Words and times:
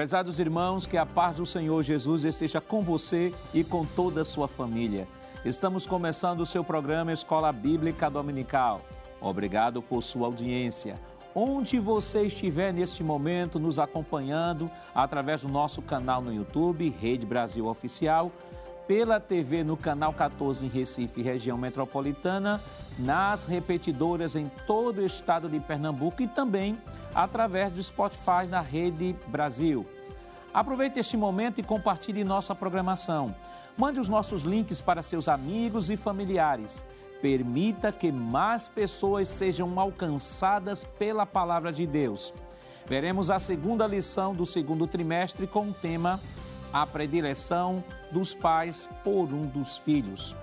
Prezados 0.00 0.40
irmãos, 0.40 0.86
que 0.86 0.96
a 0.96 1.04
paz 1.04 1.36
do 1.36 1.44
Senhor 1.44 1.82
Jesus 1.82 2.24
esteja 2.24 2.58
com 2.58 2.80
você 2.80 3.34
e 3.52 3.62
com 3.62 3.84
toda 3.84 4.22
a 4.22 4.24
sua 4.24 4.48
família. 4.48 5.06
Estamos 5.44 5.86
começando 5.86 6.40
o 6.40 6.46
seu 6.46 6.64
programa 6.64 7.12
Escola 7.12 7.52
Bíblica 7.52 8.08
Dominical. 8.08 8.80
Obrigado 9.20 9.82
por 9.82 10.02
sua 10.02 10.26
audiência. 10.26 10.98
Onde 11.34 11.78
você 11.78 12.22
estiver 12.22 12.72
neste 12.72 13.04
momento 13.04 13.58
nos 13.58 13.78
acompanhando 13.78 14.70
através 14.94 15.42
do 15.42 15.50
nosso 15.50 15.82
canal 15.82 16.22
no 16.22 16.32
YouTube, 16.32 16.88
Rede 16.98 17.26
Brasil 17.26 17.66
Oficial, 17.66 18.32
pela 18.90 19.20
TV 19.20 19.62
no 19.62 19.76
canal 19.76 20.12
14 20.12 20.66
em 20.66 20.68
Recife, 20.68 21.22
região 21.22 21.56
metropolitana, 21.56 22.60
nas 22.98 23.44
repetidoras 23.44 24.34
em 24.34 24.50
todo 24.66 24.98
o 24.98 25.06
estado 25.06 25.48
de 25.48 25.60
Pernambuco 25.60 26.20
e 26.22 26.26
também 26.26 26.76
através 27.14 27.72
do 27.72 27.80
Spotify 27.80 28.48
na 28.48 28.60
Rede 28.60 29.14
Brasil. 29.28 29.86
Aproveite 30.52 30.98
este 30.98 31.16
momento 31.16 31.60
e 31.60 31.62
compartilhe 31.62 32.24
nossa 32.24 32.52
programação. 32.52 33.32
Mande 33.78 34.00
os 34.00 34.08
nossos 34.08 34.42
links 34.42 34.80
para 34.80 35.04
seus 35.04 35.28
amigos 35.28 35.88
e 35.88 35.96
familiares. 35.96 36.84
Permita 37.22 37.92
que 37.92 38.10
mais 38.10 38.68
pessoas 38.68 39.28
sejam 39.28 39.78
alcançadas 39.78 40.82
pela 40.82 41.24
palavra 41.24 41.72
de 41.72 41.86
Deus. 41.86 42.34
Veremos 42.88 43.30
a 43.30 43.38
segunda 43.38 43.86
lição 43.86 44.34
do 44.34 44.44
segundo 44.44 44.84
trimestre 44.84 45.46
com 45.46 45.68
o 45.68 45.72
tema 45.72 46.18
A 46.72 46.86
predileção 46.86 47.82
dos 48.10 48.34
pais 48.34 48.88
por 49.02 49.32
um 49.32 49.46
dos 49.46 49.76
filhos. 49.76 50.36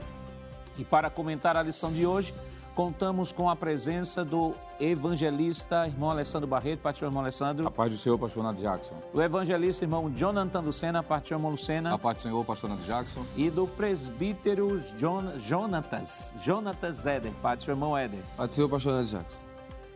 E 0.77 0.85
para 0.85 1.09
comentar 1.09 1.55
a 1.55 1.63
lição 1.63 1.91
de 1.91 2.05
hoje, 2.05 2.33
contamos 2.75 3.31
com 3.31 3.49
a 3.49 3.55
presença 3.55 4.23
do 4.23 4.53
evangelista 4.79 5.87
irmão 5.87 6.11
Alessandro 6.11 6.47
Barreto, 6.47 6.81
pastor 6.81 7.07
irmão 7.07 7.23
Alessandro. 7.23 7.65
A 7.65 7.71
paz 7.71 7.91
do 7.91 7.97
Senhor, 7.97 8.19
pastor 8.19 8.43
Nando 8.43 8.61
Jackson. 8.61 8.93
Do 9.11 9.21
evangelista 9.21 9.83
irmão 9.85 10.11
Jonathan 10.11 10.59
Lucena, 10.59 11.01
pastor 11.01 11.37
irmão 11.37 11.49
Lucena. 11.49 11.93
A 11.95 11.97
paz 11.97 12.17
do 12.17 12.21
Senhor, 12.23 12.45
pastor 12.45 12.69
Nando 12.69 12.83
Jackson. 12.83 13.25
E 13.35 13.49
do 13.49 13.65
presbítero 13.65 14.79
Jon 14.97 15.37
Jonatas, 15.37 16.35
Jonatas 16.43 17.05
Éder, 17.07 17.31
pastor 17.41 17.73
irmão 17.73 17.97
Éder. 17.97 18.21
Paz 18.35 18.49
do 18.49 18.53
Senhor, 18.53 18.69
pastor 18.69 18.93
Nando 18.93 19.07
Jackson. 19.07 19.43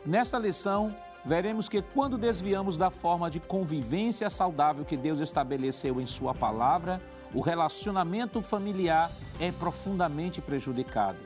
Nesta 0.03 0.39
lição, 0.39 0.95
veremos 1.23 1.69
que 1.69 1.81
quando 1.81 2.17
desviamos 2.17 2.77
da 2.77 2.89
forma 2.89 3.29
de 3.29 3.39
convivência 3.39 4.29
saudável 4.29 4.83
que 4.83 4.97
Deus 4.97 5.19
estabeleceu 5.19 6.01
em 6.01 6.05
Sua 6.05 6.33
palavra, 6.33 7.01
o 7.33 7.41
relacionamento 7.41 8.41
familiar 8.41 9.11
é 9.39 9.51
profundamente 9.51 10.41
prejudicado. 10.41 11.17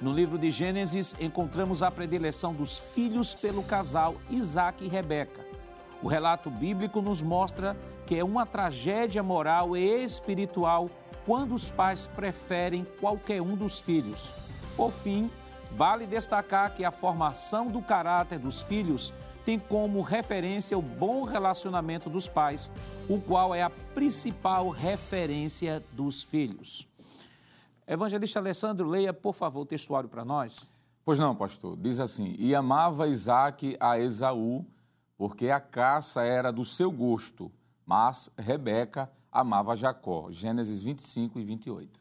No 0.00 0.12
livro 0.12 0.36
de 0.36 0.50
Gênesis, 0.50 1.14
encontramos 1.20 1.82
a 1.82 1.90
predileção 1.90 2.52
dos 2.52 2.76
filhos 2.76 3.34
pelo 3.34 3.62
casal 3.62 4.16
Isaac 4.28 4.84
e 4.84 4.88
Rebeca. 4.88 5.44
O 6.02 6.08
relato 6.08 6.50
bíblico 6.50 7.00
nos 7.00 7.22
mostra 7.22 7.76
que 8.04 8.18
é 8.18 8.24
uma 8.24 8.44
tragédia 8.44 9.22
moral 9.22 9.76
e 9.76 10.04
espiritual 10.04 10.90
quando 11.24 11.54
os 11.54 11.70
pais 11.70 12.06
preferem 12.06 12.84
qualquer 13.00 13.40
um 13.40 13.56
dos 13.56 13.80
filhos. 13.80 14.34
Por 14.76 14.92
fim, 14.92 15.30
vale 15.70 16.06
destacar 16.06 16.74
que 16.74 16.84
a 16.84 16.90
formação 16.90 17.68
do 17.68 17.80
caráter 17.80 18.38
dos 18.38 18.60
filhos 18.60 19.14
tem 19.44 19.58
como 19.58 20.00
referência 20.00 20.76
o 20.76 20.82
bom 20.82 21.24
relacionamento 21.24 22.08
dos 22.08 22.26
pais, 22.26 22.72
o 23.08 23.20
qual 23.20 23.54
é 23.54 23.62
a 23.62 23.70
principal 23.70 24.70
referência 24.70 25.82
dos 25.92 26.22
filhos. 26.22 26.88
Evangelista 27.86 28.38
Alessandro, 28.38 28.88
leia, 28.88 29.12
por 29.12 29.34
favor, 29.34 29.60
o 29.62 29.66
textuário 29.66 30.08
para 30.08 30.24
nós. 30.24 30.70
Pois 31.04 31.18
não, 31.18 31.36
pastor. 31.36 31.76
Diz 31.76 32.00
assim: 32.00 32.34
E 32.38 32.54
amava 32.54 33.06
Isaac 33.06 33.76
a 33.78 33.98
Esaú, 33.98 34.64
porque 35.18 35.50
a 35.50 35.60
caça 35.60 36.22
era 36.22 36.50
do 36.50 36.64
seu 36.64 36.90
gosto, 36.90 37.52
mas 37.84 38.30
Rebeca 38.38 39.10
amava 39.30 39.76
Jacó. 39.76 40.30
Gênesis 40.30 40.82
25 40.82 41.38
e 41.38 41.44
28. 41.44 42.00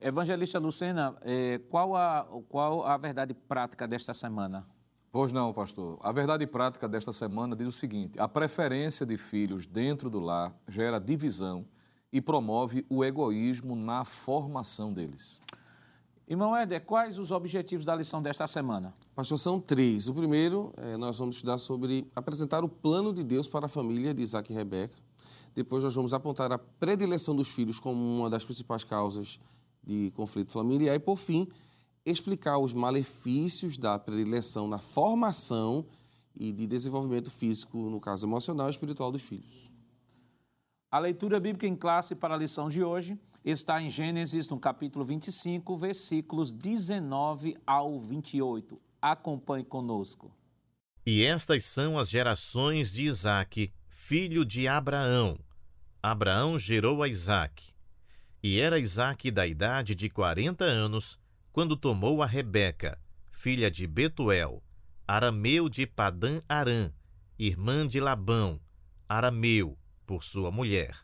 Evangelista 0.00 0.58
Lucena, 0.58 1.16
eh, 1.22 1.60
qual, 1.70 1.96
a, 1.96 2.26
qual 2.48 2.84
a 2.84 2.96
verdade 2.96 3.34
prática 3.34 3.86
desta 3.86 4.14
semana? 4.14 4.66
Pois 5.12 5.30
não, 5.30 5.52
pastor. 5.52 5.98
A 6.00 6.10
verdade 6.10 6.46
prática 6.46 6.88
desta 6.88 7.12
semana 7.12 7.54
diz 7.54 7.66
o 7.68 7.72
seguinte: 7.72 8.18
a 8.18 8.26
preferência 8.26 9.04
de 9.04 9.18
filhos 9.18 9.66
dentro 9.66 10.08
do 10.08 10.18
lar 10.18 10.56
gera 10.66 10.98
divisão 10.98 11.66
e 12.10 12.18
promove 12.18 12.86
o 12.88 13.04
egoísmo 13.04 13.76
na 13.76 14.06
formação 14.06 14.90
deles. 14.90 15.38
Irmão 16.26 16.56
Éder, 16.56 16.80
quais 16.80 17.18
os 17.18 17.30
objetivos 17.30 17.84
da 17.84 17.94
lição 17.94 18.22
desta 18.22 18.46
semana? 18.46 18.94
Pastor, 19.14 19.38
são 19.38 19.60
três. 19.60 20.08
O 20.08 20.14
primeiro, 20.14 20.72
é, 20.78 20.96
nós 20.96 21.18
vamos 21.18 21.36
estudar 21.36 21.58
sobre 21.58 22.10
apresentar 22.16 22.64
o 22.64 22.68
plano 22.68 23.12
de 23.12 23.22
Deus 23.22 23.46
para 23.46 23.66
a 23.66 23.68
família 23.68 24.14
de 24.14 24.22
Isaac 24.22 24.50
e 24.50 24.56
Rebeca. 24.56 24.96
Depois 25.54 25.84
nós 25.84 25.94
vamos 25.94 26.14
apontar 26.14 26.50
a 26.52 26.56
predileção 26.58 27.36
dos 27.36 27.48
filhos 27.48 27.78
como 27.78 28.00
uma 28.00 28.30
das 28.30 28.46
principais 28.46 28.82
causas 28.82 29.38
de 29.84 30.10
conflito 30.12 30.52
familiar. 30.52 30.94
E, 30.94 30.98
por 30.98 31.18
fim, 31.18 31.46
explicar 32.04 32.58
os 32.58 32.74
malefícios 32.74 33.76
da 33.76 33.98
predileção 33.98 34.66
na 34.66 34.78
formação 34.78 35.86
e 36.34 36.52
de 36.52 36.66
desenvolvimento 36.66 37.30
físico, 37.30 37.78
no 37.78 38.00
caso 38.00 38.26
emocional 38.26 38.68
e 38.68 38.70
espiritual 38.70 39.12
dos 39.12 39.22
filhos. 39.22 39.70
A 40.90 40.98
leitura 40.98 41.40
bíblica 41.40 41.66
em 41.66 41.76
classe 41.76 42.14
para 42.14 42.34
a 42.34 42.36
lição 42.36 42.68
de 42.68 42.82
hoje 42.82 43.18
está 43.44 43.80
em 43.80 43.88
Gênesis, 43.88 44.48
no 44.48 44.58
capítulo 44.58 45.04
25, 45.04 45.76
versículos 45.76 46.52
19 46.52 47.56
ao 47.66 47.98
28. 47.98 48.80
Acompanhe 49.00 49.64
conosco. 49.64 50.34
E 51.04 51.24
estas 51.24 51.64
são 51.64 51.98
as 51.98 52.08
gerações 52.08 52.92
de 52.92 53.06
Isaque, 53.06 53.72
filho 53.88 54.44
de 54.44 54.68
Abraão. 54.68 55.38
Abraão 56.02 56.58
gerou 56.58 57.02
a 57.02 57.08
Isaque. 57.08 57.72
E 58.42 58.60
era 58.60 58.78
Isaque 58.78 59.30
da 59.30 59.46
idade 59.46 59.94
de 59.94 60.08
quarenta 60.08 60.64
anos, 60.64 61.18
quando 61.52 61.76
tomou 61.76 62.22
a 62.22 62.26
Rebeca, 62.26 62.98
filha 63.30 63.70
de 63.70 63.86
Betuel, 63.86 64.64
arameu 65.06 65.68
de 65.68 65.86
Padã 65.86 66.40
Arã, 66.48 66.90
irmã 67.38 67.86
de 67.86 68.00
Labão, 68.00 68.58
arameu, 69.06 69.78
por 70.06 70.24
sua 70.24 70.50
mulher. 70.50 70.98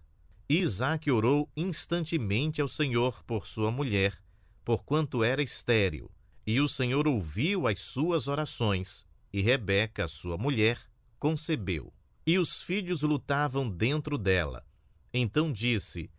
Isaac 0.48 1.10
orou 1.10 1.50
instantemente 1.54 2.62
ao 2.62 2.68
Senhor 2.68 3.22
por 3.24 3.46
sua 3.46 3.70
mulher, 3.70 4.18
porquanto 4.64 5.22
era 5.22 5.42
estéril, 5.42 6.10
e 6.46 6.60
o 6.60 6.68
Senhor 6.68 7.06
ouviu 7.06 7.66
as 7.66 7.82
suas 7.82 8.26
orações, 8.26 9.06
e 9.30 9.42
Rebeca, 9.42 10.08
sua 10.08 10.38
mulher, 10.38 10.80
concebeu. 11.18 11.92
E 12.26 12.38
os 12.38 12.62
filhos 12.62 13.02
lutavam 13.02 13.68
dentro 13.68 14.16
dela. 14.16 14.64
Então 15.12 15.52
disse: 15.52 16.10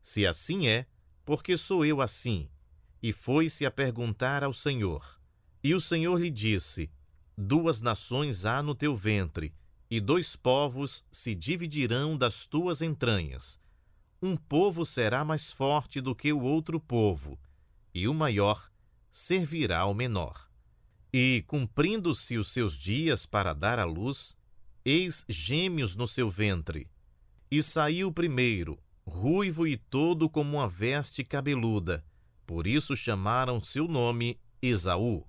Se 0.00 0.24
assim 0.24 0.68
é, 0.68 0.86
porque 1.24 1.56
sou 1.56 1.84
eu 1.84 2.00
assim? 2.00 2.48
E 3.02 3.12
foi-se 3.12 3.66
a 3.66 3.70
perguntar 3.70 4.44
ao 4.44 4.52
Senhor. 4.52 5.20
E 5.62 5.74
o 5.74 5.80
Senhor 5.80 6.20
lhe 6.20 6.30
disse: 6.30 6.90
Duas 7.36 7.80
nações 7.80 8.46
há 8.46 8.62
no 8.62 8.74
teu 8.74 8.96
ventre, 8.96 9.52
e 9.90 10.00
dois 10.00 10.36
povos 10.36 11.04
se 11.10 11.34
dividirão 11.34 12.16
das 12.16 12.46
tuas 12.46 12.80
entranhas. 12.80 13.60
Um 14.22 14.36
povo 14.36 14.86
será 14.86 15.24
mais 15.24 15.50
forte 15.50 16.00
do 16.00 16.14
que 16.14 16.32
o 16.32 16.40
outro 16.40 16.78
povo, 16.78 17.38
e 17.92 18.06
o 18.06 18.14
maior 18.14 18.70
servirá 19.10 19.80
ao 19.80 19.92
menor. 19.92 20.48
E, 21.12 21.44
cumprindo-se 21.46 22.38
os 22.38 22.48
seus 22.52 22.78
dias 22.78 23.26
para 23.26 23.52
dar 23.52 23.78
à 23.78 23.84
luz, 23.84 24.34
eis 24.84 25.24
gêmeos 25.28 25.94
no 25.94 26.08
seu 26.08 26.30
ventre. 26.30 26.88
E 27.50 27.62
saiu 27.62 28.08
o 28.08 28.12
primeiro, 28.12 28.78
ruivo 29.06 29.66
e 29.66 29.76
todo 29.76 30.28
como 30.30 30.56
uma 30.56 30.68
veste 30.68 31.22
cabeluda, 31.22 32.02
por 32.52 32.66
isso 32.66 32.94
chamaram 32.94 33.64
seu 33.64 33.88
nome 33.88 34.38
Esaú. 34.60 35.26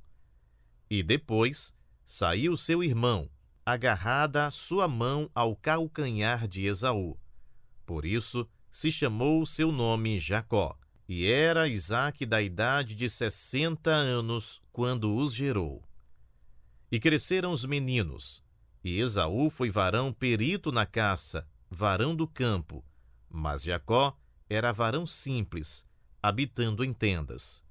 E 0.89 1.01
depois 1.01 1.73
saiu 2.05 2.57
seu 2.57 2.83
irmão, 2.83 3.29
agarrada 3.65 4.51
sua 4.51 4.89
mão 4.89 5.31
ao 5.33 5.55
calcanhar 5.55 6.49
de 6.49 6.65
Esaú. 6.65 7.17
Por 7.85 8.03
isso 8.03 8.45
se 8.69 8.91
chamou 8.91 9.45
seu 9.45 9.71
nome 9.71 10.19
Jacó. 10.19 10.77
E 11.07 11.25
era 11.25 11.65
Isaque 11.65 12.25
da 12.25 12.41
idade 12.41 12.93
de 12.93 13.09
sessenta 13.09 13.91
anos 13.91 14.61
quando 14.73 15.15
os 15.15 15.33
gerou. 15.33 15.81
E 16.91 16.99
cresceram 16.99 17.53
os 17.53 17.63
meninos, 17.63 18.43
e 18.83 18.99
Esaú 18.99 19.49
foi 19.49 19.69
varão 19.69 20.11
perito 20.11 20.73
na 20.73 20.85
caça, 20.85 21.47
varão 21.71 22.17
do 22.17 22.27
campo, 22.27 22.83
mas 23.29 23.63
Jacó 23.63 24.13
era 24.49 24.73
varão 24.73 25.07
simples, 25.07 25.85
habitando 26.23 26.85
em 26.85 26.93
tendas. 26.93 27.61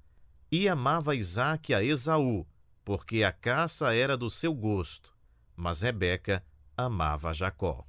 E 0.51 0.69
amava 0.69 1.15
Isaque 1.15 1.73
a 1.73 1.83
Esaú, 1.83 2.45
porque 2.85 3.23
a 3.23 3.31
caça 3.31 3.95
era 3.95 4.15
do 4.15 4.29
seu 4.29 4.53
gosto, 4.53 5.11
mas 5.55 5.81
Rebeca 5.81 6.45
amava 6.77 7.33
Jacó. 7.33 7.83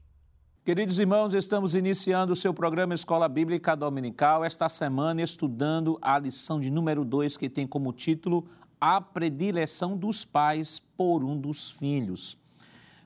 Queridos 0.64 0.98
irmãos, 0.98 1.34
estamos 1.34 1.74
iniciando 1.74 2.32
o 2.32 2.36
seu 2.36 2.54
programa 2.54 2.94
Escola 2.94 3.28
Bíblica 3.28 3.76
Dominical, 3.76 4.42
esta 4.42 4.66
semana 4.70 5.20
estudando 5.20 5.98
a 6.00 6.18
lição 6.18 6.58
de 6.58 6.70
número 6.70 7.04
2, 7.04 7.36
que 7.36 7.50
tem 7.50 7.66
como 7.66 7.92
título 7.92 8.48
A 8.80 8.98
Predileção 8.98 9.94
dos 9.94 10.24
Pais 10.24 10.78
por 10.78 11.22
um 11.22 11.38
dos 11.38 11.72
Filhos. 11.72 12.38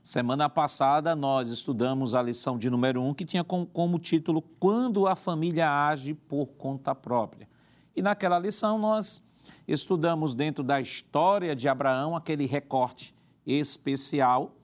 Semana 0.09 0.49
passada 0.49 1.15
nós 1.15 1.51
estudamos 1.51 2.15
a 2.15 2.23
lição 2.23 2.57
de 2.57 2.71
número 2.71 3.03
1, 3.03 3.09
um, 3.09 3.13
que 3.13 3.27
tinha 3.27 3.45
como, 3.45 3.99
título 3.99 4.41
Quando 4.41 5.07
a 5.07 5.15
família 5.15 5.71
age 5.87 6.15
por 6.15 6.47
conta 6.47 6.95
própria. 6.95 7.47
E 7.95 8.01
naquela 8.01 8.39
lição 8.39 8.79
nós 8.79 9.23
estudamos 9.67 10.35
dentro 10.35 10.65
da 10.65 10.81
história 10.81 11.55
de 11.55 11.69
Abraão 11.69 12.17
aquele 12.17 12.47
recorte 12.47 13.15
especial 13.45 14.57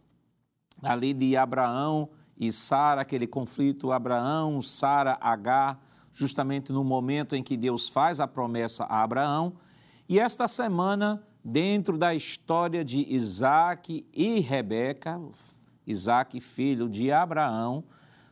ali 0.83 1.13
de 1.13 1.37
Abraão 1.37 2.09
e 2.41 2.51
Sara, 2.51 3.03
aquele 3.03 3.27
conflito 3.27 3.93
Abraão, 3.93 4.63
Sara, 4.63 5.19
Agar, 5.21 5.79
justamente 6.11 6.73
no 6.73 6.83
momento 6.83 7.37
em 7.37 7.43
que 7.43 7.59
Deus 7.59 7.87
faz 7.87 8.19
a 8.19 8.27
promessa 8.27 8.85
a 8.85 9.03
Abraão. 9.03 9.53
E 10.09 10.19
esta 10.19 10.49
semana 10.49 11.23
dentro 11.45 11.99
da 11.99 12.15
história 12.15 12.83
de 12.83 13.05
Isaac 13.15 14.07
e 14.15 14.41
Rebeca, 14.41 15.21
Isaac, 15.87 16.41
filho 16.41 16.89
de 16.89 17.13
Abraão, 17.13 17.85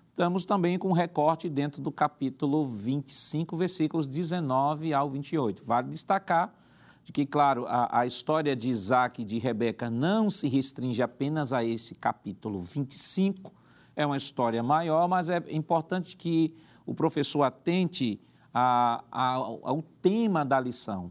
estamos 0.08 0.46
também 0.46 0.78
com 0.78 0.88
um 0.88 0.92
recorte 0.92 1.50
dentro 1.50 1.82
do 1.82 1.92
capítulo 1.92 2.64
25, 2.64 3.54
versículos 3.54 4.06
19 4.06 4.94
ao 4.94 5.10
28. 5.10 5.62
Vale 5.62 5.90
destacar 5.90 6.54
de 7.04 7.12
que, 7.12 7.26
claro, 7.26 7.66
a, 7.66 8.00
a 8.00 8.06
história 8.06 8.56
de 8.56 8.70
Isaac 8.70 9.20
e 9.20 9.24
de 9.24 9.38
Rebeca 9.38 9.90
não 9.90 10.30
se 10.30 10.48
restringe 10.48 11.02
apenas 11.02 11.52
a 11.52 11.62
esse 11.62 11.94
capítulo 11.94 12.60
25, 12.60 13.52
é 13.94 14.06
uma 14.06 14.16
história 14.16 14.62
maior, 14.62 15.06
mas 15.06 15.28
é 15.28 15.42
importante 15.50 16.16
que 16.16 16.54
o 16.86 16.94
professor 16.94 17.42
atente 17.42 18.18
a, 18.54 19.04
a, 19.10 19.34
ao 19.34 19.82
tema 20.00 20.44
da 20.44 20.58
lição. 20.58 21.10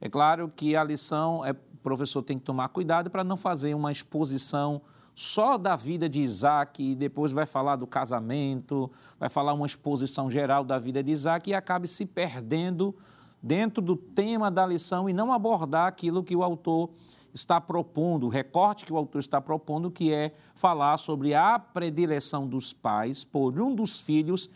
É 0.00 0.08
claro 0.08 0.48
que 0.48 0.74
a 0.74 0.82
lição, 0.82 1.44
é, 1.44 1.50
o 1.50 1.76
professor 1.82 2.22
tem 2.22 2.38
que 2.38 2.44
tomar 2.44 2.68
cuidado 2.70 3.10
para 3.10 3.22
não 3.22 3.36
fazer 3.36 3.74
uma 3.74 3.92
exposição 3.92 4.80
só 5.14 5.58
da 5.58 5.76
vida 5.76 6.08
de 6.08 6.20
Isaac 6.20 6.82
e 6.82 6.94
depois 6.94 7.30
vai 7.32 7.44
falar 7.44 7.76
do 7.76 7.86
casamento, 7.86 8.90
vai 9.18 9.28
falar 9.28 9.52
uma 9.52 9.66
exposição 9.66 10.30
geral 10.30 10.64
da 10.64 10.78
vida 10.78 11.02
de 11.02 11.12
Isaac 11.12 11.50
e 11.50 11.54
acabe 11.54 11.86
se 11.86 12.06
perdendo 12.06 12.94
dentro 13.42 13.82
do 13.82 13.96
tema 13.96 14.50
da 14.50 14.66
lição 14.66 15.08
e 15.08 15.12
não 15.12 15.32
abordar 15.32 15.86
aquilo 15.88 16.24
que 16.24 16.34
o 16.34 16.42
autor 16.42 16.90
está 17.34 17.60
propondo, 17.60 18.26
o 18.26 18.28
recorte 18.30 18.84
que 18.84 18.92
o 18.92 18.96
autor 18.96 19.20
está 19.20 19.40
propondo, 19.40 19.90
que 19.90 20.12
é 20.12 20.32
falar 20.54 20.96
sobre 20.96 21.34
a 21.34 21.58
predileção 21.58 22.46
dos 22.46 22.72
pais 22.72 23.22
por 23.22 23.60
um 23.60 23.74
dos 23.74 24.00
filhos 24.00 24.48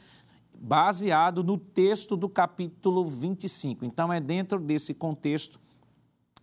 baseado 0.58 1.42
no 1.42 1.58
texto 1.58 2.16
do 2.16 2.28
capítulo 2.28 3.04
25. 3.04 3.84
Então, 3.84 4.12
é 4.12 4.20
dentro 4.20 4.58
desse 4.58 4.94
contexto 4.94 5.60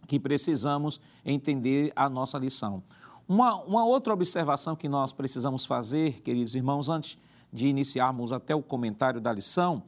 que 0.08 0.20
precisamos 0.20 1.00
entender 1.26 1.92
a 1.96 2.10
nossa 2.10 2.38
lição. 2.38 2.84
Uma, 3.28 3.56
uma 3.64 3.86
outra 3.86 4.14
observação 4.14 4.76
que 4.76 4.90
nós 4.90 5.14
precisamos 5.14 5.66
fazer, 5.66 6.22
queridos 6.22 6.56
irmãos, 6.56 6.90
antes 6.90 7.18
de 7.52 7.68
iniciarmos 7.68 8.34
até 8.34 8.56
o 8.56 8.62
comentário 8.62 9.22
da 9.22 9.32
lição, 9.32 9.84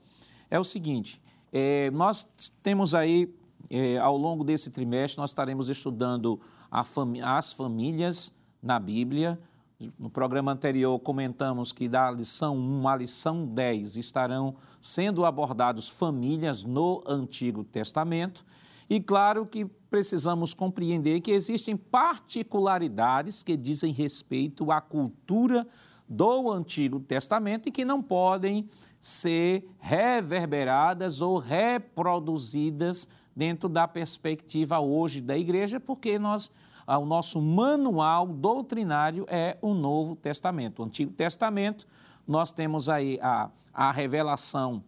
é 0.50 0.60
o 0.60 0.64
seguinte: 0.64 1.22
é, 1.52 1.92
nós 1.92 2.28
temos 2.62 2.96
aí, 2.96 3.34
é, 3.70 3.98
ao 3.98 4.18
longo 4.18 4.44
desse 4.44 4.70
trimestre, 4.70 5.20
nós 5.20 5.32
estaremos 5.32 5.70
estudando 5.70 6.40
as 6.72 7.54
famílias 7.54 8.34
na 8.62 8.80
Bíblia, 8.80 9.40
no 9.98 10.10
programa 10.10 10.52
anterior, 10.52 11.00
comentamos 11.00 11.72
que 11.72 11.88
da 11.88 12.12
lição 12.12 12.58
1 12.58 12.88
à 12.88 12.96
lição 12.96 13.46
10 13.46 13.98
estarão 13.98 14.56
sendo 14.82 15.26
abordados 15.26 15.90
famílias 15.90 16.64
no 16.64 17.04
Antigo 17.08 17.64
Testamento. 17.64 18.46
E 18.90 19.00
claro 19.00 19.46
que 19.46 19.66
precisamos 19.90 20.54
compreender 20.54 21.22
que 21.22 21.32
existem 21.32 21.78
particularidades 21.78 23.44
que 23.44 23.56
dizem 23.56 23.94
respeito 23.94 24.72
à 24.72 24.82
cultura 24.82 25.68
do 26.08 26.52
Antigo 26.52 27.00
Testamento 27.00 27.68
e 27.68 27.72
que 27.72 27.86
não 27.86 28.02
podem 28.02 28.68
ser 29.00 29.68
reverberadas 29.80 31.22
ou 31.22 31.38
reproduzidas 31.38 33.08
dentro 33.36 33.68
da 33.68 33.88
perspectiva 33.88 34.80
hoje 34.80 35.22
da 35.22 35.38
igreja, 35.38 35.80
porque 35.80 36.20
nós 36.20 36.52
o 36.88 37.06
nosso 37.06 37.42
manual 37.42 38.28
doutrinário 38.28 39.26
é 39.28 39.58
o 39.62 39.74
Novo 39.74 40.16
Testamento. 40.16 40.80
O 40.80 40.86
Antigo 40.86 41.12
Testamento, 41.12 41.88
nós 42.28 42.52
temos 42.52 42.90
aí 42.90 43.20
a, 43.22 43.50
a 43.74 43.92
revelação 43.92 44.84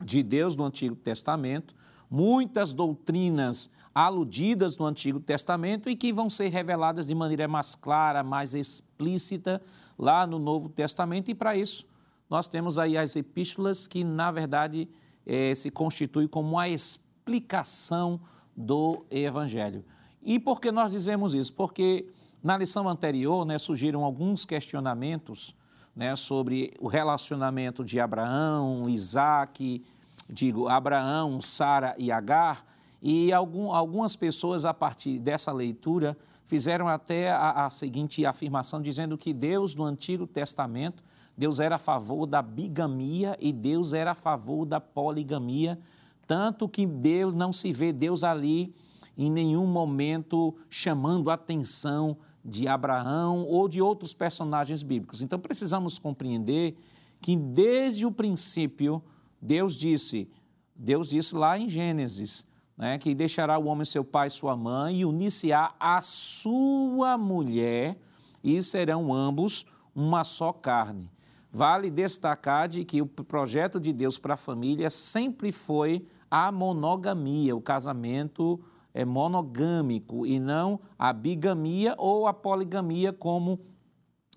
de 0.00 0.22
Deus 0.22 0.56
no 0.56 0.64
Antigo 0.64 0.96
Testamento, 0.96 1.74
muitas 2.10 2.72
doutrinas 2.72 3.70
aludidas 3.94 4.76
no 4.76 4.86
Antigo 4.86 5.20
Testamento 5.20 5.88
e 5.88 5.96
que 5.96 6.12
vão 6.12 6.28
ser 6.28 6.48
reveladas 6.48 7.06
de 7.06 7.14
maneira 7.14 7.46
mais 7.46 7.74
clara, 7.74 8.22
mais 8.22 8.54
explícita 8.54 9.62
lá 9.98 10.26
no 10.26 10.38
Novo 10.38 10.68
Testamento, 10.68 11.30
e 11.30 11.34
para 11.34 11.56
isso 11.56 11.86
nós 12.28 12.48
temos 12.48 12.78
aí 12.78 12.96
as 12.96 13.14
epístolas 13.14 13.86
que, 13.86 14.02
na 14.02 14.30
verdade, 14.32 14.88
eh, 15.26 15.54
se 15.54 15.70
constituem 15.70 16.26
como 16.26 16.58
a 16.58 16.68
explicação 16.68 18.20
do 18.56 19.04
Evangelho. 19.10 19.84
E 20.24 20.40
por 20.40 20.60
que 20.60 20.72
nós 20.72 20.92
dizemos 20.92 21.34
isso? 21.34 21.52
Porque 21.52 22.06
na 22.42 22.56
lição 22.56 22.88
anterior 22.88 23.44
né, 23.44 23.58
surgiram 23.58 24.02
alguns 24.04 24.46
questionamentos 24.46 25.54
né, 25.94 26.16
sobre 26.16 26.72
o 26.80 26.88
relacionamento 26.88 27.84
de 27.84 28.00
Abraão, 28.00 28.88
Isaac, 28.88 29.84
digo, 30.28 30.66
Abraão, 30.66 31.40
Sara 31.40 31.94
e 31.98 32.10
Agar, 32.10 32.64
e 33.02 33.32
algum, 33.34 33.70
algumas 33.70 34.16
pessoas, 34.16 34.64
a 34.64 34.72
partir 34.72 35.18
dessa 35.18 35.52
leitura, 35.52 36.16
fizeram 36.46 36.88
até 36.88 37.30
a, 37.30 37.66
a 37.66 37.70
seguinte 37.70 38.24
afirmação, 38.24 38.80
dizendo 38.80 39.18
que 39.18 39.32
Deus, 39.32 39.74
no 39.74 39.84
Antigo 39.84 40.26
Testamento, 40.26 41.04
Deus 41.36 41.60
era 41.60 41.74
a 41.74 41.78
favor 41.78 42.26
da 42.26 42.40
bigamia 42.40 43.36
e 43.38 43.52
Deus 43.52 43.92
era 43.92 44.12
a 44.12 44.14
favor 44.14 44.64
da 44.64 44.80
poligamia, 44.80 45.78
tanto 46.26 46.66
que 46.66 46.86
Deus 46.86 47.34
não 47.34 47.52
se 47.52 47.72
vê 47.72 47.92
Deus 47.92 48.24
ali 48.24 48.74
em 49.16 49.30
nenhum 49.30 49.66
momento 49.66 50.54
chamando 50.68 51.30
a 51.30 51.34
atenção 51.34 52.16
de 52.44 52.68
Abraão 52.68 53.46
ou 53.46 53.68
de 53.68 53.80
outros 53.80 54.12
personagens 54.12 54.82
bíblicos. 54.82 55.22
Então 55.22 55.38
precisamos 55.38 55.98
compreender 55.98 56.76
que 57.20 57.36
desde 57.36 58.04
o 58.04 58.12
princípio 58.12 59.02
Deus 59.40 59.76
disse, 59.76 60.28
Deus 60.76 61.08
disse 61.08 61.34
lá 61.34 61.58
em 61.58 61.68
Gênesis, 61.68 62.46
né, 62.76 62.98
que 62.98 63.14
deixará 63.14 63.58
o 63.58 63.66
homem 63.66 63.84
seu 63.84 64.04
pai 64.04 64.28
e 64.28 64.30
sua 64.30 64.56
mãe 64.56 65.00
e 65.00 65.04
unir-se-á 65.04 65.74
a 65.78 66.02
sua 66.02 67.16
mulher 67.16 67.96
e 68.42 68.60
serão 68.62 69.14
ambos 69.14 69.64
uma 69.94 70.24
só 70.24 70.52
carne. 70.52 71.10
Vale 71.50 71.88
destacar 71.88 72.68
de 72.68 72.84
que 72.84 73.00
o 73.00 73.06
projeto 73.06 73.78
de 73.78 73.92
Deus 73.92 74.18
para 74.18 74.34
a 74.34 74.36
família 74.36 74.90
sempre 74.90 75.52
foi 75.52 76.04
a 76.28 76.50
monogamia, 76.50 77.54
o 77.54 77.60
casamento 77.60 78.60
é 78.94 79.04
monogâmico 79.04 80.24
e 80.24 80.38
não 80.38 80.78
a 80.96 81.12
bigamia 81.12 81.96
ou 81.98 82.28
a 82.28 82.32
poligamia, 82.32 83.12
como 83.12 83.60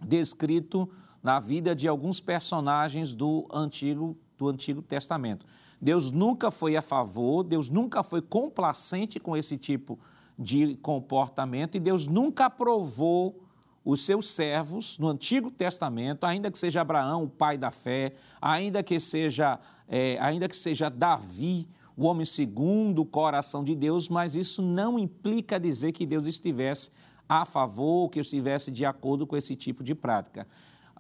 descrito 0.02 0.90
na 1.22 1.40
vida 1.40 1.76
de 1.76 1.88
alguns 1.88 2.20
personagens 2.20 3.14
do 3.14 3.48
Antigo, 3.54 4.18
do 4.36 4.50
Antigo 4.50 4.82
Testamento. 4.82 5.46
Deus 5.80 6.10
nunca 6.10 6.50
foi 6.50 6.76
a 6.76 6.82
favor, 6.82 7.44
Deus 7.44 7.70
nunca 7.70 8.02
foi 8.02 8.22
complacente 8.22 9.20
com 9.20 9.38
esse 9.38 9.58
tipo 9.58 10.00
de 10.38 10.76
comportamento 10.78 11.76
e 11.76 11.80
Deus 11.80 12.08
nunca 12.08 12.46
aprovou 12.46 13.44
os 13.86 14.02
seus 14.02 14.28
servos 14.30 14.98
no 14.98 15.08
Antigo 15.08 15.50
Testamento, 15.50 16.26
ainda 16.26 16.52
que 16.52 16.58
seja 16.58 16.82
Abraão, 16.82 17.24
o 17.24 17.30
pai 17.30 17.58
da 17.58 17.72
fé, 17.72 18.14
ainda 18.42 18.84
que 18.84 19.00
seja, 19.00 19.60
é, 19.88 20.18
ainda 20.20 20.48
que 20.48 20.58
seja 20.58 20.90
Davi, 20.90 21.70
o 21.98 22.06
homem 22.06 22.26
segundo 22.26 23.02
o 23.02 23.06
coração 23.06 23.64
de 23.64 23.74
Deus, 23.74 24.08
mas 24.08 24.36
isso 24.36 24.62
não 24.62 25.00
implica 25.00 25.60
dizer 25.60 25.92
que 25.92 26.06
Deus 26.06 26.28
estivesse 26.28 26.92
a 27.28 27.44
favor, 27.44 28.10
que 28.10 28.20
estivesse 28.20 28.70
de 28.70 28.86
acordo 28.86 29.26
com 29.26 29.36
esse 29.36 29.56
tipo 29.56 29.84
de 29.84 29.96
prática. 29.96 30.48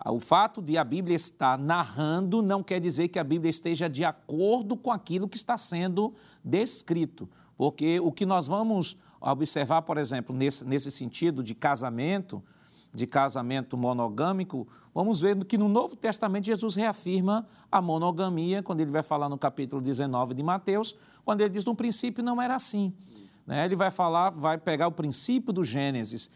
O 0.05 0.19
fato 0.19 0.61
de 0.61 0.77
a 0.77 0.83
Bíblia 0.83 1.15
estar 1.15 1.57
narrando 1.57 2.41
não 2.41 2.63
quer 2.63 2.79
dizer 2.79 3.07
que 3.09 3.19
a 3.19 3.23
Bíblia 3.23 3.49
esteja 3.49 3.87
de 3.87 4.03
acordo 4.03 4.75
com 4.75 4.91
aquilo 4.91 5.27
que 5.27 5.37
está 5.37 5.57
sendo 5.57 6.13
descrito, 6.43 7.29
porque 7.55 7.99
o 7.99 8.11
que 8.11 8.25
nós 8.25 8.47
vamos 8.47 8.97
observar, 9.21 9.83
por 9.83 9.97
exemplo, 9.97 10.35
nesse, 10.35 10.65
nesse 10.65 10.91
sentido 10.91 11.43
de 11.43 11.55
casamento, 11.55 12.43
de 12.97 13.05
casamento 13.05 13.77
monogâmico, 13.77 14.67
vamos 14.93 15.21
ver 15.21 15.37
que 15.45 15.57
no 15.57 15.69
Novo 15.69 15.95
Testamento 15.95 16.45
Jesus 16.45 16.73
reafirma 16.73 17.47
a 17.71 17.79
monogamia, 17.79 18.63
quando 18.63 18.81
ele 18.81 18.89
vai 18.89 19.03
falar 19.03 19.29
no 19.29 19.37
capítulo 19.37 19.79
19 19.81 20.33
de 20.33 20.41
Mateus, 20.41 20.95
quando 21.23 21.41
ele 21.41 21.51
diz 21.51 21.63
no 21.63 21.75
princípio 21.75 22.23
não 22.23 22.41
era 22.41 22.55
assim. 22.55 22.91
Né? 23.45 23.63
Ele 23.63 23.75
vai 23.75 23.91
falar, 23.91 24.31
vai 24.31 24.57
pegar 24.57 24.87
o 24.87 24.91
princípio 24.91 25.53
do 25.53 25.63
Gênesis. 25.63 26.31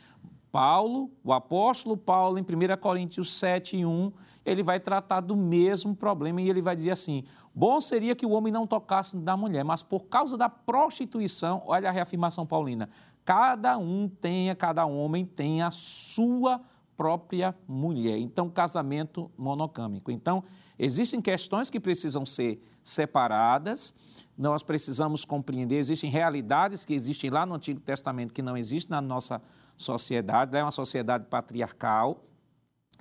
Paulo, 0.52 1.10
o 1.24 1.34
apóstolo 1.34 1.96
Paulo, 1.98 2.38
em 2.38 2.42
1 2.42 2.78
Coríntios 2.80 3.34
7, 3.40 3.84
1, 3.84 4.12
ele 4.46 4.62
vai 4.62 4.80
tratar 4.80 5.22
do 5.22 5.36
mesmo 5.36 5.96
problema 5.96 6.42
e 6.42 6.50
ele 6.50 6.62
vai 6.62 6.76
dizer 6.76 6.92
assim: 6.92 7.24
bom 7.56 7.80
seria 7.80 8.14
que 8.14 8.26
o 8.26 8.32
homem 8.32 8.52
não 8.52 8.68
tocasse 8.68 9.18
da 9.18 9.38
mulher, 9.38 9.64
mas 9.64 9.82
por 9.82 10.06
causa 10.06 10.38
da 10.38 10.50
prostituição, 10.50 11.64
olha 11.66 11.90
a 11.90 11.92
reafirmação 11.92 12.46
paulina, 12.46 12.90
cada 13.26 13.78
um 13.78 14.08
tenha, 14.08 14.56
cada 14.56 14.86
homem 14.86 15.26
tenha 15.26 15.68
a 15.68 15.72
sua 15.72 16.62
própria 16.96 17.56
mulher. 17.68 18.18
Então, 18.18 18.50
casamento 18.50 19.32
monogâmico. 19.38 20.12
Então, 20.12 20.44
existem 20.78 21.22
questões 21.22 21.70
que 21.70 21.80
precisam 21.80 22.26
ser 22.26 22.62
separadas, 22.84 24.28
nós 24.38 24.64
precisamos 24.64 25.26
compreender, 25.26 25.78
existem 25.78 26.10
realidades 26.10 26.84
que 26.86 26.94
existem 26.94 27.30
lá 27.30 27.46
no 27.46 27.56
Antigo 27.56 27.80
Testamento 27.80 28.34
que 28.34 28.42
não 28.42 28.58
existem 28.58 28.92
na 28.92 29.02
nossa 29.02 29.42
sociedade, 29.78 30.58
é 30.58 30.64
uma 30.64 30.72
sociedade 30.72 31.26
patriarcal. 31.26 32.24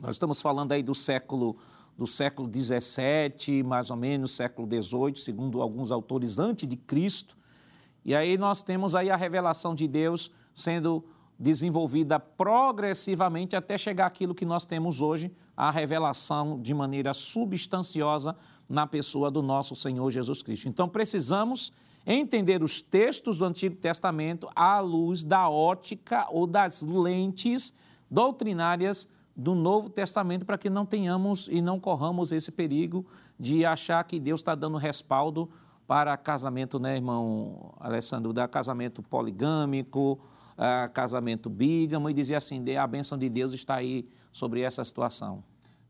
Nós 0.01 0.13
estamos 0.13 0.41
falando 0.41 0.73
aí 0.73 0.83
do 0.83 0.95
século 0.95 1.57
do 2.01 2.07
século 2.07 2.49
17, 2.49 3.63
mais 3.63 3.91
ou 3.91 3.97
menos, 3.97 4.33
século 4.33 4.67
18, 4.67 5.19
segundo 5.19 5.61
alguns 5.61 5.93
autores 5.93 6.39
antes 6.39 6.67
de 6.67 6.75
Cristo. 6.75 7.37
E 8.05 8.15
aí 8.15 8.39
nós 8.39 8.63
temos 8.63 8.95
aí 8.95 9.11
a 9.11 9.17
revelação 9.17 9.75
de 9.75 9.87
Deus 9.87 10.31
sendo 10.55 11.05
desenvolvida 11.39 12.21
progressivamente 12.21 13.57
até 13.57 13.79
chegar 13.79 14.07
àquilo 14.07 14.35
que 14.35 14.45
nós 14.45 14.67
temos 14.67 15.01
hoje, 15.01 15.33
a 15.57 15.71
revelação 15.71 16.61
de 16.61 16.75
maneira 16.75 17.15
substanciosa 17.15 18.37
na 18.69 18.87
pessoa 18.87 19.31
do 19.31 19.43
nosso 19.43 19.75
Senhor 19.75 20.11
Jesus 20.11 20.43
Cristo. 20.43 20.69
Então 20.69 20.89
precisamos 20.89 21.73
entender 22.07 22.63
os 22.63 22.83
textos 22.83 23.39
do 23.39 23.45
Antigo 23.45 23.77
Testamento 23.77 24.51
à 24.55 24.81
luz 24.81 25.25
da 25.25 25.49
ótica 25.49 26.27
ou 26.31 26.47
das 26.47 26.83
lentes 26.83 27.73
doutrinárias 28.11 29.09
do 29.35 29.55
Novo 29.55 29.89
Testamento 29.89 30.45
para 30.45 30.59
que 30.59 30.69
não 30.69 30.85
tenhamos 30.85 31.49
e 31.51 31.63
não 31.63 31.81
corramos 31.81 32.33
esse 32.33 32.53
perigo 32.53 33.07
de 33.39 33.65
achar 33.65 34.05
que 34.05 34.21
Deus 34.21 34.41
está 34.41 34.55
dando 34.55 34.77
respaldo 34.77 35.49
para 35.91 36.17
casamento, 36.17 36.79
né, 36.79 36.95
irmão 36.95 37.75
Alessandro, 37.81 38.33
da 38.33 38.47
casamento 38.47 39.03
poligâmico, 39.03 40.21
uh, 40.57 40.89
casamento 40.93 41.51
bígamo 41.51 42.09
e 42.09 42.15
dizer 42.15 42.37
assim, 42.37 42.65
a 42.77 42.87
bênção 42.87 43.19
de 43.19 43.29
Deus 43.29 43.53
está 43.53 43.75
aí 43.75 44.09
sobre 44.31 44.61
essa 44.61 44.85
situação. 44.85 45.43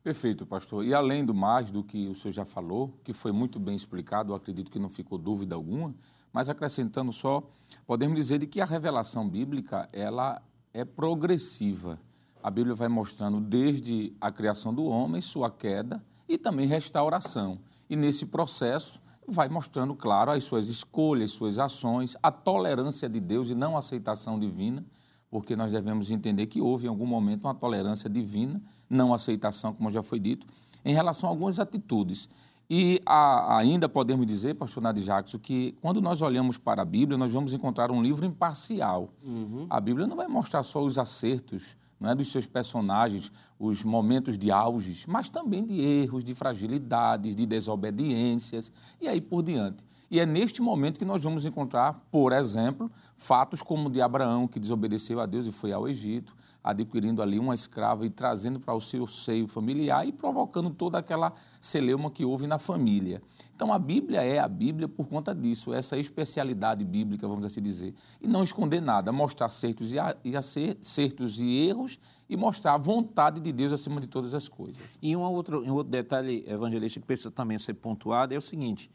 Perfeito, 0.03 0.47
pastor. 0.47 0.87
E 0.87 0.95
além 0.95 1.23
do 1.23 1.35
mais 1.35 1.71
do 1.71 1.85
que 1.85 2.09
o 2.09 2.15
senhor 2.15 2.33
já 2.33 2.47
falou, 2.47 2.99
que 3.05 3.13
foi 3.13 3.31
muito 3.31 3.61
bem 3.61 3.75
explicado, 3.75 4.33
eu 4.33 4.37
acredito 4.37 4.71
que 4.71 4.79
não 4.79 4.89
ficou 4.89 5.19
dúvida 5.19 5.55
alguma, 5.55 5.95
mas 6.33 6.49
acrescentando 6.49 7.13
só, 7.13 7.47
podemos 7.87 8.17
dizer 8.17 8.39
de 8.39 8.47
que 8.47 8.63
a 8.63 8.65
revelação 8.65 9.29
bíblica, 9.29 9.87
ela 9.93 10.41
é 10.73 10.83
progressiva. 10.83 12.01
A 12.43 12.51
Bíblia 12.51 12.75
vai 12.75 12.89
mostrando 12.89 13.39
desde 13.39 14.17
a 14.19 14.33
criação 14.33 14.73
do 14.73 14.87
homem, 14.87 15.21
sua 15.21 15.51
queda 15.51 16.03
e 16.27 16.39
também 16.39 16.67
restauração. 16.67 17.61
E 17.91 17.95
nesse 17.97 18.25
processo, 18.25 18.99
vai 19.31 19.49
mostrando, 19.49 19.95
claro, 19.95 20.31
as 20.31 20.45
suas 20.45 20.69
escolhas, 20.69 21.31
suas 21.31 21.59
ações, 21.59 22.17
a 22.23 22.31
tolerância 22.31 23.09
de 23.09 23.21
Deus 23.21 23.51
e 23.51 23.55
não 23.55 23.77
a 23.77 23.79
aceitação 23.79 24.39
divina, 24.39 24.85
porque 25.31 25.55
nós 25.55 25.71
devemos 25.71 26.11
entender 26.11 26.47
que 26.47 26.61
houve 26.61 26.87
em 26.87 26.89
algum 26.89 27.07
momento 27.07 27.45
uma 27.45 27.55
tolerância 27.55 28.11
divina, 28.11 28.61
não 28.89 29.15
aceitação, 29.15 29.73
como 29.73 29.91
já 29.91 30.03
foi 30.03 30.19
dito, 30.19 30.47
em 30.85 30.93
relação 30.93 31.29
a 31.29 31.33
algumas 31.33 31.59
atitudes. 31.59 32.29
E 32.69 33.01
a, 33.05 33.59
ainda 33.59 33.89
podemos 33.89 34.25
dizer, 34.27 34.55
pastor 34.55 34.83
Nadir 34.83 35.03
Jackson, 35.03 35.39
que 35.39 35.73
quando 35.81 36.01
nós 36.01 36.23
olhamos 36.23 36.57
para 36.57 36.83
a 36.83 36.85
Bíblia, 36.85 37.19
nós 37.19 37.33
vamos 37.33 37.53
encontrar 37.53 37.91
um 37.91 38.03
livro 38.03 38.25
imparcial. 38.25 39.13
Uhum. 39.25 39.67
A 39.69 39.81
Bíblia 39.81 40.07
não 40.07 40.17
vai 40.17 40.29
mostrar 40.29 40.63
só 40.63 40.83
os 40.83 40.97
acertos 40.97 41.77
não 42.01 42.11
é, 42.11 42.15
dos 42.15 42.33
seus 42.33 42.47
personagens, 42.47 43.31
os 43.59 43.85
momentos 43.85 44.39
de 44.39 44.51
auges, 44.51 45.05
mas 45.07 45.29
também 45.29 45.65
de 45.65 45.79
erros, 45.79 46.25
de 46.25 46.35
fragilidades, 46.35 47.37
de 47.37 47.45
desobediências 47.45 48.73
e 48.99 49.07
aí 49.07 49.21
por 49.21 49.43
diante. 49.43 49.87
E 50.11 50.19
é 50.19 50.27
neste 50.27 50.63
momento 50.63 50.99
que 50.99 51.05
nós 51.05 51.23
vamos 51.23 51.45
encontrar, 51.45 52.05
por 52.11 52.33
exemplo, 52.33 52.91
fatos 53.17 53.63
como 53.63 53.89
o 53.89 53.93
de 53.93 54.01
Abraão, 54.01 54.49
que 54.49 54.59
desobedeceu 54.59 55.21
a 55.21 55.27
Deus 55.27 55.47
e 55.47 55.53
foi 55.53 55.73
ao 55.73 55.87
Egito, 55.87 56.35
adquirindo 56.63 57.23
ali 57.23 57.39
uma 57.39 57.55
escrava 57.55 58.05
e 58.05 58.11
trazendo 58.11 58.61
para 58.61 58.75
o 58.75 58.81
seu 58.81 59.07
seio 59.07 59.47
familiar 59.47 60.07
e 60.07 60.13
provocando 60.13 60.71
toda 60.71 60.99
aquela 60.99 61.33
celeuma 61.61 62.11
que 62.11 62.25
houve 62.25 62.47
na 62.47 62.59
família. 62.59 63.23
Então 63.55 63.73
a 63.73 63.79
Bíblia 63.79 64.23
é 64.23 64.39
a 64.39 64.49
Bíblia 64.49 64.89
por 64.89 65.09
conta 65.09 65.35
disso, 65.35 65.73
essa 65.73 65.97
especialidade 65.97 66.85
bíblica, 66.85 67.27
vamos 67.27 67.45
assim 67.45 67.63
dizer. 67.63 67.95
E 68.21 68.27
não 68.27 68.43
esconder 68.43 68.81
nada, 68.81 69.11
mostrar 69.13 69.49
certos 69.49 69.93
e, 69.93 70.37
acertos 70.37 71.39
e 71.39 71.69
erros 71.69 71.99
e 72.29 72.37
mostrar 72.37 72.75
a 72.75 72.79
vontade 72.79 73.41
de 73.41 73.53
Deus 73.53 73.73
acima 73.73 74.01
de 74.01 74.07
todas 74.07 74.35
as 74.35 74.49
coisas. 74.49 74.99
E 75.03 75.17
um 75.17 75.21
outro, 75.21 75.63
um 75.63 75.73
outro 75.73 75.91
detalhe 75.91 76.45
evangelista 76.47 77.01
que 77.01 77.07
precisa 77.07 77.31
também 77.31 77.59
ser 77.59 77.75
pontuado 77.75 78.35
é 78.35 78.39
o 78.39 78.43
seguinte: 78.43 78.91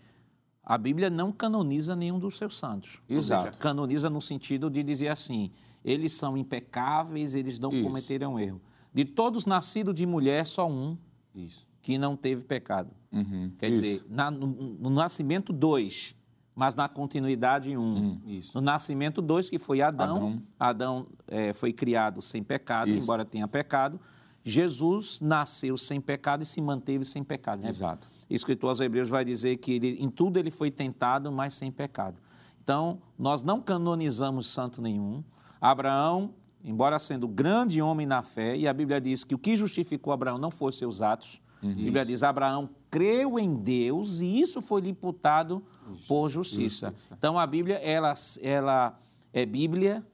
a 0.64 0.78
Bíblia 0.78 1.10
não 1.10 1.32
canoniza 1.32 1.96
nenhum 1.96 2.18
dos 2.18 2.38
seus 2.38 2.58
santos. 2.58 3.00
Exato. 3.08 3.44
Seja, 3.44 3.58
canoniza 3.58 4.10
no 4.10 4.20
sentido 4.20 4.70
de 4.70 4.82
dizer 4.82 5.10
assim: 5.10 5.52
eles 5.86 6.14
são 6.14 6.36
impecáveis, 6.36 7.36
eles 7.36 7.60
não 7.60 7.72
Isso. 7.72 7.84
cometeram 7.84 8.40
erro. 8.40 8.60
De 8.92 9.06
todos 9.06 9.46
nascidos 9.46 9.94
de 9.94 10.06
mulher, 10.06 10.48
só 10.48 10.68
um 10.68 10.98
Isso. 11.36 11.68
que 11.80 11.98
não 12.00 12.18
teve 12.18 12.44
pecado. 12.44 12.90
Uhum. 13.12 13.52
Quer 13.60 13.70
Isso. 13.70 13.82
dizer, 13.82 14.06
na, 14.10 14.32
no, 14.32 14.48
no, 14.48 14.90
nascimento, 14.90 15.54
dois, 15.54 16.16
mas 16.56 16.76
na 16.76 16.90
continuidade, 16.90 17.78
um. 17.78 18.18
Hum. 18.26 18.42
No 18.56 18.62
nascimento, 18.62 19.22
dois, 19.22 19.48
que 19.48 19.60
foi 19.60 19.82
Adão. 19.82 20.16
Adão, 20.16 20.44
Adão 20.60 21.08
é, 21.28 21.54
foi 21.54 21.72
criado 21.72 22.20
sem 22.22 22.42
pecado, 22.42 22.90
embora 22.90 23.24
tenha 23.24 23.48
pecado. 23.48 24.00
Jesus 24.44 25.20
nasceu 25.22 25.78
sem 25.78 26.02
pecado 26.02 26.44
e 26.44 26.46
se 26.46 26.62
manteve 26.62 27.06
sem 27.06 27.24
pecado. 27.24 27.62
Né? 27.62 27.70
Exato. 27.70 28.08
O 28.30 28.34
escritor 28.34 28.70
aos 28.70 28.80
Hebreus 28.80 29.10
vai 29.10 29.26
dizer 29.26 29.58
que 29.58 29.74
ele, 29.74 29.98
em 30.00 30.10
tudo 30.10 30.38
ele 30.38 30.52
foi 30.52 30.72
tentado, 30.72 31.32
mas 31.32 31.54
sem 31.54 31.72
pecado. 31.72 32.18
Então, 32.64 33.02
nós 33.18 33.44
não 33.44 33.62
canonizamos 33.62 34.48
santo 34.48 34.82
nenhum. 34.82 35.24
Abraão, 35.72 36.34
embora 36.64 37.00
sendo 37.00 37.28
grande 37.28 37.82
homem 37.82 38.06
na 38.06 38.22
fé, 38.22 38.56
e 38.56 38.68
a 38.68 38.74
Bíblia 38.74 39.02
diz 39.02 39.24
que 39.24 39.36
o 39.36 39.38
que 39.38 39.56
justificou 39.56 40.14
Abraão 40.14 40.38
não 40.38 40.52
foram 40.52 40.72
seus 40.72 41.02
atos. 41.02 41.42
Uhum. 41.62 41.72
A 41.72 41.76
Bíblia 41.76 42.06
diz: 42.06 42.24
Abraão 42.24 42.70
creu 42.90 43.40
em 43.40 43.56
Deus 43.56 44.22
e 44.22 44.40
isso 44.40 44.62
foi 44.62 44.82
lhe 44.82 44.90
imputado 44.90 45.64
por 46.08 46.30
justiça. 46.30 46.90
justiça. 46.90 47.16
Então, 47.18 47.40
a 47.40 47.48
Bíblia, 47.48 47.76
ela, 47.78 48.14
ela 48.42 48.98
é 49.34 49.46
Bíblia 49.46 50.06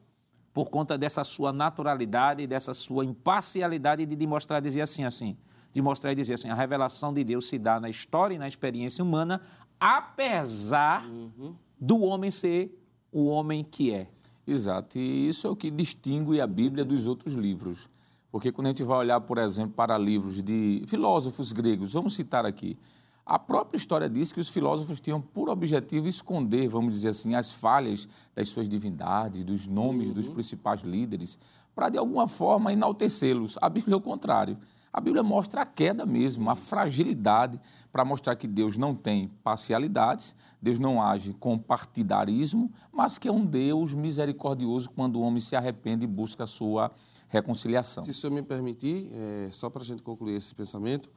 por 0.54 0.70
conta 0.70 0.98
dessa 0.98 1.24
sua 1.24 1.52
naturalidade, 1.54 2.46
dessa 2.48 2.74
sua 2.74 3.06
imparcialidade 3.06 4.06
de 4.06 4.16
demonstrar 4.16 4.62
dizer 4.62 4.82
assim, 4.82 5.04
assim, 5.04 5.38
de 5.74 5.82
mostrar 5.82 6.12
e 6.12 6.16
dizer 6.16 6.34
assim, 6.36 6.50
a 6.50 6.56
revelação 6.56 7.14
de 7.14 7.24
Deus 7.24 7.48
se 7.48 7.58
dá 7.58 7.80
na 7.80 7.90
história 7.90 8.36
e 8.36 8.38
na 8.38 8.48
experiência 8.48 9.04
humana, 9.04 9.42
apesar 9.80 11.08
uhum. 11.08 11.56
do 11.80 12.02
homem 12.02 12.32
ser 12.32 12.78
o 13.12 13.26
homem 13.26 13.64
que 13.64 13.94
é. 13.94 14.08
Exato, 14.52 14.98
e 14.98 15.30
isso 15.30 15.48
é 15.48 15.50
o 15.50 15.56
que 15.56 15.72
distingue 15.72 16.42
a 16.42 16.48
Bíblia 16.48 16.84
dos 16.84 17.08
outros 17.08 17.36
livros. 17.36 17.90
Porque 18.30 18.52
quando 18.52 18.68
a 18.68 18.70
gente 18.70 18.84
vai 18.84 18.98
olhar, 18.98 19.22
por 19.22 19.38
exemplo, 19.38 19.74
para 19.74 19.98
livros 19.98 20.42
de 20.42 20.84
filósofos 20.88 21.54
gregos, 21.54 21.94
vamos 21.94 22.16
citar 22.16 22.46
aqui, 22.46 22.78
a 23.26 23.40
própria 23.40 23.78
história 23.78 24.10
diz 24.10 24.34
que 24.34 24.42
os 24.42 24.50
filósofos 24.50 25.00
tinham 25.00 25.22
por 25.22 25.48
objetivo 25.50 26.08
esconder, 26.08 26.68
vamos 26.68 26.96
dizer 26.96 27.10
assim, 27.10 27.34
as 27.34 27.54
falhas 27.54 28.10
das 28.36 28.50
suas 28.50 28.68
divindades, 28.68 29.44
dos 29.46 29.68
nomes 29.68 30.10
uhum. 30.10 30.14
dos 30.16 30.28
principais 30.28 30.82
líderes, 30.82 31.40
para 31.74 31.88
de 31.88 31.98
alguma 31.98 32.28
forma 32.28 32.74
enaltecê-los. 32.74 33.58
A 33.62 33.70
Bíblia 33.70 33.94
é 33.94 33.98
o 33.98 34.02
contrário. 34.02 34.58
A 34.94 35.00
Bíblia 35.00 35.24
mostra 35.24 35.62
a 35.62 35.66
queda 35.66 36.06
mesmo, 36.06 36.50
a 36.50 36.56
fragilidade, 36.56 37.60
para 37.92 38.04
mostrar 38.04 38.36
que 38.36 38.48
Deus 38.48 38.78
não 38.78 38.94
tem 38.94 39.30
parcialidades, 39.44 40.36
Deus 40.62 40.80
não 40.80 41.02
age 41.02 41.34
com 41.34 41.58
partidarismo, 41.58 42.72
mas 42.92 43.18
que 43.18 43.28
é 43.28 43.32
um 43.32 43.46
Deus 43.46 43.94
misericordioso 43.94 44.90
quando 44.90 45.18
o 45.18 45.22
homem 45.22 45.40
se 45.40 45.56
arrepende 45.56 46.04
e 46.04 46.08
busca 46.08 46.44
a 46.44 46.48
sua 46.48 46.92
reconciliação. 47.30 48.04
Se 48.04 48.10
o 48.10 48.14
senhor 48.14 48.34
me 48.34 48.44
permitir, 48.44 49.10
é, 49.14 49.50
só 49.52 49.70
para 49.70 49.82
a 49.82 49.86
gente 49.86 50.04
concluir 50.04 50.36
esse 50.36 50.54
pensamento, 50.54 51.10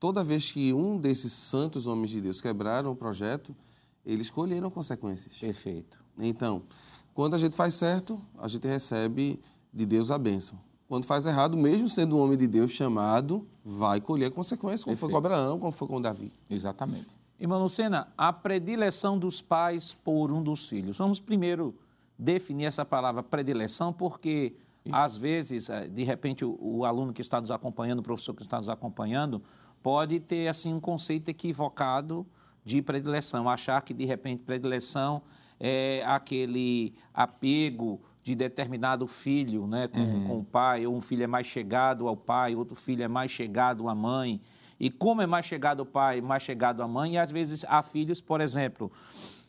toda 0.00 0.24
vez 0.24 0.50
que 0.50 0.72
um 0.72 0.98
desses 0.98 1.32
santos 1.32 1.86
homens 1.86 2.10
de 2.10 2.22
Deus 2.22 2.40
quebraram 2.40 2.90
o 2.90 2.96
projeto, 2.96 3.54
eles 4.04 4.30
colheram 4.30 4.70
consequências. 4.70 5.36
Perfeito. 5.38 6.02
Então, 6.18 6.62
quando 7.12 7.34
a 7.34 7.38
gente 7.38 7.54
faz 7.54 7.74
certo, 7.74 8.20
a 8.38 8.48
gente 8.48 8.66
recebe 8.66 9.38
de 9.72 9.84
Deus 9.84 10.10
a 10.10 10.18
bênção. 10.18 10.58
Quando 10.88 11.06
faz 11.06 11.26
errado, 11.26 11.56
mesmo 11.56 11.88
sendo 11.88 12.16
um 12.16 12.20
homem 12.20 12.36
de 12.36 12.46
Deus 12.46 12.70
chamado, 12.70 13.46
vai 13.64 14.00
colher 14.00 14.30
consequências, 14.30 14.84
como 14.84 14.94
Perfeito. 14.94 15.00
foi 15.00 15.10
com 15.10 15.16
Abraão, 15.16 15.58
como 15.58 15.72
foi 15.72 15.88
com 15.88 16.00
Davi. 16.00 16.32
Exatamente. 16.48 17.18
Irmão 17.40 17.60
Lucena, 17.62 18.08
a 18.16 18.32
predileção 18.32 19.18
dos 19.18 19.42
pais 19.42 19.94
por 19.94 20.30
um 20.30 20.42
dos 20.42 20.68
filhos. 20.68 20.98
Vamos 20.98 21.18
primeiro 21.20 21.74
definir 22.18 22.66
essa 22.66 22.84
palavra 22.84 23.22
predileção, 23.22 23.92
porque 23.92 24.54
Isso. 24.84 24.94
às 24.94 25.16
vezes, 25.16 25.68
eh, 25.68 25.88
de 25.88 26.04
repente, 26.04 26.44
o, 26.44 26.56
o 26.60 26.84
aluno 26.84 27.12
que 27.12 27.20
está 27.20 27.40
nos 27.40 27.50
acompanhando, 27.50 27.98
o 27.98 28.02
professor 28.02 28.34
que 28.34 28.42
está 28.42 28.58
nos 28.58 28.68
acompanhando, 28.68 29.42
pode 29.82 30.20
ter 30.20 30.48
assim 30.48 30.72
um 30.72 30.80
conceito 30.80 31.28
equivocado 31.28 32.26
de 32.64 32.80
predileção, 32.80 33.48
achar 33.48 33.82
que 33.82 33.92
de 33.92 34.04
repente 34.04 34.42
predileção 34.42 35.20
é 35.60 36.02
aquele 36.06 36.94
apego 37.12 38.00
de 38.24 38.34
determinado 38.34 39.06
filho 39.06 39.66
né, 39.66 39.86
com, 39.86 40.00
uhum. 40.00 40.26
com 40.26 40.38
o 40.38 40.44
pai, 40.44 40.86
ou 40.86 40.96
um 40.96 41.00
filho 41.02 41.22
é 41.22 41.26
mais 41.26 41.46
chegado 41.46 42.08
ao 42.08 42.16
pai, 42.16 42.56
outro 42.56 42.74
filho 42.74 43.04
é 43.04 43.08
mais 43.08 43.30
chegado 43.30 43.86
à 43.86 43.94
mãe. 43.94 44.40
E 44.80 44.88
como 44.88 45.20
é 45.20 45.26
mais 45.26 45.44
chegado 45.44 45.80
ao 45.80 45.86
pai, 45.86 46.22
mais 46.22 46.42
chegado 46.42 46.82
à 46.82 46.88
mãe, 46.88 47.14
e 47.14 47.18
às 47.18 47.30
vezes 47.30 47.66
há 47.68 47.82
filhos, 47.82 48.22
por 48.22 48.40
exemplo, 48.40 48.90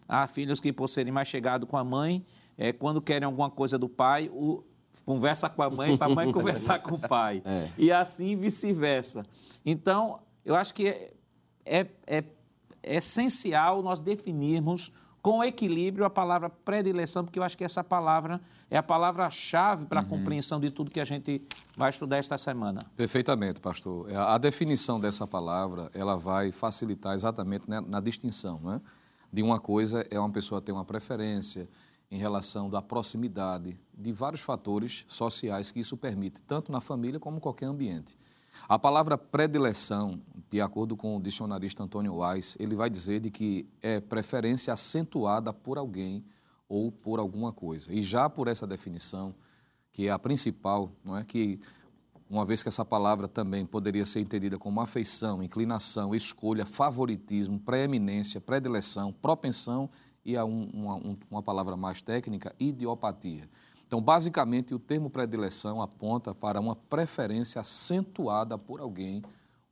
há 0.09 0.27
filhos 0.27 0.59
que 0.59 0.73
por 0.73 0.89
serem 0.89 1.13
mais 1.13 1.29
chegados 1.29 1.69
com 1.69 1.77
a 1.77 1.85
mãe, 1.85 2.25
é, 2.57 2.73
quando 2.73 3.01
querem 3.01 3.25
alguma 3.25 3.49
coisa 3.49 3.77
do 3.77 3.87
pai, 3.87 4.29
o, 4.33 4.61
conversa 5.05 5.49
com 5.49 5.63
a 5.63 5.69
mãe 5.69 5.95
para 5.95 6.11
a 6.11 6.13
mãe 6.13 6.29
conversar 6.33 6.79
com 6.79 6.95
o 6.95 6.99
pai. 6.99 7.41
É. 7.45 7.69
E 7.77 7.93
assim 7.93 8.35
vice-versa. 8.35 9.23
Então, 9.65 10.19
eu 10.43 10.53
acho 10.53 10.73
que 10.73 10.89
é, 10.89 11.13
é, 11.65 11.87
é 12.05 12.23
essencial 12.83 13.81
nós 13.81 14.01
definirmos 14.01 14.91
com 15.25 15.43
equilíbrio 15.43 16.05
a 16.05 16.09
palavra 16.09 16.51
predileção, 16.51 17.23
porque 17.25 17.39
eu 17.39 17.43
acho 17.43 17.57
que 17.57 17.63
essa 17.63 17.83
palavra 17.83 18.39
é 18.69 18.77
a 18.77 18.83
palavra-chave 18.83 19.87
para 19.87 20.01
a 20.01 20.03
compreensão 20.03 20.59
de 20.59 20.69
tudo 20.69 20.91
que 20.91 20.99
a 20.99 21.03
gente 21.03 21.41
vai 21.75 21.89
estudar 21.89 22.17
esta 22.17 22.37
semana. 22.37 22.79
Perfeitamente, 22.95 23.59
pastor. 23.59 24.07
É, 24.11 24.15
A 24.15 24.37
definição 24.37 24.99
dessa 24.99 25.25
palavra, 25.25 25.89
ela 25.95 26.15
vai 26.15 26.51
facilitar 26.51 27.15
exatamente 27.15 27.67
né, 27.67 27.81
na 27.87 27.99
distinção, 27.99 28.59
né? 28.59 28.79
De 29.33 29.41
uma 29.41 29.59
coisa 29.59 30.05
é 30.11 30.19
uma 30.19 30.29
pessoa 30.29 30.61
ter 30.61 30.71
uma 30.71 30.85
preferência 30.85 31.67
em 32.11 32.19
relação 32.19 32.69
da 32.69 32.79
proximidade, 32.79 33.75
de 33.97 34.11
vários 34.11 34.41
fatores 34.41 35.05
sociais 35.07 35.71
que 35.71 35.79
isso 35.79 35.97
permite, 35.97 36.39
tanto 36.43 36.71
na 36.71 36.79
família 36.79 37.19
como 37.19 37.37
em 37.37 37.39
qualquer 37.39 37.65
ambiente. 37.65 38.15
A 38.67 38.79
palavra 38.79 39.17
predileção, 39.17 40.19
de 40.49 40.59
acordo 40.61 40.95
com 40.95 41.17
o 41.17 41.21
dicionarista 41.21 41.83
Antônio 41.83 42.15
Weiss, 42.15 42.55
ele 42.59 42.75
vai 42.75 42.89
dizer 42.89 43.19
de 43.19 43.29
que 43.29 43.67
é 43.81 43.99
preferência 43.99 44.73
acentuada 44.73 45.53
por 45.53 45.77
alguém 45.77 46.23
ou 46.67 46.91
por 46.91 47.19
alguma 47.19 47.51
coisa. 47.51 47.93
E 47.93 48.01
já 48.01 48.29
por 48.29 48.47
essa 48.47 48.65
definição, 48.65 49.35
que 49.91 50.07
é 50.07 50.11
a 50.11 50.17
principal, 50.19 50.91
não 51.03 51.15
é 51.17 51.23
que 51.23 51.59
uma 52.27 52.43
vez 52.43 52.63
que 52.63 52.69
essa 52.69 52.83
palavra 52.83 53.27
também 53.27 53.65
poderia 53.65 54.03
ser 54.05 54.19
entendida 54.19 54.57
como 54.57 54.81
afeição, 54.81 55.43
inclinação, 55.43 56.15
escolha, 56.15 56.65
favoritismo, 56.65 57.59
preeminência, 57.59 58.41
predileção, 58.41 59.13
propensão 59.13 59.87
e 60.25 60.35
a 60.35 60.43
um- 60.43 60.67
uma, 60.73 60.95
um- 60.95 61.17
uma 61.29 61.43
palavra 61.43 61.77
mais 61.77 62.01
técnica, 62.01 62.55
idiopatia. 62.59 63.47
Então, 63.87 64.01
basicamente, 64.01 64.73
o 64.73 64.79
termo 64.79 65.09
predileção 65.09 65.81
aponta 65.81 66.33
para 66.33 66.59
uma 66.59 66.75
preferência 66.75 67.61
acentuada 67.61 68.57
por 68.57 68.79
alguém 68.79 69.23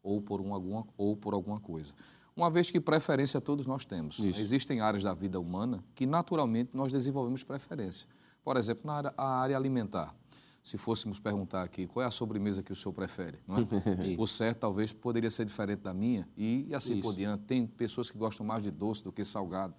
ou 0.03 0.21
por, 0.21 0.41
um, 0.41 0.53
alguma, 0.53 0.85
ou 0.97 1.15
por 1.15 1.33
alguma 1.33 1.59
coisa. 1.59 1.93
Uma 2.35 2.49
vez 2.49 2.69
que 2.69 2.79
preferência 2.79 3.39
todos 3.39 3.65
nós 3.65 3.85
temos. 3.85 4.19
Existem 4.39 4.81
áreas 4.81 5.03
da 5.03 5.13
vida 5.13 5.39
humana 5.39 5.83
que, 5.95 6.05
naturalmente, 6.05 6.71
nós 6.73 6.91
desenvolvemos 6.91 7.43
preferência. 7.43 8.07
Por 8.43 8.57
exemplo, 8.57 8.83
na 8.85 8.93
área, 8.93 9.13
área 9.17 9.57
alimentar. 9.57 10.13
Se 10.63 10.77
fôssemos 10.77 11.19
perguntar 11.19 11.61
aqui 11.61 11.85
qual 11.85 12.03
é 12.03 12.07
a 12.07 12.11
sobremesa 12.11 12.63
que 12.63 12.71
o 12.71 12.75
senhor 12.75 12.93
prefere, 12.93 13.37
é? 13.49 14.15
o 14.17 14.25
certo 14.25 14.59
talvez 14.59 14.93
poderia 14.93 15.29
ser 15.29 15.43
diferente 15.43 15.81
da 15.81 15.93
minha 15.93 16.25
e, 16.37 16.65
e 16.69 16.73
assim 16.73 17.01
por 17.01 17.13
diante. 17.13 17.43
Tem 17.43 17.67
pessoas 17.67 18.09
que 18.09 18.17
gostam 18.17 18.45
mais 18.45 18.63
de 18.63 18.71
doce 18.71 19.03
do 19.03 19.11
que 19.11 19.25
salgado, 19.25 19.73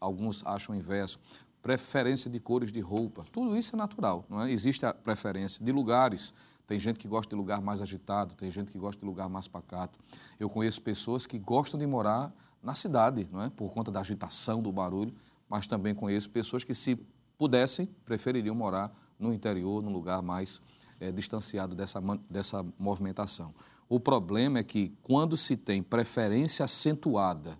alguns 0.00 0.46
acham 0.46 0.72
o 0.72 0.78
inverso. 0.78 1.18
Preferência 1.62 2.30
de 2.30 2.40
cores 2.40 2.72
de 2.72 2.80
roupa, 2.80 3.24
tudo 3.30 3.56
isso 3.56 3.76
é 3.76 3.78
natural, 3.78 4.24
não 4.28 4.42
é? 4.42 4.50
Existe 4.50 4.86
a 4.86 4.94
preferência 4.94 5.62
de 5.62 5.70
lugares. 5.70 6.32
Tem 6.66 6.78
gente 6.78 6.98
que 6.98 7.06
gosta 7.06 7.28
de 7.28 7.36
lugar 7.36 7.60
mais 7.60 7.82
agitado, 7.82 8.34
tem 8.34 8.50
gente 8.50 8.72
que 8.72 8.78
gosta 8.78 9.00
de 9.00 9.04
lugar 9.04 9.28
mais 9.28 9.46
pacato. 9.46 9.98
Eu 10.38 10.48
conheço 10.48 10.80
pessoas 10.80 11.26
que 11.26 11.38
gostam 11.38 11.78
de 11.78 11.86
morar 11.86 12.32
na 12.62 12.74
cidade, 12.74 13.28
não 13.30 13.42
é? 13.42 13.50
Por 13.50 13.72
conta 13.72 13.90
da 13.90 14.00
agitação, 14.00 14.62
do 14.62 14.72
barulho, 14.72 15.14
mas 15.48 15.66
também 15.66 15.94
conheço 15.94 16.30
pessoas 16.30 16.64
que, 16.64 16.74
se 16.74 16.98
pudessem, 17.36 17.86
prefeririam 18.04 18.54
morar 18.54 18.94
no 19.18 19.32
interior, 19.32 19.82
num 19.82 19.92
lugar 19.92 20.22
mais 20.22 20.62
eh, 21.00 21.10
distanciado 21.10 21.74
dessa, 21.74 22.00
dessa 22.28 22.64
movimentação. 22.78 23.54
O 23.88 23.98
problema 23.98 24.60
é 24.60 24.62
que, 24.62 24.96
quando 25.02 25.36
se 25.36 25.56
tem 25.56 25.82
preferência 25.82 26.64
acentuada 26.64 27.58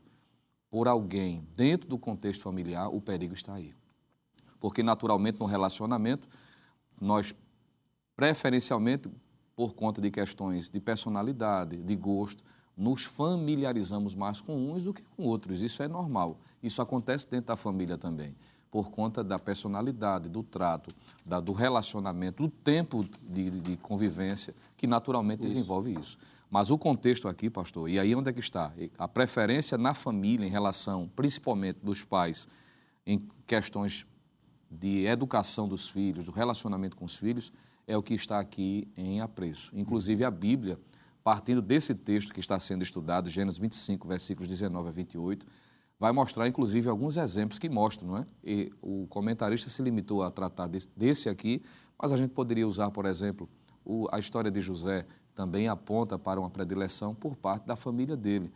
por 0.70 0.86
alguém 0.86 1.44
dentro 1.56 1.88
do 1.88 1.98
contexto 1.98 2.42
familiar, 2.42 2.88
o 2.88 3.00
perigo 3.00 3.34
está 3.34 3.54
aí. 3.54 3.74
Porque, 4.60 4.82
naturalmente, 4.82 5.40
no 5.40 5.46
relacionamento, 5.46 6.28
nós, 7.00 7.34
preferencialmente, 8.14 9.10
por 9.56 9.74
conta 9.74 10.00
de 10.00 10.10
questões 10.10 10.68
de 10.70 10.78
personalidade, 10.80 11.76
de 11.76 11.96
gosto, 11.96 12.44
nos 12.76 13.04
familiarizamos 13.04 14.14
mais 14.14 14.40
com 14.40 14.70
uns 14.72 14.82
do 14.84 14.94
que 14.94 15.02
com 15.16 15.24
outros. 15.24 15.60
Isso 15.62 15.82
é 15.82 15.88
normal. 15.88 16.38
Isso 16.62 16.80
acontece 16.80 17.28
dentro 17.28 17.48
da 17.48 17.56
família 17.56 17.98
também, 17.98 18.34
por 18.70 18.90
conta 18.90 19.22
da 19.24 19.38
personalidade, 19.38 20.28
do 20.28 20.42
trato, 20.42 20.94
da- 21.24 21.40
do 21.40 21.52
relacionamento, 21.52 22.42
do 22.42 22.48
tempo 22.48 23.04
de, 23.22 23.50
de 23.50 23.76
convivência, 23.78 24.54
que 24.76 24.86
naturalmente 24.86 25.40
desenvolve 25.44 25.92
isso. 25.98 26.16
Mas 26.50 26.70
o 26.70 26.78
contexto 26.78 27.28
aqui, 27.28 27.48
pastor, 27.50 27.88
e 27.88 27.98
aí 27.98 28.14
onde 28.14 28.30
é 28.30 28.32
que 28.32 28.40
está? 28.40 28.72
A 28.98 29.06
preferência 29.06 29.76
na 29.78 29.94
família 29.94 30.46
em 30.46 30.50
relação, 30.50 31.08
principalmente 31.14 31.78
dos 31.82 32.02
pais, 32.04 32.48
em 33.06 33.22
questões 33.46 34.06
de 34.70 35.04
educação 35.06 35.66
dos 35.66 35.88
filhos, 35.88 36.24
do 36.24 36.30
relacionamento 36.30 36.96
com 36.96 37.04
os 37.04 37.16
filhos, 37.16 37.52
é 37.86 37.96
o 37.96 38.02
que 38.02 38.14
está 38.14 38.38
aqui 38.38 38.86
em 38.96 39.20
apreço. 39.20 39.72
Inclusive 39.74 40.24
a 40.24 40.30
Bíblia, 40.30 40.78
partindo 41.24 41.60
desse 41.60 41.94
texto 41.94 42.32
que 42.32 42.40
está 42.40 42.58
sendo 42.58 42.82
estudado, 42.82 43.28
Gênesis 43.28 43.58
25, 43.58 44.06
versículos 44.06 44.48
19 44.48 44.88
a 44.88 44.92
28, 44.92 45.46
vai 45.98 46.12
mostrar 46.12 46.46
inclusive 46.46 46.88
alguns 46.88 47.16
exemplos 47.16 47.58
que 47.58 47.68
mostram, 47.68 48.10
não 48.10 48.18
é? 48.18 48.26
E 48.44 48.72
o 48.80 49.06
comentarista 49.08 49.68
se 49.68 49.82
limitou 49.82 50.22
a 50.22 50.30
tratar 50.30 50.68
desse, 50.96 51.28
aqui, 51.28 51.62
mas 52.00 52.12
a 52.12 52.16
gente 52.16 52.30
poderia 52.30 52.66
usar, 52.66 52.90
por 52.90 53.06
exemplo, 53.06 53.48
a 54.12 54.18
história 54.18 54.50
de 54.50 54.60
José 54.60 55.04
também 55.34 55.68
aponta 55.68 56.18
para 56.18 56.38
uma 56.38 56.48
predileção 56.48 57.14
por 57.14 57.36
parte 57.36 57.66
da 57.66 57.76
família 57.76 58.16
dele. 58.16 58.52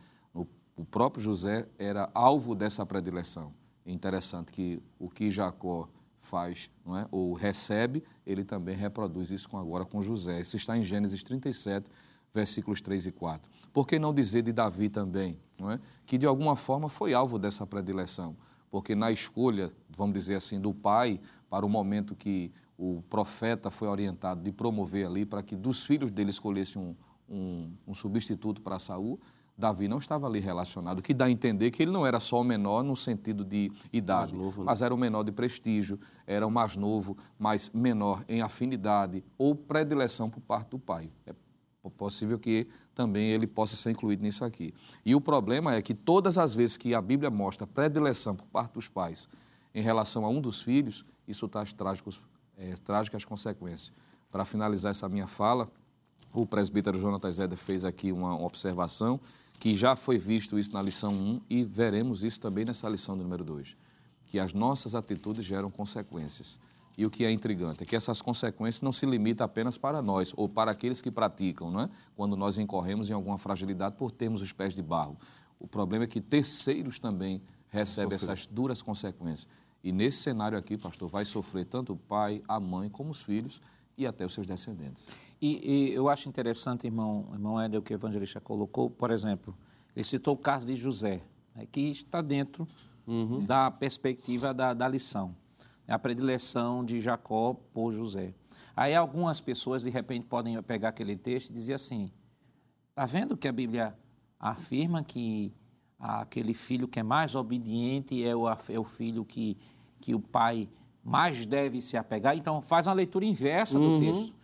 O 0.76 0.84
próprio 0.84 1.22
José 1.22 1.68
era 1.78 2.10
alvo 2.12 2.52
dessa 2.54 2.84
predileção. 2.84 3.52
É 3.86 3.92
interessante 3.92 4.50
que 4.50 4.82
o 4.98 5.08
que 5.08 5.30
Jacó 5.30 5.88
faz, 6.24 6.70
é? 6.86 7.06
ou 7.10 7.32
recebe, 7.32 8.02
ele 8.26 8.44
também 8.44 8.76
reproduz 8.76 9.30
isso 9.30 9.48
com, 9.48 9.58
agora 9.58 9.84
com 9.84 10.02
José. 10.02 10.40
Isso 10.40 10.56
está 10.56 10.76
em 10.76 10.82
Gênesis 10.82 11.22
37, 11.22 11.90
versículos 12.32 12.80
3 12.80 13.06
e 13.06 13.12
4. 13.12 13.50
Por 13.72 13.86
que 13.86 13.98
não 13.98 14.12
dizer 14.12 14.42
de 14.42 14.52
Davi 14.52 14.88
também, 14.88 15.38
é? 15.60 15.78
que 16.06 16.18
de 16.18 16.26
alguma 16.26 16.56
forma 16.56 16.88
foi 16.88 17.14
alvo 17.14 17.38
dessa 17.38 17.66
predileção? 17.66 18.36
Porque 18.70 18.94
na 18.94 19.12
escolha, 19.12 19.72
vamos 19.88 20.14
dizer 20.14 20.34
assim, 20.34 20.60
do 20.60 20.74
pai, 20.74 21.20
para 21.48 21.64
o 21.64 21.68
momento 21.68 22.16
que 22.16 22.50
o 22.76 23.02
profeta 23.08 23.70
foi 23.70 23.86
orientado 23.86 24.42
de 24.42 24.50
promover 24.50 25.06
ali, 25.06 25.24
para 25.24 25.42
que 25.42 25.54
dos 25.54 25.84
filhos 25.84 26.10
dele 26.10 26.30
escolhesse 26.30 26.76
um, 26.78 26.94
um, 27.28 27.70
um 27.86 27.94
substituto 27.94 28.60
para 28.60 28.78
Saul, 28.78 29.20
Davi 29.56 29.86
não 29.86 29.98
estava 29.98 30.26
ali 30.26 30.40
relacionado, 30.40 30.98
o 30.98 31.02
que 31.02 31.14
dá 31.14 31.26
a 31.26 31.30
entender 31.30 31.70
que 31.70 31.82
ele 31.82 31.92
não 31.92 32.04
era 32.04 32.18
só 32.18 32.40
o 32.40 32.44
menor 32.44 32.82
no 32.82 32.96
sentido 32.96 33.44
de 33.44 33.70
idade, 33.92 34.34
mas 34.64 34.82
era 34.82 34.92
o 34.92 34.98
menor 34.98 35.22
de 35.22 35.30
prestígio, 35.30 35.98
era 36.26 36.44
o 36.44 36.50
mais 36.50 36.74
novo, 36.74 37.16
mas 37.38 37.70
menor 37.70 38.24
em 38.28 38.42
afinidade 38.42 39.24
ou 39.38 39.54
predileção 39.54 40.28
por 40.28 40.40
parte 40.40 40.70
do 40.70 40.78
pai. 40.78 41.08
É 41.24 41.32
possível 41.96 42.38
que 42.38 42.66
também 42.94 43.30
ele 43.30 43.46
possa 43.46 43.76
ser 43.76 43.90
incluído 43.90 44.22
nisso 44.22 44.44
aqui. 44.44 44.74
E 45.04 45.14
o 45.14 45.20
problema 45.20 45.74
é 45.74 45.82
que 45.82 45.94
todas 45.94 46.36
as 46.36 46.52
vezes 46.54 46.76
que 46.76 46.94
a 46.94 47.00
Bíblia 47.00 47.30
mostra 47.30 47.66
predileção 47.66 48.34
por 48.34 48.46
parte 48.46 48.72
dos 48.72 48.88
pais 48.88 49.28
em 49.74 49.82
relação 49.82 50.24
a 50.24 50.28
um 50.28 50.40
dos 50.40 50.62
filhos, 50.62 51.04
isso 51.28 51.46
traz 51.46 51.72
trágicos, 51.72 52.20
é, 52.56 52.74
trágicas 52.84 53.24
consequências. 53.24 53.92
Para 54.30 54.44
finalizar 54.44 54.90
essa 54.90 55.08
minha 55.08 55.26
fala, 55.26 55.70
o 56.32 56.44
presbítero 56.44 56.98
Jonathan 56.98 57.30
Zeder 57.30 57.58
fez 57.58 57.84
aqui 57.84 58.10
uma 58.10 58.36
observação 58.40 59.20
que 59.58 59.74
já 59.74 59.96
foi 59.96 60.18
visto 60.18 60.58
isso 60.58 60.72
na 60.72 60.82
lição 60.82 61.12
1 61.12 61.40
e 61.48 61.64
veremos 61.64 62.22
isso 62.22 62.40
também 62.40 62.64
nessa 62.64 62.88
lição 62.88 63.16
do 63.16 63.22
número 63.22 63.44
2, 63.44 63.76
que 64.28 64.38
as 64.38 64.52
nossas 64.52 64.94
atitudes 64.94 65.44
geram 65.44 65.70
consequências. 65.70 66.58
E 66.96 67.04
o 67.04 67.10
que 67.10 67.24
é 67.24 67.30
intrigante 67.30 67.82
é 67.82 67.86
que 67.86 67.96
essas 67.96 68.22
consequências 68.22 68.80
não 68.80 68.92
se 68.92 69.04
limitam 69.04 69.44
apenas 69.44 69.76
para 69.76 70.00
nós 70.00 70.32
ou 70.36 70.48
para 70.48 70.70
aqueles 70.70 71.02
que 71.02 71.10
praticam, 71.10 71.70
não 71.70 71.80
é? 71.80 71.88
quando 72.14 72.36
nós 72.36 72.56
incorremos 72.56 73.10
em 73.10 73.12
alguma 73.12 73.36
fragilidade 73.36 73.96
por 73.96 74.12
termos 74.12 74.40
os 74.40 74.52
pés 74.52 74.74
de 74.74 74.82
barro. 74.82 75.16
O 75.58 75.66
problema 75.66 76.04
é 76.04 76.06
que 76.06 76.20
terceiros 76.20 76.98
também 76.98 77.42
recebem 77.68 78.14
essas 78.14 78.46
duras 78.46 78.80
consequências. 78.80 79.48
E 79.82 79.92
nesse 79.92 80.18
cenário 80.18 80.56
aqui, 80.56 80.78
pastor, 80.78 81.08
vai 81.08 81.24
sofrer 81.24 81.66
tanto 81.66 81.92
o 81.92 81.96
pai, 81.96 82.42
a 82.46 82.60
mãe, 82.60 82.88
como 82.88 83.10
os 83.10 83.22
filhos 83.22 83.60
e 83.96 84.06
até 84.06 84.24
os 84.24 84.32
seus 84.34 84.46
descendentes. 84.46 85.08
E, 85.40 85.90
e 85.90 85.94
eu 85.94 86.08
acho 86.08 86.28
interessante, 86.28 86.86
irmão, 86.86 87.26
irmão 87.32 87.60
Éder, 87.60 87.80
o 87.80 87.82
que 87.82 87.92
o 87.92 87.96
evangelista 87.96 88.40
colocou, 88.40 88.90
por 88.90 89.10
exemplo, 89.10 89.56
ele 89.94 90.04
citou 90.04 90.34
o 90.34 90.38
caso 90.38 90.66
de 90.66 90.74
José, 90.76 91.20
né, 91.54 91.66
que 91.70 91.80
está 91.80 92.20
dentro 92.20 92.66
da 93.46 93.70
perspectiva 93.70 94.54
da, 94.54 94.72
da 94.72 94.88
lição, 94.88 95.36
a 95.86 95.98
predileção 95.98 96.84
de 96.84 97.00
Jacó 97.00 97.54
por 97.72 97.92
José. 97.92 98.34
Aí 98.74 98.94
algumas 98.94 99.40
pessoas, 99.40 99.82
de 99.82 99.90
repente, 99.90 100.26
podem 100.26 100.60
pegar 100.62 100.88
aquele 100.88 101.16
texto 101.16 101.50
e 101.50 101.52
dizer 101.52 101.74
assim, 101.74 102.10
está 102.90 103.04
vendo 103.04 103.36
que 103.36 103.46
a 103.46 103.52
Bíblia 103.52 103.94
afirma 104.40 105.04
que 105.04 105.52
aquele 105.98 106.54
filho 106.54 106.88
que 106.88 107.00
é 107.00 107.02
mais 107.02 107.34
obediente 107.34 108.24
é 108.24 108.34
o, 108.34 108.48
é 108.48 108.78
o 108.78 108.84
filho 108.84 109.24
que, 109.24 109.56
que 110.00 110.14
o 110.14 110.20
pai 110.20 110.68
mais 111.04 111.44
deve 111.44 111.82
se 111.82 111.96
apegar? 111.96 112.36
Então, 112.36 112.62
faz 112.62 112.86
uma 112.86 112.94
leitura 112.94 113.24
inversa 113.24 113.78
do 113.78 114.00
texto 114.00 114.34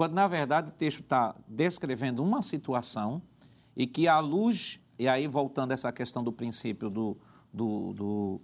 quando 0.00 0.14
na 0.14 0.26
verdade 0.26 0.70
o 0.70 0.72
texto 0.72 1.00
está 1.00 1.34
descrevendo 1.46 2.22
uma 2.22 2.40
situação 2.40 3.20
e 3.76 3.86
que 3.86 4.08
à 4.08 4.18
luz, 4.18 4.80
e 4.98 5.06
aí 5.06 5.26
voltando 5.26 5.72
a 5.72 5.74
essa 5.74 5.92
questão 5.92 6.24
do 6.24 6.32
princípio 6.32 6.88
do, 6.88 7.18
do, 7.52 7.92
do, 7.92 8.40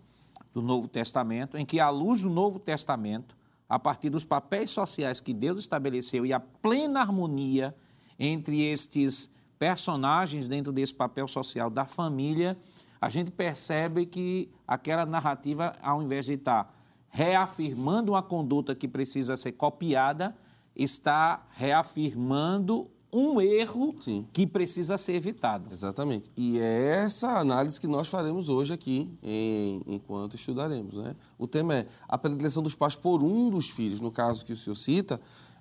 do 0.53 0.61
Novo 0.61 0.87
Testamento, 0.87 1.57
em 1.57 1.65
que 1.65 1.81
à 1.81 1.89
luz 1.89 2.21
do 2.21 2.29
Novo 2.29 2.59
Testamento, 2.59 3.35
a 3.67 3.79
partir 3.79 4.11
dos 4.11 4.23
papéis 4.23 4.69
sociais 4.71 5.19
que 5.23 5.33
Deus 5.33 5.59
estabeleceu 5.59 6.27
e 6.27 6.33
a 6.35 6.39
plena 6.39 7.01
harmonia 7.01 7.75
entre 8.19 8.63
estes 8.63 9.31
personagens 9.59 10.49
dentro 10.49 10.75
desse 10.75 10.95
papel 10.95 11.27
social 11.27 11.71
da 11.71 11.87
família, 11.87 12.55
a 13.01 13.09
gente 13.09 13.31
percebe 13.31 14.05
que 14.05 14.51
aquela 14.69 15.07
narrativa, 15.07 15.75
ao 15.81 16.03
invés 16.03 16.27
de 16.27 16.35
estar 16.35 16.76
reafirmando 17.17 18.13
uma 18.13 18.23
conduta 18.23 18.75
que 18.75 18.87
precisa 18.87 19.39
ser 19.39 19.53
copiada, 19.53 20.37
está 20.77 21.47
reafirmando 21.53 22.91
um 23.11 23.41
erro 23.41 23.95
Sim. 23.99 24.27
que 24.35 24.47
precisa 24.47 24.99
ser 24.99 25.15
evitado. 25.15 25.73
Exatamente. 25.73 26.31
E 26.37 26.59
é 26.59 27.05
essa 27.07 27.39
análise 27.39 27.81
que 27.81 27.87
nós 27.87 28.09
faremos 28.09 28.51
hoje 28.51 28.75
aqui, 28.75 29.11
em- 29.23 29.81
enquanto 29.87 30.35
estudaremos. 30.37 30.99
Né? 30.99 31.17
O 31.39 31.47
tema 31.47 31.75
é 31.77 31.87
a 32.07 32.19
predileção 32.19 32.63
dos 32.63 32.75
pais 32.75 32.97
por 32.97 33.23
um 33.23 33.49
dos 33.49 33.71
filhos. 33.71 33.99
No 34.03 34.11
caso 34.11 34.45
que 34.45 34.53
o 34.53 34.57
senhor 34.57 34.77
cita, 34.77 35.19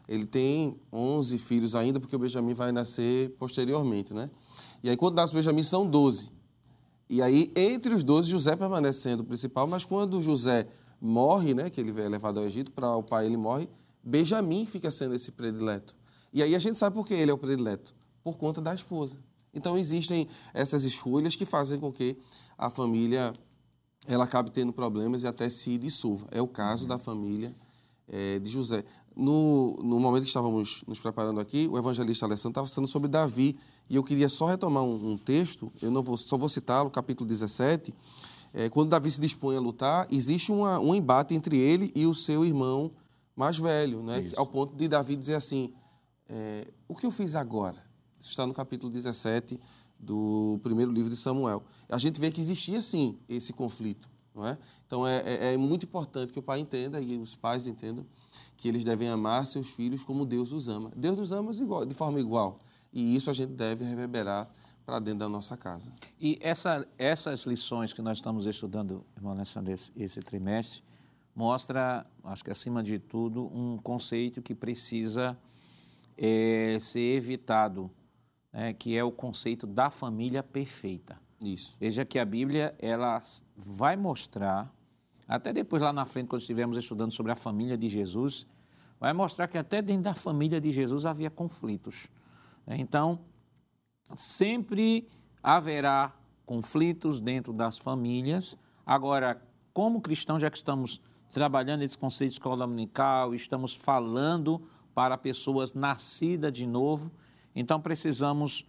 ele 0.10 0.26
tem 0.26 0.76
11 0.92 1.38
filhos 1.38 1.74
ainda, 1.74 2.02
porque 2.02 2.18
o 2.18 2.20
Benjamin 2.20 2.54
vai 2.54 2.74
nascer 2.74 3.30
posteriormente. 3.40 4.14
Né? 4.14 4.30
E 4.84 4.90
aí, 4.90 4.98
quando 4.98 5.16
nasce 5.16 5.32
o 5.34 5.38
Benjamin, 5.38 5.64
são 5.64 5.88
12. 5.88 6.30
E 7.10 7.22
aí, 7.22 7.50
entre 7.56 7.94
os 7.94 8.04
12, 8.04 8.30
José 8.30 8.58
permanece 8.58 9.00
sendo 9.00 9.22
o 9.22 9.24
principal, 9.24 9.66
mas 9.68 9.86
quando 9.86 10.22
José 10.22 10.68
morre, 11.06 11.54
né, 11.54 11.70
que 11.70 11.80
ele 11.80 11.92
é 12.02 12.10
levado 12.10 12.40
ao 12.40 12.46
Egito, 12.46 12.72
para 12.72 12.96
o 12.96 13.04
pai 13.04 13.26
ele 13.26 13.38
morre, 13.38 13.70
Benjamim 14.04 14.66
fica 14.66 14.92
sendo 14.92 15.16
esse 15.16 15.32
predileto. 15.32 15.96
E 16.34 16.44
aí 16.44 16.56
a 16.56 16.60
gente 16.60 16.78
sabe 16.78 16.96
por 16.96 17.08
que 17.08 17.14
ele 17.14 17.32
é 17.32 17.34
o 17.34 17.38
predileto, 17.38 17.94
por 18.24 18.38
conta 18.38 18.62
da 18.62 18.74
esposa. 18.74 19.20
Então 19.54 19.78
existem 19.78 20.28
essas 20.54 20.84
escolhas 20.84 21.36
que 21.36 21.46
fazem 21.46 21.80
com 21.80 21.92
que 21.92 22.18
a 22.58 22.70
família 22.70 23.34
ela 24.08 24.26
acabe 24.26 24.52
tendo 24.52 24.74
problemas 24.74 25.24
e 25.24 25.28
até 25.28 25.50
se 25.50 25.78
dissolva. 25.78 26.28
É 26.32 26.42
o 26.42 26.48
caso 26.48 26.86
da 26.88 26.98
família 26.98 27.56
eh, 28.08 28.40
de 28.40 28.50
José. 28.50 28.84
No, 29.16 29.78
no 29.82 30.00
momento 30.00 30.24
que 30.24 30.28
estávamos 30.28 30.84
nos 30.86 31.00
preparando 31.00 31.40
aqui, 31.40 31.70
o 31.72 31.78
evangelista 31.78 32.26
Alessandro 32.26 32.52
estava 32.52 32.68
falando 32.68 32.90
sobre 32.90 33.08
Davi, 33.08 33.58
e 33.90 33.96
eu 33.96 34.04
queria 34.04 34.28
só 34.28 34.48
retomar 34.48 34.84
um, 34.84 35.14
um 35.14 35.18
texto, 35.18 35.72
eu 35.82 35.90
não 35.90 36.04
vou, 36.04 36.18
só 36.18 36.38
vou 36.38 36.50
citá-lo, 36.50 36.92
capítulo 36.92 37.28
17, 37.28 37.96
eh, 38.56 38.70
quando 38.70 38.90
Davi 38.90 39.12
se 39.12 39.20
dispõe 39.20 39.56
a 39.56 39.60
lutar, 39.60 40.08
existe 40.10 40.52
uma, 40.52 40.80
um 40.80 40.96
embate 40.96 41.36
entre 41.36 41.58
ele 41.58 41.92
e 41.94 42.06
o 42.08 42.16
seu 42.16 42.44
irmão 42.46 42.92
mais 43.36 43.58
velho, 43.58 44.02
né? 44.02 44.22
Isso. 44.22 44.40
ao 44.40 44.48
ponto 44.48 44.76
de 44.76 44.88
Davi 44.88 45.16
dizer 45.16 45.36
assim, 45.36 45.74
eh, 46.30 46.68
o 46.88 46.96
que 46.96 47.06
eu 47.06 47.12
fiz 47.12 47.36
agora? 47.36 47.78
Isso 48.20 48.30
está 48.30 48.48
no 48.48 48.54
capítulo 48.54 48.92
17 48.92 49.60
do 50.00 50.60
primeiro 50.64 50.92
livro 50.92 51.10
de 51.10 51.18
Samuel. 51.18 51.64
A 51.90 51.98
gente 51.98 52.20
vê 52.20 52.32
que 52.32 52.40
existia, 52.42 52.82
sim, 52.82 53.18
esse 53.30 53.54
conflito. 53.54 54.10
Não 54.34 54.46
é? 54.46 54.58
Então, 54.86 55.08
é, 55.08 55.22
é- 55.26 55.54
é 55.54 55.58
muito 55.58 55.84
importante 55.86 56.34
que 56.34 56.40
o 56.40 56.42
pai 56.44 56.60
entenda 56.60 57.00
e 57.00 57.18
os 57.18 57.36
pais 57.36 57.68
entendam 57.68 58.06
que 58.58 58.68
eles 58.68 58.84
devem 58.84 59.08
amar 59.08 59.46
seus 59.48 59.68
filhos 59.70 60.04
como 60.04 60.26
Deus 60.26 60.52
os 60.52 60.68
ama. 60.68 60.92
Deus 60.96 61.20
os 61.20 61.32
ama 61.32 61.52
de 61.86 61.94
forma 61.96 62.20
igual. 62.20 62.60
E 62.92 63.16
isso 63.16 63.30
a 63.30 63.34
gente 63.34 63.54
deve 63.54 63.86
reverberar 63.86 64.50
para 64.86 65.00
dentro 65.00 65.20
da 65.20 65.30
nossa 65.30 65.58
casa. 65.58 65.92
E 66.20 66.38
essa, 66.42 66.88
essas 66.98 67.42
lições 67.42 67.92
que 67.92 68.02
nós 68.02 68.20
estamos 68.20 68.46
estudando, 68.46 69.04
irmão 69.16 69.34
Alessandro, 69.34 69.74
esse, 69.74 69.92
esse 69.96 70.22
trimestre, 70.22 70.84
mostra, 71.36 72.06
acho 72.24 72.44
que 72.44 72.52
acima 72.52 72.84
de 72.84 73.00
tudo, 73.00 73.46
um 73.54 73.78
conceito 73.78 74.42
que 74.42 74.54
precisa 74.54 75.38
eh, 76.18 76.78
ser 76.80 77.16
evitado, 77.18 77.92
né, 78.54 78.74
que 78.74 78.96
é 78.96 79.04
o 79.04 79.12
conceito 79.12 79.66
da 79.66 79.90
família 79.90 80.44
perfeita. 80.44 81.20
Isso. 81.44 81.76
Veja 81.80 82.06
que 82.06 82.18
a 82.18 82.24
Bíblia 82.24 82.74
ela 82.80 83.22
vai 83.58 83.98
mostrar, 83.98 84.74
até 85.28 85.52
depois 85.52 85.82
lá 85.82 85.92
na 85.92 86.06
frente, 86.06 86.28
quando 86.28 86.42
estivermos 86.42 86.78
estudando 86.78 87.12
sobre 87.12 87.32
a 87.32 87.36
família 87.36 87.78
de 87.78 87.90
Jesus, 87.90 88.48
vai 89.00 89.12
mostrar 89.12 89.48
que 89.48 89.58
até 89.58 89.82
dentro 89.82 90.04
da 90.04 90.14
família 90.14 90.62
de 90.62 90.72
Jesus 90.72 91.06
havia 91.06 91.30
conflitos. 91.30 92.08
né? 92.66 92.78
Então, 92.80 93.20
sempre 94.14 95.08
haverá 95.42 96.14
conflitos 96.46 97.20
dentro 97.20 97.52
das 97.52 97.78
famílias. 97.78 98.58
Agora, 98.86 99.42
como 99.74 100.02
cristãos, 100.02 100.42
já 100.42 100.50
que 100.50 100.58
estamos 100.58 101.02
trabalhando 101.34 101.84
esse 101.84 101.98
conceito 101.98 102.32
de 102.32 102.36
escola 102.36 102.66
dominical, 102.66 103.34
estamos 103.34 103.74
falando 103.74 104.62
para 104.94 105.18
pessoas 105.18 105.74
nascidas 105.74 106.54
de 106.54 106.66
novo, 106.66 107.12
então 107.54 107.82
precisamos 107.82 108.66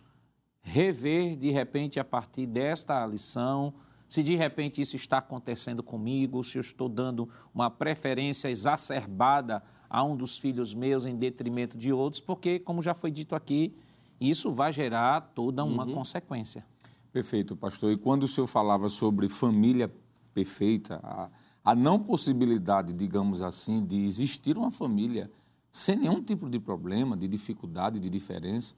rever 0.63 1.37
de 1.37 1.51
repente 1.51 2.01
a 2.01 2.05
partir 2.05 2.47
desta 2.47 3.07
lição, 3.07 3.73
se 4.09 4.23
de 4.23 4.35
repente 4.35 4.81
isso 4.81 4.97
está 4.97 5.19
acontecendo 5.19 5.83
comigo, 5.83 6.43
se 6.43 6.59
eu 6.59 6.61
estou 6.61 6.89
dando 6.89 7.29
uma 7.55 7.71
preferência 7.71 8.49
exacerbada 8.49 9.63
a 9.89 10.03
um 10.03 10.17
dos 10.17 10.39
filhos 10.39 10.75
meus 10.75 11.05
em 11.05 11.15
detrimento 11.15 11.79
de 11.79 11.93
outros, 11.93 12.21
porque, 12.21 12.59
como 12.59 12.83
já 12.83 12.95
foi 12.95 13.13
dito 13.13 13.37
aqui, 13.37 13.73
isso 14.21 14.51
vai 14.51 14.73
gerar 14.73 15.21
toda 15.21 15.65
uma 15.65 15.87
consequência. 15.87 16.65
Perfeito, 17.13 17.57
pastor. 17.57 17.93
E 17.93 17.97
quando 17.97 18.25
o 18.25 18.29
senhor 18.29 18.47
falava 18.47 18.89
sobre 18.89 19.29
família 19.29 19.93
perfeita, 20.35 21.01
a, 21.03 21.31
a 21.65 21.75
não 21.75 21.99
possibilidade, 21.99 22.93
digamos 22.93 23.41
assim, 23.41 23.85
de 23.85 24.05
existir 24.05 24.57
uma 24.59 24.71
família 24.71 25.31
sem 25.71 25.97
nenhum 25.97 26.23
tipo 26.23 26.49
de 26.49 26.59
problema, 26.59 27.17
de 27.17 27.29
dificuldade, 27.29 28.01
de 28.01 28.09
diferença, 28.09 28.75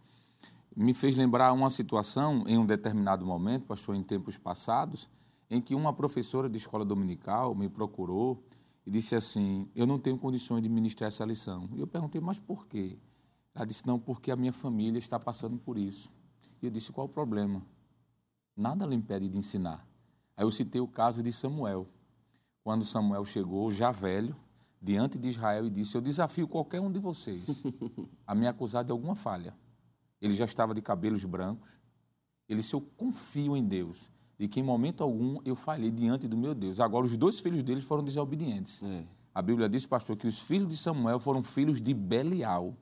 me 0.77 0.95
fez 0.95 1.17
lembrar 1.17 1.53
uma 1.53 1.71
situação 1.71 2.45
em 2.47 2.57
um 2.57 2.65
determinado 2.65 3.27
momento, 3.27 3.67
pastor, 3.67 3.97
em 3.97 4.03
tempos 4.03 4.39
passados, 4.39 5.09
em 5.51 5.61
que 5.61 5.75
uma 5.75 5.93
professora 5.93 6.49
de 6.49 6.57
escola 6.59 6.85
dominical 6.85 7.55
me 7.55 7.69
procurou 7.69 8.43
e 8.87 8.91
disse 8.91 9.15
assim: 9.15 9.69
Eu 9.75 9.87
não 9.87 9.99
tenho 9.99 10.17
condições 10.17 10.63
de 10.63 10.69
ministrar 10.69 11.09
essa 11.09 11.25
lição. 11.25 11.69
E 11.75 11.81
eu 11.81 11.87
perguntei, 11.87 12.21
mas 12.21 12.39
por 12.39 12.67
quê? 12.67 12.97
Ela 13.59 13.67
disse: 13.67 13.85
Não, 13.85 13.99
porque 13.99 14.31
a 14.31 14.37
minha 14.37 14.53
família 14.53 15.01
está 15.01 15.19
passando 15.19 15.59
por 15.59 15.77
isso. 15.77 16.13
E 16.63 16.67
eu 16.67 16.71
disse: 16.71 16.93
Qual 16.93 17.07
o 17.09 17.11
problema? 17.11 17.61
Nada 18.57 18.87
lhe 18.87 18.95
impede 18.95 19.29
de 19.29 19.37
ensinar. 19.37 19.85
Aí 20.37 20.45
eu 20.45 20.51
citei 20.53 20.81
o 20.81 20.87
caso 20.87 21.25
de 21.25 21.33
Samuel. 21.33 21.89
Quando 22.63 22.85
Samuel 22.85 23.25
chegou, 23.25 23.73
já 23.73 23.91
velho, 23.91 24.37
diante 24.81 25.19
de 25.19 25.29
Israel 25.29 25.67
e 25.67 25.71
disse: 25.71 25.97
Eu 25.97 26.01
desafio 26.01 26.47
qualquer 26.47 26.81
um 26.81 26.93
de 26.93 27.01
vocês 27.01 27.45
a 28.25 28.33
me 28.33 28.47
acusar 28.47 28.85
de 28.85 28.93
alguma 28.93 29.17
falha. 29.17 29.53
Ele 30.21 30.35
já 30.35 30.45
estava 30.45 30.73
de 30.73 30.81
cabelos 30.81 31.25
brancos. 31.25 31.81
Ele 32.49 32.61
disse: 32.61 32.75
Eu 32.75 32.81
confio 32.81 33.57
em 33.57 33.65
Deus, 33.65 34.09
de 34.39 34.47
que 34.47 34.61
em 34.61 34.63
momento 34.63 35.03
algum 35.03 35.41
eu 35.45 35.57
falhei 35.57 35.91
diante 35.91 36.29
do 36.29 36.37
meu 36.37 36.55
Deus. 36.55 36.79
Agora, 36.79 37.05
os 37.05 37.17
dois 37.17 37.41
filhos 37.41 37.65
deles 37.65 37.83
foram 37.83 38.05
desobedientes. 38.05 38.85
É. 38.85 39.05
A 39.35 39.43
Bíblia 39.43 39.69
diz, 39.69 39.87
pastor, 39.87 40.17
que 40.17 40.27
os 40.27 40.41
filhos 40.41 40.69
de 40.69 40.77
Samuel 40.77 41.19
foram 41.19 41.43
filhos 41.45 41.81
de 41.81 41.95
Belial. 41.95 42.77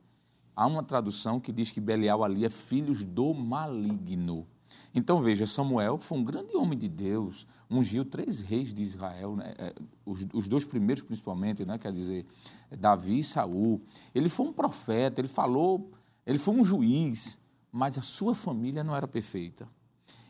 Há 0.56 0.66
uma 0.66 0.82
tradução 0.82 1.38
que 1.38 1.52
diz 1.52 1.70
que 1.70 1.80
Belial 1.80 2.24
ali 2.24 2.46
é 2.46 2.48
filhos 2.50 3.04
do 3.04 3.34
maligno. 3.34 4.46
Então 4.94 5.20
veja, 5.20 5.44
Samuel 5.44 5.98
foi 5.98 6.16
um 6.16 6.24
grande 6.24 6.56
homem 6.56 6.78
de 6.78 6.88
Deus, 6.88 7.46
ungiu 7.70 8.02
três 8.02 8.40
reis 8.40 8.72
de 8.72 8.82
Israel, 8.82 9.36
né? 9.36 9.52
é, 9.58 9.74
os, 10.06 10.26
os 10.32 10.48
dois 10.48 10.64
primeiros 10.64 11.04
principalmente, 11.04 11.66
né? 11.66 11.76
quer 11.76 11.92
dizer, 11.92 12.24
Davi 12.70 13.18
e 13.18 13.24
Saul. 13.24 13.82
Ele 14.14 14.30
foi 14.30 14.46
um 14.46 14.52
profeta, 14.54 15.20
ele 15.20 15.28
falou, 15.28 15.90
ele 16.24 16.38
foi 16.38 16.54
um 16.54 16.64
juiz, 16.64 17.38
mas 17.70 17.98
a 17.98 18.02
sua 18.02 18.34
família 18.34 18.82
não 18.82 18.96
era 18.96 19.06
perfeita. 19.06 19.68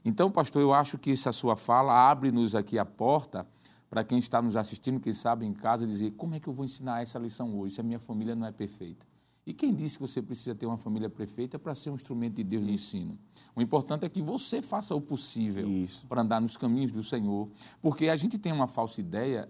Então, 0.05 0.29
pastor, 0.29 0.61
eu 0.61 0.75
acho 0.75 0.99
que 0.99 1.13
essa 1.13 1.31
sua 1.31 1.55
fala 1.55 2.11
abre-nos 2.11 2.57
aqui 2.57 2.79
a 2.79 2.85
porta 2.85 3.47
para 3.89 4.03
quem 4.03 4.19
está 4.19 4.43
nos 4.43 4.57
assistindo, 4.57 4.99
quem 4.99 5.13
sabe 5.13 5.47
em 5.47 5.53
casa, 5.53 5.87
dizer 5.87 6.11
como 6.13 6.35
é 6.35 6.41
que 6.41 6.49
eu 6.49 6.53
vou 6.53 6.65
ensinar 6.65 7.03
essa 7.03 7.19
lição 7.21 7.57
hoje 7.57 7.75
se 7.75 7.81
a 7.81 7.85
minha 7.85 8.01
família 8.01 8.35
não 8.35 8.47
é 8.47 8.53
perfeita. 8.53 9.07
E 9.47 9.55
quem 9.55 9.73
disse 9.73 9.97
que 9.97 10.01
você 10.05 10.21
precisa 10.21 10.57
ter 10.57 10.67
uma 10.67 10.77
família 10.77 11.09
perfeita 11.09 11.57
para 11.57 11.73
ser 11.73 11.91
um 11.91 11.95
instrumento 11.95 12.35
de 12.35 12.43
Deus 12.43 12.65
no 12.65 12.71
ensino? 12.71 13.17
O 13.55 13.63
importante 13.63 14.05
é 14.05 14.09
que 14.09 14.21
você 14.21 14.61
faça 14.61 14.93
o 14.93 15.01
possível 15.01 15.69
Isso. 15.69 16.05
para 16.09 16.23
andar 16.23 16.41
nos 16.41 16.57
caminhos 16.57 16.91
do 16.91 17.01
Senhor, 17.01 17.49
porque 17.81 18.09
a 18.09 18.17
gente 18.17 18.39
tem 18.39 18.53
uma 18.53 18.67
falsa 18.67 19.01
ideia, 19.01 19.49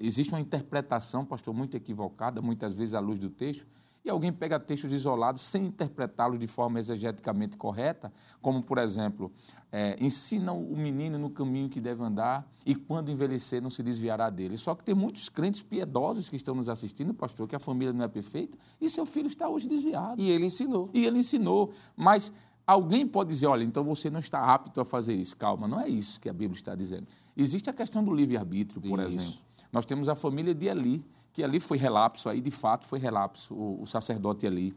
existe 0.00 0.32
uma 0.32 0.40
interpretação, 0.40 1.22
pastor, 1.22 1.52
muito 1.52 1.76
equivocada, 1.76 2.40
muitas 2.40 2.72
vezes 2.72 2.94
à 2.94 3.00
luz 3.00 3.18
do 3.18 3.28
texto, 3.28 3.66
e 4.06 4.10
alguém 4.10 4.32
pega 4.32 4.58
textos 4.60 4.92
isolados 4.92 5.42
sem 5.42 5.66
interpretá-los 5.66 6.38
de 6.38 6.46
forma 6.46 6.78
exegeticamente 6.78 7.56
correta, 7.56 8.12
como, 8.40 8.64
por 8.64 8.78
exemplo, 8.78 9.32
é, 9.72 9.96
ensina 10.00 10.52
o 10.52 10.76
menino 10.76 11.18
no 11.18 11.28
caminho 11.28 11.68
que 11.68 11.80
deve 11.80 12.04
andar 12.04 12.48
e 12.64 12.74
quando 12.74 13.10
envelhecer 13.10 13.60
não 13.60 13.68
se 13.68 13.82
desviará 13.82 14.30
dele. 14.30 14.56
Só 14.56 14.76
que 14.76 14.84
tem 14.84 14.94
muitos 14.94 15.28
crentes 15.28 15.60
piedosos 15.60 16.28
que 16.28 16.36
estão 16.36 16.54
nos 16.54 16.68
assistindo, 16.68 17.12
pastor, 17.12 17.48
que 17.48 17.56
a 17.56 17.58
família 17.58 17.92
não 17.92 18.04
é 18.04 18.08
perfeita 18.08 18.56
e 18.80 18.88
seu 18.88 19.04
filho 19.04 19.26
está 19.26 19.48
hoje 19.48 19.68
desviado. 19.68 20.22
E 20.22 20.30
ele 20.30 20.46
ensinou. 20.46 20.88
E 20.94 21.04
ele 21.04 21.18
ensinou, 21.18 21.72
mas 21.96 22.32
alguém 22.64 23.08
pode 23.08 23.30
dizer, 23.30 23.48
olha, 23.48 23.64
então 23.64 23.82
você 23.82 24.08
não 24.08 24.20
está 24.20 24.40
apto 24.40 24.80
a 24.80 24.84
fazer 24.84 25.14
isso. 25.14 25.36
Calma, 25.36 25.66
não 25.66 25.80
é 25.80 25.88
isso 25.88 26.20
que 26.20 26.28
a 26.28 26.32
Bíblia 26.32 26.56
está 26.56 26.76
dizendo. 26.76 27.08
Existe 27.36 27.68
a 27.68 27.72
questão 27.72 28.04
do 28.04 28.14
livre-arbítrio, 28.14 28.80
por 28.80 29.00
Isso. 29.00 29.18
exemplo. 29.18 29.40
Nós 29.70 29.84
temos 29.84 30.08
a 30.08 30.14
família 30.14 30.54
de 30.54 30.66
Eli, 30.66 31.04
que 31.36 31.44
ali 31.44 31.60
foi 31.60 31.76
relapso, 31.76 32.30
aí 32.30 32.40
de 32.40 32.50
fato 32.50 32.86
foi 32.86 32.98
relapso, 32.98 33.52
o, 33.52 33.82
o 33.82 33.86
sacerdote 33.86 34.46
Eli. 34.46 34.74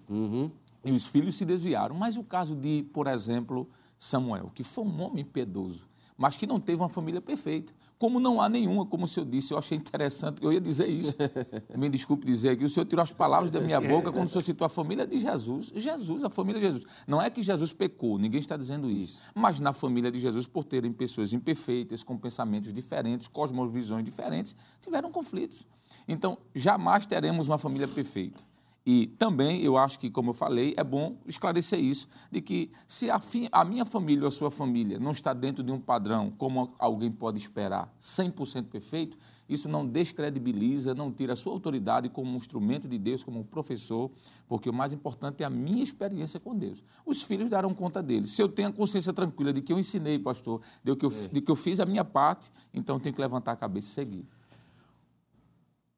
E 0.84 0.92
os 0.92 1.06
filhos 1.06 1.36
se 1.36 1.46
desviaram. 1.46 1.96
Mas 1.96 2.18
o 2.18 2.24
caso 2.24 2.54
de, 2.54 2.84
por 2.92 3.08
exemplo, 3.08 3.70
Samuel, 3.98 4.52
que 4.54 4.62
foi 4.62 4.84
um 4.84 5.02
homem 5.02 5.24
piedoso, 5.24 5.88
mas 6.18 6.36
que 6.36 6.46
não 6.46 6.60
teve 6.60 6.82
uma 6.82 6.90
família 6.90 7.22
perfeita. 7.22 7.72
Como 7.98 8.20
não 8.20 8.42
há 8.42 8.50
nenhuma, 8.50 8.86
como 8.86 9.06
o 9.06 9.08
senhor 9.08 9.26
disse, 9.26 9.54
eu 9.54 9.58
achei 9.58 9.78
interessante, 9.78 10.44
eu 10.44 10.52
ia 10.52 10.60
dizer 10.60 10.88
isso. 10.88 11.16
Me 11.80 11.88
desculpe 11.88 12.26
dizer 12.26 12.50
aqui, 12.50 12.66
o 12.66 12.70
senhor 12.70 12.86
tirou 12.86 13.04
as 13.04 13.14
palavras 13.14 13.50
da 13.50 13.62
minha 13.62 13.80
boca 13.88 14.12
quando 14.12 14.28
o 14.28 14.30
senhor 14.30 14.42
citou 14.42 14.66
a 14.66 14.70
família 14.70 15.08
de 15.08 15.18
Jesus. 15.18 15.72
Jesus, 15.74 16.26
a 16.26 16.30
família 16.30 16.60
de 16.60 16.66
Jesus. 16.66 16.86
Não 17.08 17.22
é 17.22 17.30
que 17.30 17.42
Jesus 17.42 17.72
pecou, 17.72 18.18
ninguém 18.18 18.42
está 18.42 18.58
dizendo 18.58 18.92
isso. 18.92 19.22
Mas 19.34 19.62
na 19.62 19.72
família 19.72 20.12
de 20.12 20.20
Jesus, 20.20 20.46
por 20.46 20.66
terem 20.66 20.92
pessoas 20.92 21.32
imperfeitas, 21.32 22.04
com 22.04 22.18
pensamentos 22.18 22.74
diferentes, 22.74 23.30
cosmovisões 23.30 24.04
diferentes, 24.04 24.54
tiveram 24.82 25.10
conflitos. 25.10 25.66
Então, 26.12 26.40
jamais 26.56 27.06
teremos 27.06 27.48
uma 27.50 27.60
família 27.60 27.88
perfeita. 27.88 28.44
E 28.84 29.06
também 29.06 29.62
eu 29.62 29.78
acho 29.78 30.00
que, 30.00 30.10
como 30.10 30.32
eu 30.32 30.34
falei, 30.34 30.74
é 30.76 30.84
bom 30.84 31.18
esclarecer 31.28 31.80
isso, 31.80 32.08
de 32.32 32.42
que 32.42 32.72
se 32.88 33.12
a, 33.12 33.20
fi, 33.20 33.48
a 33.52 33.64
minha 33.64 33.86
família 33.86 34.24
ou 34.24 34.30
a 34.30 34.32
sua 34.32 34.50
família 34.50 34.98
não 34.98 35.12
está 35.12 35.32
dentro 35.32 35.64
de 35.64 35.72
um 35.72 35.80
padrão, 35.80 36.34
como 36.36 36.74
alguém 36.80 37.12
pode 37.12 37.38
esperar, 37.38 37.94
100% 38.02 38.64
perfeito, 38.64 39.16
isso 39.48 39.70
não 39.70 39.86
descredibiliza, 39.86 40.96
não 40.96 41.12
tira 41.12 41.34
a 41.34 41.36
sua 41.36 41.54
autoridade 41.54 42.10
como 42.10 42.32
um 42.32 42.38
instrumento 42.38 42.88
de 42.88 42.98
Deus, 42.98 43.22
como 43.22 43.42
um 43.42 43.44
professor, 43.44 44.10
porque 44.48 44.68
o 44.68 44.74
mais 44.74 44.92
importante 44.92 45.44
é 45.44 45.46
a 45.46 45.50
minha 45.52 45.84
experiência 45.84 46.40
com 46.40 46.56
Deus. 46.56 46.84
Os 47.06 47.22
filhos 47.22 47.52
darão 47.52 47.72
conta 47.72 48.02
deles. 48.02 48.32
Se 48.32 48.42
eu 48.42 48.50
tenho 48.50 48.70
a 48.70 48.74
consciência 48.74 49.14
tranquila 49.14 49.54
de 49.54 49.62
que 49.62 49.72
eu 49.72 49.78
ensinei, 49.78 50.18
pastor, 50.18 50.62
de 50.84 50.96
que 50.96 51.06
eu, 51.06 51.12
é. 51.12 51.28
de 51.28 51.42
que 51.42 51.52
eu 51.52 51.56
fiz 51.56 51.80
a 51.80 51.86
minha 51.86 52.04
parte, 52.04 52.52
então 52.74 52.96
eu 52.96 53.00
tenho 53.00 53.14
que 53.14 53.22
levantar 53.22 53.52
a 53.52 53.56
cabeça 53.56 53.88
e 53.90 53.94
seguir. 53.94 54.39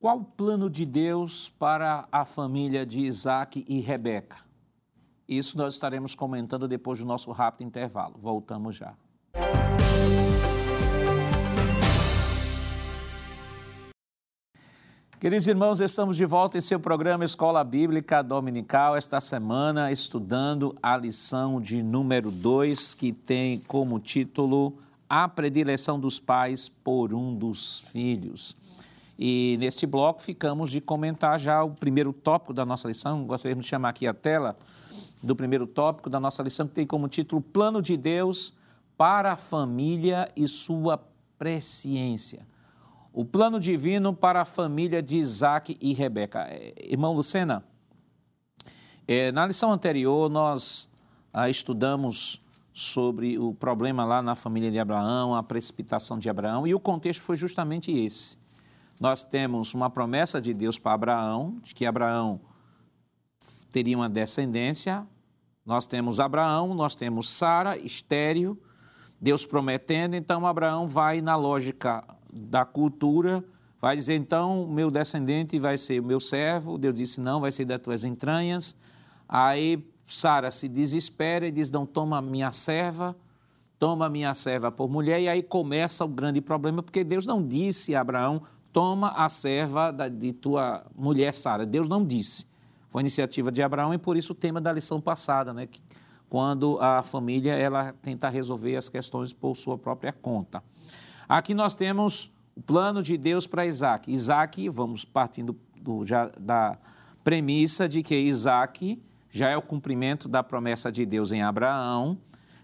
Qual 0.01 0.17
o 0.17 0.25
plano 0.25 0.67
de 0.67 0.83
Deus 0.83 1.47
para 1.47 2.07
a 2.11 2.25
família 2.25 2.83
de 2.83 3.01
Isaac 3.01 3.63
e 3.67 3.81
Rebeca? 3.81 4.37
Isso 5.29 5.55
nós 5.55 5.75
estaremos 5.75 6.15
comentando 6.15 6.67
depois 6.67 6.97
do 6.97 7.05
nosso 7.05 7.29
rápido 7.29 7.67
intervalo. 7.67 8.15
Voltamos 8.17 8.75
já. 8.75 8.95
Queridos 15.19 15.45
irmãos, 15.45 15.79
estamos 15.79 16.17
de 16.17 16.25
volta 16.25 16.57
em 16.57 16.61
seu 16.61 16.79
programa 16.79 17.23
Escola 17.23 17.63
Bíblica 17.63 18.23
Dominical, 18.23 18.95
esta 18.95 19.21
semana 19.21 19.91
estudando 19.91 20.75
a 20.81 20.97
lição 20.97 21.61
de 21.61 21.83
número 21.83 22.31
2, 22.31 22.95
que 22.95 23.13
tem 23.13 23.59
como 23.59 23.99
título 23.99 24.73
A 25.07 25.27
Predileção 25.27 25.99
dos 25.99 26.19
Pais 26.19 26.67
por 26.67 27.13
um 27.13 27.35
dos 27.35 27.81
Filhos. 27.81 28.59
E 29.17 29.57
neste 29.59 29.85
bloco 29.85 30.21
ficamos 30.21 30.71
de 30.71 30.81
comentar 30.81 31.39
já 31.39 31.63
o 31.63 31.71
primeiro 31.71 32.11
tópico 32.11 32.53
da 32.53 32.65
nossa 32.65 32.87
lição. 32.87 33.23
Gostaríamos 33.25 33.65
de 33.65 33.69
chamar 33.69 33.89
aqui 33.89 34.07
a 34.07 34.13
tela 34.13 34.57
do 35.21 35.35
primeiro 35.35 35.67
tópico 35.67 36.09
da 36.09 36.19
nossa 36.19 36.41
lição, 36.41 36.67
que 36.67 36.73
tem 36.73 36.87
como 36.87 37.07
título 37.07 37.41
Plano 37.41 37.81
de 37.81 37.95
Deus 37.95 38.53
para 38.97 39.33
a 39.33 39.35
família 39.35 40.31
e 40.35 40.47
sua 40.47 40.99
presciência. 41.37 42.45
O 43.13 43.25
plano 43.25 43.59
divino 43.59 44.13
para 44.13 44.41
a 44.41 44.45
família 44.45 45.01
de 45.01 45.17
Isaac 45.17 45.77
e 45.81 45.93
Rebeca. 45.93 46.47
É, 46.49 46.73
irmão 46.79 47.13
Lucena, 47.13 47.63
é, 49.07 49.31
na 49.31 49.45
lição 49.45 49.71
anterior 49.71 50.29
nós 50.29 50.89
ah, 51.33 51.49
estudamos 51.49 52.39
sobre 52.73 53.37
o 53.37 53.53
problema 53.53 54.05
lá 54.05 54.21
na 54.21 54.33
família 54.33 54.71
de 54.71 54.79
Abraão, 54.79 55.35
a 55.35 55.43
precipitação 55.43 56.17
de 56.17 56.29
Abraão, 56.29 56.65
e 56.65 56.73
o 56.73 56.79
contexto 56.79 57.21
foi 57.21 57.35
justamente 57.35 57.91
esse 57.91 58.37
nós 59.01 59.25
temos 59.25 59.73
uma 59.73 59.89
promessa 59.89 60.39
de 60.39 60.53
Deus 60.53 60.77
para 60.77 60.93
Abraão, 60.93 61.57
de 61.63 61.73
que 61.73 61.87
Abraão 61.87 62.39
teria 63.71 63.97
uma 63.97 64.07
descendência. 64.07 65.07
Nós 65.65 65.87
temos 65.87 66.19
Abraão, 66.19 66.75
nós 66.75 66.93
temos 66.93 67.27
Sara, 67.27 67.75
estéreo, 67.79 68.61
Deus 69.19 69.43
prometendo, 69.43 70.13
então 70.13 70.45
Abraão 70.45 70.85
vai 70.85 71.19
na 71.19 71.35
lógica 71.35 72.03
da 72.31 72.63
cultura, 72.63 73.43
vai 73.79 73.95
dizer, 73.95 74.13
então, 74.13 74.67
meu 74.67 74.91
descendente 74.91 75.57
vai 75.57 75.79
ser 75.79 75.99
o 75.99 76.05
meu 76.05 76.19
servo. 76.19 76.77
Deus 76.77 76.93
disse, 76.93 77.19
não, 77.19 77.41
vai 77.41 77.51
ser 77.51 77.65
das 77.65 77.81
tuas 77.81 78.03
entranhas. 78.03 78.75
Aí 79.27 79.83
Sara 80.05 80.51
se 80.51 80.69
desespera 80.69 81.47
e 81.47 81.51
diz, 81.51 81.71
não, 81.71 81.87
toma 81.87 82.21
minha 82.21 82.51
serva, 82.51 83.15
toma 83.79 84.07
minha 84.07 84.35
serva 84.35 84.71
por 84.71 84.87
mulher. 84.87 85.19
E 85.19 85.27
aí 85.27 85.41
começa 85.41 86.05
o 86.05 86.07
grande 86.07 86.39
problema, 86.39 86.83
porque 86.83 87.03
Deus 87.03 87.25
não 87.25 87.43
disse 87.43 87.95
a 87.95 88.01
Abraão, 88.01 88.43
toma 88.71 89.09
a 89.09 89.27
serva 89.29 89.91
de 89.91 90.33
tua 90.33 90.85
mulher 90.95 91.33
Sara. 91.33 91.65
Deus 91.65 91.87
não 91.87 92.05
disse. 92.05 92.45
Foi 92.87 93.01
iniciativa 93.01 93.51
de 93.51 93.61
Abraão 93.63 93.93
e 93.93 93.97
por 93.97 94.17
isso 94.17 94.33
o 94.33 94.35
tema 94.35 94.59
da 94.59 94.71
lição 94.71 94.99
passada, 94.99 95.53
né? 95.53 95.65
Que, 95.65 95.81
quando 96.29 96.77
a 96.79 97.03
família 97.03 97.53
ela 97.53 97.93
tenta 98.01 98.29
resolver 98.29 98.77
as 98.77 98.87
questões 98.87 99.33
por 99.33 99.53
sua 99.55 99.77
própria 99.77 100.13
conta. 100.13 100.63
Aqui 101.27 101.53
nós 101.53 101.73
temos 101.73 102.31
o 102.55 102.61
plano 102.61 103.03
de 103.03 103.17
Deus 103.17 103.45
para 103.45 103.65
Isaac. 103.65 104.09
Isaac, 104.09 104.69
vamos 104.69 105.03
partindo 105.03 105.57
do, 105.81 106.05
já, 106.05 106.31
da 106.39 106.77
premissa 107.21 107.87
de 107.87 108.01
que 108.01 108.15
Isaac 108.15 109.01
já 109.29 109.49
é 109.49 109.57
o 109.57 109.61
cumprimento 109.61 110.27
da 110.27 110.43
promessa 110.43 110.91
de 110.91 111.05
Deus 111.05 111.31
em 111.31 111.41
Abraão, 111.41 112.17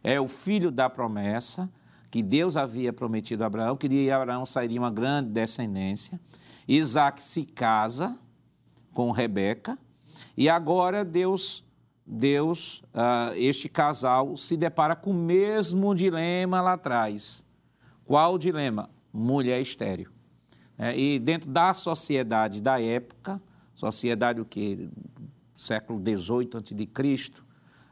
é 0.03 0.19
o 0.19 0.27
filho 0.27 0.71
da 0.71 0.89
promessa, 0.89 1.69
que 2.09 2.23
Deus 2.23 2.55
havia 2.55 2.93
prometido 2.93 3.43
a 3.43 3.47
Abraão, 3.47 3.75
que 3.75 3.87
de 3.87 4.09
Abraão 4.09 4.45
sairia 4.45 4.79
uma 4.79 4.91
grande 4.91 5.29
descendência. 5.29 6.19
Isaac 6.67 7.21
se 7.21 7.43
casa 7.45 8.17
com 8.93 9.11
Rebeca 9.11 9.77
e 10.35 10.49
agora 10.49 11.03
Deus, 11.03 11.63
Deus, 12.05 12.83
uh, 12.93 13.33
este 13.35 13.67
casal 13.67 14.35
se 14.37 14.55
depara 14.55 14.95
com 14.95 15.11
o 15.11 15.13
mesmo 15.13 15.93
dilema 15.95 16.61
lá 16.61 16.73
atrás. 16.73 17.45
Qual 18.05 18.35
o 18.35 18.37
dilema? 18.37 18.89
Mulher 19.11 19.61
estéreo. 19.61 20.11
É, 20.77 20.97
e 20.97 21.17
dentro 21.17 21.49
da 21.49 21.73
sociedade 21.73 22.61
da 22.61 22.79
época, 22.79 23.41
sociedade 23.73 24.39
o 24.39 24.45
que 24.45 24.89
século 25.55 25.99
XVIII 25.99 26.49
a.C., 26.55 27.43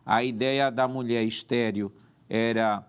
a 0.05 0.23
ideia 0.23 0.69
da 0.69 0.87
mulher 0.87 1.23
estéreo 1.23 1.91
era 2.29 2.87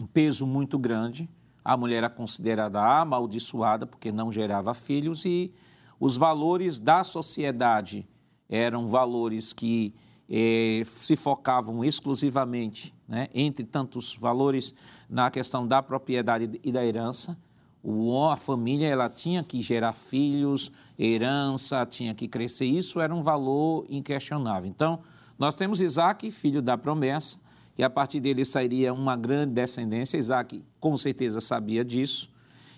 um 0.00 0.06
peso 0.06 0.46
muito 0.46 0.78
grande. 0.78 1.28
A 1.64 1.76
mulher 1.76 1.98
era 1.98 2.10
considerada 2.10 2.80
amaldiçoada 2.80 3.86
porque 3.86 4.10
não 4.10 4.32
gerava 4.32 4.74
filhos 4.74 5.24
e 5.24 5.52
os 6.00 6.16
valores 6.16 6.78
da 6.78 7.04
sociedade 7.04 8.08
eram 8.48 8.88
valores 8.88 9.52
que 9.52 9.94
eh, 10.28 10.82
se 10.84 11.14
focavam 11.14 11.84
exclusivamente, 11.84 12.94
né, 13.06 13.28
entre 13.34 13.64
tantos 13.64 14.14
valores, 14.14 14.74
na 15.08 15.30
questão 15.30 15.66
da 15.66 15.82
propriedade 15.82 16.60
e 16.62 16.72
da 16.72 16.84
herança. 16.84 17.38
O, 17.82 18.28
a 18.28 18.36
família 18.36 18.86
ela 18.86 19.08
tinha 19.08 19.42
que 19.42 19.60
gerar 19.60 19.92
filhos, 19.92 20.70
herança, 20.98 21.84
tinha 21.84 22.14
que 22.14 22.28
crescer. 22.28 22.64
Isso 22.64 23.00
era 23.00 23.14
um 23.14 23.22
valor 23.22 23.84
inquestionável. 23.88 24.68
Então, 24.68 25.00
nós 25.38 25.54
temos 25.54 25.80
Isaac, 25.80 26.30
filho 26.30 26.62
da 26.62 26.78
promessa, 26.78 27.38
que 27.74 27.82
a 27.82 27.90
partir 27.90 28.20
dele 28.20 28.44
sairia 28.44 28.92
uma 28.92 29.16
grande 29.16 29.54
descendência. 29.54 30.18
Isaac 30.18 30.64
com 30.78 30.96
certeza 30.96 31.40
sabia 31.40 31.84
disso. 31.84 32.30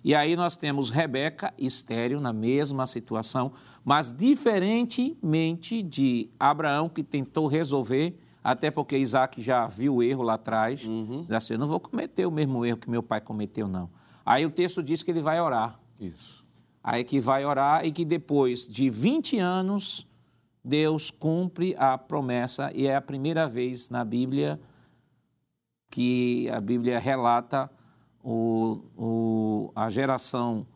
E 0.05 0.15
aí 0.15 0.37
nós 0.37 0.57
temos 0.57 0.91
Rebeca 0.91 1.55
estéreo 1.57 2.21
na 2.21 2.33
mesma 2.33 2.87
situação, 2.87 3.53
mas 3.83 4.13
diferentemente 4.13 5.83
de 5.83 6.29
Abraão, 6.39 6.91
que 6.91 7.03
tentou 7.03 7.47
resolver, 7.47 8.19
até 8.43 8.71
porque 8.71 8.99
Isaac 8.99 9.41
já 9.41 9.67
viu 9.67 9.97
o 9.97 10.03
erro 10.03 10.23
lá 10.23 10.35
atrás, 10.35 10.85
uhum. 10.85 11.23
diz 11.23 11.33
assim, 11.33 11.55
eu 11.55 11.59
não 11.59 11.67
vou 11.67 11.81
cometer 11.81 12.27
o 12.27 12.31
mesmo 12.31 12.67
erro 12.67 12.77
que 12.77 12.91
meu 12.91 13.03
pai 13.03 13.19
cometeu, 13.19 13.67
não. 13.67 13.89
Aí 14.27 14.45
o 14.45 14.51
texto 14.51 14.83
diz 14.83 15.03
que 15.03 15.11
ele 15.11 15.23
vai 15.23 15.41
orar. 15.41 15.81
Isso. 15.99 16.45
Aí 16.83 17.03
que 17.03 17.19
vai 17.19 17.47
orar 17.47 17.87
e 17.87 17.91
que 17.91 18.05
depois 18.05 18.69
de 18.69 18.91
20 18.91 19.39
anos, 19.39 20.07
Deus 20.63 21.11
cumpre 21.11 21.75
a 21.79 21.97
promessa 21.97 22.71
e 22.75 22.87
é 22.87 22.95
a 22.95 23.01
primeira 23.01 23.49
vez 23.49 23.89
na 23.89 24.05
Bíblia 24.05 24.61
que 25.95 26.51
a 26.51 26.61
Bíblia 26.61 26.99
relata 26.99 27.71
o, 28.21 28.81
o, 28.97 29.73
a 29.77 29.89
geração, 29.89 30.67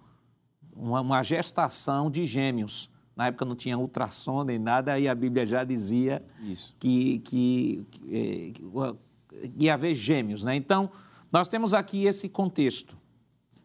uma, 0.72 1.00
uma, 1.00 1.24
gestação 1.24 2.08
de 2.08 2.24
gêmeos. 2.24 2.88
Na 3.16 3.26
época 3.26 3.44
não 3.44 3.56
tinha 3.56 3.76
ultrassom 3.76 4.44
nem 4.44 4.60
nada, 4.60 4.92
aí 4.92 5.08
a 5.08 5.14
Bíblia 5.16 5.44
já 5.44 5.64
dizia 5.64 6.24
Isso. 6.40 6.72
que, 6.78 7.18
que, 7.18 7.86
que, 7.90 8.52
que 8.52 9.64
ia 9.64 9.74
haver 9.74 9.92
gêmeos. 9.92 10.44
Né? 10.44 10.54
Então, 10.54 10.88
nós 11.32 11.48
temos 11.48 11.74
aqui 11.74 12.04
esse 12.04 12.28
contexto, 12.28 12.96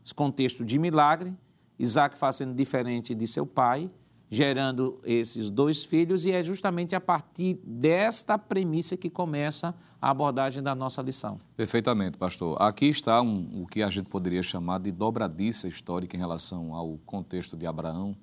esse 0.04 0.16
contexto 0.16 0.66
de 0.66 0.80
milagre, 0.80 1.38
Isaac 1.78 2.18
fazendo 2.18 2.56
diferente 2.56 3.14
de 3.14 3.28
seu 3.28 3.46
pai, 3.46 3.92
gerando 4.34 5.00
esses 5.04 5.52
dois 5.52 5.84
filhos, 5.84 6.26
e 6.26 6.32
é 6.32 6.44
justamente 6.44 6.96
a 6.96 7.00
partir 7.00 7.60
desta 7.64 8.36
premissa 8.36 8.98
que 8.98 9.08
começa 9.08 9.76
a 10.02 10.10
abordagem 10.10 10.64
da 10.64 10.74
nossa 10.74 11.04
lição. 11.04 11.40
Perfeitamente, 11.56 12.18
pastor. 12.18 12.60
Aqui 12.60 12.88
está 12.88 13.22
um, 13.22 13.62
o 13.62 13.68
que 13.68 13.84
a 13.84 13.90
gente 13.92 14.10
poderia 14.10 14.42
chamar 14.42 14.80
de 14.80 14.92
dobradiça 14.92 15.68
histórica 15.68 16.18
em 16.18 16.20
relação 16.20 16.74
ao 16.74 16.98
contexto 17.06 17.56
de 17.56 17.68
Abraão, 17.68 18.16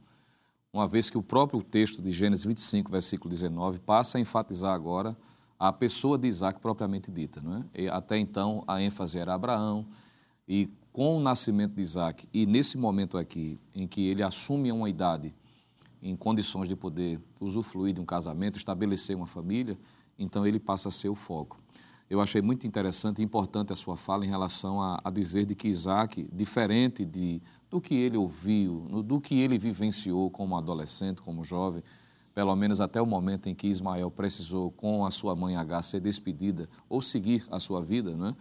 uma 0.72 0.84
vez 0.84 1.08
que 1.08 1.16
o 1.16 1.22
próprio 1.22 1.62
texto 1.62 2.02
de 2.02 2.10
Gênesis 2.10 2.44
25, 2.44 2.90
versículo 2.90 3.30
19, 3.30 3.78
passa 3.78 4.18
a 4.18 4.20
enfatizar 4.20 4.74
agora 4.74 5.16
a 5.60 5.72
pessoa 5.72 6.18
de 6.18 6.26
Isaac 6.26 6.58
propriamente 6.58 7.08
dita. 7.08 7.40
Não 7.40 7.58
é? 7.58 7.82
E 7.82 7.88
até 7.88 8.18
então, 8.18 8.64
a 8.66 8.82
ênfase 8.82 9.16
era 9.16 9.32
Abraão, 9.32 9.86
E 10.48 10.68
com 10.92 11.16
o 11.16 11.20
nascimento 11.20 11.74
de 11.74 11.82
Isaac, 11.82 12.26
e 12.32 12.46
nesse 12.46 12.76
momento 12.76 13.16
aqui, 13.16 13.60
em 13.76 13.86
que 13.86 14.08
ele 14.08 14.24
assume 14.24 14.72
uma 14.72 14.90
idade 14.90 15.32
em 16.02 16.16
condições 16.16 16.68
de 16.68 16.76
poder 16.76 17.20
usufruir 17.40 17.94
de 17.94 18.00
um 18.00 18.04
casamento, 18.04 18.56
estabelecer 18.56 19.16
uma 19.16 19.26
família, 19.26 19.78
então 20.18 20.46
ele 20.46 20.58
passa 20.58 20.88
a 20.88 20.92
ser 20.92 21.08
o 21.08 21.14
foco. 21.14 21.58
Eu 22.08 22.20
achei 22.20 22.42
muito 22.42 22.66
interessante 22.66 23.20
e 23.20 23.24
importante 23.24 23.72
a 23.72 23.76
sua 23.76 23.96
fala 23.96 24.24
em 24.24 24.28
relação 24.28 24.82
a, 24.82 25.00
a 25.04 25.10
dizer 25.10 25.46
de 25.46 25.54
que 25.54 25.68
Isaac, 25.68 26.28
diferente 26.32 27.04
de, 27.04 27.40
do 27.70 27.80
que 27.80 27.94
ele 27.94 28.16
ouviu, 28.16 28.80
do 29.04 29.20
que 29.20 29.38
ele 29.38 29.56
vivenciou 29.56 30.28
como 30.28 30.56
adolescente, 30.56 31.22
como 31.22 31.44
jovem, 31.44 31.84
pelo 32.34 32.54
menos 32.56 32.80
até 32.80 33.00
o 33.00 33.06
momento 33.06 33.48
em 33.48 33.54
que 33.54 33.68
Ismael 33.68 34.10
precisou, 34.10 34.72
com 34.72 35.04
a 35.04 35.10
sua 35.10 35.36
mãe 35.36 35.54
H, 35.54 35.82
ser 35.82 36.00
despedida 36.00 36.68
ou 36.88 37.00
seguir 37.00 37.44
a 37.50 37.60
sua 37.60 37.80
vida, 37.80 38.16
né? 38.16 38.34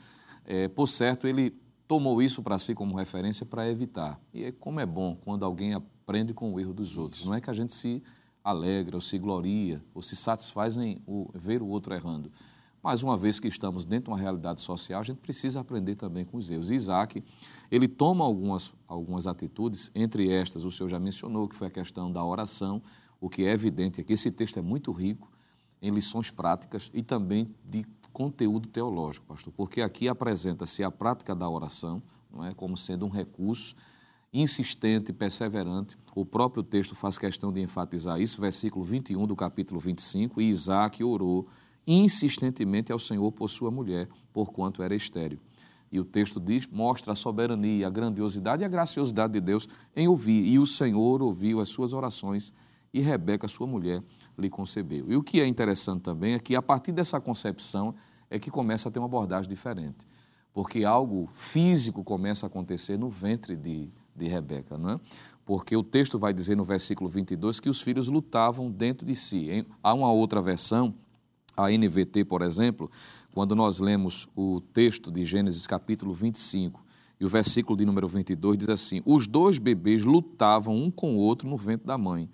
É, 0.46 0.68
por 0.68 0.88
certo, 0.88 1.28
ele 1.28 1.56
tomou 1.88 2.22
isso 2.22 2.42
para 2.42 2.58
si 2.58 2.74
como 2.74 2.96
referência 2.96 3.46
para 3.46 3.70
evitar. 3.70 4.20
E 4.34 4.46
é 4.46 4.52
como 4.52 4.80
é 4.80 4.86
bom 4.86 5.16
quando 5.16 5.44
alguém 5.44 5.76
aprende 6.10 6.34
com 6.34 6.52
o 6.52 6.60
erro 6.60 6.74
dos 6.74 6.98
outros. 6.98 7.24
Não 7.24 7.36
é 7.36 7.40
que 7.40 7.52
a 7.52 7.54
gente 7.54 7.72
se 7.72 8.02
alegra 8.44 8.98
ou 8.98 9.02
se 9.02 9.20
gloria 9.20 9.84
ou 9.94 10.02
se 10.02 10.16
satisfaz 10.16 10.76
em 10.76 11.00
ver 11.36 11.62
o 11.62 11.68
outro 11.68 11.94
errando. 11.94 12.32
Mas 12.82 13.04
uma 13.04 13.16
vez 13.16 13.40
que 13.40 13.48
estamos 13.48 13.86
dentro 13.86 14.06
de 14.06 14.10
uma 14.10 14.18
realidade 14.18 14.60
social, 14.62 15.02
a 15.02 15.04
gente 15.04 15.18
precisa 15.18 15.60
aprender 15.60 15.96
também 15.96 16.26
com 16.26 16.38
os 16.38 16.50
erros. 16.50 16.72
Isaac, 16.72 17.24
ele 17.70 17.88
toma 17.88 18.26
algumas, 18.26 18.74
algumas 18.88 19.28
atitudes, 19.28 19.92
entre 19.94 20.32
estas, 20.32 20.66
o 20.66 20.72
senhor 20.72 20.90
já 20.90 21.00
mencionou, 21.00 21.48
que 21.48 21.56
foi 21.56 21.68
a 21.68 21.72
questão 21.72 22.12
da 22.12 22.24
oração, 22.24 22.82
o 23.22 23.30
que 23.30 23.46
é 23.46 23.52
evidente 23.52 24.02
é 24.02 24.04
que 24.04 24.14
esse 24.14 24.32
texto 24.32 24.58
é 24.58 24.62
muito 24.62 24.92
rico 24.92 25.30
em 25.80 25.92
lições 25.92 26.32
práticas 26.32 26.90
e 26.92 27.04
também 27.04 27.54
de 27.64 27.86
conteúdo 28.12 28.68
teológico, 28.68 29.28
pastor, 29.28 29.54
porque 29.56 29.82
aqui 29.82 30.08
apresenta-se 30.08 30.84
a 30.84 30.90
prática 30.90 31.36
da 31.36 31.48
oração, 31.48 32.02
não 32.32 32.44
é, 32.44 32.54
como 32.54 32.76
sendo 32.76 33.06
um 33.06 33.10
recurso 33.10 33.76
insistente, 34.32 35.12
perseverante. 35.12 35.98
O 36.16 36.26
próprio 36.26 36.64
texto 36.64 36.96
faz 36.96 37.18
questão 37.18 37.52
de 37.52 37.62
enfatizar 37.62 38.20
isso, 38.20 38.40
versículo 38.40 38.86
21 38.86 39.26
do 39.26 39.36
capítulo 39.36 39.80
25, 39.80 40.42
e 40.42 40.50
Isaac 40.50 41.04
orou 41.04 41.48
insistentemente 41.88 42.92
ao 42.92 43.00
Senhor 43.00 43.32
por 43.32 43.50
sua 43.50 43.72
mulher, 43.72 44.08
porquanto 44.32 44.84
era 44.84 44.96
estéril. 44.96 45.40
E 45.92 46.00
o 46.00 46.06
texto 46.06 46.40
diz, 46.40 46.68
mostra 46.68 47.14
a 47.14 47.16
soberania, 47.16 47.88
a 47.88 47.90
grandiosidade 47.90 48.62
e 48.62 48.66
a 48.66 48.70
graciosidade 48.70 49.34
de 49.34 49.42
Deus 49.42 49.68
em 49.96 50.08
ouvir. 50.08 50.46
E 50.46 50.60
o 50.60 50.68
Senhor 50.68 51.22
ouviu 51.22 51.60
as 51.60 51.70
suas 51.70 51.94
orações 51.94 52.54
e 52.94 53.02
Rebeca, 53.02 53.48
sua 53.48 53.68
mulher, 53.68 54.02
lhe 54.38 54.50
concebeu. 54.50 55.12
E 55.12 55.16
o 55.16 55.24
que 55.24 55.42
é 55.42 55.48
interessante 55.48 56.02
também 56.02 56.34
é 56.34 56.40
que 56.40 56.56
a 56.56 56.62
partir 56.62 56.92
dessa 56.92 57.20
concepção 57.20 57.96
é 58.30 58.38
que 58.40 58.52
começa 58.52 58.90
a 58.90 58.92
ter 58.92 59.00
uma 59.00 59.06
abordagem 59.08 59.50
diferente. 59.50 60.08
Porque 60.54 60.84
algo 60.84 61.28
físico 61.32 62.04
começa 62.04 62.46
a 62.46 62.48
acontecer 62.48 62.98
no 62.98 63.10
ventre 63.10 63.56
de, 63.56 63.92
de 64.20 64.28
Rebeca, 64.28 64.78
não 64.78 64.92
é? 64.92 65.00
Porque 65.46 65.76
o 65.76 65.84
texto 65.84 66.20
vai 66.20 66.32
dizer 66.34 66.56
no 66.56 66.64
versículo 66.64 67.10
22 67.10 67.60
que 67.60 67.70
os 67.70 67.82
filhos 67.82 68.08
lutavam 68.08 68.70
dentro 68.70 69.06
de 69.06 69.16
si. 69.16 69.66
Há 69.82 69.94
uma 69.94 70.12
outra 70.12 70.42
versão 70.42 70.94
a 71.58 71.70
NVT, 71.70 72.26
por 72.26 72.42
exemplo, 72.42 72.90
quando 73.34 73.56
nós 73.56 73.80
lemos 73.80 74.28
o 74.36 74.62
texto 74.62 75.12
de 75.12 75.26
Gênesis 75.26 75.66
capítulo 75.68 76.14
25 76.14 76.84
e 77.20 77.26
o 77.26 77.28
versículo 77.28 77.78
de 77.78 77.86
número 77.86 78.08
22 78.08 78.58
diz 78.58 78.70
assim: 78.70 79.02
Os 79.06 79.28
dois 79.28 79.60
bebês 79.60 80.06
lutavam 80.06 80.76
um 80.76 80.90
com 80.90 81.16
o 81.16 81.18
outro 81.18 81.50
no 81.50 81.58
ventre 81.58 81.86
da 81.86 81.98
mãe, 81.98 82.30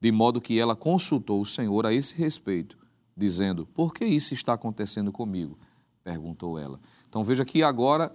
de 0.00 0.12
modo 0.12 0.40
que 0.40 0.58
ela 0.58 0.76
consultou 0.76 1.40
o 1.40 1.46
Senhor 1.46 1.84
a 1.86 1.92
esse 1.92 2.14
respeito, 2.16 2.78
dizendo: 3.16 3.66
Por 3.66 3.92
que 3.92 4.04
isso 4.04 4.34
está 4.34 4.52
acontecendo 4.52 5.10
comigo? 5.10 5.58
perguntou 6.04 6.58
ela. 6.58 6.80
Então 7.08 7.22
veja 7.24 7.44
que 7.44 7.62
agora 7.62 8.12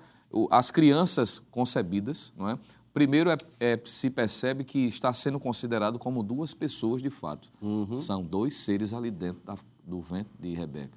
as 0.50 0.72
crianças 0.72 1.40
concebidas, 1.52 2.34
não 2.36 2.50
é? 2.50 2.58
Primeiro 2.94 3.32
é, 3.32 3.38
é, 3.60 3.82
se 3.86 4.10
percebe 4.10 4.64
que 4.64 4.86
está 4.86 5.12
sendo 5.12 5.40
considerado 5.40 5.98
como 5.98 6.22
duas 6.22 6.54
pessoas 6.54 7.02
de 7.02 7.10
fato. 7.10 7.50
Uhum. 7.60 7.96
São 7.96 8.24
dois 8.24 8.56
seres 8.56 8.94
ali 8.94 9.10
dentro 9.10 9.42
da, 9.44 9.56
do 9.84 10.00
ventre 10.00 10.32
de 10.40 10.54
Rebeca. 10.54 10.96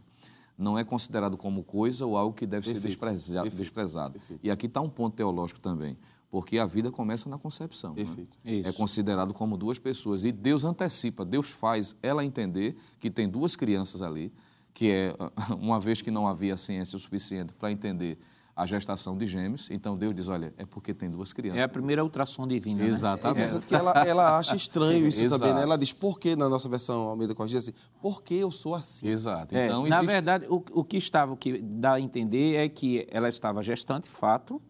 Não 0.58 0.78
é 0.78 0.84
considerado 0.84 1.38
como 1.38 1.62
coisa 1.64 2.04
ou 2.04 2.16
algo 2.16 2.34
que 2.34 2.46
deve 2.46 2.64
Perfeito. 2.64 2.82
ser 2.82 2.88
desprezado. 2.88 3.44
Perfeito. 3.44 3.62
desprezado. 3.62 4.12
Perfeito. 4.12 4.40
E 4.44 4.50
aqui 4.50 4.66
está 4.66 4.80
um 4.82 4.90
ponto 4.90 5.16
teológico 5.16 5.58
também, 5.58 5.96
porque 6.30 6.58
a 6.58 6.66
vida 6.66 6.90
começa 6.90 7.30
na 7.30 7.38
concepção. 7.38 7.94
Né? 7.94 8.02
É 8.64 8.72
considerado 8.72 9.32
como 9.32 9.56
duas 9.56 9.78
pessoas. 9.78 10.24
E 10.24 10.32
Deus 10.32 10.64
antecipa, 10.64 11.24
Deus 11.24 11.50
faz 11.50 11.96
ela 12.02 12.22
entender 12.24 12.76
que 13.00 13.10
tem 13.10 13.28
duas 13.28 13.56
crianças 13.56 14.02
ali, 14.02 14.32
que 14.74 14.90
é, 14.90 15.14
uma 15.58 15.80
vez 15.80 16.02
que 16.02 16.10
não 16.10 16.26
havia 16.26 16.58
ciência 16.58 16.96
o 16.96 17.00
suficiente 17.00 17.54
para 17.54 17.72
entender 17.72 18.18
a 18.56 18.64
gestação 18.64 19.18
de 19.18 19.26
gêmeos. 19.26 19.70
Então 19.70 19.98
Deus 19.98 20.14
diz: 20.14 20.28
olha, 20.28 20.54
é 20.56 20.64
porque 20.64 20.94
tem 20.94 21.10
duas 21.10 21.34
crianças. 21.34 21.60
É 21.60 21.62
a 21.62 21.68
primeira 21.68 22.02
ultrassom 22.02 22.46
divina. 22.46 22.82
Né? 22.82 22.88
Exatamente. 22.88 23.26
É 23.26 23.44
interessante 23.44 23.66
que 23.66 23.74
ela, 23.74 23.92
ela 24.06 24.38
acha 24.38 24.56
estranho 24.56 25.06
isso 25.06 25.28
também, 25.28 25.52
né? 25.52 25.62
Ela 25.62 25.76
diz: 25.76 25.92
por 25.92 26.18
que, 26.18 26.34
na 26.34 26.48
nossa 26.48 26.66
versão 26.66 27.02
Almeida 27.02 27.34
Corrigida, 27.34 27.58
assim, 27.58 27.74
por 28.00 28.22
que 28.22 28.34
eu 28.34 28.50
sou 28.50 28.74
assim? 28.74 29.08
Exato. 29.08 29.54
É, 29.54 29.66
então, 29.66 29.86
existe... 29.86 29.90
Na 29.90 30.10
verdade, 30.10 30.46
o, 30.48 30.64
o 30.72 30.82
que 30.82 30.96
estava, 30.96 31.34
o 31.34 31.36
que 31.36 31.60
dá 31.60 31.94
a 31.94 32.00
entender 32.00 32.54
é 32.54 32.66
que 32.66 33.06
ela 33.10 33.28
estava 33.28 33.62
gestante, 33.62 34.08
fato, 34.08 34.60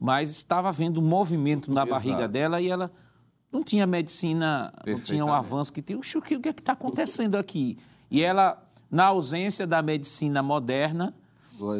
mas 0.00 0.30
estava 0.30 0.68
havendo 0.68 1.00
um 1.00 1.04
movimento 1.04 1.72
na 1.72 1.82
Exato. 1.82 1.90
barriga 1.90 2.26
dela 2.26 2.60
e 2.60 2.68
ela 2.68 2.90
não 3.52 3.62
tinha 3.62 3.86
medicina, 3.86 4.72
não 4.84 4.98
tinha 4.98 5.24
o 5.24 5.28
um 5.28 5.32
avanço 5.32 5.72
que 5.72 5.80
tem. 5.80 5.94
O 5.94 6.00
que 6.00 6.34
é 6.34 6.52
que 6.52 6.60
está 6.60 6.72
acontecendo 6.72 7.36
aqui? 7.36 7.78
E 8.10 8.20
ela, 8.20 8.60
na 8.90 9.06
ausência 9.06 9.64
da 9.64 9.80
medicina 9.80 10.42
moderna, 10.42 11.14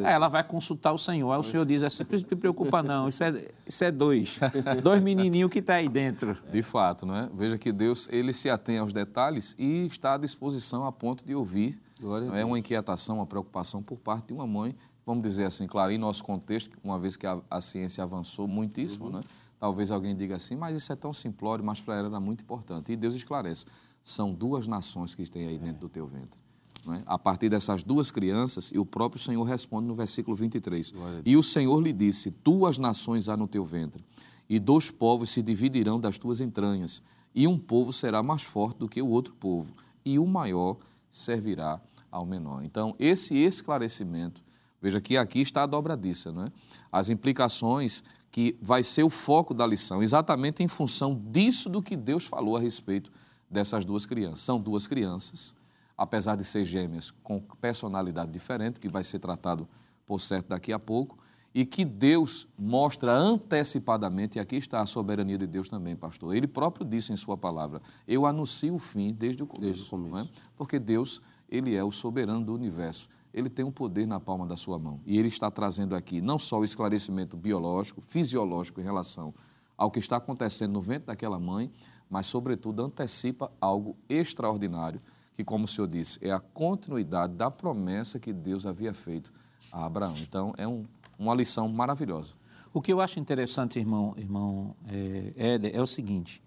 Aí 0.05 0.13
ela 0.13 0.29
vai 0.29 0.43
consultar 0.43 0.93
o 0.93 0.99
Senhor. 0.99 1.33
Aí 1.33 1.39
o 1.39 1.43
Senhor 1.43 1.65
diz 1.65 1.83
assim: 1.83 2.05
não 2.11 2.19
se 2.19 2.25
preocupa, 2.25 2.83
não, 2.83 3.09
isso 3.09 3.23
é, 3.23 3.49
isso 3.67 3.85
é 3.85 3.91
dois. 3.91 4.39
dois 4.83 5.03
menininhos 5.03 5.51
que 5.51 5.59
estão 5.59 5.75
tá 5.75 5.79
aí 5.79 5.89
dentro. 5.89 6.37
De 6.51 6.63
fato, 6.63 7.07
não 7.07 7.17
é? 7.17 7.29
Veja 7.33 7.57
que 7.59 7.73
Deus 7.73 8.09
ele 8.11 8.33
se 8.33 8.51
atém 8.51 8.79
aos 8.79 8.93
detalhes 8.93 9.55
e 9.59 9.87
está 9.87 10.15
à 10.15 10.19
disposição 10.19 10.85
a 10.85 10.93
ponto 10.93 11.25
de 11.25 11.35
ouvir. 11.35 11.81
Não 12.01 12.37
é 12.37 12.45
uma 12.45 12.59
inquietação, 12.59 13.17
uma 13.17 13.27
preocupação 13.27 13.83
por 13.83 13.99
parte 13.99 14.29
de 14.29 14.33
uma 14.33 14.47
mãe, 14.47 14.75
vamos 15.05 15.23
dizer 15.23 15.47
assim, 15.47 15.67
claro, 15.67 15.91
em 15.91 15.99
nosso 15.99 16.23
contexto, 16.23 16.79
uma 16.85 16.97
vez 16.97 17.17
que 17.17 17.27
a, 17.27 17.41
a 17.51 17.61
ciência 17.61 18.05
avançou 18.05 18.47
muitíssimo, 18.47 19.07
uhum. 19.07 19.13
né? 19.15 19.25
talvez 19.59 19.91
alguém 19.91 20.15
diga 20.15 20.37
assim, 20.37 20.55
mas 20.55 20.77
isso 20.77 20.93
é 20.93 20.97
tão 20.97 21.13
simplório, 21.13 21.65
mas 21.65 21.81
para 21.81 21.97
ela 21.97 22.07
era 22.07 22.21
muito 22.21 22.43
importante. 22.43 22.93
E 22.93 22.97
Deus 22.97 23.17
esclarece: 23.17 23.67
são 24.01 24.33
duas 24.33 24.69
nações 24.69 25.17
que 25.17 25.29
têm 25.29 25.49
aí 25.49 25.59
dentro 25.59 25.81
do 25.81 25.89
teu 25.89 26.07
ventre 26.07 26.48
é? 26.93 27.03
a 27.07 27.19
partir 27.19 27.49
dessas 27.49 27.83
duas 27.83 28.11
crianças, 28.11 28.71
e 28.73 28.79
o 28.79 28.87
próprio 28.87 29.21
Senhor 29.21 29.43
responde 29.43 29.87
no 29.87 29.95
versículo 29.95 30.37
23. 30.37 30.93
E 31.25 31.37
o 31.37 31.43
Senhor 31.43 31.81
lhe 31.81 31.93
disse: 31.93 32.31
Duas 32.45 32.79
nações 32.79 33.29
há 33.29 33.37
no 33.37 33.47
teu 33.47 33.65
ventre, 33.65 34.05
e 34.49 34.59
dois 34.59 34.91
povos 34.91 35.31
se 35.31 35.43
dividirão 35.43 36.01
das 36.01 36.19
tuas 36.19 36.41
entranhas, 36.41 37.03
e 37.35 37.47
um 37.47 37.59
povo 37.59 37.93
será 37.93 38.23
mais 38.23 38.43
forte 38.43 38.79
do 38.79 38.89
que 38.89 39.01
o 39.03 39.09
outro 39.09 39.35
povo, 39.35 39.75
e 40.05 40.19
o 40.19 40.27
maior 40.27 40.77
servirá 41.11 41.81
ao 42.11 42.25
menor. 42.25 42.65
Então, 42.65 42.95
esse 42.99 43.37
esclarecimento, 43.37 44.43
veja 44.81 45.01
que 45.01 45.17
aqui 45.17 45.41
está 45.41 45.63
a 45.65 45.67
dobradiça, 45.67 46.31
é? 46.31 46.53
As 46.91 47.11
implicações 47.11 48.03
que 48.31 48.57
vai 48.61 48.83
ser 48.83 49.03
o 49.03 49.11
foco 49.11 49.55
da 49.55 49.67
lição, 49.67 50.03
exatamente 50.03 50.63
em 50.63 50.69
função 50.69 51.15
disso 51.31 51.69
do 51.69 51.83
que 51.83 51.97
Deus 51.97 52.25
falou 52.27 52.57
a 52.57 52.61
respeito 52.61 53.11
dessas 53.51 53.85
duas 53.85 54.05
crianças. 54.07 54.41
São 54.41 54.61
duas 54.61 54.87
crianças 54.87 55.55
apesar 55.99 56.37
de 56.37 56.45
ser 56.45 56.65
gêmeas, 56.65 57.11
com 57.11 57.41
personalidade 57.61 58.31
diferente, 58.31 58.79
que 58.79 58.89
vai 58.89 59.03
ser 59.03 59.19
tratado 59.19 59.69
por 60.07 60.21
certo 60.21 60.49
daqui 60.49 60.73
a 60.73 60.79
pouco, 60.79 61.19
e 61.53 61.67
que 61.67 61.85
Deus 61.85 62.47
mostra 62.57 63.13
antecipadamente, 63.13 64.39
e 64.39 64.41
aqui 64.41 64.57
está 64.57 64.81
a 64.81 64.87
soberania 64.87 65.37
de 65.37 65.47
Deus 65.47 65.69
também, 65.69 65.97
pastor. 65.97 66.37
Ele 66.37 66.47
próprio 66.47 66.87
disse 66.87 67.13
em 67.13 67.17
sua 67.17 67.37
palavra: 67.37 67.83
Eu 68.07 68.27
anuncio 68.27 68.75
o 68.75 68.79
fim 68.79 69.13
desde 69.13 69.43
o 69.43 69.47
começo. 69.47 69.67
Desde 69.67 69.83
o 69.83 69.89
começo. 69.89 70.31
É? 70.31 70.51
Porque 70.57 70.79
Deus, 70.79 71.21
ele 71.49 71.75
é 71.75 71.83
o 71.83 71.91
soberano 71.91 72.45
do 72.45 72.55
universo. 72.55 73.09
Ele 73.35 73.51
tem 73.51 73.65
um 73.65 73.73
poder 73.73 74.07
na 74.07 74.21
palma 74.21 74.47
da 74.47 74.57
sua 74.57 74.79
mão. 74.79 75.01
E 75.05 75.19
ele 75.19 75.29
está 75.29 75.51
trazendo 75.51 75.97
aqui 75.97 76.21
não 76.21 76.39
só 76.39 76.61
o 76.61 76.65
esclarecimento 76.65 77.37
biológico, 77.37 78.01
fisiológico 78.01 78.81
em 78.81 78.85
relação 78.85 79.35
ao 79.77 79.91
que 79.91 79.99
está 79.99 80.17
acontecendo 80.17 80.73
no 80.73 80.81
ventre 80.81 81.07
daquela 81.07 81.39
mãe, 81.39 81.71
mas, 82.09 82.27
sobretudo, 82.27 82.85
antecipa 82.85 83.51
algo 83.61 83.97
extraordinário 84.09 85.01
que, 85.39 85.45
como 85.45 85.67
o 85.67 85.69
senhor 85.69 85.87
disse, 85.87 86.19
é 86.21 86.33
a 86.33 86.41
continuidade 86.41 87.33
da 87.35 87.49
promessa 87.49 88.19
que 88.19 88.33
Deus 88.33 88.67
havia 88.67 88.93
feito 88.93 89.33
a 89.71 89.85
Abraão. 89.85 90.15
Então, 90.19 90.53
é 90.59 90.67
um, 90.67 90.85
uma 91.17 91.33
lição 91.33 91.69
maravilhosa. 91.69 92.35
O 92.73 92.83
que 92.83 92.93
eu 92.93 93.01
acho 93.01 93.21
interessante, 93.21 93.79
irmão, 93.79 94.13
irmão 94.17 94.75
é, 94.89 95.53
Éder, 95.55 95.77
é 95.77 95.81
o 95.81 95.87
seguinte: 95.87 96.43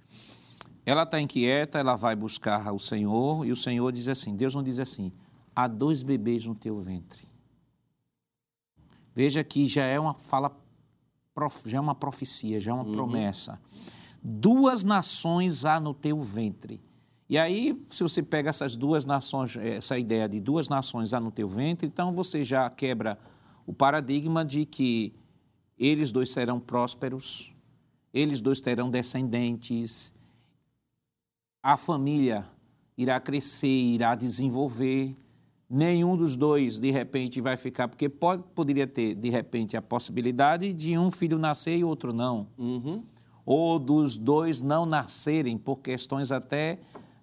ela 0.85 1.03
está 1.03 1.21
inquieta, 1.21 1.79
ela 1.79 1.95
vai 1.95 2.17
buscar 2.17 2.69
o 2.73 2.77
Senhor 2.77 3.45
e 3.45 3.53
o 3.53 3.55
Senhor 3.55 3.93
diz 3.93 4.09
assim: 4.09 4.35
Deus 4.35 4.53
não 4.53 4.61
diz 4.61 4.77
assim, 4.77 5.13
há 5.55 5.69
dois 5.69 6.03
bebês 6.03 6.45
no 6.45 6.53
teu 6.53 6.77
ventre. 6.77 7.25
Veja 9.15 9.41
que 9.41 9.69
já 9.69 9.85
é 9.85 9.97
uma 9.97 10.15
fala, 10.15 10.51
já 11.65 11.77
é 11.77 11.81
uma 11.81 11.95
profecia, 11.95 12.59
já 12.59 12.71
é 12.71 12.73
uma 12.73 12.83
uhum. 12.83 12.91
promessa. 12.91 13.57
Duas 14.21 14.83
nações 14.83 15.63
há 15.63 15.79
no 15.79 15.93
teu 15.93 16.19
ventre. 16.19 16.90
E 17.31 17.37
aí, 17.37 17.81
se 17.89 18.03
você 18.03 18.21
pega 18.21 18.49
essas 18.49 18.75
duas 18.75 19.05
nações, 19.05 19.55
essa 19.55 19.97
ideia 19.97 20.27
de 20.27 20.41
duas 20.41 20.67
nações 20.67 21.13
há 21.13 21.19
no 21.21 21.31
teu 21.31 21.47
ventre, 21.47 21.87
então 21.87 22.11
você 22.11 22.43
já 22.43 22.69
quebra 22.69 23.17
o 23.65 23.71
paradigma 23.71 24.43
de 24.43 24.65
que 24.65 25.13
eles 25.79 26.11
dois 26.11 26.29
serão 26.29 26.59
prósperos, 26.59 27.53
eles 28.13 28.41
dois 28.41 28.59
terão 28.59 28.89
descendentes, 28.89 30.13
a 31.63 31.77
família 31.77 32.45
irá 32.97 33.17
crescer, 33.17 33.65
irá 33.65 34.13
desenvolver. 34.13 35.17
Nenhum 35.69 36.17
dos 36.17 36.35
dois, 36.35 36.79
de 36.79 36.91
repente, 36.91 37.39
vai 37.39 37.55
ficar, 37.55 37.87
porque 37.87 38.09
pode, 38.09 38.43
poderia 38.53 38.85
ter, 38.85 39.15
de 39.15 39.29
repente, 39.29 39.77
a 39.77 39.81
possibilidade 39.81 40.73
de 40.73 40.97
um 40.97 41.09
filho 41.09 41.39
nascer 41.39 41.77
e 41.77 41.83
outro 41.85 42.11
não. 42.11 42.49
Uhum. 42.57 43.05
Ou 43.45 43.79
dos 43.79 44.17
dois 44.17 44.61
não 44.61 44.85
nascerem 44.85 45.57
por 45.57 45.77
questões 45.77 46.29
até, 46.29 46.77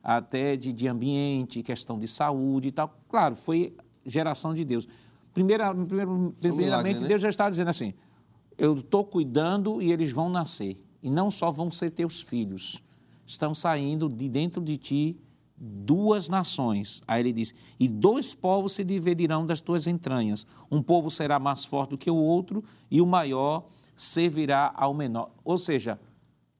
até 0.08 0.56
de, 0.56 0.72
de 0.72 0.88
ambiente, 0.88 1.62
questão 1.62 1.98
de 1.98 2.08
saúde 2.08 2.68
e 2.68 2.72
tal. 2.72 2.98
Claro, 3.10 3.36
foi 3.36 3.76
geração 4.06 4.54
de 4.54 4.64
Deus. 4.64 4.88
Primeira, 5.34 5.74
primeiro, 5.74 6.34
primeiramente, 6.40 7.02
né? 7.02 7.08
Deus 7.08 7.20
já 7.20 7.28
está 7.28 7.50
dizendo 7.50 7.68
assim: 7.68 7.92
eu 8.56 8.74
estou 8.74 9.04
cuidando 9.04 9.82
e 9.82 9.92
eles 9.92 10.10
vão 10.10 10.30
nascer. 10.30 10.82
E 11.02 11.10
não 11.10 11.30
só 11.30 11.50
vão 11.50 11.70
ser 11.70 11.90
teus 11.90 12.22
filhos, 12.22 12.82
estão 13.26 13.54
saindo 13.54 14.08
de 14.08 14.30
dentro 14.30 14.62
de 14.62 14.78
ti 14.78 15.20
duas 15.54 16.30
nações. 16.30 17.02
Aí 17.06 17.20
ele 17.20 17.32
diz: 17.34 17.52
e 17.78 17.86
dois 17.86 18.34
povos 18.34 18.72
se 18.72 18.84
dividirão 18.84 19.44
das 19.44 19.60
tuas 19.60 19.86
entranhas. 19.86 20.46
Um 20.70 20.82
povo 20.82 21.10
será 21.10 21.38
mais 21.38 21.66
forte 21.66 21.90
do 21.90 21.98
que 21.98 22.10
o 22.10 22.16
outro, 22.16 22.64
e 22.90 23.02
o 23.02 23.06
maior 23.06 23.66
servirá 23.94 24.72
ao 24.74 24.94
menor. 24.94 25.32
Ou 25.44 25.58
seja, 25.58 26.00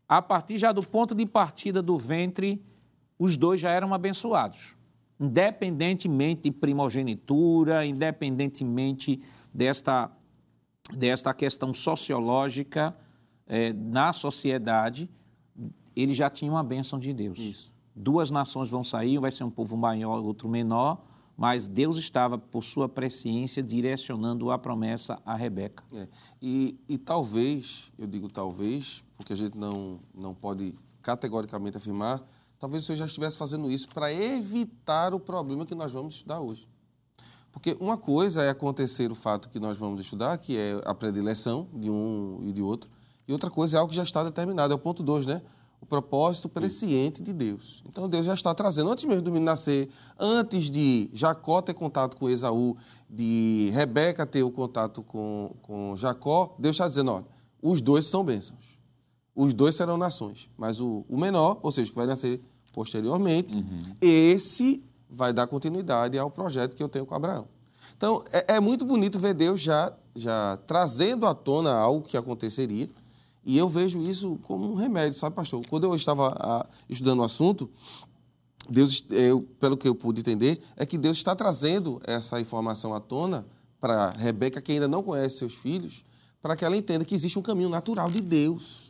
a 0.07 0.21
partir 0.21 0.59
já 0.59 0.71
do 0.71 0.87
ponto 0.87 1.15
de 1.15 1.25
partida 1.25 1.81
do 1.81 1.97
ventre, 1.97 2.63
os 3.19 3.37
dois 3.37 3.61
já 3.61 3.71
eram 3.71 3.93
abençoados. 3.93 4.77
Independentemente 5.19 6.43
de 6.43 6.53
primogenitura, 6.53 7.85
independentemente 7.85 9.21
desta, 9.53 10.11
desta 10.93 11.35
questão 11.35 11.75
sociológica 11.75 12.97
eh, 13.47 13.73
na 13.73 14.12
sociedade, 14.12 15.11
eles 15.97 16.16
já 16.16 16.31
tinham 16.31 16.57
a 16.57 16.62
bênção 16.62 16.99
de 16.99 17.12
Deus. 17.12 17.39
Isso. 17.39 17.73
Duas 17.95 18.31
nações 18.31 18.71
vão 18.71 18.85
sair, 18.85 19.19
um 19.19 19.21
vai 19.23 19.33
ser 19.33 19.43
um 19.43 19.51
povo 19.51 19.77
maior, 19.77 20.23
outro 20.23 20.49
menor, 20.49 21.03
mas 21.37 21.66
Deus 21.66 21.97
estava, 21.97 22.39
por 22.39 22.62
sua 22.62 22.89
presciência, 22.89 23.62
direcionando 23.62 24.51
a 24.51 24.59
promessa 24.59 25.21
a 25.25 25.35
Rebeca. 25.35 25.83
É. 25.93 26.09
E, 26.41 26.79
e 26.89 26.97
talvez, 26.99 27.93
eu 27.99 28.07
digo 28.07 28.29
talvez, 28.29 29.05
porque 29.16 29.33
a 29.33 29.37
gente 29.37 29.57
não, 29.57 30.01
não 30.14 30.35
pode 30.35 30.75
categoricamente 31.03 31.77
afirmar, 31.77 32.25
talvez 32.59 32.85
o 32.85 32.87
Senhor 32.87 32.99
já 32.99 33.07
estivesse 33.07 33.37
fazendo 33.37 33.71
isso 33.71 33.89
para 33.89 34.13
evitar 34.13 35.15
o 35.15 35.21
problema 35.21 35.65
que 35.65 35.75
nós 35.75 35.93
vamos 35.93 36.15
estudar 36.15 36.41
hoje. 36.41 36.69
Porque 37.51 37.77
uma 37.81 37.97
coisa 37.97 38.43
é 38.43 38.51
acontecer 38.51 39.11
o 39.11 39.15
fato 39.15 39.49
que 39.49 39.59
nós 39.59 39.79
vamos 39.79 40.01
estudar, 40.01 40.37
que 40.39 40.57
é 40.57 40.81
a 40.85 40.95
predileção 40.95 41.67
de 41.73 41.91
um 41.91 42.41
e 42.43 42.53
de 42.53 42.63
outro, 42.63 42.91
e 43.27 43.33
outra 43.33 43.51
coisa 43.51 43.77
é 43.77 43.81
algo 43.81 43.91
que 43.91 43.97
já 43.97 44.03
está 44.03 44.25
determinado, 44.25 44.73
é 44.73 44.77
o 44.77 44.79
ponto 44.79 45.03
2, 45.03 45.27
né? 45.27 45.43
O 45.81 45.87
propósito 45.87 46.49
presciente 46.49 47.23
de 47.23 47.33
Deus. 47.33 47.83
Então 47.87 48.09
Deus 48.09 48.27
já 48.27 48.35
está 48.35 48.55
trazendo, 48.55 48.91
antes 48.91 49.05
mesmo 49.05 49.23
do 49.23 49.31
menino 49.31 49.47
nascer, 49.47 49.89
antes 50.19 50.71
de 50.71 51.09
Jacó 51.13 51.61
ter 51.61 51.75
contato 51.75 52.17
com 52.17 52.29
Esaú, 52.29 52.77
de 53.09 53.71
Rebeca 53.73 54.27
ter 54.27 54.43
o 54.43 54.51
contato 54.51 55.03
com, 55.03 55.55
com 55.63 55.95
Jacó, 55.95 56.57
Deus 56.59 56.75
está 56.75 56.89
dizendo: 56.89 57.13
olha, 57.13 57.27
os 57.63 57.81
dois 57.81 58.07
são 58.07 58.25
bênçãos. 58.25 58.78
Os 59.41 59.55
dois 59.55 59.76
serão 59.76 59.97
nações. 59.97 60.51
Mas 60.59 60.80
o, 60.80 61.05
o 61.09 61.16
menor, 61.16 61.61
ou 61.62 61.70
seja, 61.70 61.89
que 61.89 61.97
vai 61.97 62.09
nascer 62.09 62.41
posteriormente, 62.72 63.55
esse 64.01 64.82
vai 65.09 65.32
dar 65.32 65.47
continuidade 65.47 66.18
ao 66.18 66.28
projeto 66.28 66.74
que 66.74 66.82
eu 66.82 66.89
tenho 66.89 67.07
com 67.07 67.14
Abraão. 67.14 67.47
Então, 67.97 68.20
é, 68.32 68.57
é 68.57 68.61
muito 68.61 68.84
bonito 68.84 69.16
ver 69.16 69.34
Deus 69.34 69.61
já, 69.61 69.93
já 70.12 70.59
trazendo 70.66 71.24
à 71.24 71.34
tona 71.34 71.72
algo 71.72 72.03
que 72.03 72.16
aconteceria. 72.16 72.89
E 73.45 73.57
eu 73.57 73.68
vejo 73.68 74.03
isso 74.03 74.41
como 74.43 74.72
um 74.72 74.74
remédio, 74.74 75.16
sabe, 75.16 75.36
pastor? 75.36 75.64
Quando 75.68 75.84
eu 75.84 75.95
estava 75.95 76.36
ah, 76.41 76.66
estudando 76.89 77.20
o 77.20 77.22
assunto, 77.22 77.70
Deus, 78.68 79.05
eu, 79.09 79.43
pelo 79.61 79.76
que 79.76 79.86
eu 79.86 79.95
pude 79.95 80.20
entender, 80.20 80.61
é 80.76 80.84
que 80.84 80.99
Deus 80.99 81.16
está 81.16 81.36
trazendo 81.36 82.01
essa 82.05 82.41
informação 82.41 82.93
à 82.93 82.99
tona 82.99 83.47
para 83.78 84.11
Rebeca, 84.11 84.61
que 84.61 84.72
ainda 84.72 84.89
não 84.89 85.01
conhece 85.01 85.39
seus 85.39 85.55
filhos, 85.55 86.05
para 86.43 86.57
que 86.57 86.64
ela 86.64 86.76
entenda 86.76 87.05
que 87.05 87.14
existe 87.14 87.39
um 87.39 87.43
caminho 87.43 87.68
natural 87.68 88.11
de 88.11 88.20
Deus. 88.20 88.88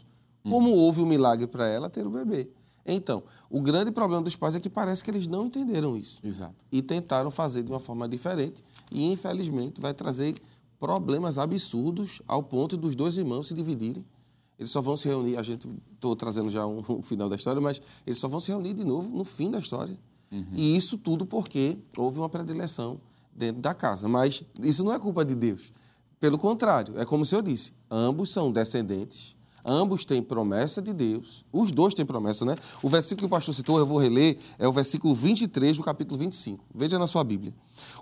Como 0.49 0.71
houve 0.71 1.01
um 1.01 1.07
milagre 1.07 1.47
para 1.47 1.67
ela 1.67 1.89
ter 1.89 2.07
o 2.07 2.11
bebê. 2.11 2.51
Então, 2.87 3.23
o 3.51 3.61
grande 3.61 3.91
problema 3.91 4.23
dos 4.23 4.35
pais 4.35 4.55
é 4.55 4.61
que 4.61 4.71
parece 4.71 5.05
que 5.05 5.11
eles 5.11 5.27
não 5.27 5.47
entenderam 5.47 5.97
isso. 5.97 6.21
Exato. 6.25 6.55
E 6.73 6.81
tentaram 6.81 7.31
fazer 7.31 7.63
de 7.63 7.71
uma 7.71 7.81
forma 7.81 8.09
diferente 8.09 8.65
e, 8.91 9.05
infelizmente, 9.11 9.81
vai 9.81 9.93
trazer 9.93 10.35
problemas 10.81 11.39
absurdos 11.39 12.23
ao 12.27 12.43
ponto 12.43 12.77
dos 12.77 12.95
dois 12.97 13.19
irmãos 13.19 13.49
se 13.49 13.55
dividirem. 13.55 14.05
Eles 14.59 14.73
só 14.73 14.81
vão 14.81 14.97
se 14.97 15.07
reunir, 15.07 15.37
a 15.37 15.43
gente 15.43 15.69
estou 15.95 16.17
trazendo 16.17 16.49
já 16.49 16.67
um, 16.67 16.83
um 16.89 17.03
final 17.03 17.29
da 17.29 17.37
história, 17.37 17.61
mas 17.61 17.81
eles 18.07 18.19
só 18.19 18.27
vão 18.27 18.41
se 18.41 18.51
reunir 18.51 18.75
de 18.75 18.85
novo 18.85 19.15
no 19.17 19.25
fim 19.25 19.51
da 19.51 19.59
história. 19.59 19.99
E 20.55 20.77
isso 20.77 20.99
tudo 20.99 21.25
porque 21.25 21.79
houve 21.97 22.19
uma 22.19 22.29
predileção 22.29 23.01
dentro 23.35 23.63
da 23.63 23.73
casa. 23.73 24.09
Mas 24.09 24.43
isso 24.61 24.85
não 24.85 24.93
é 24.93 24.99
culpa 24.99 25.25
de 25.25 25.35
Deus. 25.35 25.73
Pelo 26.21 26.37
contrário, 26.37 26.99
é 26.99 27.05
como 27.05 27.23
o 27.23 27.27
senhor 27.27 27.43
disse: 27.43 27.73
ambos 27.91 28.31
são 28.31 28.53
descendentes, 28.53 29.37
ambos 29.65 30.05
têm 30.05 30.23
promessa 30.23 30.81
de 30.81 30.93
Deus. 30.93 31.45
Os 31.53 31.73
dois 31.73 31.95
têm 31.95 32.05
promessa, 32.05 32.45
né? 32.45 32.57
O 32.83 32.89
versículo 32.89 33.21
que 33.21 33.27
o 33.27 33.37
pastor 33.37 33.55
citou, 33.55 33.79
eu 33.79 33.87
vou 33.87 33.99
reler, 33.99 34.39
é 34.59 34.67
o 34.67 34.73
versículo 34.73 35.15
23 35.15 35.77
do 35.77 35.83
capítulo 35.83 36.19
25. 36.19 36.65
Veja 36.75 36.99
na 36.99 37.07
sua 37.07 37.25
Bíblia. 37.25 37.55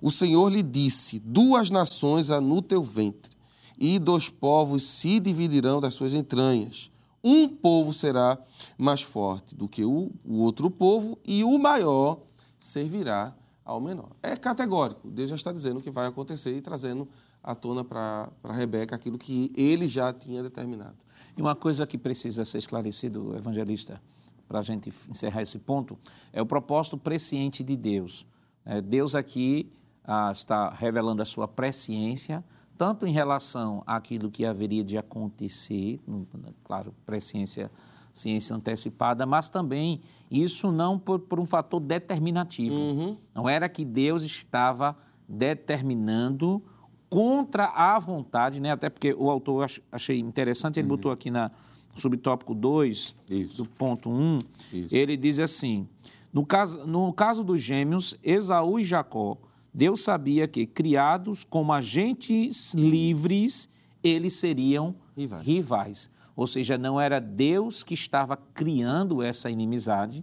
O 0.02 0.10
Senhor 0.10 0.48
lhe 0.50 0.62
disse: 0.62 1.18
Duas 1.18 1.70
nações 1.70 2.30
há 2.30 2.40
no 2.40 2.62
teu 2.62 2.82
ventre, 2.82 3.32
e 3.78 3.98
dois 3.98 4.28
povos 4.28 4.84
se 4.84 5.20
dividirão 5.20 5.80
das 5.80 5.94
suas 5.94 6.12
entranhas. 6.12 6.90
Um 7.22 7.48
povo 7.48 7.92
será 7.92 8.38
mais 8.78 9.02
forte 9.02 9.54
do 9.54 9.68
que 9.68 9.84
o, 9.84 10.12
o 10.24 10.38
outro 10.42 10.70
povo, 10.70 11.18
e 11.24 11.42
o 11.42 11.58
maior 11.58 12.20
servirá 12.58 13.34
ao 13.64 13.80
menor. 13.80 14.10
É 14.22 14.36
categórico. 14.36 15.10
Deus 15.10 15.30
já 15.30 15.34
está 15.34 15.52
dizendo 15.52 15.80
o 15.80 15.82
que 15.82 15.90
vai 15.90 16.06
acontecer 16.06 16.56
e 16.56 16.62
trazendo 16.62 17.08
à 17.46 17.54
tona 17.54 17.84
para 17.84 18.28
Rebeca 18.50 18.96
aquilo 18.96 19.16
que 19.16 19.52
ele 19.56 19.86
já 19.86 20.12
tinha 20.12 20.42
determinado. 20.42 20.96
E 21.36 21.40
uma 21.40 21.54
coisa 21.54 21.86
que 21.86 21.96
precisa 21.96 22.44
ser 22.44 22.58
esclarecido, 22.58 23.36
evangelista, 23.36 24.02
para 24.48 24.58
a 24.58 24.62
gente 24.62 24.88
encerrar 25.08 25.42
esse 25.42 25.58
ponto, 25.60 25.96
é 26.32 26.42
o 26.42 26.46
propósito 26.46 26.98
presciente 26.98 27.62
de 27.62 27.76
Deus. 27.76 28.26
É, 28.64 28.80
Deus 28.80 29.14
aqui 29.14 29.72
ah, 30.04 30.30
está 30.32 30.70
revelando 30.70 31.22
a 31.22 31.24
sua 31.24 31.46
presciência, 31.46 32.44
tanto 32.76 33.06
em 33.06 33.12
relação 33.12 33.82
àquilo 33.86 34.30
que 34.30 34.44
haveria 34.44 34.82
de 34.82 34.98
acontecer, 34.98 36.00
claro, 36.64 36.94
presciência, 37.06 37.70
ciência 38.12 38.54
antecipada, 38.54 39.24
mas 39.24 39.48
também 39.48 40.00
isso 40.30 40.70
não 40.72 40.98
por, 40.98 41.20
por 41.20 41.40
um 41.40 41.46
fator 41.46 41.80
determinativo. 41.80 42.76
Não 43.34 43.48
era 43.48 43.68
que 43.68 43.84
Deus 43.84 44.22
estava 44.24 44.96
determinando 45.28 46.62
contra 47.08 47.66
a 47.66 47.98
vontade, 47.98 48.60
né? 48.60 48.72
até 48.72 48.90
porque 48.90 49.14
o 49.14 49.30
autor 49.30 49.66
achei 49.92 50.18
interessante, 50.18 50.80
ele 50.80 50.88
botou 50.88 51.10
aqui 51.10 51.30
na 51.30 51.50
subtópico 51.94 52.54
2, 52.54 53.16
Isso. 53.30 53.62
do 53.62 53.68
ponto 53.70 54.10
1, 54.10 54.38
Isso. 54.72 54.94
ele 54.96 55.16
diz 55.16 55.40
assim: 55.40 55.88
no 56.32 56.44
caso, 56.44 56.86
no 56.86 57.12
caso 57.12 57.42
dos 57.42 57.62
gêmeos, 57.62 58.14
Esaú 58.22 58.78
e 58.78 58.84
Jacó, 58.84 59.38
Deus 59.72 60.02
sabia 60.02 60.46
que, 60.46 60.66
criados 60.66 61.44
como 61.44 61.72
agentes 61.72 62.74
livres, 62.74 63.68
eles 64.02 64.34
seriam 64.34 64.94
Rivais. 65.16 65.46
rivais. 65.46 66.10
Ou 66.34 66.46
seja, 66.46 66.76
não 66.76 67.00
era 67.00 67.18
Deus 67.18 67.82
que 67.82 67.94
estava 67.94 68.36
criando 68.36 69.22
essa 69.22 69.50
inimizade. 69.50 70.22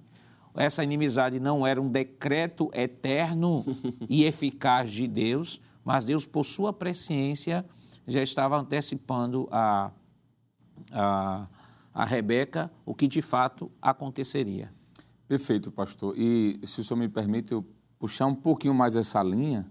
Essa 0.55 0.83
inimizade 0.83 1.39
não 1.39 1.65
era 1.65 1.81
um 1.81 1.89
decreto 1.89 2.69
eterno 2.73 3.65
e 4.07 4.23
eficaz 4.23 4.91
de 4.91 5.07
Deus, 5.07 5.59
mas 5.83 6.05
Deus, 6.05 6.25
por 6.25 6.43
sua 6.43 6.71
presciência, 6.71 7.65
já 8.07 8.21
estava 8.21 8.57
antecipando 8.57 9.47
a, 9.51 9.91
a, 10.91 11.47
a 11.93 12.05
Rebeca 12.05 12.71
o 12.85 12.93
que 12.93 13.07
de 13.07 13.21
fato 13.21 13.71
aconteceria. 13.81 14.71
Perfeito, 15.27 15.71
pastor. 15.71 16.13
E 16.17 16.59
se 16.65 16.81
o 16.81 16.83
senhor 16.83 16.99
me 16.99 17.07
permite, 17.07 17.53
eu 17.53 17.65
puxar 17.97 18.25
um 18.25 18.35
pouquinho 18.35 18.73
mais 18.73 18.95
essa 18.95 19.21
linha 19.23 19.65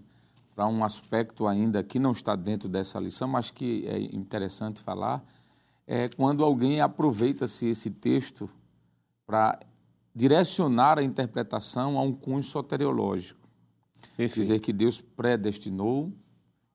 para 0.55 0.67
um 0.67 0.83
aspecto 0.83 1.47
ainda 1.47 1.83
que 1.83 1.99
não 1.99 2.11
está 2.11 2.35
dentro 2.35 2.69
dessa 2.69 2.99
lição, 2.99 3.27
mas 3.27 3.49
que 3.49 3.87
é 3.87 3.99
interessante 4.15 4.81
falar, 4.81 5.23
é 5.85 6.09
quando 6.09 6.43
alguém 6.43 6.79
aproveita-se 6.79 7.67
esse 7.67 7.89
texto 7.89 8.49
para 9.25 9.59
direcionar 10.15 10.99
a 10.99 11.03
interpretação 11.03 11.97
a 11.97 12.01
um 12.01 12.13
cunho 12.13 12.43
soteriológico. 12.43 13.42
Dizer 14.17 14.59
que 14.59 14.71
Deus 14.71 15.01
predestinou, 15.01 16.13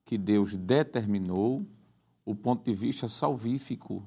que 0.05 0.19
Deus 0.19 0.57
determinou 0.57 1.67
o 2.25 2.35
ponto 2.35 2.65
de 2.65 2.75
vista 2.75 3.07
salvífico. 3.09 4.03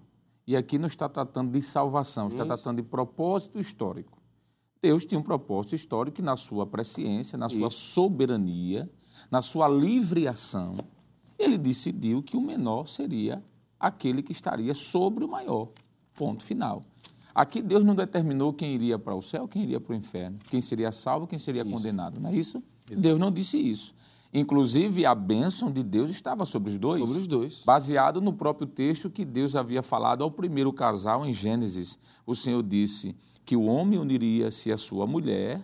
E 0.46 0.56
aqui 0.56 0.78
não 0.78 0.88
está 0.88 1.08
tratando 1.08 1.52
de 1.52 1.62
salvação, 1.62 2.28
está 2.28 2.46
tratando 2.46 2.82
de 2.82 2.84
propósito 2.84 3.60
histórico. 3.60 4.22
Deus 4.82 5.06
tinha 5.06 5.20
um 5.20 5.24
propósito 5.24 5.76
histórico 5.76 6.16
que, 6.16 6.22
na 6.22 6.36
sua 6.36 6.66
presciência, 6.66 7.38
na 7.38 7.48
sua 7.48 7.70
soberania, 7.70 8.90
na 9.30 9.42
sua 9.42 9.68
livre 9.68 10.28
ação, 10.28 10.76
ele 11.38 11.58
decidiu 11.58 12.24
que 12.24 12.36
o 12.36 12.42
menor 12.42 12.88
seria 12.88 13.44
aquele 13.80 14.22
que 14.24 14.32
estaria 14.32 14.74
sobre 14.74 15.24
o 15.24 15.28
maior. 15.28 15.70
Ponto 16.16 16.44
final. 16.44 16.82
Aqui 17.34 17.62
Deus 17.62 17.86
não 17.86 17.96
determinou 17.96 18.54
quem 18.54 18.76
iria 18.76 19.00
para 19.00 19.16
o 19.16 19.22
céu, 19.22 19.48
quem 19.48 19.64
iria 19.64 19.80
para 19.80 19.94
o 19.94 19.96
inferno, 19.96 20.38
quem 20.50 20.60
seria 20.60 20.92
salvo, 20.92 21.28
quem 21.28 21.40
seria 21.40 21.62
isso. 21.62 21.72
condenado, 21.72 22.20
não 22.20 22.30
é 22.30 22.36
isso? 22.36 22.62
Isso? 22.94 23.02
Deus 23.02 23.20
não 23.20 23.32
disse 23.32 23.58
isso. 23.58 23.94
Inclusive, 24.34 25.06
a 25.06 25.14
bênção 25.14 25.72
de 25.72 25.84
Deus 25.84 26.10
estava 26.10 26.46
sobre 26.46 26.72
os 26.72 26.78
dois. 26.78 27.02
Sobre 27.02 27.20
os 27.20 27.28
dois. 27.28 27.64
Baseado 27.66 28.22
no 28.22 28.32
próprio 28.32 28.66
texto 28.66 29.10
que 29.10 29.26
Deus 29.26 29.56
havia 29.56 29.82
falado 29.82 30.24
ao 30.24 30.32
primeiro 30.32 30.72
casal 30.72 31.26
em 31.26 31.34
Gênesis. 31.34 32.00
O 32.26 32.34
Senhor 32.34 32.64
disse 32.64 33.16
que 33.44 33.58
o 33.58 33.64
homem 33.64 34.00
uniria-se 34.00 34.72
à 34.72 34.78
sua 34.78 35.06
mulher 35.06 35.62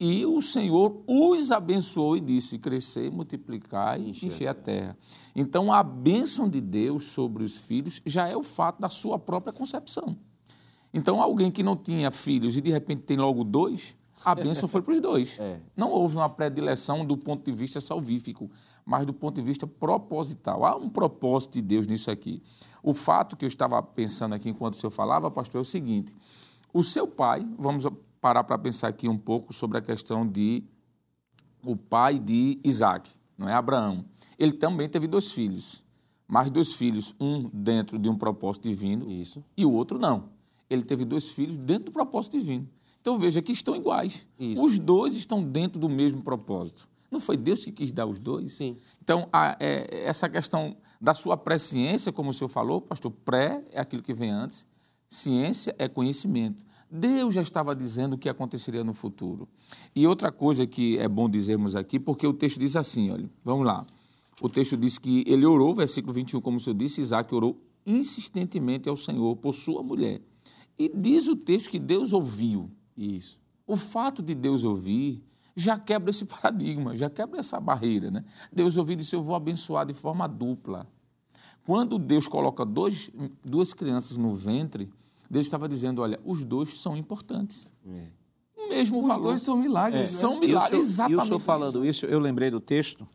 e 0.00 0.26
o 0.26 0.42
Senhor 0.42 1.04
os 1.06 1.52
abençoou 1.52 2.16
e 2.16 2.20
disse: 2.20 2.58
crescer, 2.58 3.08
multiplicar 3.08 4.00
e 4.00 4.10
encher 4.10 4.48
a 4.48 4.54
terra. 4.54 4.98
Então, 5.32 5.72
a 5.72 5.80
bênção 5.84 6.48
de 6.48 6.60
Deus 6.60 7.04
sobre 7.04 7.44
os 7.44 7.56
filhos 7.56 8.02
já 8.04 8.26
é 8.26 8.36
o 8.36 8.42
fato 8.42 8.80
da 8.80 8.88
sua 8.88 9.16
própria 9.16 9.52
concepção. 9.52 10.18
Então, 10.92 11.22
alguém 11.22 11.52
que 11.52 11.62
não 11.62 11.76
tinha 11.76 12.10
filhos 12.10 12.56
e 12.56 12.60
de 12.60 12.72
repente 12.72 13.02
tem 13.02 13.16
logo 13.16 13.44
dois, 13.44 13.96
a 14.24 14.34
bênção 14.34 14.68
foi 14.68 14.82
para 14.82 14.92
os 14.92 15.00
dois. 15.00 15.38
É. 15.38 15.60
Não 15.76 15.90
houve 15.90 16.16
uma 16.16 16.28
predileção 16.28 17.04
do 17.04 17.16
ponto 17.16 17.44
de 17.44 17.52
vista 17.52 17.80
salvífico, 17.80 18.50
mas 18.84 19.06
do 19.06 19.12
ponto 19.12 19.36
de 19.36 19.42
vista 19.42 19.66
proposital. 19.66 20.64
Há 20.64 20.76
um 20.76 20.88
propósito 20.88 21.54
de 21.54 21.62
Deus 21.62 21.86
nisso 21.86 22.10
aqui. 22.10 22.42
O 22.82 22.94
fato 22.94 23.36
que 23.36 23.44
eu 23.44 23.48
estava 23.48 23.82
pensando 23.82 24.34
aqui 24.34 24.48
enquanto 24.48 24.74
o 24.74 24.76
senhor 24.76 24.90
falava, 24.90 25.30
pastor, 25.30 25.58
é 25.58 25.62
o 25.62 25.64
seguinte: 25.64 26.16
o 26.72 26.82
seu 26.82 27.06
pai, 27.06 27.46
vamos 27.58 27.86
parar 28.20 28.44
para 28.44 28.58
pensar 28.58 28.88
aqui 28.88 29.08
um 29.08 29.18
pouco 29.18 29.52
sobre 29.52 29.78
a 29.78 29.80
questão 29.80 30.26
de 30.26 30.64
o 31.64 31.76
pai 31.76 32.18
de 32.18 32.58
Isaac, 32.64 33.10
não 33.36 33.48
é 33.48 33.54
Abraão. 33.54 34.04
Ele 34.38 34.52
também 34.52 34.88
teve 34.88 35.06
dois 35.06 35.32
filhos, 35.32 35.84
mas 36.26 36.50
dois 36.50 36.72
filhos, 36.74 37.14
um 37.20 37.48
dentro 37.52 37.98
de 37.98 38.08
um 38.08 38.16
propósito 38.16 38.68
divino 38.68 39.10
Isso. 39.10 39.44
e 39.56 39.64
o 39.64 39.72
outro 39.72 39.98
não. 39.98 40.30
Ele 40.68 40.82
teve 40.82 41.04
dois 41.04 41.30
filhos 41.30 41.58
dentro 41.58 41.86
do 41.86 41.92
propósito 41.92 42.38
divino. 42.38 42.68
Então 43.02 43.18
veja 43.18 43.42
que 43.42 43.52
estão 43.52 43.76
iguais. 43.76 44.26
Isso. 44.38 44.64
Os 44.64 44.78
dois 44.78 45.16
estão 45.16 45.42
dentro 45.42 45.78
do 45.78 45.88
mesmo 45.88 46.22
propósito. 46.22 46.88
Não 47.10 47.20
foi 47.20 47.36
Deus 47.36 47.64
que 47.64 47.72
quis 47.72 47.92
dar 47.92 48.06
os 48.06 48.18
dois? 48.18 48.52
Sim. 48.52 48.78
Então, 49.02 49.28
a, 49.30 49.56
é, 49.60 50.06
essa 50.06 50.30
questão 50.30 50.74
da 50.98 51.12
sua 51.12 51.36
presciência, 51.36 52.10
como 52.10 52.30
o 52.30 52.32
senhor 52.32 52.48
falou, 52.48 52.80
pastor, 52.80 53.10
pré 53.10 53.62
é 53.70 53.80
aquilo 53.80 54.02
que 54.02 54.14
vem 54.14 54.30
antes, 54.30 54.66
ciência 55.08 55.74
é 55.78 55.88
conhecimento. 55.88 56.64
Deus 56.90 57.34
já 57.34 57.42
estava 57.42 57.74
dizendo 57.74 58.14
o 58.14 58.18
que 58.18 58.28
aconteceria 58.28 58.84
no 58.84 58.94
futuro. 58.94 59.48
E 59.94 60.06
outra 60.06 60.30
coisa 60.30 60.66
que 60.66 60.96
é 60.98 61.08
bom 61.08 61.28
dizermos 61.28 61.74
aqui, 61.74 61.98
porque 61.98 62.26
o 62.26 62.32
texto 62.32 62.58
diz 62.58 62.76
assim, 62.76 63.10
olha, 63.10 63.28
vamos 63.44 63.66
lá. 63.66 63.84
O 64.40 64.48
texto 64.48 64.76
diz 64.76 64.96
que 64.96 65.24
ele 65.26 65.44
orou, 65.44 65.74
versículo 65.74 66.12
21, 66.14 66.40
como 66.40 66.56
o 66.56 66.60
senhor 66.60 66.76
disse, 66.76 67.00
Isaac 67.00 67.34
orou 67.34 67.60
insistentemente 67.84 68.88
ao 68.88 68.96
Senhor 68.96 69.36
por 69.36 69.52
sua 69.52 69.82
mulher. 69.82 70.20
E 70.78 70.90
diz 70.94 71.28
o 71.28 71.36
texto 71.36 71.70
que 71.70 71.78
Deus 71.78 72.12
ouviu. 72.12 72.70
Isso. 72.96 73.38
O 73.66 73.76
fato 73.76 74.22
de 74.22 74.34
Deus 74.34 74.64
ouvir 74.64 75.24
já 75.54 75.78
quebra 75.78 76.10
esse 76.10 76.24
paradigma, 76.26 76.96
já 76.96 77.08
quebra 77.08 77.40
essa 77.40 77.60
barreira. 77.60 78.10
Né? 78.10 78.24
Deus 78.52 78.76
ouvir 78.76 78.94
e 78.94 78.96
disse: 78.96 79.14
Eu 79.14 79.22
vou 79.22 79.34
abençoar 79.34 79.86
de 79.86 79.94
forma 79.94 80.26
dupla. 80.26 80.86
Quando 81.64 81.98
Deus 81.98 82.26
coloca 82.26 82.64
dois, 82.64 83.10
duas 83.44 83.72
crianças 83.72 84.16
no 84.16 84.34
ventre, 84.34 84.90
Deus 85.30 85.46
estava 85.46 85.68
dizendo: 85.68 86.02
Olha, 86.02 86.20
os 86.24 86.44
dois 86.44 86.78
são 86.78 86.96
importantes. 86.96 87.66
É. 87.86 88.06
O 88.56 88.68
mesmo 88.68 89.00
os 89.00 89.06
valor. 89.06 89.20
Os 89.20 89.26
dois 89.26 89.42
são 89.42 89.56
milagres. 89.56 90.00
É. 90.00 90.04
Né? 90.04 90.06
São 90.06 90.40
milagres, 90.40 90.84
e 90.84 90.88
exatamente. 90.88 91.20
E 91.20 91.22
o 91.22 91.26
senhor 91.26 91.38
falando 91.40 91.84
isso, 91.84 92.06
eu 92.06 92.18
lembrei 92.18 92.50
do 92.50 92.60
texto 92.60 93.06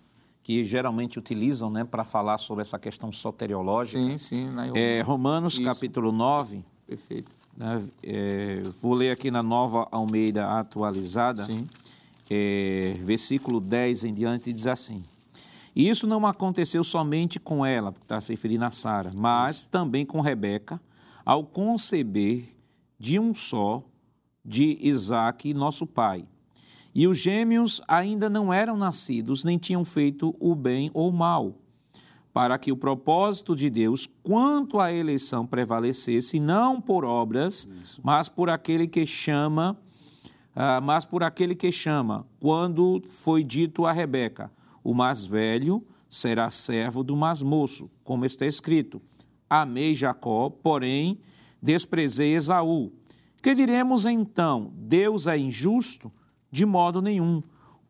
que 0.48 0.64
geralmente 0.64 1.20
utilizam 1.20 1.70
né, 1.70 1.84
para 1.84 2.06
falar 2.06 2.38
sobre 2.38 2.62
essa 2.62 2.80
questão 2.80 3.12
soteriológica. 3.12 4.00
Sim, 4.00 4.18
sim. 4.18 4.48
É, 4.76 5.02
Romanos, 5.02 5.56
isso. 5.56 5.64
capítulo 5.64 6.10
9. 6.10 6.64
Perfeito? 6.86 7.30
É, 8.04 8.62
vou 8.82 8.94
ler 8.94 9.12
aqui 9.12 9.32
na 9.32 9.42
nova 9.42 9.88
Almeida 9.92 10.48
atualizada, 10.60 11.48
é, 12.30 12.96
versículo 13.02 13.60
10 13.60 14.04
em 14.04 14.14
diante, 14.14 14.54
diz 14.54 14.68
assim: 14.68 15.04
E 15.76 15.90
isso 15.90 16.06
não 16.06 16.26
aconteceu 16.28 16.84
somente 16.84 17.40
com 17.40 17.66
ela, 17.66 17.94
está 18.02 18.22
se 18.22 18.32
referindo 18.32 18.66
a 18.66 18.72
Sara, 18.72 19.10
mas 19.16 19.64
também 19.64 20.06
com 20.06 20.22
Rebeca, 20.22 20.80
ao 21.26 21.44
conceber 21.44 22.44
de 23.00 23.20
um 23.20 23.34
só 23.34 23.84
de 24.46 24.78
Isaac, 24.80 25.52
nosso 25.54 25.88
pai. 25.88 26.26
E 26.94 27.08
os 27.08 27.18
gêmeos 27.18 27.82
ainda 27.88 28.30
não 28.30 28.54
eram 28.54 28.78
nascidos, 28.78 29.44
nem 29.44 29.58
tinham 29.58 29.84
feito 29.84 30.36
o 30.40 30.56
bem 30.56 30.92
ou 30.94 31.10
o 31.10 31.14
mal 31.14 31.56
para 32.38 32.60
que 32.60 32.72
o 32.72 32.78
propósito 32.78 33.56
de 33.56 33.68
Deus 33.68 34.08
quanto 34.22 34.80
à 34.80 34.94
eleição 34.94 35.44
prevalecesse, 35.44 36.40
não 36.40 36.80
por 36.80 37.04
obras, 37.04 37.68
Isso. 37.82 38.00
mas 38.04 38.30
por 38.30 38.48
aquele 38.48 38.88
que 38.88 39.08
chama, 39.08 39.76
uh, 40.56 40.80
mas 40.84 41.04
por 41.04 41.24
aquele 41.24 41.56
que 41.56 41.72
chama, 41.72 42.28
quando 42.40 43.02
foi 43.08 43.44
dito 43.44 43.88
a 43.88 43.92
Rebeca, 43.92 44.52
o 44.84 44.94
mais 44.94 45.26
velho 45.26 45.84
será 46.08 46.52
servo 46.52 47.04
do 47.04 47.18
mais 47.18 47.42
moço, 47.42 47.90
como 48.04 48.24
está 48.24 48.46
escrito. 48.46 49.02
Amei 49.50 49.96
Jacó, 49.96 50.48
porém 50.48 51.18
desprezei 51.60 52.36
Esaú. 52.36 52.92
Que 53.42 53.56
diremos 53.56 54.06
então? 54.06 54.72
Deus 54.76 55.26
é 55.26 55.40
injusto? 55.40 56.12
De 56.52 56.68
modo 56.68 57.02
nenhum, 57.02 57.42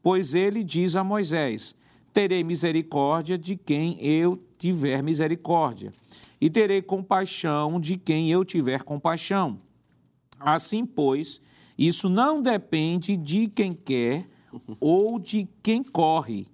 pois 0.02 0.34
ele 0.34 0.64
diz 0.64 0.96
a 0.96 1.04
Moisés: 1.04 1.76
terei 2.14 2.44
misericórdia 2.44 3.38
de 3.38 3.56
quem 3.56 3.98
eu 4.04 4.38
tiver 4.58 5.04
misericórdia, 5.04 5.94
e 6.40 6.50
terei 6.50 6.82
compaixão 6.82 7.80
de 7.80 7.98
quem 7.98 8.32
eu 8.32 8.44
tiver 8.44 8.84
compaixão. 8.84 9.60
Assim, 10.40 10.86
pois, 10.86 11.42
isso 11.78 12.10
não 12.10 12.42
depende 12.42 13.16
de 13.16 13.48
quem 13.48 13.72
quer 13.72 14.28
ou 14.80 15.20
de 15.20 15.48
quem 15.62 15.84
corre, 15.84 16.48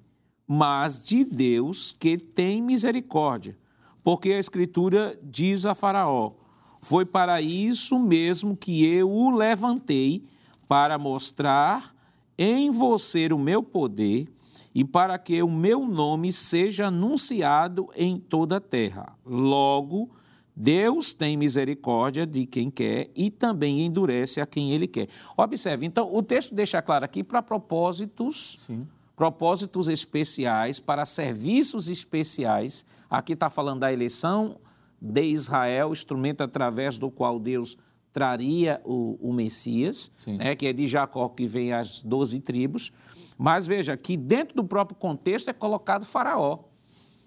mas 0.48 1.04
de 1.06 1.24
Deus 1.24 1.92
que 1.92 2.18
tem 2.18 2.62
misericórdia. 2.62 3.58
Porque 4.04 4.34
a 4.34 4.40
Escritura 4.40 5.18
diz 5.24 5.66
a 5.66 5.74
Faraó: 5.74 6.34
Foi 6.82 7.06
para 7.06 7.42
isso 7.42 7.98
mesmo 8.00 8.56
que 8.56 8.86
eu 8.86 9.10
o 9.10 9.32
levantei, 9.32 10.24
para 10.68 10.98
mostrar 10.98 11.96
em 12.38 12.70
você 12.70 13.28
o 13.28 13.38
meu 13.38 13.64
poder 13.64 14.28
e 14.74 14.84
para 14.84 15.18
que 15.18 15.42
o 15.42 15.50
meu 15.50 15.86
nome 15.86 16.34
seja 16.34 16.88
anunciado 16.88 17.90
em 17.96 18.18
toda 18.18 18.58
a 18.58 18.62
terra. 18.62 19.16
Logo, 19.26 20.10
Deus 20.56 21.14
tem 21.14 21.38
misericórdia 21.38 22.26
de 22.26 22.46
quem 22.46 22.70
quer 22.70 23.10
e 23.16 23.30
também 23.30 23.86
endurece 23.86 24.42
a 24.42 24.46
quem 24.46 24.72
ele 24.72 24.88
quer. 24.88 25.08
Observe, 25.38 25.86
então, 25.86 26.14
o 26.14 26.22
texto 26.22 26.54
deixa 26.54 26.82
claro 26.82 27.06
aqui 27.06 27.24
para 27.24 27.42
propósitos. 27.42 28.58
Sim. 28.60 28.88
Propósitos 29.16 29.88
especiais, 29.88 30.80
para 30.80 31.06
serviços 31.06 31.88
especiais. 31.88 32.84
Aqui 33.08 33.34
está 33.34 33.48
falando 33.48 33.82
da 33.82 33.94
eleição 33.94 34.58
de 35.00 35.24
Israel, 35.24 35.92
instrumento 35.92 36.42
através 36.42 36.98
do 36.98 37.12
qual 37.12 37.40
Deus 37.40 37.78
traria 38.12 38.82
o, 38.84 39.18
o 39.22 39.34
Messias, 39.34 40.12
né, 40.26 40.56
que 40.56 40.68
é 40.68 40.74
de 40.74 40.88
Jacó 40.88 41.28
que 41.30 41.46
vem 41.46 41.74
as 41.74 42.02
doze 42.02 42.40
tribos. 42.40 42.92
Mas 43.38 43.66
veja 43.66 43.96
que 43.98 44.16
dentro 44.16 44.56
do 44.56 44.64
próprio 44.64 44.98
contexto 44.98 45.50
é 45.50 45.54
colocado 45.54 46.06
Faraó. 46.06 46.60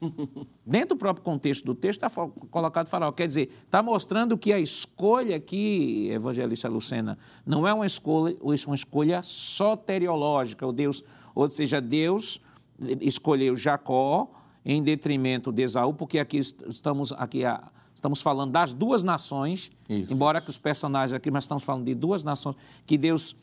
dentro 0.64 0.90
do 0.90 0.96
próprio 0.96 1.24
contexto 1.24 1.64
do 1.64 1.74
texto 1.74 2.04
está 2.04 2.28
colocado 2.50 2.88
Faraó. 2.88 3.12
Quer 3.12 3.26
dizer, 3.26 3.48
está 3.64 3.82
mostrando 3.82 4.36
que 4.36 4.52
a 4.52 4.58
escolha 4.58 5.36
aqui, 5.36 6.08
evangelista 6.10 6.68
Lucena, 6.68 7.18
não 7.44 7.66
é 7.66 7.72
uma 7.72 7.86
escolha, 7.86 8.36
uma 8.42 8.74
escolha 8.74 9.22
soteriológica, 9.22 10.66
ou, 10.66 10.72
Deus, 10.72 11.02
ou 11.34 11.50
seja, 11.50 11.80
Deus 11.80 12.40
escolheu 13.00 13.56
Jacó 13.56 14.30
em 14.64 14.82
detrimento 14.82 15.52
de 15.52 15.62
Esaú, 15.62 15.94
porque 15.94 16.18
aqui 16.18 16.38
estamos 16.38 17.12
aqui 17.12 17.42
estamos 17.94 18.20
falando 18.20 18.52
das 18.52 18.74
duas 18.74 19.02
nações, 19.02 19.70
Isso. 19.88 20.12
embora 20.12 20.40
que 20.40 20.50
os 20.50 20.58
personagens 20.58 21.14
aqui, 21.14 21.30
mas 21.30 21.44
estamos 21.44 21.64
falando 21.64 21.86
de 21.86 21.94
duas 21.94 22.22
nações 22.22 22.56
que 22.84 22.98
Deus 22.98 23.34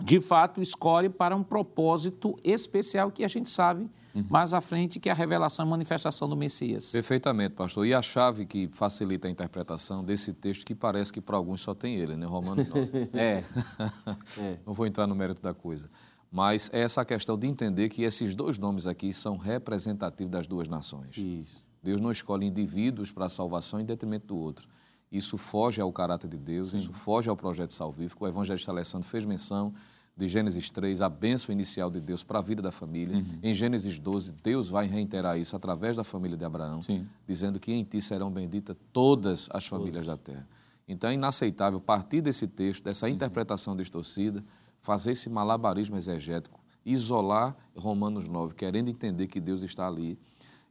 de 0.00 0.20
fato 0.20 0.62
escolhe 0.62 1.08
para 1.08 1.36
um 1.36 1.42
propósito 1.42 2.36
especial 2.42 3.10
que 3.10 3.24
a 3.24 3.28
gente 3.28 3.50
sabe 3.50 3.88
uhum. 4.14 4.24
mais 4.28 4.54
à 4.54 4.60
frente 4.60 4.98
que 4.98 5.08
é 5.08 5.12
a 5.12 5.14
revelação 5.14 5.66
e 5.66 5.68
manifestação 5.68 6.28
do 6.28 6.36
Messias. 6.36 6.92
Perfeitamente, 6.92 7.54
pastor. 7.54 7.86
E 7.86 7.94
a 7.94 8.02
chave 8.02 8.46
que 8.46 8.68
facilita 8.68 9.28
a 9.28 9.30
interpretação 9.30 10.04
desse 10.04 10.32
texto 10.32 10.64
que 10.64 10.74
parece 10.74 11.12
que 11.12 11.20
para 11.20 11.36
alguns 11.36 11.60
só 11.60 11.74
tem 11.74 11.96
ele, 11.96 12.16
né? 12.16 12.26
Romanos 12.26 12.66
9. 12.68 13.10
é. 13.14 13.44
é. 14.38 14.58
Não 14.66 14.72
vou 14.72 14.86
entrar 14.86 15.06
no 15.06 15.14
mérito 15.14 15.42
da 15.42 15.52
coisa. 15.52 15.90
Mas 16.30 16.70
é 16.72 16.80
essa 16.80 17.04
questão 17.04 17.36
de 17.36 17.46
entender 17.46 17.90
que 17.90 18.02
esses 18.02 18.34
dois 18.34 18.56
nomes 18.56 18.86
aqui 18.86 19.12
são 19.12 19.36
representativos 19.36 20.30
das 20.30 20.46
duas 20.46 20.66
nações. 20.66 21.16
Isso. 21.16 21.62
Deus 21.82 22.00
não 22.00 22.10
escolhe 22.10 22.46
indivíduos 22.46 23.10
para 23.10 23.26
a 23.26 23.28
salvação 23.28 23.80
em 23.80 23.84
detrimento 23.84 24.28
do 24.28 24.36
outro. 24.36 24.66
Isso 25.12 25.36
foge 25.36 25.78
ao 25.78 25.92
caráter 25.92 26.26
de 26.26 26.38
Deus, 26.38 26.70
Sim. 26.70 26.78
isso 26.78 26.92
foge 26.92 27.28
ao 27.28 27.36
projeto 27.36 27.74
salvífico. 27.74 28.24
O 28.24 28.28
evangelista 28.28 28.70
Alessandro 28.72 29.06
fez 29.06 29.26
menção 29.26 29.74
de 30.16 30.26
Gênesis 30.26 30.70
3, 30.70 31.02
a 31.02 31.08
bênção 31.08 31.52
inicial 31.52 31.90
de 31.90 32.00
Deus 32.00 32.22
para 32.24 32.38
a 32.38 32.42
vida 32.42 32.62
da 32.62 32.72
família. 32.72 33.16
Uhum. 33.16 33.38
Em 33.42 33.52
Gênesis 33.52 33.98
12, 33.98 34.32
Deus 34.42 34.70
vai 34.70 34.86
reiterar 34.86 35.38
isso 35.38 35.54
através 35.54 35.96
da 35.96 36.04
família 36.04 36.36
de 36.36 36.44
Abraão, 36.44 36.80
Sim. 36.80 37.06
dizendo 37.28 37.60
que 37.60 37.72
em 37.72 37.84
ti 37.84 38.00
serão 38.00 38.30
benditas 38.30 38.74
todas 38.90 39.48
as 39.52 39.66
famílias 39.66 40.06
da 40.06 40.16
terra. 40.16 40.48
Então 40.88 41.10
é 41.10 41.14
inaceitável 41.14 41.78
partir 41.78 42.22
desse 42.22 42.46
texto, 42.46 42.82
dessa 42.82 43.06
uhum. 43.06 43.12
interpretação 43.12 43.76
distorcida, 43.76 44.42
fazer 44.80 45.12
esse 45.12 45.28
malabarismo 45.28 45.96
exegético, 45.96 46.58
isolar 46.84 47.54
Romanos 47.76 48.28
9, 48.28 48.54
querendo 48.54 48.88
entender 48.88 49.26
que 49.26 49.40
Deus 49.40 49.62
está 49.62 49.86
ali, 49.86 50.18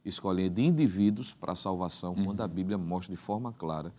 escolhendo 0.04 0.60
indivíduos 0.60 1.32
para 1.32 1.52
a 1.52 1.56
salvação, 1.56 2.12
uhum. 2.14 2.24
quando 2.24 2.40
a 2.42 2.48
Bíblia 2.48 2.76
mostra 2.76 3.14
de 3.14 3.20
forma 3.20 3.52
clara 3.52 3.92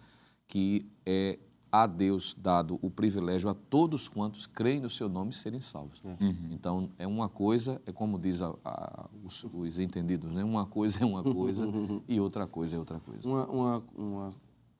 que 0.47 0.85
é 1.05 1.39
a 1.73 1.87
Deus 1.87 2.35
dado 2.37 2.77
o 2.83 2.89
privilégio 2.91 3.49
a 3.49 3.55
todos 3.55 4.07
quantos 4.07 4.45
creem 4.45 4.79
no 4.79 4.91
seu 4.91 5.09
nome 5.09 5.33
serem 5.33 5.59
salvos. 5.59 5.99
É. 6.05 6.23
Uhum. 6.23 6.49
Então, 6.51 6.89
é 6.99 7.07
uma 7.07 7.27
coisa, 7.27 7.81
é 7.87 7.91
como 7.91 8.19
diz 8.19 8.43
a, 8.43 8.53
a, 8.63 9.09
os, 9.23 9.43
os, 9.43 9.79
entendidos, 9.79 10.31
né? 10.31 10.43
uma 10.43 10.67
coisa 10.67 10.99
é 11.01 11.05
uma 11.05 11.23
coisa 11.23 11.65
e 12.07 12.19
outra 12.19 12.45
coisa 12.45 12.75
é 12.75 12.79
outra 12.79 12.99
coisa. 12.99 13.27
Uma, 13.27 13.47
uma, 13.47 13.83
uma 13.97 14.33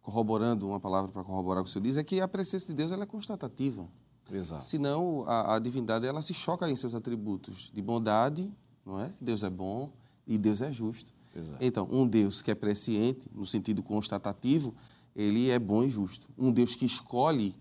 corroborando, 0.04 0.68
uma 0.68 0.80
palavra 0.80 1.12
para 1.12 1.24
corroborar 1.24 1.62
o 1.62 1.64
que 1.64 1.72
o 1.72 1.74
senhor 1.74 1.84
diz, 1.84 1.98
é 1.98 2.04
que 2.04 2.22
a 2.22 2.28
presença 2.28 2.68
de 2.68 2.76
Deus 2.76 2.92
ela 2.92 3.04
é 3.04 3.08
constatativa. 3.08 3.88
Exato. 4.32 4.64
Senão, 4.64 5.24
a, 5.26 5.56
a 5.56 5.60
divindade 5.60 6.06
ela 6.06 6.22
se 6.22 6.36
choca 6.36 6.70
em 6.70 6.76
seus 6.76 6.94
atributos 6.94 7.72
de 7.74 7.82
bondade, 7.82 8.54
não 8.86 9.00
é? 9.00 9.12
Deus 9.20 9.42
é 9.42 9.50
bom 9.50 9.90
e 10.28 10.38
Deus 10.38 10.62
é 10.62 10.72
justo. 10.72 11.12
Exato. 11.36 11.58
Então, 11.60 11.88
um 11.92 12.06
Deus 12.06 12.42
que 12.44 12.52
é 12.52 12.56
presciente, 12.56 13.28
no 13.34 13.46
sentido 13.46 13.82
constatativo, 13.82 14.76
ele 15.16 15.50
é 15.50 15.60
bom 15.60 15.84
e 15.84 15.90
justo. 15.90 16.28
Um 16.38 16.52
Deus 16.52 16.76
que 16.76 16.86
escolhe 16.86 17.56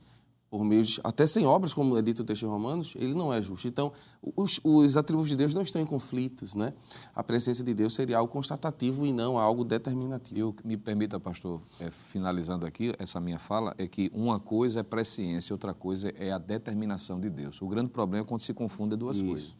por 0.53 0.67
meio 0.67 0.85
de, 0.85 1.01
até 1.03 1.25
sem 1.25 1.47
obras, 1.47 1.73
como 1.73 1.97
é 1.97 2.03
dito 2.03 2.19
no 2.19 2.27
texto 2.27 2.43
em 2.43 2.47
Romanos, 2.47 2.93
ele 2.97 3.15
não 3.15 3.33
é 3.33 3.41
justo. 3.41 3.67
Então, 3.67 3.91
os, 4.37 4.61
os, 4.63 4.99
atributos 4.99 5.31
de 5.31 5.37
Deus 5.37 5.55
não 5.55 5.63
estão 5.63 5.81
em 5.81 5.87
conflitos, 5.87 6.55
né? 6.55 6.75
A 7.15 7.25
presença 7.25 7.65
de 7.65 7.73
Deus 7.73 7.95
seria 7.95 8.19
algo 8.19 8.31
constatativo 8.31 9.07
e 9.07 9.15
não 9.15 9.39
algo 9.39 9.65
determinativo. 9.65 10.39
E 10.39 10.43
o 10.43 10.53
que 10.53 10.67
me 10.67 10.77
permita, 10.77 11.19
pastor, 11.19 11.63
é, 11.81 11.89
finalizando 11.89 12.67
aqui 12.67 12.95
essa 12.99 13.19
minha 13.19 13.39
fala, 13.39 13.75
é 13.79 13.87
que 13.87 14.11
uma 14.13 14.39
coisa 14.39 14.81
é 14.81 14.83
presciência, 14.83 15.55
outra 15.55 15.73
coisa 15.73 16.13
é 16.19 16.31
a 16.31 16.37
determinação 16.37 17.19
de 17.19 17.31
Deus. 17.31 17.63
O 17.63 17.67
grande 17.67 17.89
problema 17.89 18.27
é 18.27 18.29
quando 18.29 18.43
se 18.43 18.53
confundem 18.53 18.99
duas 18.99 19.17
Isso. 19.17 19.27
coisas. 19.27 19.57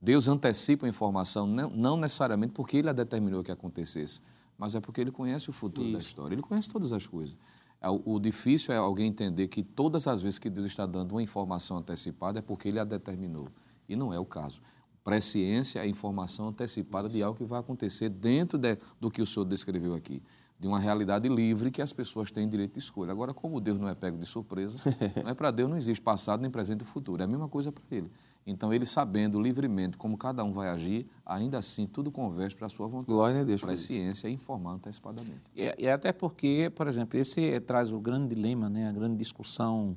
Deus 0.00 0.26
antecipa 0.26 0.86
a 0.86 0.88
informação, 0.88 1.46
não, 1.46 1.68
não 1.68 1.96
necessariamente 1.98 2.54
porque 2.54 2.78
ele 2.78 2.88
a 2.88 2.94
determinou 2.94 3.44
que 3.44 3.52
acontecesse, 3.52 4.22
mas 4.60 4.74
é 4.74 4.80
porque 4.80 5.00
ele 5.00 5.10
conhece 5.10 5.48
o 5.48 5.52
futuro 5.54 5.86
Isso. 5.86 5.96
da 5.96 5.98
história, 5.98 6.34
ele 6.34 6.42
conhece 6.42 6.68
todas 6.68 6.92
as 6.92 7.06
coisas. 7.06 7.34
É, 7.80 7.88
o 7.88 8.20
difícil 8.20 8.74
é 8.74 8.76
alguém 8.76 9.06
entender 9.06 9.48
que 9.48 9.62
todas 9.62 10.06
as 10.06 10.20
vezes 10.20 10.38
que 10.38 10.50
Deus 10.50 10.66
está 10.66 10.84
dando 10.84 11.12
uma 11.12 11.22
informação 11.22 11.78
antecipada 11.78 12.40
é 12.40 12.42
porque 12.42 12.68
ele 12.68 12.78
a 12.78 12.84
determinou. 12.84 13.48
E 13.88 13.96
não 13.96 14.12
é 14.12 14.18
o 14.18 14.24
caso. 14.24 14.60
Presciência 15.02 15.78
é 15.78 15.82
a 15.82 15.86
informação 15.86 16.48
antecipada 16.48 17.08
de 17.08 17.22
algo 17.22 17.38
que 17.38 17.44
vai 17.44 17.58
acontecer 17.58 18.10
dentro 18.10 18.58
de, 18.58 18.76
do 19.00 19.10
que 19.10 19.22
o 19.22 19.26
senhor 19.26 19.46
descreveu 19.46 19.94
aqui. 19.94 20.22
De 20.58 20.68
uma 20.68 20.78
realidade 20.78 21.26
livre 21.26 21.70
que 21.70 21.80
as 21.80 21.90
pessoas 21.90 22.30
têm 22.30 22.46
direito 22.46 22.74
de 22.74 22.80
escolha. 22.80 23.12
Agora, 23.12 23.32
como 23.32 23.58
Deus 23.62 23.78
não 23.78 23.88
é 23.88 23.94
pego 23.94 24.18
de 24.18 24.26
surpresa, 24.26 24.76
não 25.24 25.30
é 25.30 25.34
para 25.34 25.50
Deus 25.50 25.70
não 25.70 25.76
existe 25.78 26.02
passado, 26.02 26.42
nem 26.42 26.50
presente 26.50 26.82
e 26.82 26.84
futuro. 26.84 27.22
É 27.22 27.24
a 27.24 27.26
mesma 27.26 27.48
coisa 27.48 27.72
para 27.72 27.82
ele. 27.90 28.10
Então, 28.50 28.72
ele 28.72 28.84
sabendo 28.84 29.40
livremente 29.40 29.96
como 29.96 30.16
cada 30.16 30.44
um 30.44 30.52
vai 30.52 30.68
agir, 30.68 31.06
ainda 31.24 31.58
assim 31.58 31.86
tudo 31.86 32.10
converge 32.10 32.56
para 32.56 32.66
a 32.66 32.70
sua 32.70 32.88
vontade. 32.88 33.06
Glória 33.06 33.40
a 33.40 33.44
Deus. 33.44 33.60
Para 33.60 33.72
a 33.72 33.76
ciência 33.76 34.28
e 34.28 34.32
informar 34.32 34.72
antecipadamente. 34.72 35.42
E, 35.54 35.84
e, 35.84 35.88
até 35.88 36.12
porque, 36.12 36.70
por 36.74 36.86
exemplo, 36.86 37.18
esse 37.18 37.60
traz 37.60 37.92
o 37.92 38.00
grande 38.00 38.34
dilema, 38.34 38.68
né, 38.68 38.88
a 38.88 38.92
grande 38.92 39.16
discussão 39.16 39.96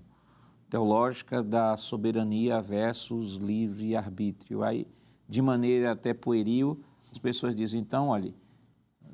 teológica 0.70 1.44
da 1.44 1.78
soberania 1.78 2.62
versus 2.62 3.36
livre-arbítrio. 3.36 4.64
Aí, 4.64 4.88
de 5.28 5.42
maneira 5.42 5.92
até 5.92 6.14
pueril, 6.14 6.80
as 7.12 7.18
pessoas 7.18 7.54
dizem, 7.54 7.82
então, 7.82 8.08
olha, 8.08 8.34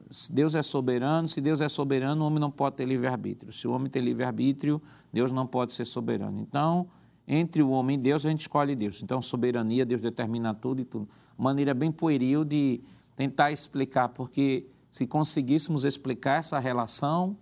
se 0.10 0.32
Deus 0.32 0.56
é 0.56 0.62
soberano, 0.62 1.28
se 1.28 1.40
Deus 1.40 1.62
é 1.62 1.68
soberano, 1.68 2.24
o 2.24 2.28
homem 2.28 2.40
não 2.40 2.50
pode 2.50 2.78
ter 2.78 2.86
livre-arbítrio. 2.86 3.54
Se 3.54 3.68
o 3.68 3.72
homem 3.72 3.90
tem 3.90 4.02
livre-arbítrio, 4.02 4.82
Deus 5.14 5.32
não 5.32 5.46
pode 5.46 5.74
ser 5.74 5.86
soberano. 5.86 6.40
Então, 6.40 6.88
entre 7.32 7.62
o 7.62 7.70
homem 7.70 7.96
e 7.96 8.02
Deus, 8.02 8.26
a 8.26 8.30
gente 8.30 8.42
escolhe 8.42 8.76
Deus. 8.76 9.04
Então, 9.04 9.22
soberania, 9.22 9.86
Deus 9.86 10.02
determina 10.02 10.52
tudo 10.52 10.82
e 10.82 10.86
tudo. 10.86 11.08
Maneira 11.38 11.76
bem 11.76 11.92
pueril 11.92 12.44
de 12.44 12.82
tentar 13.16 13.52
explicar, 13.52 14.10
porque 14.10 14.66
se 14.90 15.06
conseguíssemos 15.06 15.86
explicar 15.86 16.40
essa 16.40 16.58
relação, 16.58 17.38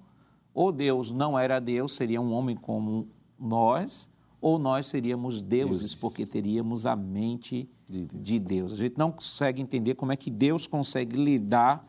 ou 0.53 0.73
Deus 0.73 1.11
não 1.11 1.39
era 1.39 1.61
Deus, 1.61 1.93
seria 1.93 2.19
um 2.19 2.33
homem 2.33 2.53
como 2.53 3.07
nós, 3.39 4.09
ou 4.41 4.59
nós 4.59 4.87
seríamos 4.87 5.41
deuses, 5.41 5.91
Deus. 5.91 5.95
porque 5.95 6.25
teríamos 6.25 6.85
a 6.85 6.95
mente 6.95 7.69
de 7.89 8.05
Deus. 8.05 8.23
de 8.23 8.39
Deus. 8.39 8.73
A 8.73 8.75
gente 8.75 8.97
não 8.97 9.09
consegue 9.09 9.61
entender 9.61 9.95
como 9.95 10.11
é 10.11 10.17
que 10.17 10.29
Deus 10.29 10.67
consegue 10.67 11.15
lidar 11.15 11.87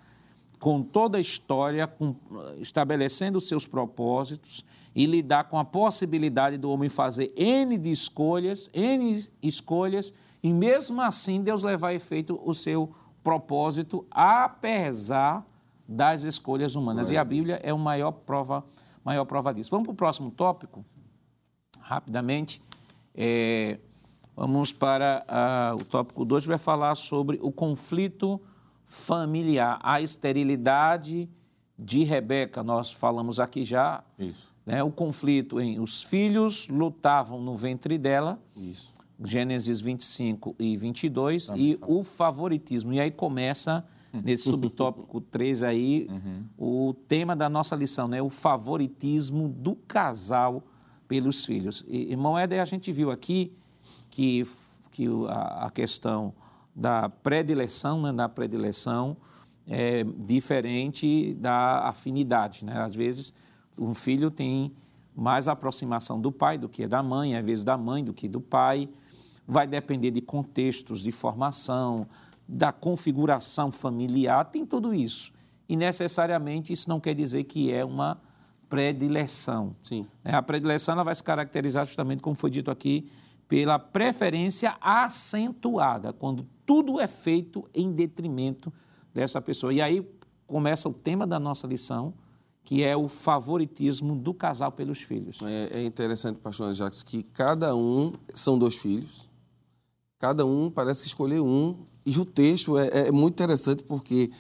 com 0.59 0.82
toda 0.82 1.18
a 1.18 1.20
história, 1.20 1.86
com, 1.86 2.16
estabelecendo 2.59 3.38
os 3.38 3.46
seus 3.46 3.66
propósitos 3.66 4.64
e 4.94 5.06
lidar 5.06 5.44
com 5.44 5.59
a 5.59 5.64
possibilidade 5.64 6.56
do 6.56 6.70
homem 6.70 6.88
fazer 6.88 7.32
N 7.36 7.78
de 7.78 7.90
escolhas, 7.90 8.68
N 8.72 9.16
escolhas, 9.42 10.12
e 10.42 10.52
mesmo 10.52 11.00
assim 11.00 11.42
Deus 11.42 11.62
levar 11.62 11.88
a 11.88 11.94
efeito 11.94 12.40
o 12.44 12.52
seu 12.54 12.92
propósito, 13.22 14.06
apesar 14.11 15.46
das 15.86 16.24
escolhas 16.24 16.74
humanas. 16.74 17.11
E 17.11 17.16
a 17.16 17.24
Bíblia 17.24 17.61
é 17.62 17.70
a 17.70 17.76
maior 17.76 18.12
prova, 18.12 18.64
maior 19.04 19.24
prova 19.24 19.54
disso. 19.54 19.70
Vamos 19.70 19.86
para 19.86 19.92
o 19.92 19.96
próximo 19.96 20.30
tópico, 20.30 20.84
rapidamente. 21.80 22.61
É, 23.14 23.78
vamos 24.36 24.72
para 24.72 25.24
o 25.78 25.84
tópico 25.84 26.24
2, 26.24 26.46
vai 26.46 26.59
falar 26.59 26.94
sobre 26.94 27.38
o 27.40 27.52
conflito 27.52 28.40
familiar, 28.89 29.78
a 29.82 30.01
esterilidade 30.01 31.28
de 31.78 32.05
Rebeca, 32.05 32.64
nós 32.64 32.91
falamos 32.91 33.39
aqui 33.39 33.62
já. 33.62 34.03
Isso. 34.18 34.49
Né, 34.64 34.82
o 34.82 34.91
conflito 34.91 35.61
em 35.61 35.78
os 35.78 36.03
filhos 36.03 36.68
lutavam 36.68 37.41
no 37.41 37.55
ventre 37.55 37.99
dela. 37.99 38.41
Isso. 38.57 38.91
Gênesis 39.22 39.80
25 39.80 40.55
e 40.59 40.76
22, 40.76 41.51
e 41.57 41.78
o 41.86 42.03
favoritismo. 42.05 42.93
E 42.93 43.01
aí 43.01 43.11
começa, 43.11 43.84
nesse 44.24 44.45
subtópico 44.45 45.20
3 45.20 45.64
aí, 45.64 46.09
uhum. 46.09 46.45
o 46.57 46.95
tema 46.95 47.34
da 47.34 47.49
nossa 47.49 47.74
lição, 47.76 48.09
né? 48.09 48.22
o 48.22 48.30
favoritismo 48.30 49.49
do 49.49 49.74
casal 49.74 50.62
pelos 51.09 51.45
filhos. 51.45 51.84
E, 51.89 52.12
e 52.12 52.16
Moeda, 52.16 52.62
a 52.62 52.64
gente 52.64 52.93
viu 52.93 53.11
aqui 53.11 53.53
que, 54.09 54.47
que 54.93 55.07
a, 55.28 55.66
a 55.66 55.70
questão 55.70 56.32
da 56.78 57.08
predileção, 57.08 58.00
né, 58.00 58.12
da 58.12 58.28
predileção 58.28 59.16
é 59.66 60.04
diferente 60.04 61.34
da 61.34 61.88
afinidade. 61.88 62.64
Né? 62.64 62.80
Às 62.80 62.94
vezes, 62.94 63.34
um 63.76 63.92
filho 63.92 64.30
tem 64.30 64.72
mais 65.14 65.48
aproximação 65.48 66.20
do 66.20 66.30
pai 66.30 66.56
do 66.56 66.68
que 66.68 66.86
da 66.86 67.02
mãe, 67.02 67.36
às 67.36 67.44
vezes 67.44 67.64
da 67.64 67.76
mãe 67.76 68.04
do 68.04 68.14
que 68.14 68.28
do 68.28 68.40
pai. 68.40 68.88
Vai 69.44 69.66
depender 69.66 70.12
de 70.12 70.20
contextos 70.20 71.00
de 71.00 71.10
formação, 71.10 72.06
da 72.46 72.70
configuração 72.70 73.72
familiar, 73.72 74.44
tem 74.44 74.64
tudo 74.64 74.94
isso. 74.94 75.32
E 75.68 75.76
necessariamente 75.76 76.72
isso 76.72 76.88
não 76.88 77.00
quer 77.00 77.14
dizer 77.14 77.44
que 77.44 77.72
é 77.72 77.84
uma 77.84 78.18
predileção. 78.68 79.74
Sim. 79.82 80.06
É, 80.24 80.34
a 80.34 80.42
predileção 80.42 80.94
ela 80.94 81.02
vai 81.02 81.14
se 81.14 81.24
caracterizar 81.24 81.84
justamente, 81.84 82.22
como 82.22 82.36
foi 82.36 82.50
dito 82.50 82.70
aqui, 82.70 83.10
pela 83.48 83.78
preferência 83.78 84.76
acentuada, 84.80 86.12
quando 86.12 86.46
tudo 86.68 87.00
é 87.00 87.06
feito 87.06 87.64
em 87.74 87.90
detrimento 87.90 88.70
dessa 89.14 89.40
pessoa. 89.40 89.72
E 89.72 89.80
aí 89.80 90.06
começa 90.46 90.86
o 90.86 90.92
tema 90.92 91.26
da 91.26 91.40
nossa 91.40 91.66
lição, 91.66 92.12
que 92.62 92.84
é 92.84 92.94
o 92.94 93.08
favoritismo 93.08 94.14
do 94.14 94.34
casal 94.34 94.70
pelos 94.70 95.00
filhos. 95.00 95.40
É, 95.40 95.78
é 95.78 95.84
interessante, 95.86 96.38
pastor 96.38 96.74
Jacques, 96.74 97.02
que 97.02 97.22
cada 97.22 97.74
um 97.74 98.12
são 98.34 98.58
dois 98.58 98.74
filhos, 98.76 99.30
cada 100.18 100.44
um 100.44 100.70
parece 100.70 101.00
que 101.00 101.08
escolheu 101.08 101.46
um, 101.46 101.82
e 102.04 102.18
o 102.18 102.24
texto 102.26 102.76
é, 102.76 103.08
é 103.08 103.10
muito 103.10 103.32
interessante 103.32 103.82
porque 103.82 104.30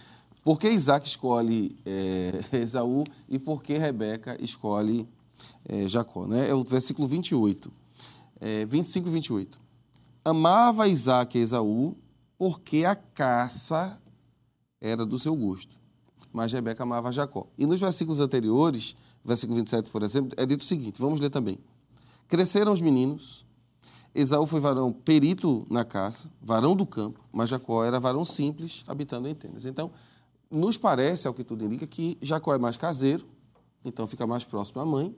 por 0.44 0.58
que 0.58 0.68
Isaac 0.68 1.08
escolhe 1.08 1.74
é, 1.86 2.32
Esaú 2.60 3.04
e 3.26 3.38
por 3.38 3.62
que 3.62 3.78
Rebeca 3.78 4.36
escolhe 4.38 5.08
é, 5.66 5.88
Jacó. 5.88 6.26
Né? 6.26 6.50
É 6.50 6.54
o 6.54 6.62
versículo 6.62 7.08
28, 7.08 7.72
é, 8.38 8.66
25 8.66 9.08
e 9.08 9.12
28. 9.12 9.60
Amava 10.26 10.86
Isaac 10.88 11.38
a 11.38 11.40
Esaú 11.40 11.96
porque 12.38 12.84
a 12.84 12.94
caça 12.94 14.00
era 14.80 15.04
do 15.04 15.18
seu 15.18 15.34
gosto. 15.34 15.74
Mas 16.32 16.52
Rebeca 16.52 16.84
amava 16.84 17.10
Jacó. 17.10 17.48
E 17.58 17.66
nos 17.66 17.80
versículos 17.80 18.20
anteriores, 18.20 18.94
versículo 19.24 19.56
27, 19.56 19.90
por 19.90 20.02
exemplo, 20.02 20.30
é 20.36 20.46
dito 20.46 20.60
o 20.60 20.64
seguinte: 20.64 21.00
vamos 21.00 21.20
ler 21.20 21.30
também. 21.30 21.58
Cresceram 22.28 22.72
os 22.72 22.80
meninos, 22.82 23.44
Esaú 24.14 24.46
foi 24.46 24.60
varão 24.60 24.92
perito 24.92 25.66
na 25.70 25.84
caça, 25.84 26.30
varão 26.40 26.74
do 26.74 26.86
campo, 26.86 27.24
mas 27.32 27.48
Jacó 27.48 27.84
era 27.84 27.98
varão 27.98 28.24
simples, 28.24 28.84
habitando 28.86 29.28
em 29.28 29.34
tendas. 29.34 29.66
Então, 29.66 29.90
nos 30.50 30.76
parece, 30.76 31.28
ao 31.28 31.34
que 31.34 31.44
tudo 31.44 31.64
indica, 31.64 31.86
que 31.86 32.18
Jacó 32.20 32.54
é 32.54 32.58
mais 32.58 32.76
caseiro, 32.76 33.26
então 33.84 34.06
fica 34.06 34.26
mais 34.26 34.44
próximo 34.44 34.80
à 34.80 34.86
mãe, 34.86 35.16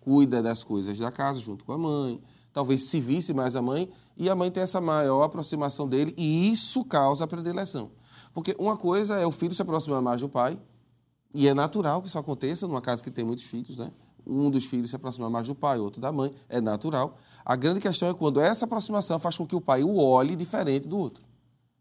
cuida 0.00 0.42
das 0.42 0.64
coisas 0.64 0.98
da 0.98 1.10
casa 1.10 1.40
junto 1.40 1.64
com 1.64 1.72
a 1.72 1.78
mãe, 1.78 2.20
talvez 2.52 2.84
se 2.84 3.00
visse 3.00 3.32
mais 3.32 3.56
a 3.56 3.62
mãe, 3.62 3.88
e 4.16 4.28
a 4.28 4.34
mãe 4.34 4.50
tem 4.50 4.62
essa 4.62 4.80
maior 4.80 5.22
aproximação 5.22 5.88
dele, 5.88 6.14
e 6.16 6.50
isso 6.50 6.84
causa 6.84 7.24
a 7.24 7.26
predileção. 7.26 7.90
Porque 8.32 8.54
uma 8.58 8.76
coisa 8.76 9.18
é 9.18 9.26
o 9.26 9.30
filho 9.30 9.54
se 9.54 9.62
aproximar 9.62 10.02
mais 10.02 10.20
do 10.20 10.28
pai, 10.28 10.60
e 11.34 11.48
é 11.48 11.54
natural 11.54 12.02
que 12.02 12.08
isso 12.08 12.18
aconteça 12.18 12.66
numa 12.66 12.80
casa 12.80 13.02
que 13.02 13.10
tem 13.10 13.24
muitos 13.24 13.44
filhos, 13.44 13.76
né? 13.76 13.90
Um 14.26 14.50
dos 14.50 14.66
filhos 14.66 14.90
se 14.90 14.96
aproximar 14.96 15.30
mais 15.30 15.48
do 15.48 15.54
pai, 15.54 15.78
outro 15.78 16.00
da 16.00 16.12
mãe, 16.12 16.30
é 16.48 16.60
natural. 16.60 17.16
A 17.44 17.56
grande 17.56 17.80
questão 17.80 18.08
é 18.08 18.14
quando 18.14 18.40
essa 18.40 18.66
aproximação 18.66 19.18
faz 19.18 19.36
com 19.36 19.46
que 19.46 19.56
o 19.56 19.60
pai 19.60 19.82
o 19.82 19.96
olhe 19.96 20.36
diferente 20.36 20.86
do 20.86 20.96
outro. 20.96 21.24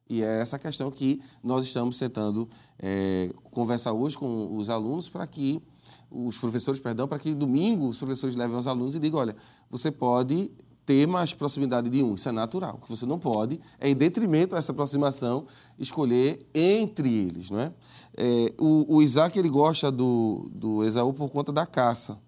E 0.09 0.23
é 0.23 0.41
essa 0.41 0.57
questão 0.57 0.91
que 0.91 1.21
nós 1.43 1.65
estamos 1.65 1.97
tentando 1.97 2.49
é, 2.79 3.31
conversar 3.51 3.93
hoje 3.93 4.17
com 4.17 4.57
os 4.57 4.69
alunos 4.69 5.07
para 5.07 5.25
que 5.27 5.61
os 6.09 6.37
professores, 6.37 6.81
perdão, 6.81 7.07
para 7.07 7.17
que 7.17 7.33
domingo 7.33 7.87
os 7.87 7.97
professores 7.97 8.35
levem 8.35 8.57
os 8.57 8.67
alunos 8.67 8.95
e 8.95 8.99
digam, 8.99 9.19
olha, 9.19 9.35
você 9.69 9.89
pode 9.89 10.51
ter 10.91 11.07
mais 11.07 11.33
proximidade 11.33 11.89
de 11.89 12.03
um, 12.03 12.15
isso 12.15 12.27
é 12.27 12.33
natural. 12.33 12.75
O 12.75 12.83
que 12.83 12.89
você 12.89 13.05
não 13.05 13.17
pode 13.17 13.61
é, 13.79 13.89
em 13.89 13.95
detrimento 13.95 14.55
dessa 14.55 14.73
aproximação, 14.73 15.45
escolher 15.79 16.45
entre 16.53 17.07
eles, 17.09 17.49
não 17.49 17.61
é? 17.61 17.73
é 18.17 18.53
o, 18.59 18.97
o, 18.97 19.01
Isaac, 19.01 19.39
ele 19.39 19.47
gosta 19.47 19.89
do, 19.89 20.49
do 20.53 20.83
Esaú 20.83 21.13
por 21.13 21.31
conta 21.31 21.53
da 21.53 21.65
caça. 21.65 22.19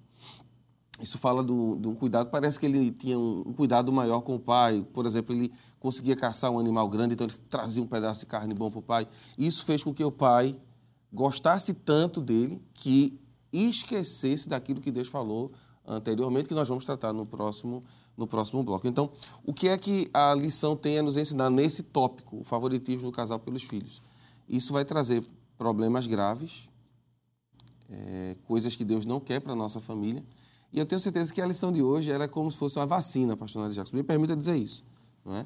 Isso 1.02 1.18
fala 1.18 1.44
do, 1.44 1.76
do 1.76 1.94
cuidado, 1.96 2.30
parece 2.30 2.58
que 2.58 2.66
ele 2.66 2.90
tinha 2.92 3.20
um, 3.20 3.44
um 3.48 3.54
cuidado 3.54 3.92
maior 3.92 4.22
com 4.22 4.36
o 4.36 4.40
pai. 4.40 4.88
Por 4.94 5.06
exemplo, 5.06 5.36
ele 5.36 5.52
conseguia 5.78 6.16
caçar 6.16 6.50
um 6.50 6.58
animal 6.58 6.88
grande, 6.88 7.16
então 7.16 7.28
ele 7.28 7.36
trazia 7.50 7.84
um 7.84 7.88
pedaço 7.88 8.22
de 8.22 8.28
carne 8.28 8.54
bom 8.54 8.72
para 8.72 8.80
o 8.80 8.84
pai. 8.84 9.06
Isso 9.38 9.66
fez 9.66 9.84
com 9.84 9.94
que 9.94 10.06
o 10.06 10.12
pai 10.12 10.58
gostasse 11.12 11.74
tanto 11.74 12.22
dele 12.22 12.64
que 12.74 13.20
esquecesse 13.52 14.48
daquilo 14.48 14.80
que 14.80 14.90
Deus 14.90 15.10
falou 15.10 15.52
anteriormente, 15.86 16.48
que 16.48 16.56
nós 16.56 16.68
vamos 16.68 16.86
tratar 16.86 17.14
no 17.14 17.26
próximo, 17.26 17.84
no 18.18 18.28
próximo 18.28 18.64
bloco. 18.64 18.88
Então, 18.88 19.12
o 19.46 19.54
que 19.54 19.68
é 19.68 19.78
que 19.78 20.10
a 20.14 20.34
lição 20.34 20.76
tem 20.76 21.00
a 21.00 21.04
nos 21.04 21.18
ensinar 21.18 21.50
nesse 21.50 21.84
tópico, 21.84 22.40
o 22.40 22.44
favoritismo 22.44 23.10
do 23.10 23.12
casal 23.12 23.40
pelos 23.40 23.64
filhos? 23.64 24.02
Isso 24.48 24.74
vai 24.74 24.86
trazer 24.86 25.24
problemas 25.58 26.08
graves, 26.08 26.70
é, 27.90 28.36
coisas 28.44 28.76
que 28.76 28.84
Deus 28.84 29.06
não 29.06 29.20
quer 29.20 29.40
para 29.40 29.54
a 29.54 29.56
nossa 29.56 29.80
família. 29.80 30.24
E 30.72 30.80
eu 30.80 30.86
tenho 30.86 31.00
certeza 31.00 31.34
que 31.34 31.42
a 31.42 31.46
lição 31.46 31.72
de 31.72 31.82
hoje 31.82 32.12
era 32.12 32.28
como 32.28 32.52
se 32.52 32.58
fosse 32.58 32.78
uma 32.78 32.86
vacina, 32.86 33.38
pastor 33.38 33.62
Nadir 33.62 33.76
Jacques. 33.76 33.94
Me 33.94 34.04
permita 34.04 34.36
dizer 34.36 34.58
isso. 34.58 34.84
Não 35.24 35.36
é? 35.36 35.46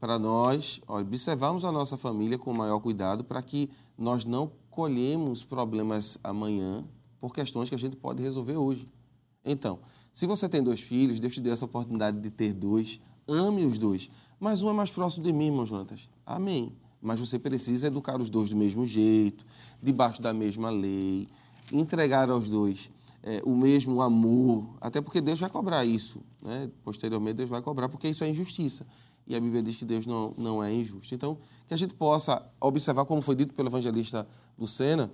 Para 0.00 0.18
nós 0.18 0.80
observarmos 0.86 1.64
a 1.64 1.72
nossa 1.72 1.96
família 1.96 2.38
com 2.38 2.52
maior 2.52 2.80
cuidado 2.80 3.24
para 3.24 3.40
que 3.42 3.70
nós 3.96 4.24
não 4.24 4.50
colhemos 4.70 5.44
problemas 5.44 6.18
amanhã 6.22 6.84
por 7.20 7.32
questões 7.32 7.68
que 7.68 7.74
a 7.74 7.78
gente 7.78 7.96
pode 7.96 8.22
resolver 8.22 8.56
hoje. 8.56 8.86
Então, 9.44 9.78
se 10.14 10.24
você 10.24 10.48
tem 10.48 10.62
dois 10.62 10.80
filhos, 10.80 11.20
Deus 11.20 11.34
te 11.34 11.40
deu 11.40 11.52
essa 11.52 11.66
oportunidade 11.66 12.18
de 12.18 12.30
ter 12.30 12.54
dois, 12.54 13.00
ame 13.28 13.66
os 13.66 13.76
dois. 13.76 14.08
Mas 14.40 14.62
um 14.62 14.70
é 14.70 14.72
mais 14.72 14.90
próximo 14.90 15.24
de 15.24 15.32
mim, 15.32 15.46
irmão 15.46 15.66
Jonatas. 15.66 16.08
Amém. 16.24 16.72
Mas 17.02 17.20
você 17.20 17.38
precisa 17.38 17.88
educar 17.88 18.18
os 18.18 18.30
dois 18.30 18.48
do 18.48 18.56
mesmo 18.56 18.86
jeito, 18.86 19.44
debaixo 19.82 20.22
da 20.22 20.32
mesma 20.32 20.70
lei, 20.70 21.28
entregar 21.70 22.30
aos 22.30 22.48
dois 22.48 22.90
é, 23.26 23.40
o 23.44 23.56
mesmo 23.56 24.02
amor, 24.02 24.76
até 24.80 25.00
porque 25.00 25.20
Deus 25.20 25.40
vai 25.40 25.48
cobrar 25.48 25.82
isso. 25.84 26.20
Né? 26.42 26.70
Posteriormente, 26.84 27.36
Deus 27.36 27.48
vai 27.48 27.62
cobrar, 27.62 27.88
porque 27.88 28.06
isso 28.06 28.22
é 28.22 28.28
injustiça. 28.28 28.86
E 29.26 29.34
a 29.34 29.40
Bíblia 29.40 29.62
diz 29.62 29.76
que 29.76 29.84
Deus 29.86 30.04
não, 30.04 30.34
não 30.36 30.62
é 30.62 30.70
injusto. 30.70 31.14
Então, 31.14 31.38
que 31.66 31.72
a 31.72 31.76
gente 31.76 31.94
possa 31.94 32.44
observar, 32.60 33.06
como 33.06 33.22
foi 33.22 33.34
dito 33.34 33.54
pelo 33.54 33.68
evangelista 33.68 34.28
Lucena, 34.58 35.10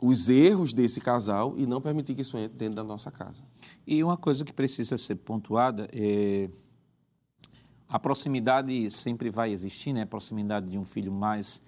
os 0.00 0.28
erros 0.28 0.72
desse 0.72 1.00
casal 1.00 1.54
e 1.56 1.66
não 1.66 1.80
permitir 1.80 2.14
que 2.14 2.22
isso 2.22 2.36
entre 2.36 2.56
dentro 2.56 2.76
da 2.76 2.84
nossa 2.84 3.10
casa. 3.10 3.44
E 3.86 4.02
uma 4.02 4.16
coisa 4.16 4.44
que 4.44 4.52
precisa 4.52 4.98
ser 4.98 5.16
pontuada 5.16 5.88
é 5.92 6.48
a 7.88 7.98
proximidade 7.98 8.90
sempre 8.90 9.30
vai 9.30 9.52
existir, 9.52 9.92
né? 9.92 10.02
A 10.02 10.06
proximidade 10.06 10.68
de 10.68 10.76
um 10.76 10.84
filho 10.84 11.12
mais 11.12 11.62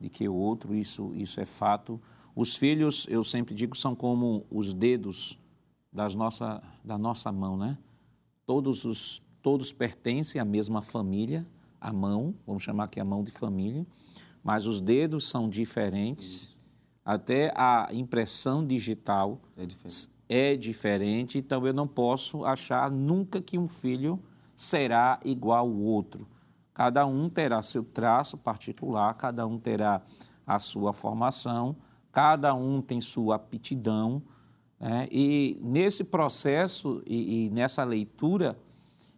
do 0.00 0.08
que 0.08 0.28
o 0.28 0.34
outro, 0.34 0.74
isso 0.74 1.12
isso 1.14 1.40
é 1.40 1.44
fato. 1.44 2.00
Os 2.34 2.56
filhos, 2.56 3.06
eu 3.08 3.22
sempre 3.24 3.54
digo, 3.54 3.76
são 3.76 3.94
como 3.94 4.46
os 4.50 4.72
dedos 4.72 5.38
das 5.92 6.14
nossa, 6.14 6.62
da 6.84 6.96
nossa 6.96 7.30
mão, 7.32 7.56
né? 7.56 7.76
Todos 8.46 8.84
os 8.84 9.22
todos 9.42 9.72
pertencem 9.72 10.40
à 10.40 10.44
mesma 10.44 10.80
família, 10.80 11.44
a 11.80 11.92
mão, 11.92 12.32
vamos 12.46 12.62
chamar 12.62 12.84
aqui 12.84 13.00
a 13.00 13.04
mão 13.04 13.24
de 13.24 13.32
família, 13.32 13.84
mas 14.42 14.66
os 14.66 14.80
dedos 14.80 15.28
são 15.28 15.48
diferentes 15.48 16.51
até 17.04 17.52
a 17.56 17.88
impressão 17.92 18.66
digital 18.66 19.40
é 19.56 19.66
diferente. 19.66 20.10
é 20.28 20.56
diferente, 20.56 21.38
então 21.38 21.66
eu 21.66 21.72
não 21.72 21.86
posso 21.86 22.44
achar 22.44 22.90
nunca 22.90 23.40
que 23.40 23.58
um 23.58 23.68
filho 23.68 24.22
será 24.54 25.18
igual 25.24 25.66
ao 25.66 25.74
outro. 25.74 26.28
Cada 26.72 27.04
um 27.04 27.28
terá 27.28 27.60
seu 27.62 27.84
traço 27.84 28.38
particular, 28.38 29.14
cada 29.14 29.46
um 29.46 29.58
terá 29.58 30.00
a 30.46 30.58
sua 30.58 30.92
formação, 30.92 31.76
cada 32.10 32.54
um 32.54 32.80
tem 32.80 33.00
sua 33.00 33.36
aptidão. 33.36 34.22
Né? 34.78 35.08
E 35.10 35.58
nesse 35.62 36.04
processo 36.04 37.02
e, 37.06 37.46
e 37.46 37.50
nessa 37.50 37.84
leitura 37.84 38.58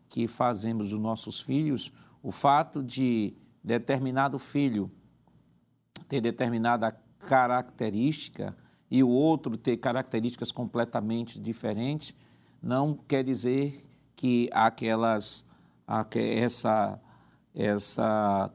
que 0.08 0.26
fazemos 0.26 0.90
dos 0.90 0.98
nossos 0.98 1.40
filhos, 1.40 1.92
o 2.22 2.32
fato 2.32 2.82
de 2.82 3.34
determinado 3.62 4.38
filho 4.38 4.90
ter 6.08 6.20
determinada 6.20 6.90
característica 7.26 8.56
e 8.90 9.02
o 9.02 9.08
outro 9.08 9.56
ter 9.56 9.76
características 9.76 10.52
completamente 10.52 11.40
diferentes, 11.40 12.14
não 12.62 12.94
quer 12.94 13.24
dizer 13.24 13.84
que 14.14 14.48
aquelas 14.52 15.44
essa 16.14 17.00
essa 17.54 18.50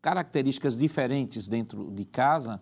características 0.00 0.76
diferentes 0.76 1.48
dentro 1.48 1.90
de 1.90 2.04
casa 2.04 2.60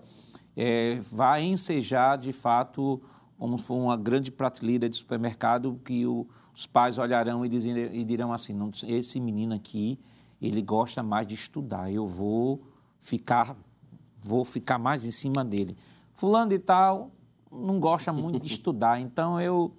é, 0.57 0.99
vai 1.13 1.43
ensejar 1.43 2.17
de 2.17 2.33
fato 2.33 3.01
como 3.39 3.59
se 3.59 3.71
uma 3.71 3.97
grande 3.97 4.31
prateleira 4.31 4.89
de 4.89 4.97
supermercado 4.97 5.79
que 5.85 6.07
o, 6.07 6.27
os 6.55 6.67
pais 6.67 6.97
olharão 6.97 7.45
e, 7.45 7.49
dizem, 7.49 7.77
e 7.95 8.05
dirão 8.05 8.33
assim, 8.33 8.55
não, 8.55 8.71
esse 8.85 9.21
menino 9.21 9.55
aqui 9.55 9.99
ele 10.41 10.63
gosta 10.63 11.03
mais 11.03 11.27
de 11.27 11.35
estudar, 11.35 11.93
eu 11.93 12.07
vou 12.07 12.63
ficar 12.99 13.57
vou 14.27 14.45
ficar 14.45 14.79
mais 14.79 15.05
em 15.05 15.11
cima 15.11 15.45
dele. 15.45 15.77
Fulano 16.15 16.51
de 16.51 16.59
tal 16.59 17.11
não 17.51 17.79
gosta 17.79 18.13
muito 18.13 18.41
de 18.41 18.49
estudar, 18.53 19.01
então 19.01 19.41
eu 19.41 19.73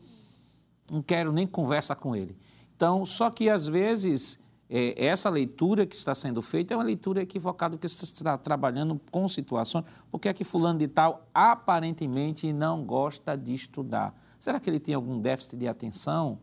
não 0.90 1.02
quero 1.02 1.32
nem 1.32 1.46
conversa 1.46 1.96
com 1.96 2.16
ele. 2.16 2.36
Então, 2.76 3.06
só 3.06 3.30
que 3.30 3.50
às 3.50 3.68
vezes 3.68 4.40
é, 4.70 5.06
essa 5.06 5.30
leitura 5.30 5.86
que 5.86 5.96
está 5.96 6.14
sendo 6.16 6.42
feita 6.42 6.74
é 6.74 6.78
uma 6.78 6.84
leitura 6.84 7.22
equivocada, 7.22 7.76
porque 7.76 7.90
você 7.90 8.06
está 8.06 8.38
trabalhando 8.38 9.00
com 9.12 9.28
situações, 9.28 9.86
porque 10.10 10.30
é 10.30 10.34
que 10.34 10.44
fulano 10.44 10.80
de 10.80 10.88
tal 10.88 11.28
aparentemente 11.34 12.52
não 12.54 12.84
gosta 12.84 13.36
de 13.36 13.54
estudar. 13.54 14.16
Será 14.40 14.60
que 14.60 14.70
ele 14.70 14.80
tem 14.80 14.94
algum 14.94 15.20
déficit 15.20 15.58
de 15.58 15.68
atenção? 15.68 16.40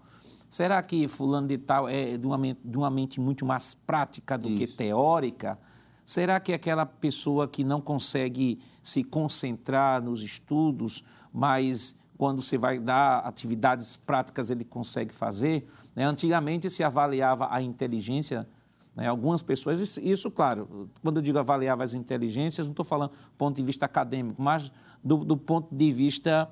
Será 0.50 0.82
que 0.82 1.06
fulano 1.08 1.48
de 1.48 1.58
tal 1.58 1.88
é 1.88 2.16
de 2.16 2.26
uma, 2.26 2.38
de 2.38 2.76
uma 2.76 2.90
mente 2.90 3.20
muito 3.20 3.44
mais 3.44 3.74
prática 3.74 4.36
do 4.36 4.48
Isso. 4.48 4.58
que 4.58 4.66
teórica? 4.68 5.58
Será 6.04 6.38
que 6.38 6.52
aquela 6.52 6.84
pessoa 6.84 7.48
que 7.48 7.64
não 7.64 7.80
consegue 7.80 8.60
se 8.82 9.02
concentrar 9.02 10.02
nos 10.02 10.22
estudos, 10.22 11.02
mas 11.32 11.96
quando 12.18 12.42
você 12.42 12.58
vai 12.58 12.78
dar 12.78 13.20
atividades 13.20 13.96
práticas 13.96 14.50
ele 14.50 14.64
consegue 14.64 15.12
fazer? 15.12 15.66
Né? 15.96 16.04
Antigamente 16.04 16.68
se 16.68 16.84
avaliava 16.84 17.48
a 17.50 17.62
inteligência 17.62 18.46
né? 18.94 19.08
Algumas 19.08 19.42
pessoas, 19.42 19.98
isso, 19.98 20.30
claro, 20.30 20.88
quando 21.02 21.16
eu 21.16 21.22
digo 21.22 21.38
avaliava 21.38 21.82
as 21.82 21.94
inteligências, 21.94 22.66
não 22.66 22.72
estou 22.72 22.84
falando 22.84 23.10
do 23.10 23.36
ponto 23.36 23.56
de 23.56 23.62
vista 23.62 23.86
acadêmico, 23.86 24.40
mas 24.40 24.70
do, 25.02 25.18
do, 25.18 25.36
ponto 25.36 25.74
de 25.74 25.92
vista 25.92 26.48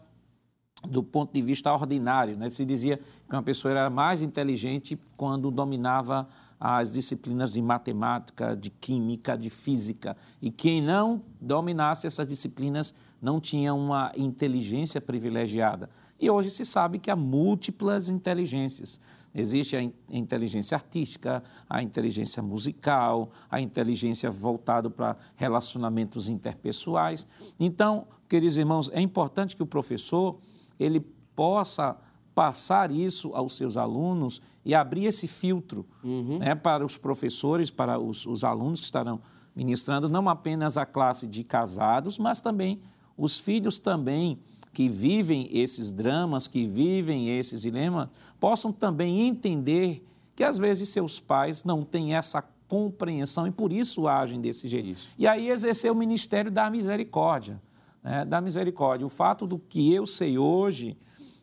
do 0.85 1.03
ponto 1.03 1.33
de 1.33 1.41
vista 1.41 1.73
ordinário. 1.73 2.37
Né? 2.37 2.51
Se 2.51 2.65
dizia 2.65 2.97
que 2.97 3.37
uma 3.37 3.43
pessoa 3.43 3.71
era 3.71 3.89
mais 3.89 4.21
inteligente 4.21 4.99
quando 5.17 5.49
dominava 5.51 6.29
as 6.65 6.93
disciplinas 6.93 7.55
de 7.55 7.61
matemática, 7.61 8.57
de 8.57 8.71
química, 8.71 9.37
de 9.37 9.51
física. 9.51 10.17
E 10.41 10.49
quem 10.49 10.81
não 10.81 11.21
dominasse 11.41 12.07
essas 12.07 12.25
disciplinas 12.25 12.95
não 13.21 13.41
tinha 13.41 13.75
uma 13.75 14.13
inteligência 14.17 15.01
privilegiada. 15.01 15.91
E 16.21 16.31
hoje 16.31 16.53
se 16.53 16.65
sabe 16.65 17.01
que 17.01 17.11
há 17.11 17.17
múltiplas 17.17 18.09
inteligências. 18.09 19.01
Existe 19.35 19.77
a 19.77 19.83
inteligência 20.09 20.77
artística, 20.77 21.43
a 21.69 21.83
inteligência 21.83 22.41
musical, 22.41 23.29
a 23.51 23.61
inteligência 23.61 24.31
voltada 24.31 24.89
para 24.89 25.17
relacionamentos 25.35 26.29
interpessoais. 26.29 27.27
Então, 27.59 28.07
queridos 28.29 28.57
irmãos, 28.57 28.89
é 28.93 29.01
importante 29.01 29.57
que 29.57 29.65
o 29.65 29.67
professor 29.67 30.39
ele 30.79 31.01
possa 31.35 31.97
passar 32.37 32.93
isso 32.93 33.33
aos 33.35 33.57
seus 33.57 33.77
alunos 33.77 34.41
e 34.65 34.75
abrir 34.75 35.07
esse 35.07 35.27
filtro 35.27 35.87
uhum. 36.03 36.39
né, 36.39 36.55
para 36.55 36.85
os 36.85 36.97
professores, 36.97 37.71
para 37.71 37.99
os, 37.99 38.27
os, 38.27 38.45
alunos 38.45 38.81
que 38.81 38.87
estarão 38.87 39.21
ministrando, 39.55 40.09
não 40.09 40.29
apenas 40.29 40.77
a 40.77 40.87
classe 40.87 41.27
de 41.27 41.45
casados, 41.45 42.19
mas 42.19 42.41
também 42.41 42.81
os 43.17 43.39
filhos 43.39 43.79
também 43.79 44.39
que 44.73 44.89
vivem 44.89 45.49
esses 45.53 45.93
dramas, 45.93 46.49
que 46.49 46.67
vivem 46.67 47.29
esses 47.29 47.61
dilemas, 47.61 48.09
possam 48.41 48.73
também 48.73 49.27
entender 49.27 50.07
que 50.35 50.43
às 50.43 50.57
vezes 50.57 50.89
seus 50.89 51.21
pais 51.21 51.63
não 51.63 51.83
têm 51.83 52.15
essa 52.15 52.43
compreensão 52.67 53.47
e 53.47 53.51
por 53.51 53.71
isso 53.71 54.09
agem 54.09 54.41
desse 54.41 54.67
jeito. 54.67 54.89
Isso. 54.89 55.11
E 55.19 55.27
aí 55.27 55.51
exercer 55.51 55.93
o 55.93 55.95
ministério 55.95 56.51
da 56.51 56.71
misericórdia, 56.71 57.61
né? 58.03 58.25
da 58.25 58.41
misericórdia. 58.41 59.07
O 59.07 59.11
fato 59.11 59.47
do 59.47 59.59
que 59.59 59.93
eu 59.93 60.07
sei 60.07 60.39
hoje 60.39 60.97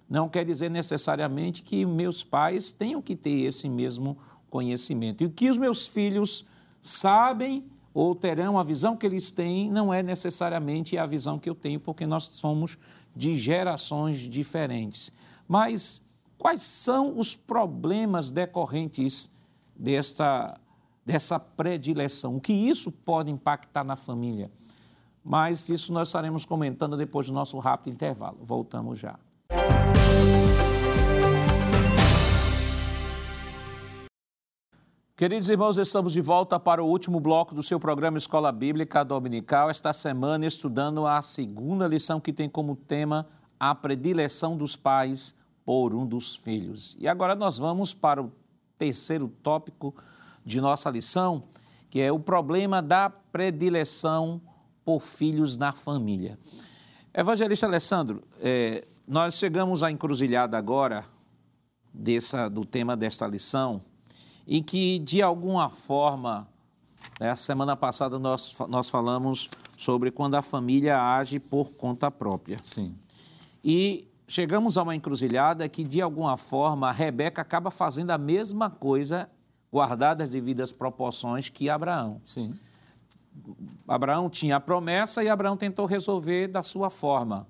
não 0.09 0.27
quer 0.27 0.43
dizer 0.43 0.69
necessariamente 0.69 1.61
que 1.61 1.85
meus 1.85 2.23
pais 2.23 2.71
tenham 2.71 3.01
que 3.01 3.15
ter 3.15 3.41
esse 3.41 3.69
mesmo 3.69 4.17
conhecimento. 4.49 5.23
E 5.23 5.27
o 5.27 5.29
que 5.29 5.49
os 5.49 5.57
meus 5.57 5.85
filhos 5.85 6.45
sabem 6.81 7.63
ou 7.93 8.15
terão 8.15 8.57
a 8.57 8.63
visão 8.63 8.97
que 8.97 9.05
eles 9.05 9.31
têm 9.31 9.69
não 9.69 9.93
é 9.93 10.01
necessariamente 10.01 10.97
a 10.97 11.05
visão 11.05 11.37
que 11.37 11.49
eu 11.49 11.55
tenho, 11.55 11.79
porque 11.79 12.05
nós 12.05 12.23
somos 12.23 12.77
de 13.15 13.35
gerações 13.35 14.17
diferentes. 14.19 15.11
Mas 15.47 16.01
quais 16.37 16.61
são 16.61 17.17
os 17.17 17.35
problemas 17.35 18.31
decorrentes 18.31 19.29
desta, 19.75 20.59
dessa 21.05 21.39
predileção? 21.39 22.37
O 22.37 22.41
que 22.41 22.53
isso 22.53 22.91
pode 22.91 23.29
impactar 23.29 23.83
na 23.83 23.95
família? 23.95 24.51
Mas 25.23 25.69
isso 25.69 25.91
nós 25.91 26.07
estaremos 26.07 26.45
comentando 26.45 26.97
depois 26.97 27.27
do 27.27 27.33
nosso 27.33 27.59
rápido 27.59 27.93
intervalo. 27.93 28.37
Voltamos 28.41 28.97
já. 28.97 29.19
Queridos 35.19 35.49
irmãos, 35.49 35.77
estamos 35.77 36.13
de 36.13 36.21
volta 36.21 36.57
para 36.57 36.81
o 36.81 36.87
último 36.87 37.19
bloco 37.19 37.53
do 37.53 37.61
seu 37.61 37.77
programa 37.77 38.17
Escola 38.17 38.53
Bíblica 38.53 39.03
Dominical. 39.03 39.69
Esta 39.69 39.91
semana, 39.91 40.45
estudando 40.45 41.05
a 41.05 41.21
segunda 41.21 41.85
lição 41.89 42.21
que 42.21 42.31
tem 42.31 42.47
como 42.47 42.73
tema 42.73 43.27
a 43.59 43.75
predileção 43.75 44.55
dos 44.55 44.77
pais 44.77 45.35
por 45.65 45.93
um 45.93 46.07
dos 46.07 46.37
filhos. 46.37 46.95
E 46.97 47.05
agora 47.05 47.35
nós 47.35 47.57
vamos 47.57 47.93
para 47.93 48.23
o 48.23 48.31
terceiro 48.77 49.27
tópico 49.43 49.93
de 50.45 50.61
nossa 50.61 50.89
lição, 50.89 51.43
que 51.89 51.99
é 51.99 52.09
o 52.13 52.19
problema 52.21 52.81
da 52.81 53.09
predileção 53.09 54.41
por 54.85 55.01
filhos 55.01 55.57
na 55.57 55.73
família. 55.73 56.39
Evangelista 57.13 57.65
Alessandro, 57.65 58.23
é, 58.39 58.87
nós 59.09 59.39
chegamos 59.39 59.81
à 59.81 59.89
encruzilhada 59.89 60.55
agora 60.55 61.03
dessa, 61.91 62.47
do 62.47 62.63
tema 62.63 62.95
desta 62.95 63.25
lição 63.25 63.81
e 64.45 64.61
que, 64.61 64.99
de 64.99 65.19
alguma 65.19 65.67
forma, 65.67 66.47
né, 67.19 67.31
a 67.31 67.35
semana 67.35 67.75
passada 67.75 68.19
nós, 68.19 68.55
nós 68.67 68.87
falamos 68.87 69.49
sobre 69.75 70.11
quando 70.11 70.35
a 70.35 70.43
família 70.43 71.01
age 71.01 71.39
por 71.39 71.71
conta 71.71 72.11
própria. 72.11 72.59
Sim. 72.63 72.95
E 73.63 74.07
chegamos 74.27 74.77
a 74.77 74.83
uma 74.83 74.95
encruzilhada 74.95 75.67
que, 75.67 75.83
de 75.83 76.03
alguma 76.03 76.37
forma, 76.37 76.89
a 76.89 76.91
Rebeca 76.91 77.41
acaba 77.41 77.71
fazendo 77.71 78.11
a 78.11 78.17
mesma 78.17 78.69
coisa, 78.69 79.27
guardadas 79.73 80.25
as 80.25 80.31
devidas 80.33 80.71
proporções, 80.71 81.49
que 81.49 81.67
Abraão. 81.67 82.21
Sim. 82.23 82.53
Abraão 83.87 84.29
tinha 84.29 84.57
a 84.57 84.59
promessa 84.59 85.23
e 85.23 85.29
Abraão 85.29 85.57
tentou 85.57 85.87
resolver 85.87 86.47
da 86.47 86.61
sua 86.61 86.91
forma. 86.91 87.47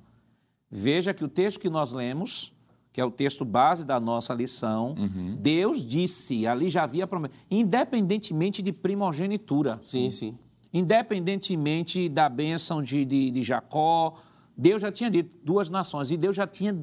Veja 0.72 1.14
que 1.14 1.24
o 1.24 1.28
texto 1.28 1.60
que 1.60 1.70
nós 1.70 1.92
lemos 1.92 2.54
que 2.92 3.00
é 3.00 3.06
o 3.06 3.12
texto 3.12 3.46
base 3.46 3.86
da 3.86 4.00
nossa 4.00 4.34
lição, 4.34 4.96
Uhum. 4.98 5.38
Deus 5.40 5.86
disse, 5.88 6.48
ali 6.48 6.70
já 6.72 6.84
havia 6.84 7.06
promessa, 7.06 7.36
independentemente 7.50 8.64
de 8.64 8.72
primogenitura, 8.74 9.80
Sim, 9.88 10.10
sim. 10.10 10.36
independentemente 10.74 12.10
da 12.10 12.28
bênção 12.28 12.82
de, 12.82 13.06
de, 13.06 13.32
de 13.32 13.44
Jacó, 13.44 14.16
Deus 14.58 14.82
já 14.82 14.92
tinha 14.92 15.10
dito 15.10 15.38
duas 15.44 15.70
nações, 15.70 16.12
e 16.12 16.18
Deus 16.18 16.36
já 16.36 16.46
tinha 16.48 16.76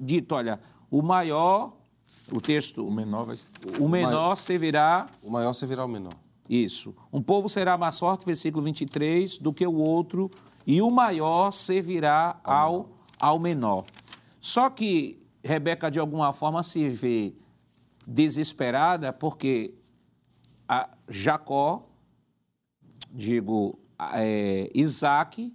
dito, 0.00 0.34
olha, 0.34 0.58
o 0.90 1.02
maior, 1.02 1.76
o 2.32 2.40
texto, 2.40 2.86
O 2.86 2.90
menor 2.90 3.24
vai. 3.26 3.36
o 3.78 3.88
menor 3.88 4.36
servirá 4.36 5.08
O 5.22 5.30
maior 5.30 5.52
servirá 5.52 5.82
ao 5.82 5.88
menor. 5.88 6.12
isso. 6.48 6.94
Um 7.12 7.20
povo 7.20 7.48
será 7.48 7.76
mais 7.76 7.98
forte, 7.98 8.24
versículo 8.24 8.62
23, 8.64 9.36
do 9.38 9.52
que 9.52 9.66
o 9.66 9.74
outro, 9.74 10.30
e 10.66 10.80
o 10.80 10.90
maior 10.90 11.50
servirá 11.52 12.40
ao, 12.44 12.74
ao 12.74 12.88
menor. 13.38 13.84
Só 14.40 14.70
que 14.70 15.20
Rebeca, 15.42 15.90
de 15.90 15.98
alguma 15.98 16.32
forma, 16.32 16.62
se 16.62 16.88
vê 16.88 17.34
desesperada 18.06 19.12
porque 19.12 19.74
a 20.68 20.88
Jacó, 21.08 21.88
digo, 23.10 23.78
é, 24.14 24.70
Isaac, 24.74 25.54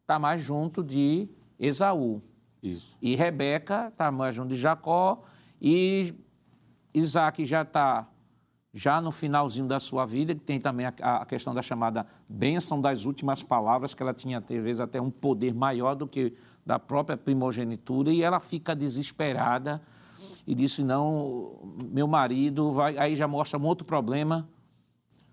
está 0.00 0.18
mais 0.18 0.42
junto 0.42 0.82
de 0.82 1.28
Esaú. 1.58 2.20
Isso. 2.62 2.96
E 3.00 3.14
Rebeca 3.14 3.88
está 3.88 4.10
mais 4.10 4.34
junto 4.34 4.48
de 4.48 4.56
Jacó 4.56 5.22
e 5.60 6.14
Isaac 6.94 7.44
já 7.44 7.62
está 7.62 8.08
já 8.76 9.00
no 9.00 9.10
finalzinho 9.10 9.66
da 9.66 9.80
sua 9.80 10.04
vida, 10.04 10.34
tem 10.34 10.60
também 10.60 10.84
a, 10.84 11.22
a 11.22 11.24
questão 11.24 11.54
da 11.54 11.62
chamada 11.62 12.06
bênção 12.28 12.78
das 12.78 13.06
últimas 13.06 13.42
palavras, 13.42 13.94
que 13.94 14.02
ela 14.02 14.12
tinha, 14.12 14.36
às 14.36 14.46
vezes, 14.46 14.80
até 14.80 15.00
um 15.00 15.10
poder 15.10 15.54
maior 15.54 15.94
do 15.94 16.06
que 16.06 16.34
da 16.64 16.78
própria 16.78 17.16
primogenitura, 17.16 18.10
e 18.10 18.22
ela 18.22 18.38
fica 18.38 18.76
desesperada 18.76 19.80
e 20.46 20.54
disse, 20.54 20.84
não, 20.84 21.74
meu 21.90 22.06
marido 22.06 22.70
vai... 22.70 22.98
Aí 22.98 23.16
já 23.16 23.26
mostra 23.26 23.58
um 23.58 23.64
outro 23.64 23.86
problema, 23.86 24.46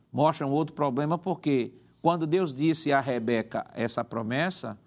mostra 0.09 0.47
um 0.47 0.51
outro 0.51 0.73
problema, 0.73 1.17
porque 1.17 1.73
quando 2.01 2.25
Deus 2.25 2.53
disse 2.53 2.93
a 2.93 3.01
Rebeca 3.01 3.69
essa 3.73 4.05
promessa, 4.05 4.79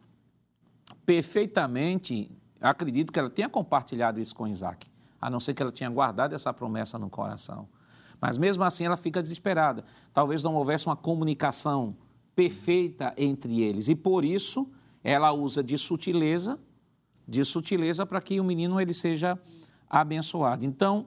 perfeitamente, 1.05 2.33
acredito 2.59 3.13
que 3.13 3.19
ela 3.19 3.29
tenha 3.29 3.51
compartilhado 3.51 4.19
isso 4.19 4.35
com 4.35 4.49
Isaac, 4.49 4.87
a 5.21 5.29
não 5.29 5.41
ser 5.41 5.53
que 5.53 5.63
ela 5.63 5.71
tinha 5.71 5.91
guardado 5.91 6.35
essa 6.35 6.55
promessa 6.55 6.99
no 6.99 7.11
coração. 7.11 7.69
Mas 8.21 8.39
mesmo 8.39 8.65
assim 8.65 8.85
ela 8.85 8.97
fica 8.97 9.23
desesperada. 9.23 9.85
Talvez 10.13 10.43
não 10.43 10.55
houvesse 10.55 10.87
uma 10.87 10.97
comunicação 10.97 11.97
perfeita 12.35 13.15
entre 13.17 13.63
eles. 13.63 13.89
E 13.89 13.95
por 13.95 14.25
isso 14.25 14.69
ela 15.03 15.33
usa 15.33 15.63
de 15.63 15.79
sutileza, 15.79 16.59
de 17.27 17.45
sutileza 17.45 18.05
para 18.05 18.21
que 18.21 18.41
o 18.41 18.45
menino 18.45 18.81
ele 18.81 18.93
seja 18.93 19.39
abençoado. 19.89 20.65
Então, 20.65 21.07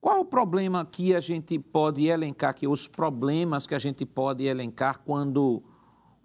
qual 0.00 0.20
o 0.20 0.24
problema 0.24 0.84
que 0.84 1.14
a 1.14 1.20
gente 1.20 1.58
pode 1.58 2.06
elencar 2.06 2.50
aqui, 2.50 2.66
os 2.66 2.86
problemas 2.86 3.66
que 3.66 3.74
a 3.74 3.78
gente 3.78 4.04
pode 4.04 4.44
elencar 4.44 5.00
quando 5.00 5.62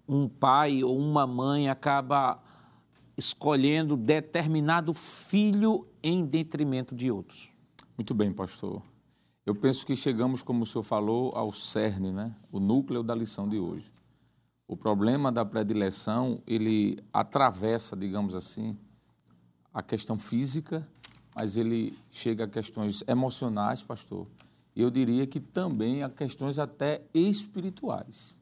um 0.06 0.28
pai 0.28 0.82
ou 0.82 0.98
uma 0.98 1.26
mãe 1.26 1.68
acaba 1.68 2.42
escolhendo 3.16 3.96
determinado 3.96 4.92
filho 4.92 5.86
em 6.02 6.24
detrimento 6.24 6.94
de 6.94 7.10
outros? 7.10 7.50
Muito 7.96 8.14
bem, 8.14 8.32
pastor. 8.32 8.82
Eu 9.50 9.54
penso 9.56 9.84
que 9.84 9.96
chegamos, 9.96 10.44
como 10.44 10.62
o 10.62 10.64
senhor 10.64 10.84
falou, 10.84 11.32
ao 11.34 11.52
cerne, 11.52 12.12
né? 12.12 12.32
o 12.52 12.60
núcleo 12.60 13.02
da 13.02 13.16
lição 13.16 13.48
de 13.48 13.58
hoje. 13.58 13.92
O 14.64 14.76
problema 14.76 15.32
da 15.32 15.44
predileção, 15.44 16.40
ele 16.46 16.96
atravessa, 17.12 17.96
digamos 17.96 18.36
assim, 18.36 18.78
a 19.74 19.82
questão 19.82 20.16
física, 20.16 20.86
mas 21.34 21.56
ele 21.56 21.98
chega 22.12 22.44
a 22.44 22.46
questões 22.46 23.02
emocionais, 23.08 23.82
pastor. 23.82 24.28
E 24.76 24.82
eu 24.82 24.88
diria 24.88 25.26
que 25.26 25.40
também 25.40 26.04
a 26.04 26.08
questões 26.08 26.60
até 26.60 27.02
espirituais. 27.12 28.36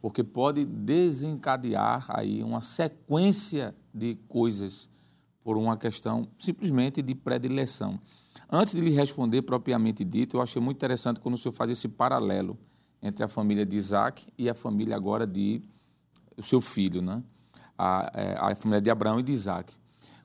Porque 0.00 0.24
pode 0.24 0.64
desencadear 0.64 2.06
aí 2.08 2.42
uma 2.42 2.62
sequência 2.62 3.76
de 3.92 4.14
coisas 4.28 4.88
por 5.44 5.58
uma 5.58 5.76
questão 5.76 6.26
simplesmente 6.38 7.02
de 7.02 7.14
predileção. 7.14 8.00
Antes 8.50 8.74
de 8.74 8.80
lhe 8.80 8.90
responder 8.90 9.42
propriamente 9.42 10.04
dito, 10.04 10.36
eu 10.36 10.42
achei 10.42 10.60
muito 10.60 10.76
interessante 10.76 11.20
quando 11.20 11.34
o 11.34 11.38
senhor 11.38 11.52
faz 11.52 11.70
esse 11.70 11.88
paralelo 11.88 12.58
entre 13.02 13.24
a 13.24 13.28
família 13.28 13.64
de 13.66 13.76
Isaac 13.76 14.26
e 14.38 14.48
a 14.48 14.54
família 14.54 14.94
agora 14.94 15.26
de 15.26 15.62
o 16.36 16.42
seu 16.42 16.60
filho, 16.60 17.02
né? 17.02 17.22
a, 17.76 18.10
é, 18.14 18.36
a 18.38 18.54
família 18.54 18.80
de 18.80 18.90
Abraão 18.90 19.18
e 19.18 19.22
de 19.22 19.32
Isaac. 19.32 19.74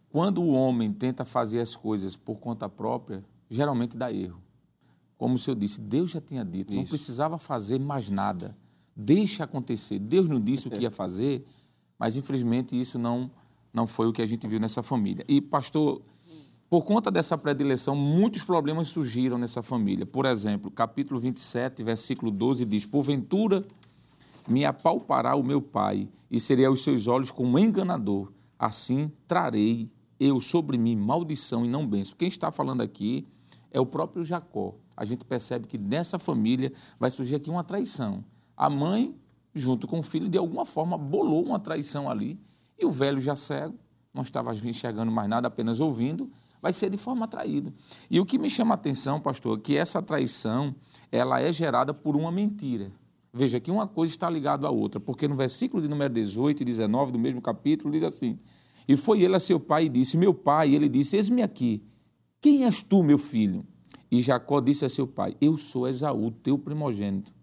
Quando 0.09 0.41
o 0.41 0.51
homem 0.51 0.91
tenta 0.91 1.25
fazer 1.25 1.59
as 1.59 1.75
coisas 1.75 2.15
por 2.15 2.39
conta 2.39 2.69
própria, 2.69 3.23
geralmente 3.49 3.97
dá 3.97 4.11
erro. 4.11 4.41
Como 5.17 5.35
o 5.35 5.37
senhor 5.37 5.55
disse, 5.55 5.81
Deus 5.81 6.11
já 6.11 6.21
tinha 6.21 6.45
dito, 6.45 6.73
não 6.73 6.83
Isso. 6.83 6.91
precisava 6.91 7.37
fazer 7.37 7.79
mais 7.79 8.09
nada. 8.09 8.55
Deixa 8.95 9.43
acontecer. 9.43 9.99
Deus 9.99 10.29
não 10.29 10.39
disse 10.39 10.67
o 10.67 10.71
que 10.71 10.79
ia 10.79 10.91
fazer, 10.91 11.45
mas 11.97 12.15
infelizmente 12.15 12.79
isso 12.79 12.99
não, 12.99 13.29
não 13.73 13.87
foi 13.87 14.07
o 14.07 14.13
que 14.13 14.21
a 14.21 14.25
gente 14.25 14.47
viu 14.47 14.59
nessa 14.59 14.83
família. 14.83 15.25
E, 15.27 15.41
pastor, 15.41 16.01
por 16.69 16.83
conta 16.83 17.09
dessa 17.09 17.37
predileção, 17.37 17.95
muitos 17.95 18.43
problemas 18.43 18.89
surgiram 18.89 19.37
nessa 19.37 19.61
família. 19.61 20.05
Por 20.05 20.25
exemplo, 20.25 20.69
capítulo 20.69 21.19
27, 21.19 21.81
versículo 21.81 22.29
12 22.29 22.65
diz: 22.65 22.85
Porventura 22.85 23.65
me 24.47 24.65
apalpará 24.65 25.35
o 25.35 25.43
meu 25.43 25.61
pai, 25.61 26.09
e 26.29 26.39
serei 26.39 26.65
aos 26.65 26.83
seus 26.83 27.07
olhos 27.07 27.31
como 27.31 27.57
enganador. 27.57 28.31
Assim 28.59 29.11
trarei 29.27 29.89
eu 30.19 30.41
sobre 30.41 30.77
mim 30.77 30.95
maldição 30.95 31.63
e 31.63 31.69
não 31.69 31.87
bênção. 31.87 32.15
Quem 32.17 32.27
está 32.27 32.51
falando 32.51 32.81
aqui 32.81 33.25
é 33.71 33.79
o 33.79 33.85
próprio 33.85 34.23
Jacó. 34.23 34.75
A 34.95 35.05
gente 35.05 35.23
percebe 35.23 35.67
que 35.67 35.77
nessa 35.77 36.19
família 36.19 36.73
vai 36.99 37.11
surgir 37.11 37.35
aqui 37.35 37.49
uma 37.49 37.63
traição. 37.63 38.25
A 38.57 38.69
mãe, 38.69 39.15
junto 39.53 39.87
com 39.87 39.99
o 39.99 40.03
filho, 40.03 40.27
de 40.27 40.37
alguma 40.37 40.65
forma 40.65 40.97
bolou 40.97 41.45
uma 41.45 41.59
traição 41.59 42.09
ali, 42.09 42.39
e 42.77 42.85
o 42.85 42.91
velho 42.91 43.21
já 43.21 43.35
cego, 43.35 43.75
não 44.13 44.23
estava 44.23 44.51
enxergando 44.51 45.11
mais 45.11 45.29
nada, 45.29 45.47
apenas 45.47 45.79
ouvindo, 45.79 46.31
vai 46.67 46.73
ser 46.73 46.89
de 46.89 46.97
forma 46.97 47.23
atraído. 47.23 47.73
E 48.11 48.19
o 48.19 48.25
que 48.25 48.37
me 48.37 48.49
chama 48.49 48.73
a 48.73 48.75
atenção, 48.75 49.21
pastor, 49.21 49.57
é 49.57 49.61
que 49.61 49.77
essa 49.77 50.01
traição, 50.01 50.75
ela 51.09 51.39
é 51.39 51.51
gerada 51.53 51.93
por 51.93 52.15
uma 52.17 52.29
mentira. 52.29 52.91
Veja 53.33 53.57
que 53.57 53.71
uma 53.71 53.87
coisa 53.87 54.11
está 54.11 54.29
ligada 54.29 54.67
à 54.67 54.69
outra, 54.69 54.99
porque 54.99 55.27
no 55.29 55.35
versículo 55.35 55.81
de 55.81 55.87
número 55.87 56.13
18 56.13 56.61
e 56.61 56.65
19 56.65 57.13
do 57.13 57.19
mesmo 57.19 57.41
capítulo 57.41 57.91
diz 57.91 58.03
assim: 58.03 58.37
E 58.85 58.97
foi 58.97 59.21
ele 59.21 59.35
a 59.35 59.39
seu 59.39 59.59
pai 59.59 59.85
e 59.85 59.89
disse: 59.89 60.17
Meu 60.17 60.33
pai, 60.33 60.71
e 60.71 60.75
ele 60.75 60.89
disse: 60.89 61.15
Eis-me 61.15 61.41
aqui. 61.41 61.81
Quem 62.41 62.65
és 62.65 62.81
tu, 62.81 63.01
meu 63.01 63.17
filho? 63.17 63.65
E 64.11 64.21
Jacó 64.21 64.59
disse 64.59 64.83
a 64.83 64.89
seu 64.89 65.07
pai: 65.07 65.35
Eu 65.39 65.55
sou 65.55 65.87
Esaú, 65.87 66.31
teu 66.31 66.57
primogênito. 66.57 67.33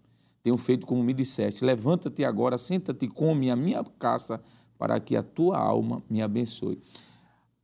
Tenho 0.43 0.57
feito 0.57 0.85
como 0.85 1.01
me 1.01 1.13
disseste: 1.13 1.65
Levanta-te 1.65 2.23
agora, 2.23 2.57
senta-te, 2.59 3.07
come 3.07 3.49
a 3.49 3.55
minha 3.55 3.83
caça, 3.97 4.39
para 4.77 4.99
que 4.99 5.15
a 5.15 5.23
tua 5.23 5.57
alma 5.57 6.03
me 6.09 6.21
abençoe. 6.21 6.79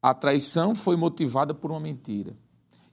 A 0.02 0.16
traição 0.16 0.74
foi 0.74 0.96
motivada 0.96 1.54
por 1.54 1.70
uma 1.70 1.80
mentira. 1.80 2.36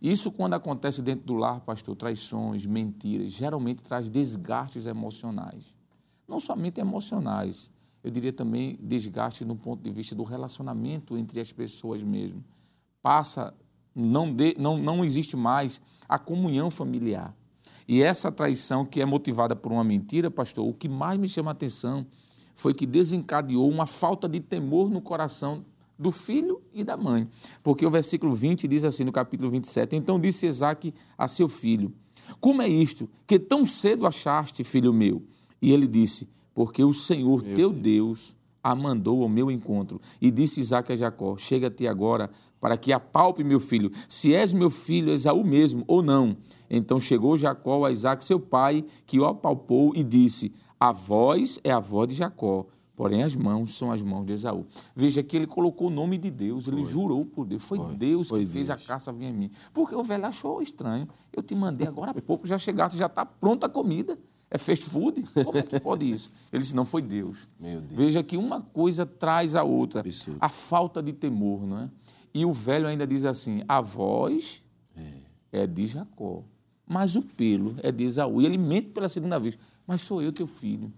Isso, 0.00 0.30
quando 0.30 0.54
acontece 0.54 1.00
dentro 1.00 1.24
do 1.24 1.34
lar, 1.34 1.60
pastor, 1.60 1.96
traições, 1.96 2.66
mentiras, 2.66 3.32
geralmente 3.32 3.82
traz 3.82 4.10
desgastes 4.10 4.86
emocionais. 4.86 5.74
Não 6.28 6.38
somente 6.38 6.80
emocionais, 6.80 7.72
eu 8.04 8.10
diria 8.10 8.32
também 8.32 8.76
desgastes 8.82 9.46
no 9.46 9.56
ponto 9.56 9.82
de 9.82 9.90
vista 9.90 10.14
do 10.14 10.22
relacionamento 10.22 11.16
entre 11.16 11.40
as 11.40 11.50
pessoas 11.50 12.02
mesmo. 12.02 12.44
Passa, 13.02 13.54
não, 13.94 14.30
de, 14.30 14.54
não, 14.58 14.76
não 14.76 15.02
existe 15.02 15.34
mais 15.34 15.80
a 16.06 16.18
comunhão 16.18 16.70
familiar. 16.70 17.34
E 17.88 18.02
essa 18.02 18.30
traição 18.30 18.84
que 18.84 19.00
é 19.00 19.06
motivada 19.06 19.56
por 19.56 19.72
uma 19.72 19.82
mentira, 19.82 20.30
pastor, 20.30 20.68
o 20.68 20.74
que 20.74 20.90
mais 20.90 21.18
me 21.18 21.28
chama 21.28 21.50
a 21.50 21.52
atenção 21.52 22.06
foi 22.54 22.74
que 22.74 22.86
desencadeou 22.86 23.68
uma 23.68 23.86
falta 23.86 24.28
de 24.28 24.40
temor 24.40 24.90
no 24.90 25.00
coração 25.00 25.64
do 25.98 26.12
filho 26.12 26.62
e 26.72 26.84
da 26.84 26.96
mãe. 26.96 27.28
Porque 27.62 27.84
o 27.84 27.90
versículo 27.90 28.34
20 28.34 28.68
diz 28.68 28.84
assim, 28.84 29.04
no 29.04 29.12
capítulo 29.12 29.50
27, 29.50 29.96
Então 29.96 30.20
disse 30.20 30.46
Isaac 30.46 30.94
a 31.16 31.26
seu 31.26 31.48
filho, 31.48 31.92
Como 32.40 32.62
é 32.62 32.68
isto, 32.68 33.08
que 33.26 33.38
tão 33.38 33.66
cedo 33.66 34.06
achaste, 34.06 34.62
filho 34.62 34.92
meu? 34.92 35.22
E 35.60 35.72
ele 35.72 35.86
disse, 35.86 36.28
Porque 36.54 36.84
o 36.84 36.92
Senhor, 36.92 37.42
meu 37.42 37.56
teu 37.56 37.72
Deus. 37.72 37.82
Deus, 37.82 38.36
a 38.62 38.74
mandou 38.74 39.22
ao 39.22 39.28
meu 39.28 39.50
encontro. 39.50 40.00
E 40.20 40.30
disse 40.30 40.60
Isaac 40.60 40.92
a 40.92 40.96
Jacó, 40.96 41.36
Chega-te 41.36 41.86
agora, 41.86 42.30
para 42.60 42.76
que 42.76 42.92
apalpe 42.92 43.42
meu 43.44 43.60
filho, 43.60 43.90
se 44.08 44.34
és 44.34 44.52
meu 44.52 44.70
filho 44.70 45.12
Esaú 45.12 45.44
mesmo 45.44 45.84
ou 45.86 46.02
não. 46.02 46.36
Então 46.68 47.00
chegou 47.00 47.36
Jacó 47.36 47.84
a 47.84 47.90
Isaac, 47.90 48.24
seu 48.24 48.40
pai, 48.40 48.84
que 49.06 49.18
o 49.18 49.24
apalpou 49.24 49.92
e 49.94 50.02
disse, 50.02 50.52
a 50.78 50.92
voz 50.92 51.58
é 51.64 51.72
a 51.72 51.80
voz 51.80 52.08
de 52.08 52.14
Jacó, 52.14 52.66
porém 52.98 53.22
as 53.22 53.36
mãos 53.36 53.76
são 53.76 53.92
as 53.92 54.02
mãos 54.02 54.26
de 54.26 54.32
Esaú. 54.32 54.66
Veja 54.92 55.22
que 55.22 55.36
ele 55.36 55.46
colocou 55.46 55.86
o 55.86 55.90
nome 55.90 56.18
de 56.18 56.32
Deus, 56.32 56.64
Foi. 56.64 56.74
ele 56.74 56.84
jurou 56.84 57.24
por 57.24 57.46
Deus. 57.46 57.62
Foi, 57.62 57.78
Foi. 57.78 57.94
Deus 57.94 58.28
Foi 58.28 58.40
que 58.40 58.44
Deus. 58.44 58.52
fez 58.54 58.70
a 58.70 58.76
caça 58.76 59.12
vir 59.12 59.26
em 59.26 59.32
mim. 59.32 59.50
Porque 59.72 59.94
o 59.94 60.02
velho 60.02 60.26
achou 60.26 60.60
estranho. 60.60 61.08
Eu 61.32 61.40
te 61.40 61.54
mandei 61.54 61.86
agora 61.86 62.10
há 62.10 62.20
pouco, 62.20 62.44
já 62.44 62.58
chegasse, 62.58 62.98
já 62.98 63.06
está 63.06 63.24
pronta 63.24 63.66
a 63.66 63.68
comida. 63.68 64.18
É 64.50 64.58
fast 64.58 64.84
food? 64.84 65.22
Como 65.44 65.56
é 65.56 65.62
que 65.62 65.78
pode 65.78 66.10
isso? 66.10 66.32
Ele 66.52 66.60
disse, 66.60 66.74
não, 66.74 66.84
foi 66.84 67.02
Deus. 67.02 67.46
Deus. 67.60 67.84
Veja 67.88 68.22
que 68.22 68.36
uma 68.36 68.60
coisa 68.60 69.06
traz 69.06 69.54
a 69.54 69.62
outra. 69.62 70.00
Absurdo. 70.00 70.38
A 70.40 70.48
falta 70.48 71.02
de 71.02 71.12
temor, 71.12 71.66
não 71.66 71.78
é? 71.82 71.90
E 72.34 72.44
o 72.44 72.52
velho 72.52 72.86
ainda 72.86 73.06
diz 73.06 73.24
assim, 73.24 73.62
a 73.68 73.80
voz 73.80 74.62
é, 74.96 75.62
é 75.62 75.66
de 75.66 75.86
Jacó, 75.86 76.42
mas 76.86 77.14
o 77.16 77.22
pelo 77.22 77.74
é 77.82 77.92
de 77.92 78.04
Esaú. 78.04 78.40
E 78.40 78.46
ele 78.46 78.58
mente 78.58 78.88
pela 78.90 79.08
segunda 79.08 79.38
vez 79.38 79.58
mas 79.88 80.02
sou 80.02 80.20
eu 80.20 80.30
teu 80.30 80.46
filho. 80.46 80.92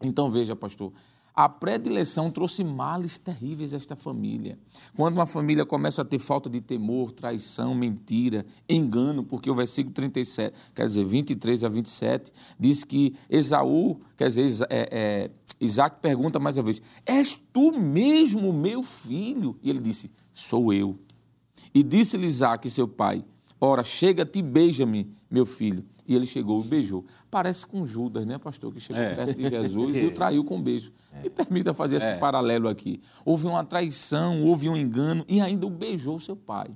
Então 0.00 0.30
veja, 0.30 0.56
pastor, 0.56 0.90
a 1.36 1.50
predileção 1.50 2.30
trouxe 2.30 2.64
males 2.64 3.18
terríveis 3.18 3.74
a 3.74 3.76
esta 3.76 3.94
família. 3.94 4.58
Quando 4.96 5.16
uma 5.16 5.26
família 5.26 5.66
começa 5.66 6.00
a 6.00 6.04
ter 6.04 6.18
falta 6.18 6.48
de 6.48 6.62
temor, 6.62 7.12
traição, 7.12 7.74
mentira, 7.74 8.46
engano, 8.66 9.22
porque 9.22 9.50
o 9.50 9.54
versículo 9.54 9.94
37, 9.94 10.58
quer 10.74 10.88
dizer, 10.88 11.04
23 11.04 11.62
a 11.62 11.68
27, 11.68 12.32
diz 12.58 12.84
que 12.84 13.14
Esaú, 13.28 14.00
quer 14.16 14.28
dizer, 14.28 14.66
é, 14.70 14.88
é, 14.90 15.30
Isaac 15.60 16.00
pergunta 16.00 16.38
mais 16.38 16.56
uma 16.56 16.64
vez: 16.64 16.80
És 17.04 17.38
tu 17.52 17.70
mesmo 17.78 18.50
meu 18.50 18.82
filho? 18.82 19.58
E 19.62 19.68
ele 19.68 19.78
disse: 19.78 20.10
Sou 20.32 20.72
eu. 20.72 20.98
E 21.74 21.82
disse-lhe 21.82 22.24
Isaac, 22.24 22.68
seu 22.70 22.88
pai: 22.88 23.22
Ora, 23.60 23.82
chega-te 23.82 24.38
e 24.38 24.42
beija-me, 24.42 25.14
meu 25.30 25.44
filho. 25.44 25.84
E 26.08 26.14
ele 26.14 26.26
chegou 26.26 26.62
e 26.62 26.66
beijou. 26.66 27.04
Parece 27.30 27.66
com 27.66 27.84
Judas, 27.84 28.26
né, 28.26 28.38
pastor, 28.38 28.72
que 28.72 28.80
chegou 28.80 29.02
é. 29.02 29.14
perto 29.14 29.34
de 29.34 29.48
Jesus 29.48 29.96
e 29.96 30.06
o 30.06 30.12
traiu 30.14 30.44
com 30.44 30.56
um 30.56 30.62
beijo. 30.62 30.92
É. 31.12 31.22
Me 31.22 31.30
permita 31.30 31.74
fazer 31.74 31.96
esse 31.96 32.06
é. 32.06 32.16
paralelo 32.16 32.68
aqui. 32.68 33.00
Houve 33.24 33.46
uma 33.46 33.64
traição, 33.64 34.44
houve 34.44 34.68
um 34.68 34.76
engano 34.76 35.24
e 35.28 35.40
ainda 35.40 35.66
o 35.66 35.70
beijou 35.70 36.18
seu 36.20 36.36
pai. 36.36 36.70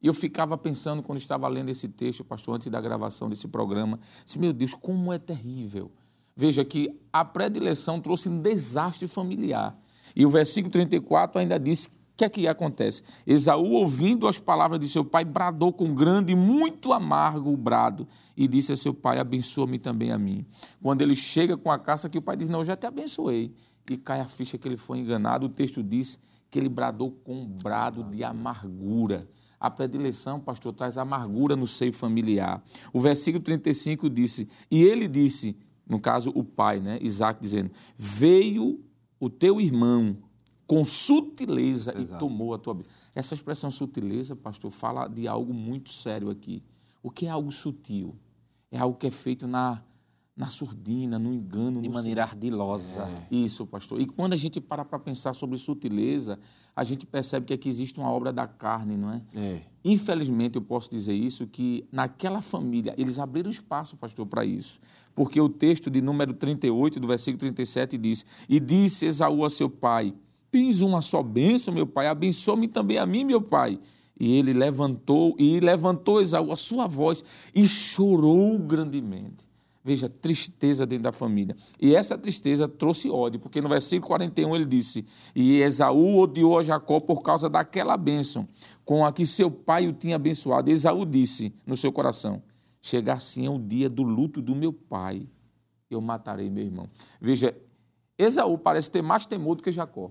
E 0.00 0.06
eu 0.06 0.14
ficava 0.14 0.56
pensando, 0.56 1.02
quando 1.02 1.18
estava 1.18 1.48
lendo 1.48 1.70
esse 1.70 1.88
texto, 1.88 2.24
pastor, 2.24 2.54
antes 2.54 2.68
da 2.68 2.80
gravação 2.80 3.28
desse 3.28 3.48
programa, 3.48 3.98
disse, 4.24 4.38
meu 4.38 4.52
Deus, 4.52 4.74
como 4.74 5.12
é 5.12 5.18
terrível. 5.18 5.90
Veja 6.36 6.64
que 6.64 6.96
a 7.12 7.24
predileção 7.24 8.00
trouxe 8.00 8.28
um 8.28 8.40
desastre 8.40 9.08
familiar. 9.08 9.76
E 10.14 10.24
o 10.24 10.30
versículo 10.30 10.70
34 10.70 11.40
ainda 11.40 11.58
diz 11.58 11.90
que 12.18 12.24
é 12.24 12.28
que 12.28 12.48
acontece? 12.48 13.02
Esaú, 13.24 13.74
ouvindo 13.74 14.26
as 14.26 14.40
palavras 14.40 14.80
de 14.80 14.88
seu 14.88 15.04
pai, 15.04 15.24
bradou 15.24 15.72
com 15.72 15.94
grande 15.94 16.32
e 16.32 16.36
muito 16.36 16.92
amargo 16.92 17.52
o 17.52 17.56
brado 17.56 18.08
e 18.36 18.48
disse 18.48 18.72
a 18.72 18.76
seu 18.76 18.92
pai: 18.92 19.20
Abençoa-me 19.20 19.78
também 19.78 20.10
a 20.10 20.18
mim. 20.18 20.44
Quando 20.82 21.02
ele 21.02 21.14
chega 21.14 21.56
com 21.56 21.70
a 21.70 21.78
caça, 21.78 22.08
que 22.08 22.18
o 22.18 22.22
pai 22.22 22.36
diz: 22.36 22.48
Não, 22.48 22.64
já 22.64 22.76
te 22.76 22.88
abençoei. 22.88 23.54
E 23.88 23.96
cai 23.96 24.20
a 24.20 24.24
ficha 24.24 24.58
que 24.58 24.66
ele 24.66 24.76
foi 24.76 24.98
enganado. 24.98 25.46
O 25.46 25.48
texto 25.48 25.80
diz 25.80 26.18
que 26.50 26.58
ele 26.58 26.68
bradou 26.68 27.12
com 27.12 27.42
um 27.42 27.46
brado 27.46 28.02
de 28.02 28.24
amargura. 28.24 29.28
A 29.60 29.70
predileção, 29.70 30.40
pastor, 30.40 30.72
traz 30.72 30.98
amargura 30.98 31.54
no 31.54 31.68
seio 31.68 31.92
familiar. 31.92 32.60
O 32.92 33.00
versículo 33.00 33.44
35 33.44 34.10
disse: 34.10 34.48
E 34.68 34.82
ele 34.82 35.06
disse, 35.06 35.56
no 35.88 36.00
caso 36.00 36.32
o 36.34 36.42
pai, 36.42 36.80
né, 36.80 36.98
Isaac, 37.00 37.40
dizendo: 37.40 37.70
Veio 37.96 38.84
o 39.20 39.30
teu 39.30 39.60
irmão 39.60 40.16
com 40.68 40.84
sutileza 40.84 41.98
Exato. 41.98 42.14
e 42.14 42.18
tomou 42.18 42.52
a 42.52 42.58
tua 42.58 42.74
vida. 42.74 42.90
Essa 43.14 43.32
expressão 43.32 43.70
sutileza, 43.70 44.36
pastor, 44.36 44.70
fala 44.70 45.08
de 45.08 45.26
algo 45.26 45.54
muito 45.54 45.88
sério 45.88 46.28
aqui. 46.28 46.62
O 47.02 47.10
que 47.10 47.24
é 47.24 47.30
algo 47.30 47.50
sutil? 47.50 48.14
É 48.70 48.78
algo 48.78 48.98
que 48.98 49.06
é 49.06 49.10
feito 49.10 49.46
na, 49.46 49.82
na 50.36 50.48
surdina, 50.48 51.18
no 51.18 51.32
engano. 51.32 51.80
De 51.80 51.88
no 51.88 51.94
maneira 51.94 52.22
ardilosa. 52.22 53.00
É. 53.00 53.34
Isso, 53.34 53.66
pastor. 53.66 53.98
E 53.98 54.04
quando 54.04 54.34
a 54.34 54.36
gente 54.36 54.60
para 54.60 54.84
para 54.84 54.98
pensar 54.98 55.32
sobre 55.32 55.56
sutileza, 55.56 56.38
a 56.76 56.84
gente 56.84 57.06
percebe 57.06 57.46
que 57.46 57.54
aqui 57.54 57.66
existe 57.66 57.98
uma 57.98 58.10
obra 58.10 58.30
da 58.30 58.46
carne, 58.46 58.98
não 58.98 59.10
é? 59.10 59.22
é? 59.36 59.62
Infelizmente, 59.82 60.56
eu 60.56 60.62
posso 60.62 60.90
dizer 60.90 61.14
isso, 61.14 61.46
que 61.46 61.88
naquela 61.90 62.42
família, 62.42 62.94
eles 62.98 63.18
abriram 63.18 63.48
espaço, 63.48 63.96
pastor, 63.96 64.26
para 64.26 64.44
isso. 64.44 64.80
Porque 65.14 65.40
o 65.40 65.48
texto 65.48 65.90
de 65.90 66.02
número 66.02 66.34
38, 66.34 67.00
do 67.00 67.08
versículo 67.08 67.38
37, 67.38 67.96
diz: 67.96 68.26
E 68.46 68.60
disse 68.60 69.06
Esaú 69.06 69.46
a 69.46 69.48
seu 69.48 69.70
pai 69.70 70.12
Tens 70.50 70.80
uma 70.80 71.00
só 71.00 71.22
bênção, 71.22 71.74
meu 71.74 71.86
pai, 71.86 72.06
abençoa-me 72.06 72.68
também 72.68 72.98
a 72.98 73.06
mim, 73.06 73.24
meu 73.24 73.40
pai. 73.40 73.78
E 74.18 74.36
ele 74.36 74.52
levantou, 74.52 75.36
e 75.38 75.60
levantou 75.60 76.20
Esaú 76.20 76.50
a 76.50 76.56
sua 76.56 76.86
voz 76.86 77.22
e 77.54 77.66
chorou 77.66 78.58
grandemente. 78.58 79.48
Veja, 79.84 80.08
tristeza 80.08 80.84
dentro 80.84 81.04
da 81.04 81.12
família. 81.12 81.56
E 81.80 81.94
essa 81.94 82.18
tristeza 82.18 82.68
trouxe 82.68 83.08
ódio, 83.08 83.40
porque 83.40 83.60
no 83.60 83.68
versículo 83.68 84.08
41 84.08 84.56
ele 84.56 84.66
disse: 84.66 85.04
E 85.34 85.62
Esaú 85.62 86.18
odiou 86.18 86.58
a 86.58 86.62
Jacó 86.62 87.00
por 87.00 87.22
causa 87.22 87.48
daquela 87.48 87.96
bênção 87.96 88.46
com 88.84 89.06
a 89.06 89.12
que 89.12 89.24
seu 89.24 89.50
pai 89.50 89.86
o 89.86 89.92
tinha 89.92 90.16
abençoado. 90.16 90.70
Esaú 90.70 91.06
disse 91.06 91.54
no 91.66 91.76
seu 91.76 91.92
coração: 91.92 92.42
Chegar 92.82 93.14
assim 93.14 93.46
é 93.46 93.50
o 93.50 93.58
dia 93.58 93.88
do 93.88 94.02
luto 94.02 94.42
do 94.42 94.54
meu 94.54 94.72
pai, 94.72 95.22
eu 95.90 96.00
matarei 96.00 96.50
meu 96.50 96.64
irmão. 96.64 96.88
Veja, 97.20 97.56
Esaú 98.18 98.58
parece 98.58 98.90
ter 98.90 99.00
mais 99.00 99.24
temor 99.26 99.54
do 99.54 99.62
que 99.62 99.72
Jacó. 99.72 100.10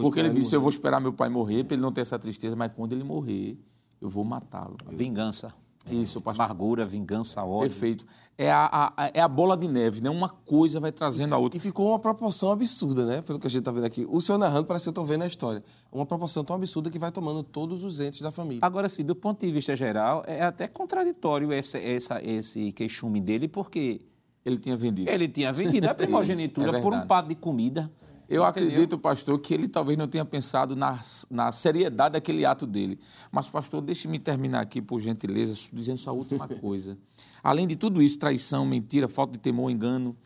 Porque 0.00 0.20
ele 0.20 0.30
disse: 0.30 0.54
Eu 0.54 0.60
vou 0.60 0.70
esperar 0.70 1.00
meu 1.00 1.12
pai 1.12 1.28
morrer 1.28 1.64
para 1.64 1.74
ele 1.74 1.82
não 1.82 1.92
ter 1.92 2.00
essa 2.00 2.18
tristeza, 2.18 2.56
mas 2.56 2.72
quando 2.74 2.92
ele 2.92 3.04
morrer, 3.04 3.58
eu 4.00 4.08
vou 4.08 4.24
matá-lo. 4.24 4.76
Vingança. 4.90 5.54
Isso, 5.90 6.20
pastor. 6.20 6.44
Amargura, 6.44 6.84
vingança, 6.84 7.42
ódio. 7.42 7.70
Perfeito. 7.70 8.06
É 8.38 8.50
a, 8.50 8.92
a, 8.96 9.10
é 9.12 9.20
a 9.20 9.28
bola 9.28 9.56
de 9.56 9.66
neve, 9.66 10.00
né? 10.00 10.08
Uma 10.08 10.28
coisa 10.28 10.78
vai 10.78 10.92
trazendo 10.92 11.34
a 11.34 11.38
outra. 11.38 11.56
E 11.56 11.60
ficou 11.60 11.88
uma 11.88 11.98
proporção 11.98 12.52
absurda, 12.52 13.04
né? 13.04 13.22
Pelo 13.22 13.38
que 13.38 13.46
a 13.46 13.50
gente 13.50 13.60
está 13.60 13.72
vendo 13.72 13.84
aqui. 13.84 14.06
O 14.08 14.20
senhor 14.20 14.38
narrando 14.38 14.64
parece 14.64 14.84
que 14.84 14.88
eu 14.88 14.92
estou 14.92 15.04
vendo 15.04 15.22
a 15.22 15.26
história. 15.26 15.62
Uma 15.90 16.06
proporção 16.06 16.44
tão 16.44 16.56
absurda 16.56 16.88
que 16.88 16.98
vai 16.98 17.10
tomando 17.10 17.42
todos 17.42 17.82
os 17.84 17.98
entes 18.00 18.20
da 18.20 18.30
família. 18.30 18.60
Agora, 18.62 18.88
sim, 18.88 19.04
do 19.04 19.14
ponto 19.14 19.44
de 19.44 19.52
vista 19.52 19.74
geral, 19.74 20.22
é 20.26 20.42
até 20.42 20.68
contraditório 20.68 21.52
esse, 21.52 21.78
essa, 21.78 22.20
esse 22.22 22.72
queixume 22.72 23.20
dele, 23.20 23.48
porque. 23.48 24.02
Ele 24.44 24.58
tinha 24.58 24.76
vendido. 24.76 25.08
Ele 25.08 25.28
tinha 25.28 25.52
vendido 25.52 25.88
a 25.88 25.94
primogenitura 25.94 26.78
é 26.78 26.80
por 26.80 26.92
um 26.92 27.06
prato 27.06 27.28
de 27.28 27.36
comida. 27.36 27.90
Eu 28.28 28.42
Entendeu? 28.42 28.70
acredito, 28.70 28.98
pastor, 28.98 29.38
que 29.38 29.52
ele 29.52 29.68
talvez 29.68 29.98
não 29.98 30.08
tenha 30.08 30.24
pensado 30.24 30.74
na, 30.74 30.98
na 31.30 31.52
seriedade 31.52 32.14
daquele 32.14 32.44
ato 32.44 32.66
dele. 32.66 32.98
Mas, 33.30 33.48
pastor, 33.48 33.80
deixe-me 33.80 34.18
terminar 34.18 34.60
aqui, 34.60 34.80
por 34.80 35.00
gentileza, 35.00 35.54
dizendo 35.72 35.98
só 35.98 36.10
a 36.10 36.12
última 36.14 36.48
coisa. 36.60 36.96
Além 37.42 37.66
de 37.66 37.76
tudo 37.76 38.00
isso, 38.02 38.18
traição, 38.18 38.64
mentira, 38.64 39.08
falta 39.08 39.32
de 39.32 39.38
temor, 39.38 39.70
engano, 39.70 40.16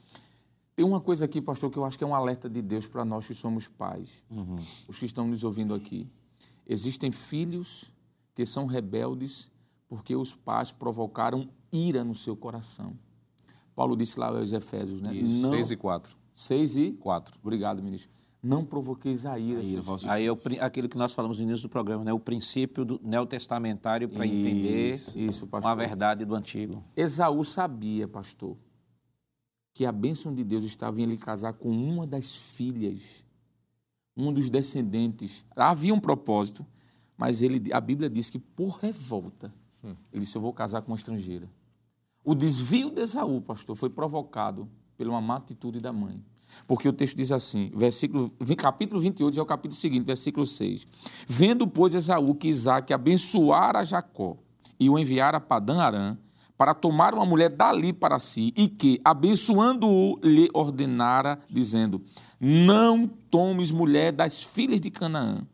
tem 0.77 0.85
uma 0.85 1.01
coisa 1.01 1.25
aqui, 1.25 1.41
pastor, 1.41 1.71
que 1.71 1.79
eu 1.79 1.85
acho 1.85 1.97
que 1.97 2.05
é 2.05 2.07
um 2.07 2.15
alerta 2.15 2.51
de 2.51 2.61
Deus 2.61 2.87
para 2.87 3.05
nós 3.05 3.27
que 3.27 3.35
somos 3.35 3.67
pais, 3.67 4.23
uhum. 4.31 4.57
os 4.87 4.99
que 4.99 5.07
estão 5.07 5.27
nos 5.27 5.43
ouvindo 5.43 5.75
aqui. 5.75 6.07
Existem 6.69 7.11
filhos 7.11 7.91
que 8.35 8.45
são 8.45 8.67
rebeldes 8.67 9.51
porque 9.89 10.15
os 10.15 10.35
pais 10.35 10.71
provocaram 10.71 11.49
ira 11.73 12.05
no 12.05 12.15
seu 12.15 12.37
coração. 12.37 12.97
Paulo 13.75 13.97
disse 13.97 14.19
lá 14.19 14.29
aos 14.29 14.53
Efésios, 14.53 15.01
né? 15.01 15.15
Isso, 15.15 15.43
Não, 15.43 15.51
6 15.51 15.71
e 15.71 15.77
4. 15.77 16.17
6 16.37 16.77
e 16.77 16.93
4. 16.93 17.35
Obrigado, 17.43 17.83
ministro. 17.83 18.11
Não 18.43 18.65
provoqueis 18.65 19.25
a 19.25 19.39
ira. 19.39 19.63
Aí 20.09 20.27
é 20.27 20.31
o 20.31 20.39
aquilo 20.61 20.89
que 20.89 20.99
nós 20.99 21.15
falamos 21.15 21.39
no 21.39 21.45
início 21.45 21.67
do 21.67 21.71
programa, 21.71 22.05
né? 22.05 22.13
O 22.13 22.21
princípio 22.21 22.85
do 22.85 23.01
neotestamentário 23.03 24.09
para 24.09 24.27
entender 24.27 24.93
Isso, 24.93 25.47
pastor. 25.47 25.69
uma 25.69 25.75
verdade 25.75 26.25
do 26.25 26.35
antigo. 26.35 26.85
Esaú 26.95 27.43
sabia, 27.43 28.07
pastor, 28.07 28.57
que 29.73 29.87
a 29.87 29.91
bênção 29.91 30.33
de 30.33 30.45
Deus 30.45 30.65
estava 30.65 31.01
em 31.01 31.05
ele 31.05 31.17
casar 31.17 31.55
com 31.55 31.71
uma 31.71 32.07
das 32.07 32.37
filhas, 32.37 33.25
um 34.15 34.33
dos 34.33 34.51
descendentes. 34.51 35.45
Havia 35.57 35.95
um 35.95 36.01
propósito, 36.01 36.65
mas 37.17 37.41
ele, 37.41 37.73
a 37.73 37.81
Bíblia 37.81 38.11
diz 38.11 38.29
que 38.29 38.39
por 38.39 38.79
revolta, 38.79 39.53
ele 40.13 40.21
disse: 40.21 40.37
Eu 40.37 40.43
vou 40.43 40.53
casar 40.53 40.83
com 40.83 40.93
uma 40.93 40.97
estrangeira. 40.97 41.51
O 42.23 42.35
desvio 42.35 42.91
de 42.91 43.01
Esaú, 43.01 43.41
pastor, 43.41 43.75
foi 43.75 43.89
provocado 43.89 44.69
pela 44.97 45.17
uma 45.19 45.37
atitude 45.37 45.81
da 45.81 45.93
mãe. 45.93 46.23
Porque 46.67 46.89
o 46.89 46.93
texto 46.93 47.17
diz 47.17 47.33
assim, 47.33 47.71
versículo, 47.75 48.31
capítulo 48.57 49.01
28 49.01 49.39
é 49.39 49.43
o 49.43 49.47
capítulo 49.47 49.79
seguinte, 49.79 50.05
versículo 50.05 50.47
6. 50.47 50.87
Vendo, 51.27 51.67
pois, 51.67 51.95
Esaú 51.95 52.35
que 52.35 52.49
Isaac 52.49 52.93
abençoara 52.93 53.85
Jacó 53.85 54.37
e 54.79 54.89
o 54.89 54.99
enviara 54.99 55.39
a 55.39 55.41
Padã 55.41 55.81
Arã 55.81 56.17
para 56.57 56.73
tomar 56.73 57.15
uma 57.15 57.27
mulher 57.27 57.51
dali 57.51 57.93
para 57.93 58.19
si, 58.19 58.53
e 58.57 58.67
que, 58.67 59.01
abençoando-o, 59.05 60.19
lhe 60.23 60.49
ordenara, 60.55 61.39
dizendo: 61.51 62.03
Não 62.41 63.07
tomes 63.07 63.71
mulher 63.71 64.13
das 64.13 64.43
filhas 64.43 64.81
de 64.81 64.91
Canaã. 64.91 65.47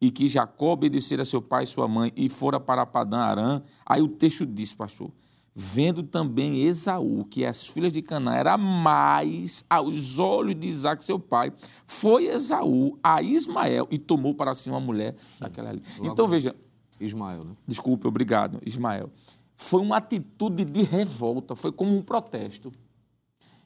E 0.00 0.10
que 0.10 0.28
Jacó 0.28 0.72
obedecera 0.72 1.24
seu 1.24 1.40
pai 1.40 1.64
e 1.64 1.66
sua 1.66 1.88
mãe 1.88 2.12
e 2.14 2.28
fora 2.28 2.60
para 2.60 2.84
Padã 2.84 3.20
Arã. 3.20 3.62
Aí 3.86 4.02
o 4.02 4.08
texto 4.08 4.44
diz, 4.44 4.74
pastor, 4.74 5.10
vendo 5.54 6.02
também 6.02 6.62
Esaú 6.62 7.24
que 7.24 7.44
as 7.44 7.66
filhas 7.66 7.92
de 7.92 8.02
Canaã 8.02 8.34
eram 8.34 8.58
mais 8.58 9.64
aos 9.70 10.18
olhos 10.18 10.56
de 10.56 10.66
Isaac, 10.66 11.04
seu 11.04 11.18
pai, 11.18 11.52
foi 11.84 12.26
Esaú 12.26 12.98
a 13.02 13.22
Ismael 13.22 13.86
e 13.90 13.98
tomou 13.98 14.34
para 14.34 14.52
si 14.54 14.68
uma 14.68 14.80
mulher 14.80 15.14
daquela 15.38 15.70
ali. 15.70 15.82
Então 16.02 16.26
veja, 16.26 16.54
Ismael, 16.98 17.44
né? 17.44 17.54
desculpe, 17.66 18.06
obrigado, 18.06 18.60
Ismael. 18.66 19.10
Foi 19.54 19.80
uma 19.80 19.98
atitude 19.98 20.64
de 20.64 20.82
revolta, 20.82 21.54
foi 21.54 21.70
como 21.70 21.96
um 21.96 22.02
protesto. 22.02 22.72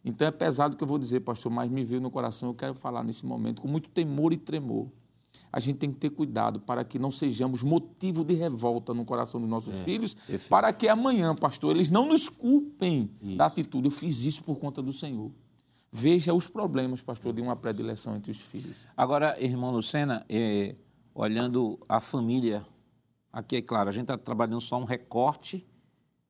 Então 0.04 0.28
é 0.28 0.30
pesado 0.30 0.74
o 0.74 0.76
que 0.76 0.84
eu 0.84 0.88
vou 0.88 0.98
dizer, 0.98 1.20
pastor, 1.20 1.50
mas 1.50 1.70
me 1.70 1.84
veio 1.84 2.00
no 2.00 2.10
coração, 2.10 2.50
eu 2.50 2.54
quero 2.54 2.74
falar 2.74 3.02
nesse 3.02 3.24
momento 3.24 3.62
com 3.62 3.68
muito 3.68 3.88
temor 3.88 4.32
e 4.32 4.36
tremor. 4.36 4.88
A 5.52 5.60
gente 5.60 5.76
tem 5.76 5.90
que 5.90 5.98
ter 5.98 6.10
cuidado 6.10 6.60
para 6.60 6.84
que 6.84 6.98
não 6.98 7.10
sejamos 7.10 7.62
motivo 7.62 8.24
de 8.24 8.34
revolta 8.34 8.92
no 8.92 9.04
coração 9.04 9.40
dos 9.40 9.48
nossos 9.48 9.74
filhos, 9.80 10.14
para 10.48 10.72
que 10.72 10.88
amanhã, 10.88 11.34
pastor, 11.34 11.74
eles 11.74 11.90
não 11.90 12.06
nos 12.06 12.28
culpem 12.28 13.10
da 13.36 13.46
atitude. 13.46 13.86
Eu 13.86 13.90
fiz 13.90 14.24
isso 14.24 14.44
por 14.44 14.58
conta 14.58 14.82
do 14.82 14.92
Senhor. 14.92 15.30
Veja 15.90 16.34
os 16.34 16.46
problemas, 16.46 17.02
pastor, 17.02 17.32
de 17.32 17.40
uma 17.40 17.56
predileção 17.56 18.14
entre 18.14 18.30
os 18.30 18.40
filhos. 18.40 18.76
Agora, 18.96 19.34
irmão 19.42 19.70
Lucena, 19.70 20.24
eh, 20.28 20.76
olhando 21.14 21.78
a 21.88 21.98
família, 21.98 22.64
aqui 23.32 23.56
é 23.56 23.62
claro, 23.62 23.88
a 23.88 23.92
gente 23.92 24.02
está 24.02 24.18
trabalhando 24.18 24.60
só 24.60 24.78
um 24.78 24.84
recorte 24.84 25.66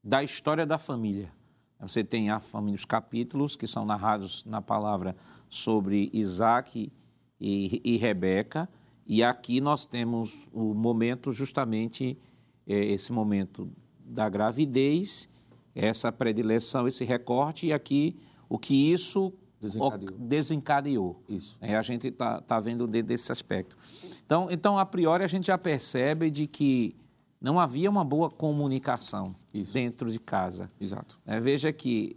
da 0.03 0.23
história 0.23 0.65
da 0.65 0.79
família. 0.79 1.33
Você 1.81 2.03
tem 2.03 2.31
a 2.31 2.41
família, 2.41 2.77
os 2.77 2.85
capítulos 2.85 3.57
que 3.57 3.67
são 3.67 3.85
narrados 3.85 4.45
na 4.45 4.61
palavra 4.61 5.17
sobre 5.49 6.11
Isaac 6.13 6.93
e, 7.41 7.81
e 7.85 7.97
Rebeca, 7.97 8.69
e 9.09 9.25
aqui 9.25 9.59
nós 9.59 9.87
temos 9.87 10.47
o 10.53 10.75
momento, 10.75 11.33
justamente 11.33 12.19
eh, 12.67 12.93
esse 12.93 13.11
momento 13.11 13.73
da 14.05 14.29
gravidez, 14.29 15.29
essa 15.75 16.13
predileção, 16.13 16.87
esse 16.87 17.05
recorte, 17.05 17.69
e 17.69 17.73
aqui 17.73 18.15
o 18.51 18.59
que 18.59 18.93
isso 18.93 19.33
Desencadeou. 19.61 20.19
desencadeou. 20.19 21.23
Isso. 21.29 21.57
É, 21.61 21.77
a 21.77 21.83
gente 21.83 22.09
está 22.09 22.41
tá 22.41 22.61
vendo 22.61 22.87
dentro 22.87 23.09
desse 23.09 23.33
aspecto. 23.33 23.77
Então, 24.25 24.49
então, 24.51 24.79
a 24.79 24.85
priori, 24.85 25.25
a 25.25 25.27
gente 25.27 25.47
já 25.47 25.59
percebe 25.59 26.31
de 26.31 26.47
que 26.47 26.95
não 27.41 27.59
havia 27.59 27.91
uma 27.91 28.05
boa 28.05 28.31
comunicação 28.31 29.35
dentro 29.73 30.13
de 30.13 30.19
casa. 30.19 30.69
Exato. 30.81 31.19
É, 31.27 31.41
veja 31.41 31.73
que 31.73 32.17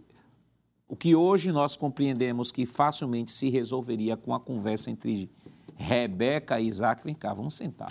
o 0.86 0.94
que 0.94 1.16
hoje 1.16 1.50
nós 1.52 1.74
compreendemos 1.74 2.52
que 2.52 2.66
facilmente 2.66 3.30
se 3.30 3.48
resolveria 3.48 4.16
com 4.16 4.34
a 4.34 4.38
conversa 4.38 4.90
entre 4.90 5.30
Rebeca 5.82 6.60
e 6.60 6.68
Isaac, 6.68 7.02
vem 7.04 7.14
cá, 7.14 7.34
vamos 7.34 7.54
sentar. 7.54 7.90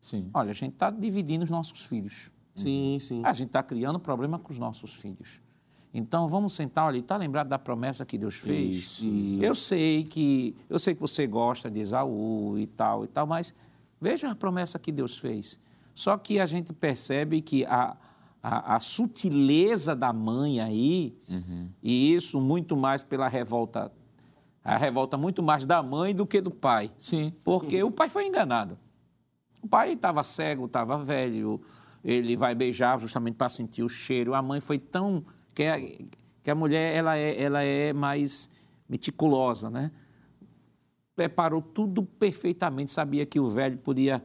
Sim. 0.00 0.30
Olha, 0.34 0.50
a 0.50 0.54
gente 0.54 0.72
está 0.72 0.90
dividindo 0.90 1.44
os 1.44 1.50
nossos 1.50 1.84
filhos. 1.84 2.30
Sim, 2.54 2.98
sim. 3.00 3.22
A 3.24 3.32
gente 3.32 3.48
está 3.48 3.62
criando 3.62 3.98
problema 3.98 4.38
com 4.38 4.52
os 4.52 4.58
nossos 4.58 4.94
filhos. 4.94 5.40
Então 5.92 6.28
vamos 6.28 6.52
sentar, 6.52 6.86
olha, 6.86 6.98
está 6.98 7.16
lembrado 7.16 7.48
da 7.48 7.58
promessa 7.58 8.06
que 8.06 8.16
Deus 8.16 8.36
fez? 8.36 9.00
Eu 9.40 9.54
sei 9.54 10.04
que 10.04 10.56
eu 10.68 10.78
sei 10.78 10.94
que 10.94 11.00
você 11.00 11.26
gosta 11.26 11.68
de 11.70 11.80
Esaú 11.80 12.56
e 12.58 12.66
tal 12.66 13.04
e 13.04 13.08
tal, 13.08 13.26
mas 13.26 13.52
veja 14.00 14.30
a 14.30 14.34
promessa 14.34 14.78
que 14.78 14.92
Deus 14.92 15.18
fez. 15.18 15.58
Só 15.94 16.16
que 16.16 16.38
a 16.38 16.46
gente 16.46 16.72
percebe 16.72 17.42
que 17.42 17.64
a, 17.64 17.96
a, 18.40 18.76
a 18.76 18.78
sutileza 18.78 19.94
da 19.96 20.12
mãe 20.12 20.60
aí, 20.60 21.18
e 21.82 22.14
isso 22.14 22.40
muito 22.40 22.76
mais 22.76 23.02
pela 23.02 23.26
revolta, 23.26 23.92
a 24.64 24.76
revolta 24.76 25.16
muito 25.16 25.42
mais 25.42 25.66
da 25.66 25.82
mãe 25.82 26.14
do 26.14 26.26
que 26.26 26.40
do 26.40 26.50
pai. 26.50 26.90
Sim. 26.98 27.32
Porque 27.42 27.82
o 27.82 27.90
pai 27.90 28.08
foi 28.08 28.26
enganado. 28.26 28.78
O 29.62 29.68
pai 29.68 29.92
estava 29.92 30.22
cego, 30.24 30.66
estava 30.66 30.98
velho, 30.98 31.60
ele 32.04 32.36
vai 32.36 32.54
beijar 32.54 32.98
justamente 32.98 33.34
para 33.34 33.48
sentir 33.48 33.82
o 33.82 33.88
cheiro. 33.88 34.34
A 34.34 34.42
mãe 34.42 34.60
foi 34.60 34.78
tão. 34.78 35.24
que 35.54 35.64
a, 35.64 35.78
que 36.42 36.50
a 36.50 36.54
mulher 36.54 36.96
ela 36.96 37.16
é, 37.16 37.42
ela 37.42 37.62
é 37.62 37.92
mais 37.92 38.48
meticulosa, 38.88 39.70
né? 39.70 39.90
Preparou 41.14 41.60
tudo 41.60 42.02
perfeitamente, 42.02 42.90
sabia 42.90 43.26
que 43.26 43.38
o 43.38 43.50
velho 43.50 43.76
podia 43.78 44.22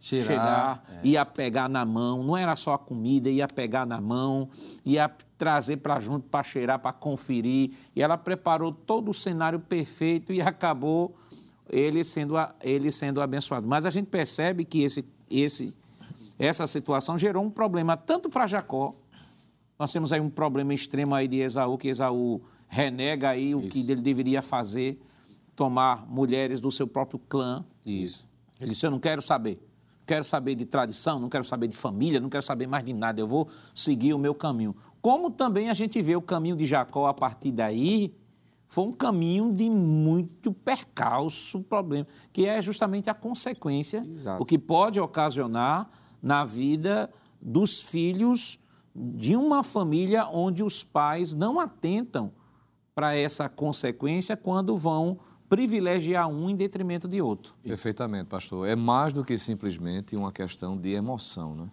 Cheirar, 0.00 0.82
chegar, 0.86 1.00
ia 1.02 1.24
pegar 1.26 1.68
na 1.68 1.84
mão, 1.84 2.22
não 2.22 2.36
era 2.36 2.54
só 2.54 2.74
a 2.74 2.78
comida, 2.78 3.28
ia 3.28 3.48
pegar 3.48 3.84
na 3.84 4.00
mão, 4.00 4.48
ia 4.84 5.10
trazer 5.36 5.78
para 5.78 5.98
junto 5.98 6.28
para 6.28 6.44
cheirar, 6.44 6.78
para 6.78 6.92
conferir. 6.92 7.72
E 7.96 8.00
ela 8.00 8.16
preparou 8.16 8.72
todo 8.72 9.10
o 9.10 9.14
cenário 9.14 9.58
perfeito 9.58 10.32
e 10.32 10.40
acabou 10.40 11.16
ele 11.68 12.04
sendo, 12.04 12.34
ele 12.62 12.92
sendo 12.92 13.20
abençoado. 13.20 13.66
Mas 13.66 13.84
a 13.86 13.90
gente 13.90 14.06
percebe 14.06 14.64
que 14.64 14.82
esse, 14.82 15.04
esse, 15.28 15.74
essa 16.38 16.66
situação 16.66 17.18
gerou 17.18 17.44
um 17.44 17.50
problema 17.50 17.96
tanto 17.96 18.30
para 18.30 18.46
Jacó, 18.46 18.94
nós 19.78 19.92
temos 19.92 20.12
aí 20.12 20.20
um 20.20 20.30
problema 20.30 20.74
extremo 20.74 21.14
aí 21.14 21.28
de 21.28 21.40
Esaú, 21.40 21.78
que 21.78 21.88
Esaú 21.88 22.40
renega 22.66 23.30
aí 23.30 23.54
o 23.54 23.62
que 23.62 23.80
ele 23.80 24.02
deveria 24.02 24.42
fazer, 24.42 25.00
tomar 25.54 26.06
mulheres 26.06 26.60
do 26.60 26.70
seu 26.70 26.86
próprio 26.86 27.18
clã. 27.18 27.64
Isso. 27.86 28.26
Ele 28.60 28.70
disse, 28.70 28.84
eu 28.84 28.90
não 28.90 28.98
quero 28.98 29.22
saber. 29.22 29.67
Quero 30.08 30.24
saber 30.24 30.54
de 30.54 30.64
tradição, 30.64 31.20
não 31.20 31.28
quero 31.28 31.44
saber 31.44 31.66
de 31.66 31.76
família, 31.76 32.18
não 32.18 32.30
quero 32.30 32.42
saber 32.42 32.66
mais 32.66 32.82
de 32.82 32.94
nada. 32.94 33.20
Eu 33.20 33.26
vou 33.26 33.46
seguir 33.74 34.14
o 34.14 34.18
meu 34.18 34.34
caminho. 34.34 34.74
Como 35.02 35.30
também 35.30 35.68
a 35.68 35.74
gente 35.74 36.00
vê 36.00 36.16
o 36.16 36.22
caminho 36.22 36.56
de 36.56 36.64
Jacó 36.64 37.06
a 37.06 37.12
partir 37.12 37.52
daí, 37.52 38.16
foi 38.66 38.84
um 38.84 38.92
caminho 38.92 39.52
de 39.52 39.68
muito 39.68 40.50
percalço, 40.50 41.60
problema, 41.60 42.06
que 42.32 42.46
é 42.46 42.62
justamente 42.62 43.10
a 43.10 43.14
consequência, 43.14 44.02
Exato. 44.14 44.42
o 44.42 44.46
que 44.46 44.58
pode 44.58 44.98
ocasionar 44.98 45.90
na 46.22 46.42
vida 46.42 47.10
dos 47.38 47.82
filhos 47.82 48.58
de 48.96 49.36
uma 49.36 49.62
família 49.62 50.26
onde 50.26 50.62
os 50.62 50.82
pais 50.82 51.34
não 51.34 51.60
atentam 51.60 52.32
para 52.94 53.14
essa 53.14 53.46
consequência 53.46 54.38
quando 54.38 54.74
vão 54.74 55.18
privilegiar 55.48 56.28
um 56.28 56.50
em 56.50 56.56
detrimento 56.56 57.08
de 57.08 57.20
outro. 57.22 57.54
Perfeitamente, 57.62 58.26
pastor. 58.26 58.68
É 58.68 58.76
mais 58.76 59.12
do 59.12 59.24
que 59.24 59.38
simplesmente 59.38 60.16
uma 60.16 60.30
questão 60.32 60.76
de 60.76 60.90
emoção, 60.90 61.54
né? 61.54 61.70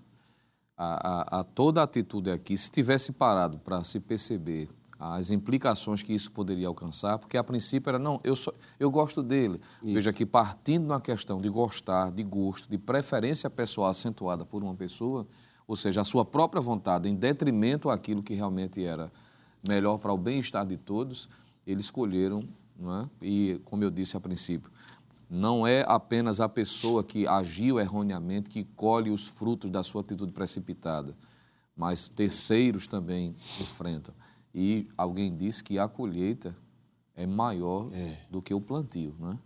A, 0.77 1.37
a- 1.37 1.39
a 1.39 1.43
toda 1.43 1.81
a 1.81 1.83
atitude 1.85 2.29
aqui, 2.29 2.57
se 2.57 2.69
tivesse 2.69 3.11
parado 3.13 3.57
para 3.59 3.83
se 3.83 3.99
perceber 3.99 4.67
as 4.99 5.29
implicações 5.31 6.01
que 6.01 6.13
isso 6.13 6.31
poderia 6.31 6.67
alcançar, 6.67 7.17
porque 7.17 7.37
a 7.37 7.43
princípio 7.43 7.89
era, 7.89 7.99
não, 7.99 8.19
eu, 8.23 8.35
só, 8.35 8.51
eu 8.79 8.89
gosto 8.89 9.21
dele. 9.21 9.59
Veja 9.81 10.11
que 10.13 10.25
partindo 10.25 10.87
na 10.87 10.99
questão 11.01 11.39
de 11.41 11.49
gostar, 11.49 12.11
de 12.11 12.23
gosto, 12.23 12.69
de 12.69 12.77
preferência 12.77 13.49
pessoal 13.49 13.89
acentuada 13.89 14.45
por 14.45 14.63
uma 14.63 14.73
pessoa, 14.73 15.27
ou 15.67 15.75
seja, 15.75 16.01
a 16.01 16.03
sua 16.03 16.23
própria 16.23 16.61
vontade 16.61 17.09
em 17.09 17.15
detrimento 17.15 17.89
àquilo 17.89 18.23
que 18.23 18.33
realmente 18.33 18.83
era 18.83 19.11
melhor 19.67 19.97
para 19.97 20.13
o 20.13 20.17
bem-estar 20.17 20.65
de 20.65 20.77
todos, 20.77 21.27
eles 21.67 21.85
escolheram, 21.85 22.43
é? 22.79 23.09
e 23.21 23.61
como 23.63 23.83
eu 23.83 23.91
disse 23.91 24.17
a 24.17 24.19
princípio, 24.19 24.71
não 25.29 25.65
é 25.65 25.83
apenas 25.87 26.39
a 26.39 26.47
pessoa 26.47 27.03
que 27.03 27.27
agiu 27.27 27.79
erroneamente 27.79 28.49
que 28.49 28.63
colhe 28.63 29.09
os 29.09 29.27
frutos 29.27 29.71
da 29.71 29.81
sua 29.81 30.01
atitude 30.01 30.31
precipitada, 30.31 31.15
mas 31.75 32.07
terceiros 32.07 32.87
também 32.87 33.35
enfrentam. 33.59 34.13
E 34.53 34.87
alguém 34.97 35.35
disse 35.35 35.63
que 35.63 35.79
a 35.79 35.87
colheita 35.87 36.55
é 37.15 37.25
maior 37.25 37.89
do 38.29 38.41
que 38.41 38.53
o 38.53 38.61
plantio, 38.61 39.15
né? 39.19 39.39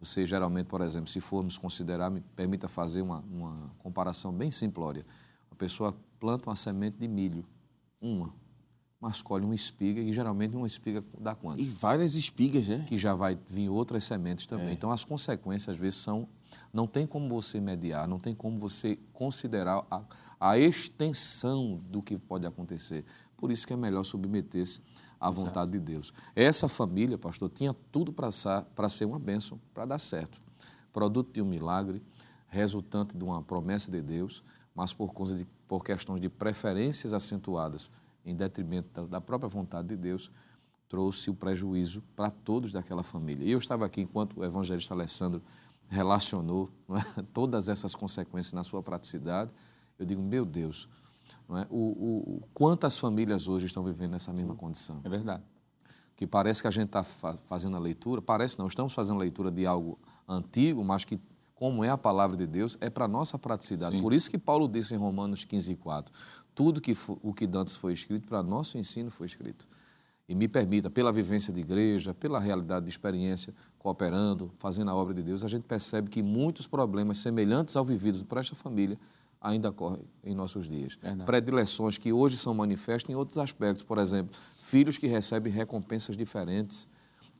Você 0.00 0.24
geralmente, 0.24 0.66
por 0.66 0.80
exemplo, 0.80 1.08
se 1.08 1.20
formos 1.20 1.58
considerar, 1.58 2.08
me 2.08 2.20
permita 2.20 2.68
fazer 2.68 3.02
uma, 3.02 3.18
uma 3.30 3.70
comparação 3.78 4.32
bem 4.32 4.50
simplória. 4.50 5.04
A 5.50 5.54
pessoa 5.56 5.94
planta 6.20 6.48
uma 6.48 6.54
semente 6.56 6.96
de 6.98 7.08
milho, 7.08 7.44
uma, 8.00 8.32
mas 9.00 9.22
colhe 9.22 9.44
uma 9.44 9.54
espiga 9.54 10.00
e 10.00 10.12
geralmente 10.12 10.56
uma 10.56 10.66
espiga 10.66 11.04
dá 11.18 11.34
quanto? 11.34 11.60
E 11.60 11.68
várias 11.68 12.14
espigas, 12.14 12.66
né? 12.66 12.84
Que 12.88 12.98
já 12.98 13.14
vai 13.14 13.38
vir 13.46 13.68
outras 13.68 14.04
sementes 14.04 14.46
também. 14.46 14.68
É. 14.68 14.72
Então 14.72 14.90
as 14.90 15.04
consequências 15.04 15.76
às 15.76 15.80
vezes 15.80 16.00
são 16.00 16.28
não 16.72 16.86
tem 16.86 17.06
como 17.06 17.28
você 17.28 17.60
mediar, 17.60 18.06
não 18.06 18.18
tem 18.18 18.34
como 18.34 18.58
você 18.58 18.98
considerar 19.12 19.86
a, 19.90 20.02
a 20.38 20.58
extensão 20.58 21.80
do 21.88 22.02
que 22.02 22.18
pode 22.18 22.46
acontecer. 22.46 23.04
Por 23.36 23.50
isso 23.50 23.66
que 23.66 23.72
é 23.72 23.76
melhor 23.76 24.04
submeter-se 24.04 24.80
à 25.20 25.30
vontade 25.30 25.72
de 25.72 25.78
Deus. 25.78 26.12
Essa 26.34 26.68
família, 26.68 27.16
pastor, 27.16 27.48
tinha 27.48 27.74
tudo 27.90 28.12
para 28.12 28.88
ser 28.88 29.04
uma 29.04 29.18
bênção, 29.18 29.60
para 29.72 29.84
dar 29.84 29.98
certo. 29.98 30.40
Produto 30.92 31.32
de 31.32 31.42
um 31.42 31.46
milagre, 31.46 32.02
resultante 32.48 33.16
de 33.16 33.24
uma 33.24 33.42
promessa 33.42 33.90
de 33.90 34.00
Deus, 34.00 34.42
mas 34.74 34.92
por, 34.92 35.12
causa 35.12 35.34
de, 35.34 35.46
por 35.66 35.84
questões 35.84 36.20
de 36.20 36.28
preferências 36.28 37.12
acentuadas 37.12 37.90
em 38.30 38.34
detrimento 38.34 38.88
da, 38.92 39.06
da 39.06 39.20
própria 39.20 39.48
vontade 39.48 39.88
de 39.88 39.96
Deus, 39.96 40.30
trouxe 40.88 41.30
o 41.30 41.34
prejuízo 41.34 42.02
para 42.16 42.30
todos 42.30 42.72
daquela 42.72 43.02
família. 43.02 43.44
E 43.44 43.50
eu 43.50 43.58
estava 43.58 43.84
aqui 43.84 44.00
enquanto 44.00 44.40
o 44.40 44.44
evangelista 44.44 44.94
Alessandro 44.94 45.42
relacionou 45.88 46.70
é? 46.90 47.22
todas 47.32 47.68
essas 47.68 47.94
consequências 47.94 48.52
na 48.52 48.64
sua 48.64 48.82
praticidade. 48.82 49.50
Eu 49.98 50.06
digo, 50.06 50.22
meu 50.22 50.44
Deus, 50.44 50.88
é? 51.50 51.66
o, 51.70 52.40
o, 52.40 52.42
quantas 52.54 52.98
famílias 52.98 53.48
hoje 53.48 53.66
estão 53.66 53.82
vivendo 53.82 54.12
nessa 54.12 54.32
mesma 54.32 54.54
condição? 54.54 55.00
É 55.04 55.08
verdade. 55.08 55.42
Que 56.16 56.26
parece 56.26 56.62
que 56.62 56.68
a 56.68 56.70
gente 56.70 56.86
está 56.86 57.02
fa 57.02 57.34
fazendo 57.34 57.76
a 57.76 57.80
leitura, 57.80 58.20
parece 58.20 58.58
não, 58.58 58.66
estamos 58.66 58.92
fazendo 58.92 59.16
a 59.16 59.20
leitura 59.20 59.50
de 59.50 59.66
algo 59.66 59.98
antigo, 60.26 60.82
mas 60.84 61.04
que, 61.04 61.20
como 61.54 61.84
é 61.84 61.90
a 61.90 61.98
palavra 61.98 62.36
de 62.36 62.46
Deus, 62.46 62.76
é 62.80 62.90
para 62.90 63.04
a 63.04 63.08
nossa 63.08 63.38
praticidade. 63.38 63.96
Sim. 63.96 64.02
Por 64.02 64.12
isso 64.12 64.30
que 64.30 64.36
Paulo 64.36 64.68
disse 64.68 64.94
em 64.94 64.98
Romanos 64.98 65.44
15, 65.44 65.76
4, 65.76 66.12
tudo 66.58 66.80
que 66.80 66.92
o 67.22 67.32
que 67.32 67.46
dantes 67.46 67.76
foi 67.76 67.92
escrito, 67.92 68.26
para 68.26 68.42
nosso 68.42 68.76
ensino 68.76 69.12
foi 69.12 69.28
escrito. 69.28 69.64
E 70.28 70.34
me 70.34 70.48
permita, 70.48 70.90
pela 70.90 71.12
vivência 71.12 71.52
de 71.52 71.60
igreja, 71.60 72.12
pela 72.12 72.40
realidade 72.40 72.84
de 72.86 72.90
experiência, 72.90 73.54
cooperando, 73.78 74.50
fazendo 74.58 74.90
a 74.90 74.94
obra 74.96 75.14
de 75.14 75.22
Deus, 75.22 75.44
a 75.44 75.48
gente 75.48 75.62
percebe 75.62 76.10
que 76.10 76.20
muitos 76.20 76.66
problemas 76.66 77.18
semelhantes 77.18 77.76
ao 77.76 77.84
vivido 77.84 78.24
por 78.24 78.38
esta 78.38 78.56
família 78.56 78.98
ainda 79.40 79.68
ocorrem 79.70 80.02
em 80.24 80.34
nossos 80.34 80.68
dias. 80.68 80.98
Verdade. 81.00 81.26
Predileções 81.26 81.96
que 81.96 82.12
hoje 82.12 82.36
são 82.36 82.52
manifestas 82.52 83.08
em 83.08 83.14
outros 83.14 83.38
aspectos, 83.38 83.84
por 83.84 83.96
exemplo, 83.96 84.36
filhos 84.56 84.98
que 84.98 85.06
recebem 85.06 85.52
recompensas 85.52 86.16
diferentes, 86.16 86.88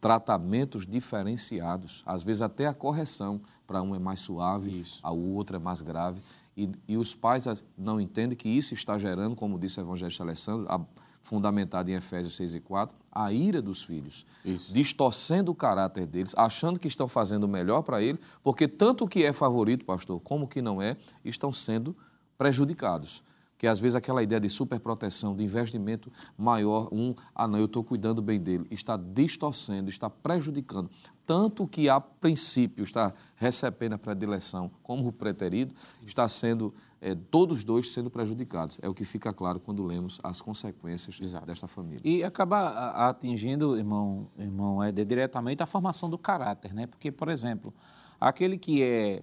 tratamentos 0.01 0.87
diferenciados, 0.87 2.05
às 2.07 2.23
vezes 2.23 2.41
até 2.41 2.69
a 2.69 2.73
correção, 2.73 3.41
para 3.67 3.83
um 3.83 3.97
é 3.97 3.99
mais 3.99 4.21
suave, 4.21 4.81
isso. 4.81 5.01
a 5.03 5.11
outro 5.11 5.57
é 5.57 5.59
mais 5.59 5.83
grave. 5.83 6.21
E, 6.59 6.69
e, 6.89 6.97
os 6.97 7.15
pais 7.15 7.47
não 7.77 8.01
entendem 8.01 8.37
que 8.37 8.49
isso 8.49 8.75
está 8.75 8.99
gerando, 8.99 9.37
como 9.37 9.57
disse 9.57 9.79
o 9.79 9.83
evangelista 9.83 10.25
Alessandro, 10.25 10.67
a, 10.69 10.81
fundamentado 11.23 11.89
em 11.89 11.95
Efésios 11.95 12.35
6 12.35 12.57
e 12.57 12.61
4, 12.61 12.97
a 13.13 13.33
ira 13.33 13.63
dos 13.63 13.85
filhos, 13.85 14.27
Isso. 14.45 14.75
distorcendo 14.75 15.53
o 15.53 15.55
caráter 15.55 16.05
deles, 16.05 16.35
achando 16.37 16.81
que 16.81 16.89
estão 16.89 17.07
fazendo 17.07 17.45
o 17.45 17.49
melhor 17.49 17.83
para 17.83 18.03
ele, 18.03 18.19
porque 18.43 18.67
tanto 18.67 19.05
o 19.05 19.09
que 19.09 19.23
é 19.23 19.33
favorito, 19.33 19.85
pastor, 19.85 20.21
como 20.21 20.47
o 20.47 20.49
que 20.49 20.61
não 20.61 20.83
é, 20.83 20.97
estão 21.25 21.53
sendo 21.53 21.97
prejudicados. 22.37 23.23
Porque 23.59 23.67
às 23.67 23.81
vezes 23.81 23.97
aquela 23.97 24.23
ideia 24.23 24.41
de 24.41 24.49
superproteção, 24.49 25.35
de 25.35 25.43
investimento 25.43 26.13
maior, 26.37 26.89
um, 26.93 27.13
ah 27.35 27.49
não, 27.49 27.59
eu 27.59 27.65
estou 27.65 27.83
cuidando 27.83 28.23
bem 28.23 28.41
dele, 28.41 28.65
está 28.71 28.97
distorcendo, 28.97 29.91
está 29.91 30.09
prejudicando. 30.09 30.89
Tanto 31.27 31.67
que 31.67 31.89
a 31.89 32.01
princípio 32.01 32.85
está 32.85 33.13
recebendo 33.35 33.95
a 33.95 33.99
predileção, 33.99 34.71
como 34.81 35.09
o 35.09 35.13
preterido, 35.13 35.75
está 36.07 36.29
sendo 36.29 36.73
é, 37.01 37.17
todos 37.17 37.65
dois 37.65 37.93
sendo 37.93 38.09
prejudicados. 38.09 38.79
É 38.81 38.89
o 38.89 38.95
que 38.95 39.05
fica 39.05 39.33
claro 39.33 39.59
quando 39.59 39.83
lemos 39.83 40.21
as 40.23 40.41
consequências 40.41 41.19
Exato. 41.21 41.47
desta 41.47 41.67
família. 41.67 42.01
E 42.05 42.23
acaba 42.23 43.09
atingindo, 43.09 43.77
irmão, 43.77 44.29
irmão 44.39 44.81
Éder, 44.85 45.05
diretamente 45.05 45.65
a 45.65 45.67
formação 45.67 46.09
do 46.09 46.17
caráter, 46.17 46.73
né? 46.73 46.87
Porque, 46.87 47.11
por 47.11 47.29
exemplo, 47.29 47.75
aquele 48.21 48.57
que 48.57 48.85
é 48.85 49.21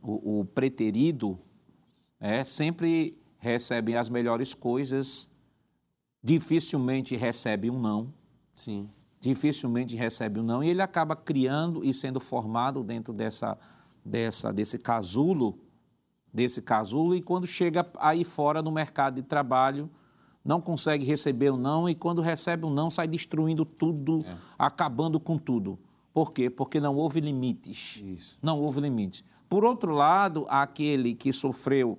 o, 0.00 0.40
o 0.40 0.44
preterido 0.46 1.38
é, 2.18 2.42
sempre 2.42 3.18
recebe 3.46 3.96
as 3.96 4.08
melhores 4.08 4.52
coisas, 4.52 5.28
dificilmente 6.22 7.16
recebe 7.16 7.70
um 7.70 7.80
não. 7.80 8.12
Sim. 8.54 8.88
Dificilmente 9.20 9.96
recebe 9.96 10.40
um 10.40 10.42
não 10.42 10.62
e 10.62 10.68
ele 10.68 10.82
acaba 10.82 11.16
criando 11.16 11.84
e 11.84 11.94
sendo 11.94 12.20
formado 12.20 12.82
dentro 12.82 13.12
dessa, 13.12 13.56
dessa, 14.04 14.52
desse 14.52 14.78
casulo 14.78 15.58
desse 16.36 16.60
casulo 16.60 17.14
e 17.14 17.22
quando 17.22 17.46
chega 17.46 17.88
aí 17.98 18.22
fora 18.22 18.60
no 18.60 18.70
mercado 18.70 19.14
de 19.14 19.22
trabalho 19.22 19.88
não 20.44 20.60
consegue 20.60 21.02
receber 21.02 21.50
o 21.50 21.56
não 21.56 21.88
e 21.88 21.94
quando 21.94 22.20
recebe 22.20 22.66
o 22.66 22.70
não 22.70 22.90
sai 22.90 23.08
destruindo 23.08 23.64
tudo, 23.64 24.20
é. 24.24 24.36
acabando 24.58 25.18
com 25.18 25.38
tudo. 25.38 25.78
Por 26.12 26.30
quê? 26.30 26.48
Porque 26.48 26.78
não 26.78 26.94
houve 26.94 27.20
limites. 27.20 28.02
Isso. 28.04 28.38
Não 28.40 28.60
houve 28.60 28.80
limites. 28.80 29.24
Por 29.48 29.64
outro 29.64 29.92
lado, 29.92 30.46
aquele 30.48 31.14
que 31.14 31.32
sofreu 31.32 31.98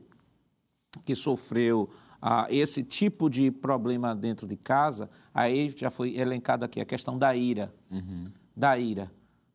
que 1.05 1.15
sofreu 1.15 1.89
ah, 2.21 2.47
esse 2.49 2.83
tipo 2.83 3.29
de 3.29 3.51
problema 3.51 4.15
dentro 4.15 4.47
de 4.47 4.57
casa, 4.57 5.09
aí 5.33 5.69
já 5.69 5.89
foi 5.89 6.17
elencado 6.17 6.65
aqui 6.65 6.79
a 6.79 6.85
questão 6.85 7.17
da 7.17 7.35
ira. 7.35 7.73
Uhum. 7.91 8.25
Da 8.55 8.77
ira. 8.77 9.11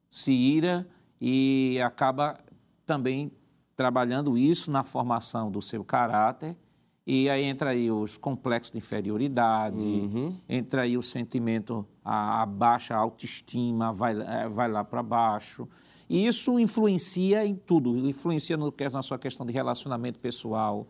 Se 0.08 0.32
ira 0.32 0.86
e 1.20 1.80
acaba 1.82 2.38
também 2.86 3.32
trabalhando 3.76 4.36
isso 4.36 4.70
na 4.70 4.82
formação 4.82 5.50
do 5.50 5.60
seu 5.60 5.84
caráter. 5.84 6.56
E 7.04 7.28
aí 7.28 7.42
entra 7.42 7.70
aí 7.70 7.90
os 7.90 8.16
complexos 8.16 8.70
de 8.70 8.78
inferioridade, 8.78 9.84
uhum. 9.84 10.36
entra 10.48 10.82
aí 10.82 10.96
o 10.96 11.02
sentimento, 11.02 11.84
a, 12.04 12.42
a 12.42 12.46
baixa 12.46 12.94
autoestima 12.94 13.92
vai, 13.92 14.14
é, 14.20 14.48
vai 14.48 14.70
lá 14.70 14.84
para 14.84 15.02
baixo. 15.02 15.68
E 16.08 16.26
isso 16.26 16.60
influencia 16.60 17.44
em 17.44 17.56
tudo, 17.56 17.96
influencia 17.96 18.56
no, 18.56 18.72
na 18.92 19.02
sua 19.02 19.18
questão 19.18 19.44
de 19.44 19.52
relacionamento 19.52 20.20
pessoal, 20.20 20.86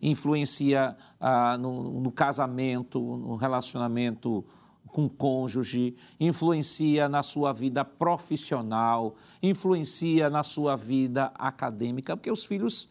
influencia 0.00 0.96
ah, 1.20 1.56
no, 1.58 2.00
no 2.00 2.12
casamento, 2.12 3.00
no 3.00 3.36
relacionamento 3.36 4.44
com 4.86 5.08
cônjuge, 5.08 5.94
influencia 6.18 7.08
na 7.08 7.22
sua 7.22 7.52
vida 7.52 7.84
profissional, 7.84 9.14
influencia 9.42 10.30
na 10.30 10.42
sua 10.42 10.76
vida 10.76 11.32
acadêmica, 11.34 12.16
porque 12.16 12.30
os 12.30 12.44
filhos 12.44 12.88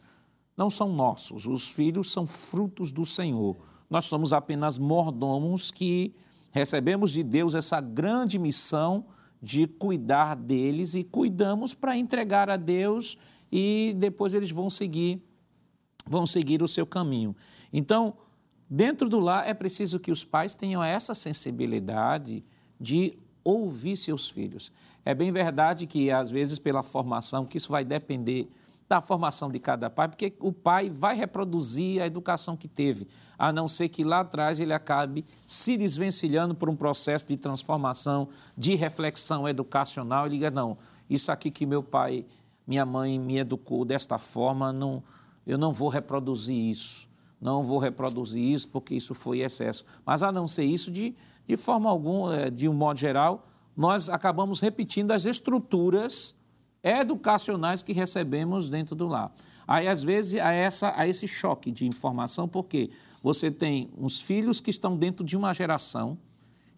não 0.56 0.70
são 0.70 0.94
nossos, 0.94 1.46
os 1.46 1.68
filhos 1.68 2.12
são 2.12 2.28
frutos 2.28 2.92
do 2.92 3.06
Senhor. 3.06 3.56
Nós 3.90 4.06
somos 4.06 4.34
apenas 4.34 4.78
mordomos 4.78 5.72
que 5.72 6.14
recebemos 6.52 7.12
de 7.12 7.24
Deus 7.24 7.56
essa 7.56 7.82
grande 7.82 8.40
missão 8.40 9.06
de 9.42 9.68
cuidar 9.68 10.36
deles 10.36 10.96
e 10.96 11.04
cuidamos 11.04 11.74
para 11.74 11.98
entregar 11.98 12.50
a 12.50 12.56
Deus 12.56 13.18
e 13.52 13.94
depois 13.98 14.34
eles 14.34 14.52
vão 14.52 14.70
seguir 14.70 15.22
vão 16.06 16.26
seguir 16.26 16.62
o 16.62 16.68
seu 16.68 16.86
caminho. 16.86 17.36
Então, 17.72 18.16
Dentro 18.70 19.08
do 19.08 19.20
lar 19.20 19.48
é 19.48 19.54
preciso 19.54 20.00
que 20.00 20.12
os 20.12 20.24
pais 20.24 20.56
tenham 20.56 20.84
essa 20.84 21.14
sensibilidade 21.14 22.44
de 22.80 23.16
ouvir 23.44 23.96
seus 23.96 24.28
filhos. 24.28 24.72
É 25.04 25.14
bem 25.14 25.32
verdade 25.32 25.86
que, 25.86 26.10
às 26.10 26.32
vezes, 26.32 26.58
pela 26.58 26.82
formação, 26.82 27.46
que 27.46 27.58
isso 27.58 27.70
vai 27.70 27.86
depender 27.86 28.50
da 28.90 29.02
formação 29.02 29.50
de 29.50 29.60
cada 29.60 29.90
pai, 29.90 30.08
porque 30.08 30.36
o 30.40 30.52
pai 30.52 30.90
vai 30.90 31.16
reproduzir 31.16 32.02
a 32.02 32.06
educação 32.06 32.56
que 32.56 32.68
teve, 32.68 33.08
a 33.38 33.52
não 33.52 33.68
ser 33.68 33.90
que 33.90 34.04
lá 34.04 34.20
atrás 34.20 34.60
ele 34.60 34.74
acabe 34.74 35.26
se 35.46 35.76
desvencilhando 35.76 36.54
por 36.54 36.70
um 36.70 36.76
processo 36.76 37.26
de 37.26 37.36
transformação, 37.36 38.28
de 38.56 38.76
reflexão 38.76 39.48
educacional. 39.50 40.26
Ele 40.26 40.36
diga: 40.36 40.52
não, 40.52 40.78
isso 41.10 41.32
aqui 41.32 41.50
que 41.50 41.66
meu 41.66 41.82
pai, 41.82 42.26
minha 42.66 42.86
mãe 42.86 43.18
me 43.20 43.38
educou 43.38 43.86
desta 43.86 44.20
forma, 44.20 44.72
não, 44.72 45.04
eu 45.46 45.58
não 45.58 45.72
vou 45.72 45.90
reproduzir 45.90 46.56
isso 46.56 47.08
não 47.46 47.64
vou 47.64 47.78
reproduzir 47.78 48.42
isso 48.42 48.68
porque 48.70 48.96
isso 48.96 49.14
foi 49.14 49.42
excesso. 49.42 49.86
Mas 50.06 50.24
a 50.24 50.32
não 50.32 50.48
ser 50.48 50.64
isso, 50.64 50.90
de, 50.90 51.16
de 51.48 51.56
forma 51.56 51.90
alguma, 51.90 52.36
é, 52.36 52.50
de 52.50 52.68
um 52.68 52.74
modo 52.74 52.98
geral, 52.98 53.48
nós 53.78 54.10
acabamos 54.10 54.60
repetindo 54.62 55.12
as 55.12 55.26
estruturas 55.26 56.34
educacionais 56.84 57.84
que 57.84 57.94
recebemos 57.94 58.70
dentro 58.70 58.96
do 58.96 59.08
lar. 59.08 59.32
Aí, 59.68 59.88
às 59.88 60.04
vezes, 60.04 60.40
há, 60.40 60.52
essa, 60.52 60.94
há 60.96 61.08
esse 61.08 61.28
choque 61.28 61.72
de 61.72 61.86
informação, 61.86 62.48
porque 62.48 62.90
você 63.22 63.50
tem 63.50 63.90
uns 63.98 64.22
filhos 64.22 64.60
que 64.60 64.70
estão 64.70 64.96
dentro 64.96 65.26
de 65.26 65.36
uma 65.36 65.54
geração 65.54 66.18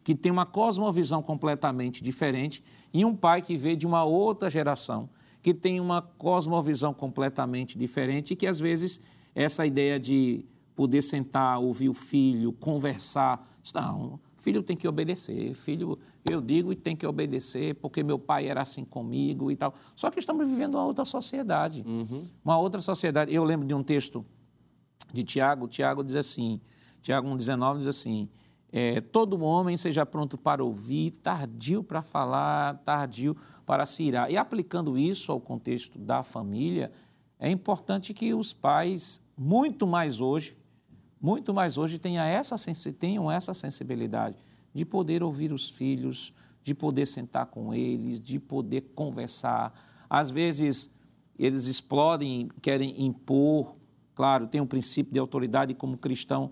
que 0.03 0.15
tem 0.15 0.31
uma 0.31 0.45
cosmovisão 0.45 1.21
completamente 1.21 2.01
diferente 2.01 2.63
e 2.93 3.03
um 3.03 3.13
pai 3.13 3.41
que 3.41 3.57
veio 3.57 3.75
de 3.75 3.85
uma 3.85 4.05
outra 4.05 4.49
geração 4.49 5.09
que 5.47 5.53
tem 5.53 5.79
uma 5.79 6.01
cosmovisão 6.01 6.93
completamente 6.93 7.77
diferente 7.77 8.33
e 8.33 8.35
que, 8.35 8.45
às 8.45 8.59
vezes, 8.59 8.99
essa 9.33 9.65
ideia 9.65 9.97
de 9.97 10.43
poder 10.75 11.01
sentar, 11.01 11.57
ouvir 11.61 11.87
o 11.87 11.93
filho, 11.93 12.51
conversar. 12.51 13.47
Não, 13.73 14.19
filho 14.35 14.61
tem 14.61 14.75
que 14.75 14.85
obedecer, 14.85 15.53
filho, 15.53 15.97
eu 16.29 16.41
digo 16.41 16.73
e 16.73 16.75
tem 16.75 16.97
que 16.97 17.07
obedecer, 17.07 17.75
porque 17.75 18.03
meu 18.03 18.19
pai 18.19 18.47
era 18.47 18.61
assim 18.61 18.83
comigo 18.83 19.49
e 19.49 19.55
tal. 19.55 19.73
Só 19.95 20.11
que 20.11 20.19
estamos 20.19 20.49
vivendo 20.49 20.75
uma 20.75 20.83
outra 20.83 21.05
sociedade. 21.05 21.81
Uhum. 21.87 22.25
Uma 22.43 22.59
outra 22.59 22.81
sociedade. 22.81 23.33
Eu 23.33 23.45
lembro 23.45 23.65
de 23.65 23.73
um 23.73 23.81
texto 23.81 24.25
de 25.13 25.23
Tiago, 25.23 25.65
Tiago 25.69 26.03
diz 26.03 26.17
assim, 26.17 26.59
Tiago 27.01 27.25
1,19 27.29 27.77
diz 27.77 27.87
assim, 27.87 28.27
é, 28.79 29.01
todo 29.01 29.43
homem 29.43 29.75
seja 29.75 30.05
pronto 30.05 30.37
para 30.37 30.63
ouvir, 30.63 31.09
tardio 31.09 31.83
para 31.83 32.03
falar, 32.03 32.77
tardio 32.85 33.35
para 33.65 33.87
se 33.87 34.03
irar. 34.03 34.29
E 34.29 34.37
aplicando 34.37 34.95
isso 34.95 35.31
ao 35.31 35.41
contexto 35.41 35.97
da 35.97 36.21
família, 36.21 36.91
é 37.39 37.49
importante 37.49 38.13
que 38.13 38.35
os 38.35 38.53
pais, 38.53 39.19
muito 39.35 39.87
mais 39.87 40.21
hoje, 40.21 40.55
muito 41.19 41.55
mais 41.55 41.79
hoje, 41.79 41.99
essa, 42.29 42.55
tenham 42.93 43.31
essa 43.31 43.51
sensibilidade 43.51 44.35
de 44.71 44.85
poder 44.85 45.23
ouvir 45.23 45.51
os 45.51 45.67
filhos, 45.67 46.31
de 46.63 46.75
poder 46.75 47.07
sentar 47.07 47.47
com 47.47 47.73
eles, 47.73 48.21
de 48.21 48.37
poder 48.37 48.91
conversar. 48.93 49.73
Às 50.07 50.29
vezes, 50.29 50.91
eles 51.39 51.65
explodem, 51.65 52.47
querem 52.61 53.03
impor. 53.03 53.75
Claro, 54.13 54.45
tem 54.45 54.61
um 54.61 54.67
princípio 54.67 55.13
de 55.13 55.19
autoridade 55.19 55.73
como 55.73 55.97
cristão 55.97 56.51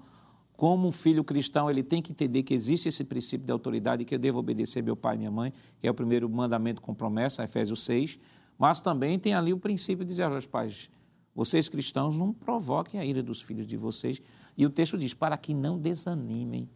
como 0.58 0.88
um 0.88 0.92
filho 0.92 1.24
cristão, 1.24 1.70
ele 1.70 1.84
tem 1.84 2.02
que 2.02 2.12
entender 2.12 2.44
que 2.44 2.54
existe 2.54 2.88
esse 2.88 3.04
princípio 3.04 3.46
de 3.46 3.52
autoridade, 3.52 4.06
que 4.06 4.16
eu 4.16 4.20
devo 4.20 4.40
obedecer 4.40 4.82
meu 4.82 4.96
pai 4.96 5.16
e 5.16 5.18
minha 5.18 5.32
mãe, 5.32 5.54
que 5.80 5.88
é 5.88 5.92
o 5.92 5.94
primeiro 5.94 6.30
mandamento 6.30 6.82
com 6.82 6.94
promessa, 6.94 7.44
Efésios 7.44 7.84
6. 7.84 8.18
Mas 8.58 8.80
também 8.80 9.20
tem 9.20 9.34
ali 9.34 9.52
o 9.52 9.58
princípio 9.58 10.06
de 10.06 10.10
dizer 10.10 10.24
aos 10.24 10.46
pais: 10.46 10.90
vocês 11.36 11.68
cristãos 11.68 12.18
não 12.18 12.32
provoquem 12.32 13.00
a 13.00 13.06
ira 13.06 13.22
dos 13.22 13.42
filhos 13.42 13.68
de 13.68 13.76
vocês. 13.76 14.22
E 14.58 14.66
o 14.66 14.70
texto 14.70 14.98
diz: 14.98 15.14
para 15.14 15.38
que 15.38 15.54
não 15.54 15.78
desanimem. 15.78 16.70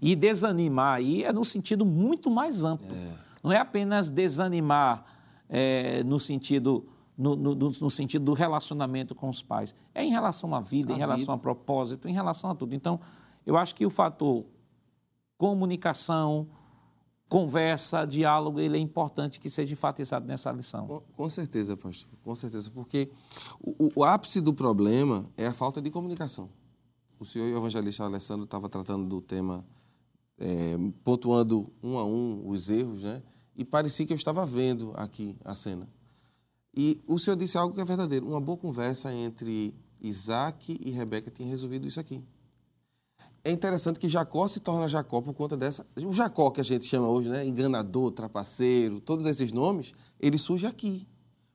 E 0.00 0.14
desanimar 0.14 0.96
aí 0.96 1.24
é 1.24 1.32
no 1.32 1.44
sentido 1.44 1.86
muito 1.86 2.30
mais 2.30 2.64
amplo. 2.64 2.94
É. 2.94 3.14
Não 3.42 3.52
é 3.52 3.58
apenas 3.58 4.10
desanimar 4.10 5.04
é, 5.48 6.04
no 6.04 6.20
sentido 6.20 6.86
no, 7.16 7.36
no, 7.36 7.54
no, 7.54 7.90
sentido 7.90 8.24
do 8.24 8.32
relacionamento 8.32 9.14
com 9.14 9.28
os 9.28 9.42
pais. 9.42 9.74
É 9.94 10.04
em 10.04 10.10
relação 10.10 10.54
à 10.54 10.60
vida, 10.60 10.92
a 10.92 10.96
em 10.96 10.98
relação 10.98 11.26
vida. 11.26 11.34
a 11.34 11.38
propósito, 11.38 12.08
em 12.08 12.12
relação 12.12 12.50
a 12.50 12.54
tudo. 12.54 12.74
Então, 12.74 12.98
eu 13.44 13.56
acho 13.56 13.74
que 13.74 13.84
o 13.84 13.90
fator 13.90 14.44
comunicação, 15.36 16.48
conversa, 17.28 18.04
diálogo, 18.04 18.60
ele 18.60 18.76
é 18.76 18.80
importante 18.80 19.40
que 19.40 19.50
seja 19.50 19.72
enfatizado 19.72 20.26
nessa 20.26 20.52
lição. 20.52 20.86
Com, 20.86 21.00
com 21.00 21.30
certeza, 21.30 21.76
pastor, 21.76 22.12
com 22.22 22.34
certeza, 22.34 22.70
porque 22.70 23.10
o, 23.60 23.90
o, 23.96 24.04
ápice 24.04 24.40
do 24.40 24.54
problema 24.54 25.24
é 25.36 25.46
a 25.46 25.52
falta 25.52 25.82
de 25.82 25.90
comunicação. 25.90 26.48
O 27.18 27.24
senhor 27.24 27.48
e 27.48 27.54
o 27.54 27.56
evangelista 27.56 28.04
Alessandro 28.04 28.44
estava 28.44 28.68
tratando 28.68 29.08
do 29.08 29.20
tema, 29.20 29.66
é, 30.38 30.76
pontuando 31.02 31.72
um 31.82 31.98
a 31.98 32.04
um 32.04 32.46
os 32.46 32.70
erros, 32.70 33.02
né? 33.02 33.22
E 33.56 33.64
parecia 33.64 34.06
que 34.06 34.12
eu 34.12 34.16
estava 34.16 34.46
vendo 34.46 34.92
aqui 34.94 35.36
a 35.44 35.54
cena. 35.54 35.88
E 36.74 37.02
o 37.06 37.18
senhor 37.18 37.36
disse 37.36 37.58
algo 37.58 37.74
que 37.74 37.80
é 37.80 37.84
verdadeiro. 37.84 38.26
Uma 38.26 38.40
boa 38.40 38.56
conversa 38.56 39.12
entre 39.12 39.74
Isaac 40.00 40.78
e 40.80 40.90
Rebeca 40.90 41.30
tinha 41.30 41.48
resolvido 41.48 41.86
isso 41.86 42.00
aqui. 42.00 42.22
É 43.44 43.50
interessante 43.50 43.98
que 43.98 44.08
Jacó 44.08 44.46
se 44.46 44.60
torna 44.60 44.88
Jacó 44.88 45.20
por 45.20 45.34
conta 45.34 45.56
dessa. 45.56 45.86
O 45.96 46.12
Jacó 46.12 46.50
que 46.50 46.60
a 46.60 46.64
gente 46.64 46.86
chama 46.86 47.08
hoje, 47.08 47.28
né? 47.28 47.44
Enganador, 47.44 48.12
trapaceiro, 48.12 49.00
todos 49.00 49.26
esses 49.26 49.52
nomes, 49.52 49.92
ele 50.20 50.38
surge 50.38 50.64
aqui. 50.64 51.06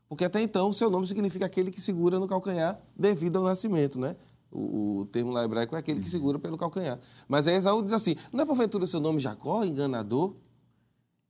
Porque 0.10 0.26
até 0.26 0.42
então 0.42 0.70
o 0.70 0.74
seu 0.74 0.90
nome 0.90 1.08
significa 1.08 1.46
aquele 1.46 1.72
que 1.72 1.82
segura 1.82 2.20
no 2.20 2.28
calcanhar 2.28 2.80
devido 2.96 3.38
ao 3.38 3.44
nascimento, 3.44 4.00
né? 4.00 4.16
O, 4.52 5.00
o 5.00 5.06
termo 5.06 5.32
lá 5.32 5.44
hebraico 5.44 5.76
é 5.76 5.80
aquele 5.80 6.00
que 6.00 6.10
segura 6.10 6.40
pelo 6.40 6.58
calcanhar. 6.58 7.00
Mas 7.28 7.48
aí 7.48 7.56
Esaú 7.56 7.82
diz 7.82 7.94
assim: 7.94 8.16
não 8.32 8.44
é 8.44 8.46
porventura 8.46 8.86
seu 8.86 9.00
nome 9.00 9.20
Jacó, 9.20 9.64
enganador? 9.64 10.36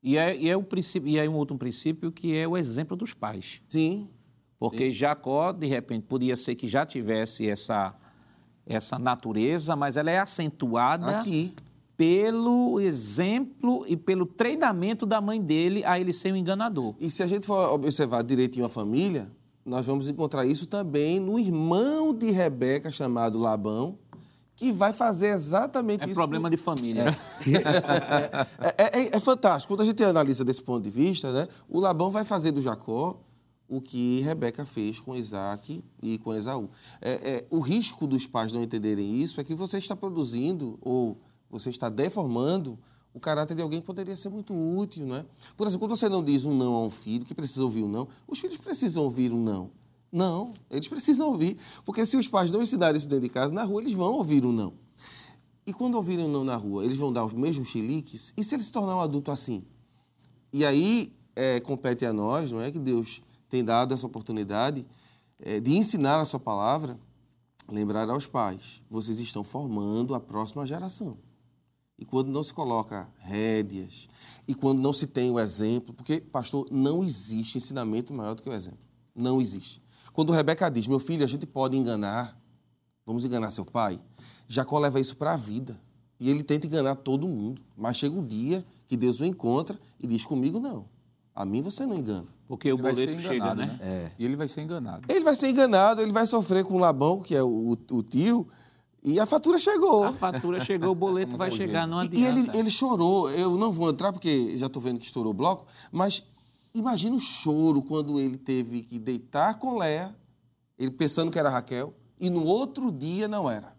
E 0.08 0.16
é, 0.16 0.34
e 0.38 0.50
é, 0.50 0.56
o 0.56 0.64
princípio, 0.64 1.10
e 1.10 1.20
é 1.20 1.30
um 1.30 1.36
outro 1.36 1.58
princípio 1.58 2.14
que 2.14 2.34
é 2.34 2.48
o 2.48 2.56
exemplo 2.56 2.96
dos 2.96 3.14
pais. 3.14 3.62
Sim. 3.68 4.08
Porque 4.58 4.86
Sim. 4.86 4.92
Jacó, 4.94 5.52
de 5.52 5.68
repente, 5.68 6.06
podia 6.08 6.38
ser 6.38 6.56
que 6.56 6.66
já 6.66 6.86
tivesse 6.86 7.46
essa, 7.50 7.94
essa 8.66 8.98
natureza, 8.98 9.76
mas 9.76 9.98
ela 9.98 10.10
é 10.10 10.18
acentuada 10.18 11.18
Aqui. 11.18 11.54
pelo 11.98 12.80
exemplo 12.80 13.84
e 13.86 13.98
pelo 13.98 14.26
treinamento 14.26 15.06
da 15.06 15.20
mãe 15.20 15.42
dele 15.42 15.84
a 15.84 16.00
ele 16.00 16.14
ser 16.14 16.32
um 16.32 16.38
enganador. 16.38 16.96
E 17.02 17.10
se 17.10 17.22
a 17.22 17.28
gente 17.28 17.46
for 17.46 17.74
observar 17.74 18.24
direitinho 18.24 18.66
a 18.66 18.70
família, 18.70 19.30
nós 19.66 19.86
vamos 19.86 20.08
encontrar 20.08 20.46
isso 20.46 20.68
também 20.68 21.20
no 21.20 21.38
irmão 21.38 22.14
de 22.14 22.32
Rebeca, 22.32 22.94
chamado 22.94 23.38
Labão, 23.38 24.00
que 24.58 24.74
vai 24.74 24.92
fazer 24.92 25.28
exatamente 25.28 26.02
é 26.02 26.06
isso. 26.06 26.14
É 26.14 26.16
problema 26.16 26.50
de 26.50 26.58
família. 26.58 27.04
É. 27.08 28.84
é, 28.84 29.02
é, 29.02 29.18
é, 29.18 29.20
fantástico. 29.20 29.72
Quando 29.72 29.82
a 29.82 29.86
gente 29.86 30.04
analisa 30.04 30.44
desse 30.44 30.64
ponto 30.64 30.84
de 30.84 30.90
vista, 30.90 31.32
né, 31.32 31.48
o 31.70 31.80
Labão 31.80 32.10
vai 32.10 32.26
fazer 32.26 32.52
do 32.52 32.60
Jacó 32.60 33.22
o 33.70 33.80
que 33.80 34.22
Rebeca 34.22 34.66
fez 34.66 35.00
com 35.00 35.16
Isaac 35.16 35.84
e 36.02 36.18
com 36.18 36.34
Esaú. 36.34 36.70
É, 37.02 37.46
o 37.52 37.60
risco 37.60 38.08
dos 38.08 38.26
pais 38.26 38.52
não 38.52 38.64
entenderem 38.64 39.22
isso 39.22 39.40
é 39.40 39.44
que 39.44 39.54
você 39.54 39.78
está 39.78 39.96
produzindo 39.96 40.80
ou 40.82 41.22
você 41.50 41.70
está 41.70 41.88
deformando 41.88 42.80
o 43.14 43.20
caráter 43.20 43.56
de 43.56 43.62
alguém 43.62 43.80
que 43.80 43.86
poderia 43.86 44.16
ser 44.18 44.30
muito 44.30 44.54
útil, 44.56 45.06
não 45.06 45.18
é? 45.18 45.26
Por 45.56 45.68
exemplo, 45.68 45.88
quando 45.88 45.98
você 45.98 46.10
não 46.10 46.24
diz 46.24 46.46
um 46.46 46.56
não 46.56 46.74
a 46.76 46.84
um 46.84 46.90
filho, 46.90 47.26
que 47.26 47.36
precisa 47.36 47.64
ouvir 47.64 47.84
um 47.84 47.90
não, 47.90 48.08
os 48.28 48.40
filhos 48.40 48.58
precisam 48.58 49.04
ouvir 49.04 49.34
um 49.34 49.44
não. 49.44 49.72
Não, 50.12 50.54
eles 50.70 50.88
precisam 50.88 51.28
ouvir. 51.28 51.58
Porque 51.86 52.06
se 52.06 52.18
os 52.18 52.28
pais 52.28 52.52
não 52.52 52.62
ensinarem 52.62 52.98
isso 52.98 53.08
dentro 53.08 53.28
de 53.28 53.34
casa, 53.34 53.54
na 53.54 53.64
rua 53.64 53.82
eles 53.82 53.94
vão 53.94 54.14
ouvir 54.14 54.46
um 54.46 54.52
não. 54.52 54.74
E 55.66 55.74
quando 55.74 55.96
ouvirem 55.96 56.26
um 56.26 56.32
não 56.32 56.44
na 56.46 56.56
rua, 56.56 56.86
eles 56.86 56.98
vão 56.98 57.12
dar 57.12 57.26
os 57.26 57.34
mesmos 57.34 57.68
chiliques? 57.68 58.34
E 58.38 58.44
se 58.44 58.56
ele 58.56 58.64
se 58.64 58.72
tornar 58.72 58.96
um 58.96 59.02
adulto 59.02 59.32
assim? 59.32 59.66
E 60.54 60.66
aí 60.66 61.14
é, 61.36 61.60
compete 61.60 62.06
a 62.06 62.14
nós, 62.14 62.52
não 62.52 62.62
é? 62.62 62.72
Que 62.72 62.80
Deus 62.80 63.22
tem 63.50 63.64
dado 63.64 63.94
essa 63.94 64.08
oportunidade 64.08 64.88
é, 65.40 65.60
de 65.60 65.76
ensinar 65.76 66.20
a 66.20 66.26
sua 66.26 66.40
palavra, 66.40 66.98
lembrar 67.70 68.10
aos 68.10 68.26
pais: 68.26 68.82
vocês 68.90 69.20
estão 69.20 69.44
formando 69.44 70.16
a 70.16 70.20
próxima 70.20 70.66
geração. 70.66 71.18
E 72.00 72.06
quando 72.06 72.30
não 72.30 72.44
se 72.44 72.54
coloca 72.54 73.12
rédeas, 73.20 74.08
e 74.48 74.54
quando 74.54 74.80
não 74.80 74.94
se 74.94 75.08
tem 75.08 75.32
o 75.32 75.40
exemplo, 75.40 75.94
porque, 75.94 76.22
pastor, 76.22 76.68
não 76.72 77.04
existe 77.04 77.58
ensinamento 77.58 78.14
maior 78.14 78.36
do 78.36 78.44
que 78.44 78.50
o 78.50 78.54
exemplo. 78.54 78.80
Não 79.16 79.42
existe. 79.42 79.82
Quando 80.18 80.34
Rebeca 80.34 80.68
diz, 80.68 80.88
meu 80.88 80.98
filho, 80.98 81.24
a 81.24 81.28
gente 81.28 81.46
pode 81.46 81.78
enganar, 81.78 82.36
vamos 83.06 83.24
enganar 83.24 83.52
seu 83.52 83.64
pai, 83.64 84.00
Jacó 84.48 84.80
leva 84.80 85.00
isso 85.00 85.16
para 85.16 85.36
a 85.36 85.38
vida. 85.38 85.80
E 86.20 86.28
ele 86.28 86.42
tenta 86.42 86.66
enganar 86.66 86.96
todo 86.96 87.28
mundo. 87.28 87.62
Mas 87.78 87.98
chega 87.98 88.16
um 88.16 88.26
dia 88.26 88.66
que 88.88 88.98
Deus 88.98 89.20
o 89.20 89.26
encontra 89.26 89.80
e 90.00 90.08
diz: 90.08 90.26
Comigo 90.26 90.60
não. 90.60 90.86
A 91.36 91.46
mim 91.46 91.62
você 91.62 91.86
não 91.86 91.96
engana. 91.96 92.26
Porque 92.48 92.74
o 92.74 92.78
boleto 92.80 93.20
chega, 93.20 93.54
né? 93.54 93.68
né? 93.68 93.80
É. 93.80 94.12
E 94.18 94.26
ele 94.26 94.36
vai 94.36 94.48
ser 94.48 94.62
enganado. 94.62 95.06
Ele 95.08 95.24
vai 95.24 95.36
ser 95.36 95.52
enganado, 95.52 96.02
ele 96.02 96.12
vai 96.12 96.26
sofrer 96.26 96.64
com 96.64 96.78
o 96.78 96.80
Labão, 96.80 97.20
que 97.20 97.36
é 97.36 97.44
o, 97.44 97.78
o 97.92 98.02
tio, 98.02 98.48
e 99.04 99.20
a 99.20 99.26
fatura 99.28 99.60
chegou. 99.60 100.04
A 100.04 100.14
fatura 100.14 100.60
chegou, 100.60 100.94
o 100.94 100.96
boleto 100.96 101.38
vai 101.38 101.52
chegar, 101.52 101.86
não 101.86 102.00
adianta. 102.00 102.18
E 102.18 102.26
ele, 102.26 102.58
ele 102.58 102.72
chorou. 102.72 103.30
Eu 103.30 103.56
não 103.56 103.72
vou 103.72 103.92
entrar 103.92 104.12
porque 104.12 104.58
já 104.58 104.66
estou 104.66 104.82
vendo 104.82 104.98
que 104.98 105.06
estourou 105.06 105.32
o 105.32 105.36
bloco, 105.36 105.68
mas 105.92 106.24
Imagina 106.74 107.16
o 107.16 107.20
choro 107.20 107.82
quando 107.82 108.20
ele 108.20 108.38
teve 108.38 108.84
que 108.84 109.00
deitar 109.00 109.58
com 109.58 109.78
Léa, 109.78 110.16
ele 110.78 110.92
pensando 110.92 111.32
que 111.32 111.40
era 111.40 111.50
Raquel, 111.50 111.94
e 112.20 112.30
no 112.30 112.44
outro 112.44 112.92
dia 112.92 113.28
não 113.28 113.50
era. 113.50 113.76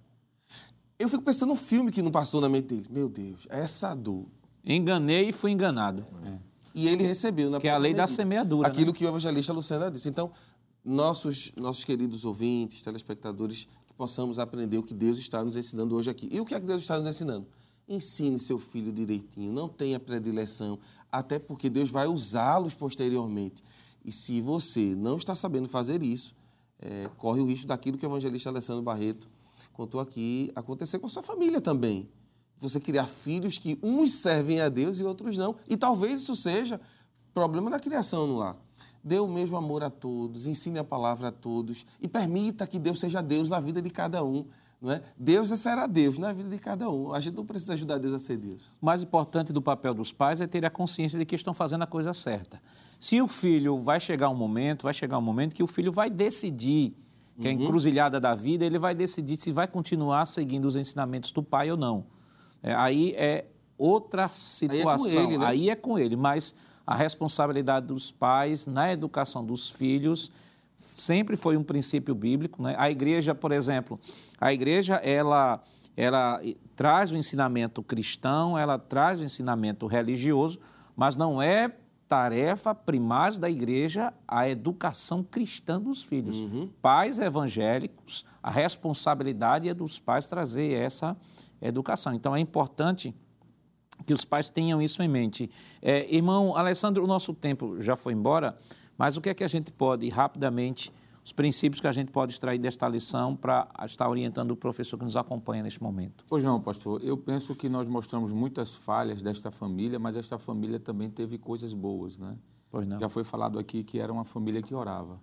Eu 0.98 1.08
fico 1.08 1.22
pensando 1.22 1.50
no 1.50 1.56
filme 1.56 1.92
que 1.92 2.02
não 2.02 2.10
passou 2.10 2.40
na 2.40 2.48
mente 2.48 2.68
dele. 2.68 2.86
Meu 2.90 3.08
Deus, 3.08 3.46
essa 3.48 3.94
dor. 3.94 4.26
Enganei 4.64 5.28
e 5.28 5.32
fui 5.32 5.52
enganado. 5.52 6.04
É. 6.24 6.38
E 6.74 6.88
ele 6.88 7.04
recebeu 7.04 7.50
na 7.50 7.60
Que 7.60 7.68
é 7.68 7.70
a 7.70 7.78
lei 7.78 7.92
medida, 7.92 8.02
da 8.02 8.06
semeadura. 8.06 8.68
Aquilo 8.68 8.92
né? 8.92 8.98
que 8.98 9.04
o 9.04 9.08
evangelista 9.08 9.52
Luciana 9.52 9.90
disse. 9.90 10.08
Então, 10.08 10.30
nossos, 10.84 11.52
nossos 11.56 11.84
queridos 11.84 12.24
ouvintes, 12.24 12.82
telespectadores, 12.82 13.66
que 13.86 13.94
possamos 13.94 14.38
aprender 14.38 14.78
o 14.78 14.82
que 14.82 14.94
Deus 14.94 15.18
está 15.18 15.44
nos 15.44 15.56
ensinando 15.56 15.94
hoje 15.94 16.10
aqui. 16.10 16.28
E 16.32 16.40
o 16.40 16.44
que 16.44 16.54
é 16.54 16.60
que 16.60 16.66
Deus 16.66 16.82
está 16.82 16.98
nos 16.98 17.06
ensinando? 17.06 17.46
Ensine 17.88 18.38
seu 18.38 18.58
filho 18.58 18.92
direitinho, 18.92 19.52
não 19.52 19.68
tenha 19.68 19.98
predileção, 19.98 20.78
até 21.10 21.38
porque 21.38 21.68
Deus 21.68 21.90
vai 21.90 22.06
usá-los 22.06 22.74
posteriormente. 22.74 23.62
E 24.04 24.12
se 24.12 24.40
você 24.40 24.94
não 24.94 25.16
está 25.16 25.34
sabendo 25.34 25.68
fazer 25.68 26.02
isso, 26.02 26.34
é, 26.80 27.10
corre 27.16 27.40
o 27.40 27.46
risco 27.46 27.66
daquilo 27.66 27.98
que 27.98 28.06
o 28.06 28.08
evangelista 28.08 28.48
Alessandro 28.48 28.82
Barreto 28.82 29.28
contou 29.72 30.00
aqui 30.00 30.50
acontecer 30.54 30.98
com 30.98 31.06
a 31.06 31.10
sua 31.10 31.22
família 31.22 31.60
também. 31.60 32.08
Você 32.56 32.80
criar 32.80 33.06
filhos 33.06 33.58
que 33.58 33.78
uns 33.82 34.12
servem 34.14 34.60
a 34.60 34.68
Deus 34.68 34.98
e 34.98 35.04
outros 35.04 35.36
não. 35.36 35.54
E 35.68 35.76
talvez 35.76 36.22
isso 36.22 36.34
seja 36.34 36.80
problema 37.32 37.70
da 37.70 37.78
criação 37.78 38.26
no 38.26 38.36
lar. 38.36 38.56
Dê 39.02 39.20
o 39.20 39.28
mesmo 39.28 39.56
amor 39.56 39.84
a 39.84 39.90
todos, 39.90 40.46
ensine 40.46 40.78
a 40.78 40.84
palavra 40.84 41.28
a 41.28 41.32
todos 41.32 41.86
e 42.00 42.08
permita 42.08 42.66
que 42.66 42.78
Deus 42.78 42.98
seja 42.98 43.22
Deus 43.22 43.48
na 43.48 43.60
vida 43.60 43.80
de 43.80 43.90
cada 43.90 44.24
um. 44.24 44.44
Não 44.80 44.92
é? 44.92 45.02
Deus 45.18 45.48
será 45.48 45.86
Deus 45.86 46.18
na 46.18 46.32
vida 46.32 46.48
de 46.48 46.58
cada 46.58 46.88
um. 46.88 47.12
A 47.12 47.20
gente 47.20 47.34
não 47.34 47.44
precisa 47.44 47.74
ajudar 47.74 47.98
Deus 47.98 48.12
a 48.12 48.18
ser 48.18 48.36
Deus. 48.36 48.76
O 48.80 48.86
mais 48.86 49.02
importante 49.02 49.52
do 49.52 49.60
papel 49.60 49.92
dos 49.92 50.12
pais 50.12 50.40
é 50.40 50.46
ter 50.46 50.64
a 50.64 50.70
consciência 50.70 51.18
de 51.18 51.24
que 51.24 51.34
estão 51.34 51.52
fazendo 51.52 51.82
a 51.82 51.86
coisa 51.86 52.14
certa. 52.14 52.62
Se 53.00 53.20
o 53.20 53.26
filho 53.26 53.78
vai 53.78 53.98
chegar 53.98 54.28
um 54.28 54.36
momento, 54.36 54.84
vai 54.84 54.94
chegar 54.94 55.18
um 55.18 55.22
momento 55.22 55.54
que 55.54 55.62
o 55.62 55.66
filho 55.66 55.90
vai 55.90 56.08
decidir, 56.08 56.94
que 57.40 57.48
é 57.48 57.50
a 57.50 57.54
uhum. 57.54 57.62
encruzilhada 57.62 58.20
da 58.20 58.34
vida, 58.34 58.64
ele 58.64 58.78
vai 58.78 58.94
decidir 58.94 59.36
se 59.36 59.50
vai 59.50 59.66
continuar 59.66 60.26
seguindo 60.26 60.64
os 60.66 60.76
ensinamentos 60.76 61.32
do 61.32 61.42
pai 61.42 61.70
ou 61.70 61.76
não. 61.76 62.06
É, 62.62 62.72
aí 62.74 63.14
é 63.16 63.46
outra 63.76 64.28
situação. 64.28 65.06
Aí 65.06 65.16
é 65.16 65.22
ele, 65.22 65.38
né? 65.38 65.46
Aí 65.46 65.70
é 65.70 65.76
com 65.76 65.98
ele 65.98 66.16
mas 66.16 66.54
a 66.86 66.94
responsabilidade 66.94 67.86
dos 67.86 68.10
pais 68.10 68.66
na 68.66 68.92
educação 68.92 69.44
dos 69.44 69.68
filhos 69.68 70.32
sempre 70.98 71.36
foi 71.36 71.56
um 71.56 71.62
princípio 71.62 72.14
bíblico. 72.14 72.62
Né? 72.62 72.74
A 72.78 72.90
igreja, 72.90 73.34
por 73.34 73.52
exemplo, 73.52 73.98
a 74.40 74.52
igreja 74.52 74.96
ela, 74.96 75.60
ela 75.96 76.40
traz 76.76 77.12
o 77.12 77.16
ensinamento 77.16 77.82
cristão, 77.82 78.58
ela 78.58 78.78
traz 78.78 79.20
o 79.20 79.24
ensinamento 79.24 79.86
religioso, 79.86 80.58
mas 80.96 81.16
não 81.16 81.40
é 81.40 81.72
tarefa 82.08 82.74
primária 82.74 83.38
da 83.38 83.50
igreja 83.50 84.12
a 84.26 84.48
educação 84.48 85.22
cristã 85.22 85.80
dos 85.80 86.02
filhos. 86.02 86.40
Uhum. 86.40 86.70
Pais 86.80 87.18
evangélicos, 87.18 88.24
a 88.42 88.50
responsabilidade 88.50 89.68
é 89.68 89.74
dos 89.74 90.00
pais 90.00 90.26
trazer 90.26 90.72
essa 90.72 91.16
educação. 91.60 92.14
Então 92.14 92.34
é 92.34 92.40
importante 92.40 93.14
que 94.06 94.14
os 94.14 94.24
pais 94.24 94.48
tenham 94.48 94.80
isso 94.80 95.02
em 95.02 95.08
mente. 95.08 95.50
É, 95.82 96.12
irmão 96.14 96.56
Alessandro, 96.56 97.04
o 97.04 97.06
nosso 97.06 97.34
tempo 97.34 97.80
já 97.80 97.94
foi 97.94 98.14
embora, 98.14 98.56
mas 98.98 99.16
o 99.16 99.20
que 99.20 99.30
é 99.30 99.34
que 99.34 99.44
a 99.44 99.48
gente 99.48 99.72
pode, 99.72 100.08
rapidamente, 100.08 100.92
os 101.24 101.32
princípios 101.32 101.80
que 101.80 101.86
a 101.86 101.92
gente 101.92 102.10
pode 102.10 102.32
extrair 102.32 102.58
desta 102.58 102.88
lição 102.88 103.36
para 103.36 103.68
estar 103.84 104.08
orientando 104.08 104.50
o 104.50 104.56
professor 104.56 104.98
que 104.98 105.04
nos 105.04 105.16
acompanha 105.16 105.62
neste 105.62 105.82
momento? 105.82 106.24
Pois 106.28 106.42
não, 106.42 106.60
pastor. 106.60 107.02
Eu 107.04 107.16
penso 107.16 107.54
que 107.54 107.68
nós 107.68 107.86
mostramos 107.86 108.32
muitas 108.32 108.74
falhas 108.74 109.22
desta 109.22 109.50
família, 109.50 109.98
mas 109.98 110.16
esta 110.16 110.38
família 110.38 110.80
também 110.80 111.08
teve 111.08 111.38
coisas 111.38 111.72
boas, 111.72 112.18
né? 112.18 112.36
Pois 112.70 112.86
não. 112.86 112.98
Já 112.98 113.08
foi 113.08 113.24
falado 113.24 113.58
aqui 113.58 113.84
que 113.84 113.98
era 113.98 114.12
uma 114.12 114.24
família 114.24 114.60
que 114.60 114.74
orava. 114.74 115.20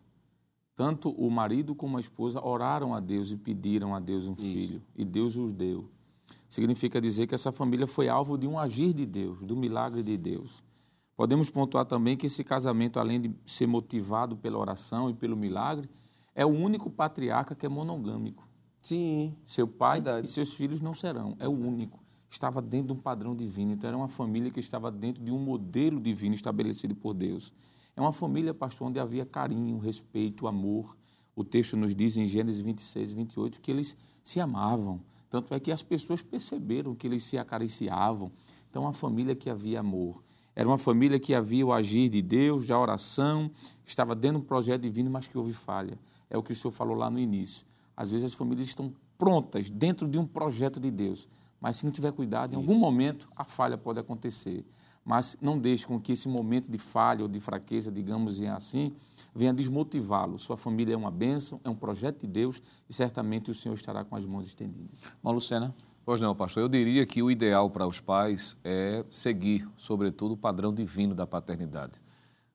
Tanto 0.75 1.09
o 1.09 1.29
marido 1.29 1.73
como 1.73 1.97
a 1.97 1.99
esposa 1.99 2.39
oraram 2.45 2.93
a 2.93 2.99
Deus 2.99 3.31
e 3.31 3.37
pediram 3.37 3.95
a 3.95 3.99
Deus 3.99 4.27
um 4.27 4.33
Isso. 4.33 4.41
filho, 4.41 4.83
e 4.95 5.03
Deus 5.03 5.35
os 5.35 5.53
deu. 5.53 5.89
Significa 6.47 7.01
dizer 7.01 7.27
que 7.27 7.35
essa 7.35 7.51
família 7.51 7.87
foi 7.87 8.07
alvo 8.09 8.37
de 8.37 8.47
um 8.47 8.59
agir 8.59 8.93
de 8.93 9.05
Deus, 9.05 9.39
do 9.39 9.55
milagre 9.55 10.03
de 10.03 10.17
Deus. 10.17 10.63
Podemos 11.15 11.49
pontuar 11.49 11.85
também 11.85 12.17
que 12.17 12.25
esse 12.25 12.43
casamento, 12.43 12.99
além 12.99 13.21
de 13.21 13.33
ser 13.45 13.67
motivado 13.67 14.35
pela 14.35 14.57
oração 14.57 15.09
e 15.09 15.13
pelo 15.13 15.37
milagre, 15.37 15.89
é 16.33 16.45
o 16.45 16.49
único 16.49 16.89
patriarca 16.89 17.55
que 17.55 17.65
é 17.65 17.69
monogâmico. 17.69 18.47
Sim. 18.81 19.33
Seu 19.45 19.67
pai 19.67 20.01
verdade. 20.01 20.27
e 20.27 20.29
seus 20.29 20.53
filhos 20.53 20.81
não 20.81 20.93
serão. 20.93 21.35
É 21.39 21.47
o 21.47 21.51
único. 21.51 22.03
Estava 22.29 22.61
dentro 22.61 22.87
de 22.87 22.93
um 22.93 23.01
padrão 23.01 23.33
divino. 23.35 23.71
Então, 23.71 23.87
era 23.87 23.97
uma 23.97 24.09
família 24.09 24.51
que 24.51 24.59
estava 24.59 24.91
dentro 24.91 25.23
de 25.23 25.31
um 25.31 25.39
modelo 25.39 26.01
divino 26.01 26.35
estabelecido 26.35 26.93
por 26.93 27.13
Deus. 27.13 27.53
É 27.95 28.01
uma 28.01 28.11
família, 28.11 28.53
pastor, 28.53 28.89
onde 28.89 28.99
havia 28.99 29.25
carinho, 29.25 29.77
respeito, 29.79 30.47
amor. 30.47 30.97
O 31.33 31.45
texto 31.45 31.77
nos 31.77 31.95
diz 31.95 32.17
em 32.17 32.27
Gênesis 32.27 32.59
26 32.59 33.11
e 33.11 33.15
28 33.15 33.61
que 33.61 33.71
eles 33.71 33.95
se 34.21 34.41
amavam. 34.41 35.01
Tanto 35.29 35.53
é 35.53 35.59
que 35.59 35.71
as 35.71 35.81
pessoas 35.81 36.21
perceberam 36.21 36.93
que 36.93 37.07
eles 37.07 37.23
se 37.23 37.37
acariciavam. 37.37 38.31
Então, 38.69 38.81
uma 38.81 38.93
família 38.93 39.33
que 39.33 39.49
havia 39.49 39.79
amor. 39.79 40.24
Era 40.55 40.67
uma 40.67 40.77
família 40.77 41.19
que 41.19 41.33
havia 41.33 41.65
o 41.65 41.73
agir 41.73 42.07
de 42.07 42.21
Deus, 42.21 42.67
da 42.67 42.79
oração, 42.79 43.51
estava 43.85 44.15
dentro 44.15 44.39
de 44.39 44.45
um 44.45 44.47
projeto 44.47 44.81
divino, 44.81 45.11
mas 45.11 45.27
que 45.27 45.37
houve 45.37 45.51
falha. 45.51 45.99
É 46.29 46.37
o 46.37 46.43
que 46.43 46.53
o 46.53 46.55
senhor 46.55 46.71
falou 46.71 46.95
lá 46.95 47.09
no 47.09 47.19
início. 47.19 47.65
Às 47.95 48.11
vezes 48.11 48.25
as 48.25 48.33
famílias 48.33 48.67
estão 48.67 48.93
prontas 49.17 49.69
dentro 49.69 50.07
de 50.07 50.17
um 50.17 50.25
projeto 50.25 50.79
de 50.79 50.89
Deus, 50.91 51.27
mas 51.59 51.77
se 51.77 51.85
não 51.85 51.91
tiver 51.91 52.11
cuidado, 52.11 52.53
em 52.53 52.55
algum 52.55 52.75
momento 52.75 53.29
a 53.35 53.43
falha 53.43 53.77
pode 53.77 53.99
acontecer. 53.99 54.65
Mas 55.03 55.37
não 55.39 55.59
deixe 55.59 55.85
com 55.85 55.99
que 55.99 56.13
esse 56.13 56.27
momento 56.27 56.69
de 56.69 56.79
falha 56.79 57.21
ou 57.21 57.27
de 57.27 57.39
fraqueza, 57.39 57.91
digamos 57.91 58.41
assim, 58.41 58.93
venha 59.35 59.53
desmotivá-lo. 59.53 60.37
Sua 60.39 60.57
família 60.57 60.95
é 60.95 60.97
uma 60.97 61.11
bênção, 61.11 61.59
é 61.63 61.69
um 61.69 61.75
projeto 61.75 62.21
de 62.21 62.27
Deus 62.27 62.61
e 62.89 62.93
certamente 62.93 63.51
o 63.51 63.53
Senhor 63.53 63.75
estará 63.75 64.03
com 64.03 64.15
as 64.15 64.25
mãos 64.25 64.47
estendidas. 64.47 64.99
Bom, 65.21 65.31
Lucena. 65.31 65.75
Pois 66.05 66.21
não, 66.21 66.35
pastor. 66.35 66.61
Eu 66.61 66.69
diria 66.69 67.03
que 67.03 67.23
o 67.23 67.31
ideal 67.31 67.67
para 67.69 67.87
os 67.87 67.99
pais 67.99 68.55
é 68.63 69.03
seguir, 69.09 69.67
sobretudo, 69.75 70.35
o 70.35 70.37
padrão 70.37 70.71
divino 70.71 71.15
da 71.15 71.25
paternidade. 71.25 71.93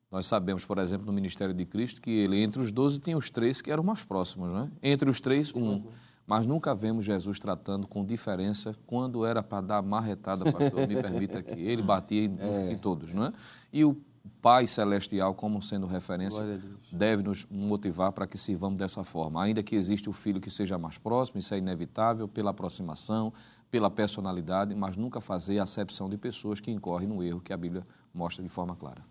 Nós 0.09 0.27
sabemos, 0.27 0.65
por 0.65 0.79
exemplo, 0.79 1.05
no 1.07 1.13
Ministério 1.13 1.53
de 1.53 1.65
Cristo, 1.67 2.01
que 2.01 2.11
ele, 2.11 2.41
entre 2.41 2.63
os 2.63 2.71
doze, 2.71 3.01
tinha 3.01 3.17
os 3.17 3.29
três 3.29 3.61
que 3.61 3.71
eram 3.71 3.83
mais 3.83 4.05
próximos, 4.05 4.53
né? 4.53 4.71
Entre 4.81 5.11
os 5.11 5.21
três, 5.21 5.53
um. 5.53 5.83
Mas 6.27 6.47
nunca 6.47 6.73
vemos 6.77 7.05
Jesus 7.05 7.41
tratando 7.41 7.89
com 7.89 8.05
diferença 8.05 8.77
quando 8.87 9.27
era 9.27 9.43
para 9.43 9.61
dar 9.61 9.83
marretada, 9.83 10.45
pastor, 10.51 10.87
me 10.87 11.01
permita 11.03 11.41
aqui. 11.41 11.61
Ele 11.61 11.83
batia 11.83 12.25
em, 12.25 12.37
é. 12.39 12.73
em 12.73 12.79
todos, 12.79 13.13
não 13.13 13.25
é? 13.25 13.33
E 13.73 13.85
o 13.85 14.01
Pai 14.43 14.67
Celestial, 14.67 15.35
como 15.35 15.63
sendo 15.63 15.87
referência, 15.87 16.43
deve 16.91 17.23
nos 17.23 17.47
motivar 17.51 18.13
para 18.13 18.27
que 18.27 18.39
sirvamos 18.39 18.79
dessa 18.79 19.05
forma. 19.05 19.43
Ainda 19.43 19.63
que 19.63 19.77
exista 19.77 20.09
o 20.09 20.13
filho 20.13 20.41
que 20.41 20.51
seja 20.51 20.79
mais 20.79 20.99
próximo, 20.99 21.39
isso 21.39 21.53
é 21.55 21.59
inevitável, 21.59 22.27
pela 22.27 22.51
aproximação, 22.51 23.33
pela 23.71 23.91
personalidade, 23.91 24.75
mas 24.75 24.97
nunca 24.97 25.21
fazer 25.21 25.59
acepção 25.59 26.09
de 26.09 26.17
pessoas 26.17 26.61
que 26.61 26.71
incorrem 26.71 27.09
no 27.09 27.23
erro 27.23 27.41
que 27.41 27.53
a 27.53 27.57
Bíblia 27.57 27.87
mostra 28.13 28.43
de 28.43 28.49
forma 28.49 28.75
clara. 28.75 29.03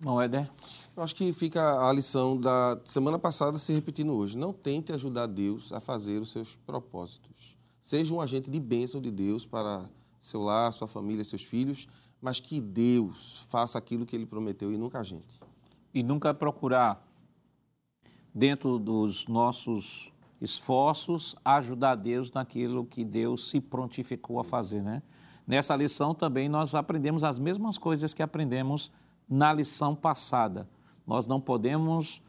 Não, 0.00 0.20
Éder? 0.20 0.48
Eu 0.96 1.02
acho 1.02 1.14
que 1.14 1.32
fica 1.32 1.88
a 1.88 1.92
lição 1.92 2.38
da 2.38 2.78
semana 2.84 3.18
passada 3.18 3.56
se 3.56 3.72
repetindo 3.72 4.12
hoje. 4.12 4.36
Não 4.36 4.52
tente 4.52 4.92
ajudar 4.92 5.26
Deus 5.26 5.72
a 5.72 5.80
fazer 5.80 6.20
os 6.20 6.30
seus 6.30 6.56
propósitos. 6.66 7.56
Seja 7.80 8.12
um 8.12 8.20
agente 8.20 8.50
de 8.50 8.60
bênção 8.60 9.00
de 9.00 9.10
Deus 9.10 9.46
para 9.46 9.88
seu 10.20 10.42
lar, 10.42 10.72
sua 10.72 10.86
família, 10.86 11.24
seus 11.24 11.42
filhos 11.42 11.88
mas 12.20 12.40
que 12.40 12.60
Deus 12.60 13.46
faça 13.48 13.78
aquilo 13.78 14.06
que 14.06 14.16
ele 14.16 14.26
prometeu 14.26 14.72
e 14.72 14.78
nunca 14.78 15.00
a 15.00 15.04
gente. 15.04 15.40
E 15.94 16.02
nunca 16.02 16.34
procurar, 16.34 17.06
dentro 18.34 18.78
dos 18.78 19.26
nossos 19.26 20.12
esforços, 20.40 21.34
ajudar 21.44 21.94
Deus 21.94 22.30
naquilo 22.30 22.84
que 22.84 23.04
Deus 23.04 23.48
se 23.48 23.60
prontificou 23.60 24.38
a 24.38 24.44
fazer, 24.44 24.82
né? 24.82 25.02
Nessa 25.46 25.76
lição 25.76 26.12
também 26.12 26.48
nós 26.48 26.74
aprendemos 26.74 27.22
as 27.22 27.38
mesmas 27.38 27.78
coisas 27.78 28.12
que 28.12 28.22
aprendemos 28.22 28.90
na 29.28 29.52
lição 29.52 29.94
passada. 29.94 30.68
Nós 31.06 31.26
não 31.26 31.40
podemos 31.40 32.20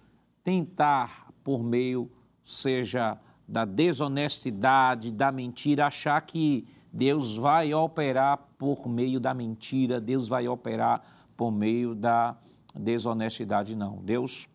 tentar, 0.44 1.28
por 1.44 1.64
meio, 1.64 2.12
seja 2.44 3.20
da 3.48 3.66
desonestidade, 3.66 5.12
da 5.12 5.32
mentira, 5.32 5.88
achar 5.88 6.20
que 6.22 6.68
Deus 6.98 7.38
vai 7.38 7.76
operar 7.76 8.40
por 8.58 8.88
meio 8.88 9.20
da 9.20 9.32
mentira, 9.32 10.02
Deus 10.02 10.28
vai 10.28 10.48
operar 10.48 11.04
por 11.38 11.52
meio 11.52 11.94
da 11.94 12.36
desonestidade, 12.74 13.76
não. 13.76 13.98
Deus 13.98 14.50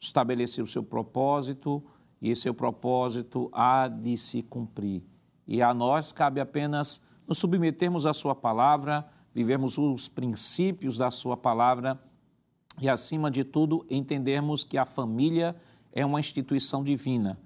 estabeleceu 0.00 0.64
o 0.64 0.66
seu 0.66 0.82
propósito 0.82 1.84
e 2.22 2.30
esse 2.30 2.40
seu 2.40 2.54
propósito 2.54 3.50
há 3.52 3.86
de 3.86 4.16
se 4.16 4.40
cumprir. 4.40 5.02
E 5.46 5.60
a 5.60 5.74
nós 5.74 6.10
cabe 6.10 6.40
apenas 6.40 7.02
nos 7.26 7.36
submetermos 7.36 8.06
à 8.06 8.14
Sua 8.14 8.34
palavra, 8.34 9.06
vivemos 9.34 9.76
os 9.76 10.08
princípios 10.08 10.96
da 10.96 11.10
Sua 11.10 11.36
palavra 11.36 12.02
e, 12.80 12.88
acima 12.88 13.30
de 13.30 13.44
tudo, 13.44 13.84
entendermos 13.90 14.64
que 14.64 14.78
a 14.78 14.86
família 14.86 15.54
é 15.92 16.06
uma 16.06 16.18
instituição 16.18 16.82
divina 16.82 17.38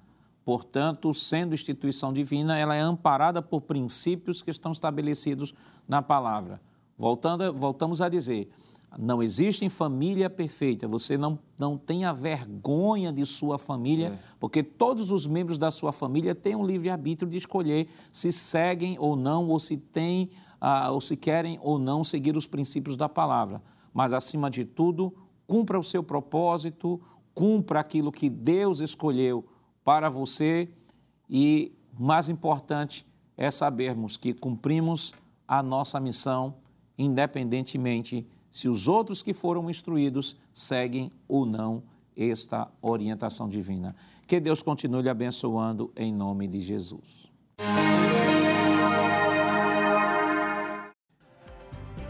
Portanto, 0.44 1.14
sendo 1.14 1.54
instituição 1.54 2.12
divina, 2.12 2.58
ela 2.58 2.74
é 2.74 2.80
amparada 2.80 3.40
por 3.40 3.62
princípios 3.62 4.42
que 4.42 4.50
estão 4.50 4.72
estabelecidos 4.72 5.54
na 5.88 6.02
palavra. 6.02 6.60
Voltando, 6.98 7.52
voltamos 7.52 8.02
a 8.02 8.08
dizer, 8.08 8.50
não 8.98 9.22
existe 9.22 9.68
família 9.68 10.28
perfeita. 10.28 10.86
Você 10.88 11.16
não, 11.16 11.38
não 11.58 11.78
tenha 11.78 12.12
vergonha 12.12 13.12
de 13.12 13.24
sua 13.24 13.58
família, 13.58 14.08
é. 14.08 14.18
porque 14.38 14.62
todos 14.62 15.10
os 15.10 15.26
membros 15.26 15.58
da 15.58 15.70
sua 15.70 15.92
família 15.92 16.34
têm 16.34 16.56
um 16.56 16.66
livre-arbítrio 16.66 17.30
de 17.30 17.36
escolher 17.36 17.88
se 18.12 18.30
seguem 18.32 18.96
ou 18.98 19.16
não, 19.16 19.48
ou 19.48 19.58
se 19.58 19.76
têm, 19.76 20.30
ah, 20.60 20.90
ou 20.90 21.00
se 21.00 21.16
querem 21.16 21.58
ou 21.62 21.78
não 21.78 22.04
seguir 22.04 22.36
os 22.36 22.46
princípios 22.46 22.96
da 22.96 23.08
palavra. 23.08 23.62
Mas, 23.94 24.12
acima 24.12 24.50
de 24.50 24.64
tudo, 24.64 25.14
cumpra 25.46 25.78
o 25.78 25.84
seu 25.84 26.02
propósito, 26.02 27.00
cumpra 27.34 27.80
aquilo 27.80 28.12
que 28.12 28.28
Deus 28.28 28.80
escolheu 28.80 29.44
para 29.84 30.08
você 30.08 30.68
e, 31.28 31.72
mais 31.98 32.28
importante, 32.28 33.06
é 33.36 33.50
sabermos 33.50 34.16
que 34.16 34.32
cumprimos 34.32 35.12
a 35.46 35.62
nossa 35.62 35.98
missão, 35.98 36.54
independentemente 36.96 38.26
se 38.50 38.68
os 38.68 38.86
outros 38.86 39.22
que 39.22 39.32
foram 39.32 39.68
instruídos 39.70 40.36
seguem 40.52 41.10
ou 41.26 41.46
não 41.46 41.82
esta 42.16 42.70
orientação 42.80 43.48
divina. 43.48 43.96
Que 44.26 44.38
Deus 44.38 44.62
continue 44.62 45.08
abençoando 45.08 45.90
em 45.96 46.12
nome 46.12 46.46
de 46.46 46.60
Jesus. 46.60 47.32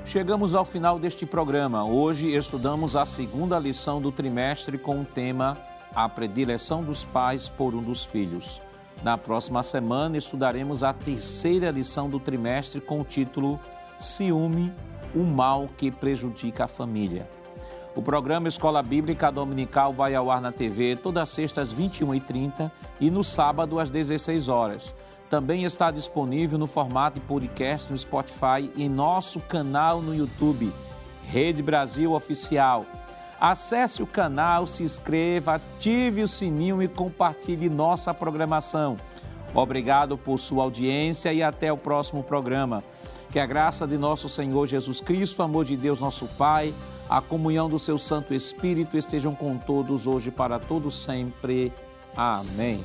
Chegamos 0.04 0.54
ao 0.54 0.64
final 0.64 0.98
deste 0.98 1.24
programa. 1.24 1.84
Hoje 1.84 2.30
estudamos 2.34 2.96
a 2.96 3.06
segunda 3.06 3.58
lição 3.58 4.00
do 4.00 4.10
trimestre 4.10 4.76
com 4.76 5.00
o 5.00 5.04
tema 5.04 5.56
a 5.94 6.08
predileção 6.08 6.82
dos 6.82 7.04
pais 7.04 7.48
por 7.48 7.74
um 7.74 7.82
dos 7.82 8.04
filhos. 8.04 8.60
Na 9.02 9.18
próxima 9.18 9.62
semana 9.62 10.16
estudaremos 10.16 10.84
a 10.84 10.92
terceira 10.92 11.70
lição 11.70 12.08
do 12.08 12.20
trimestre 12.20 12.80
com 12.80 13.00
o 13.00 13.04
título 13.04 13.58
Ciúme, 13.98 14.72
o 15.14 15.24
mal 15.24 15.68
que 15.76 15.90
prejudica 15.90 16.64
a 16.64 16.68
família. 16.68 17.28
O 17.94 18.00
programa 18.00 18.48
Escola 18.48 18.82
Bíblica 18.82 19.30
Dominical 19.30 19.92
vai 19.92 20.14
ao 20.14 20.30
ar 20.30 20.40
na 20.40 20.50
TV 20.50 20.96
todas 20.96 21.24
as 21.24 21.28
sextas 21.28 21.72
às 21.72 21.78
21h30 21.78 22.70
e 22.98 23.10
no 23.10 23.22
sábado 23.22 23.78
às 23.78 23.90
16 23.90 24.48
horas. 24.48 24.94
também 25.28 25.64
está 25.64 25.90
disponível 25.90 26.58
no 26.58 26.66
formato 26.66 27.18
de 27.18 27.26
podcast 27.26 27.90
no 27.90 27.96
Spotify 27.96 28.70
e 28.76 28.86
nosso 28.86 29.40
canal 29.40 30.02
no 30.02 30.14
YouTube, 30.14 30.70
Rede 31.24 31.62
Brasil 31.62 32.12
Oficial. 32.12 32.84
Acesse 33.44 34.04
o 34.04 34.06
canal, 34.06 34.68
se 34.68 34.84
inscreva, 34.84 35.54
ative 35.54 36.22
o 36.22 36.28
sininho 36.28 36.80
e 36.80 36.86
compartilhe 36.86 37.68
nossa 37.68 38.14
programação. 38.14 38.96
Obrigado 39.52 40.16
por 40.16 40.38
sua 40.38 40.62
audiência 40.62 41.32
e 41.32 41.42
até 41.42 41.72
o 41.72 41.76
próximo 41.76 42.22
programa. 42.22 42.84
Que 43.32 43.40
a 43.40 43.46
graça 43.46 43.84
de 43.84 43.98
nosso 43.98 44.28
Senhor 44.28 44.68
Jesus 44.68 45.00
Cristo, 45.00 45.42
amor 45.42 45.64
de 45.64 45.76
Deus, 45.76 45.98
nosso 45.98 46.28
Pai, 46.38 46.72
a 47.10 47.20
comunhão 47.20 47.68
do 47.68 47.80
seu 47.80 47.98
Santo 47.98 48.32
Espírito 48.32 48.96
estejam 48.96 49.34
com 49.34 49.58
todos 49.58 50.06
hoje 50.06 50.30
para 50.30 50.60
todos 50.60 51.02
sempre. 51.02 51.72
Amém. 52.16 52.80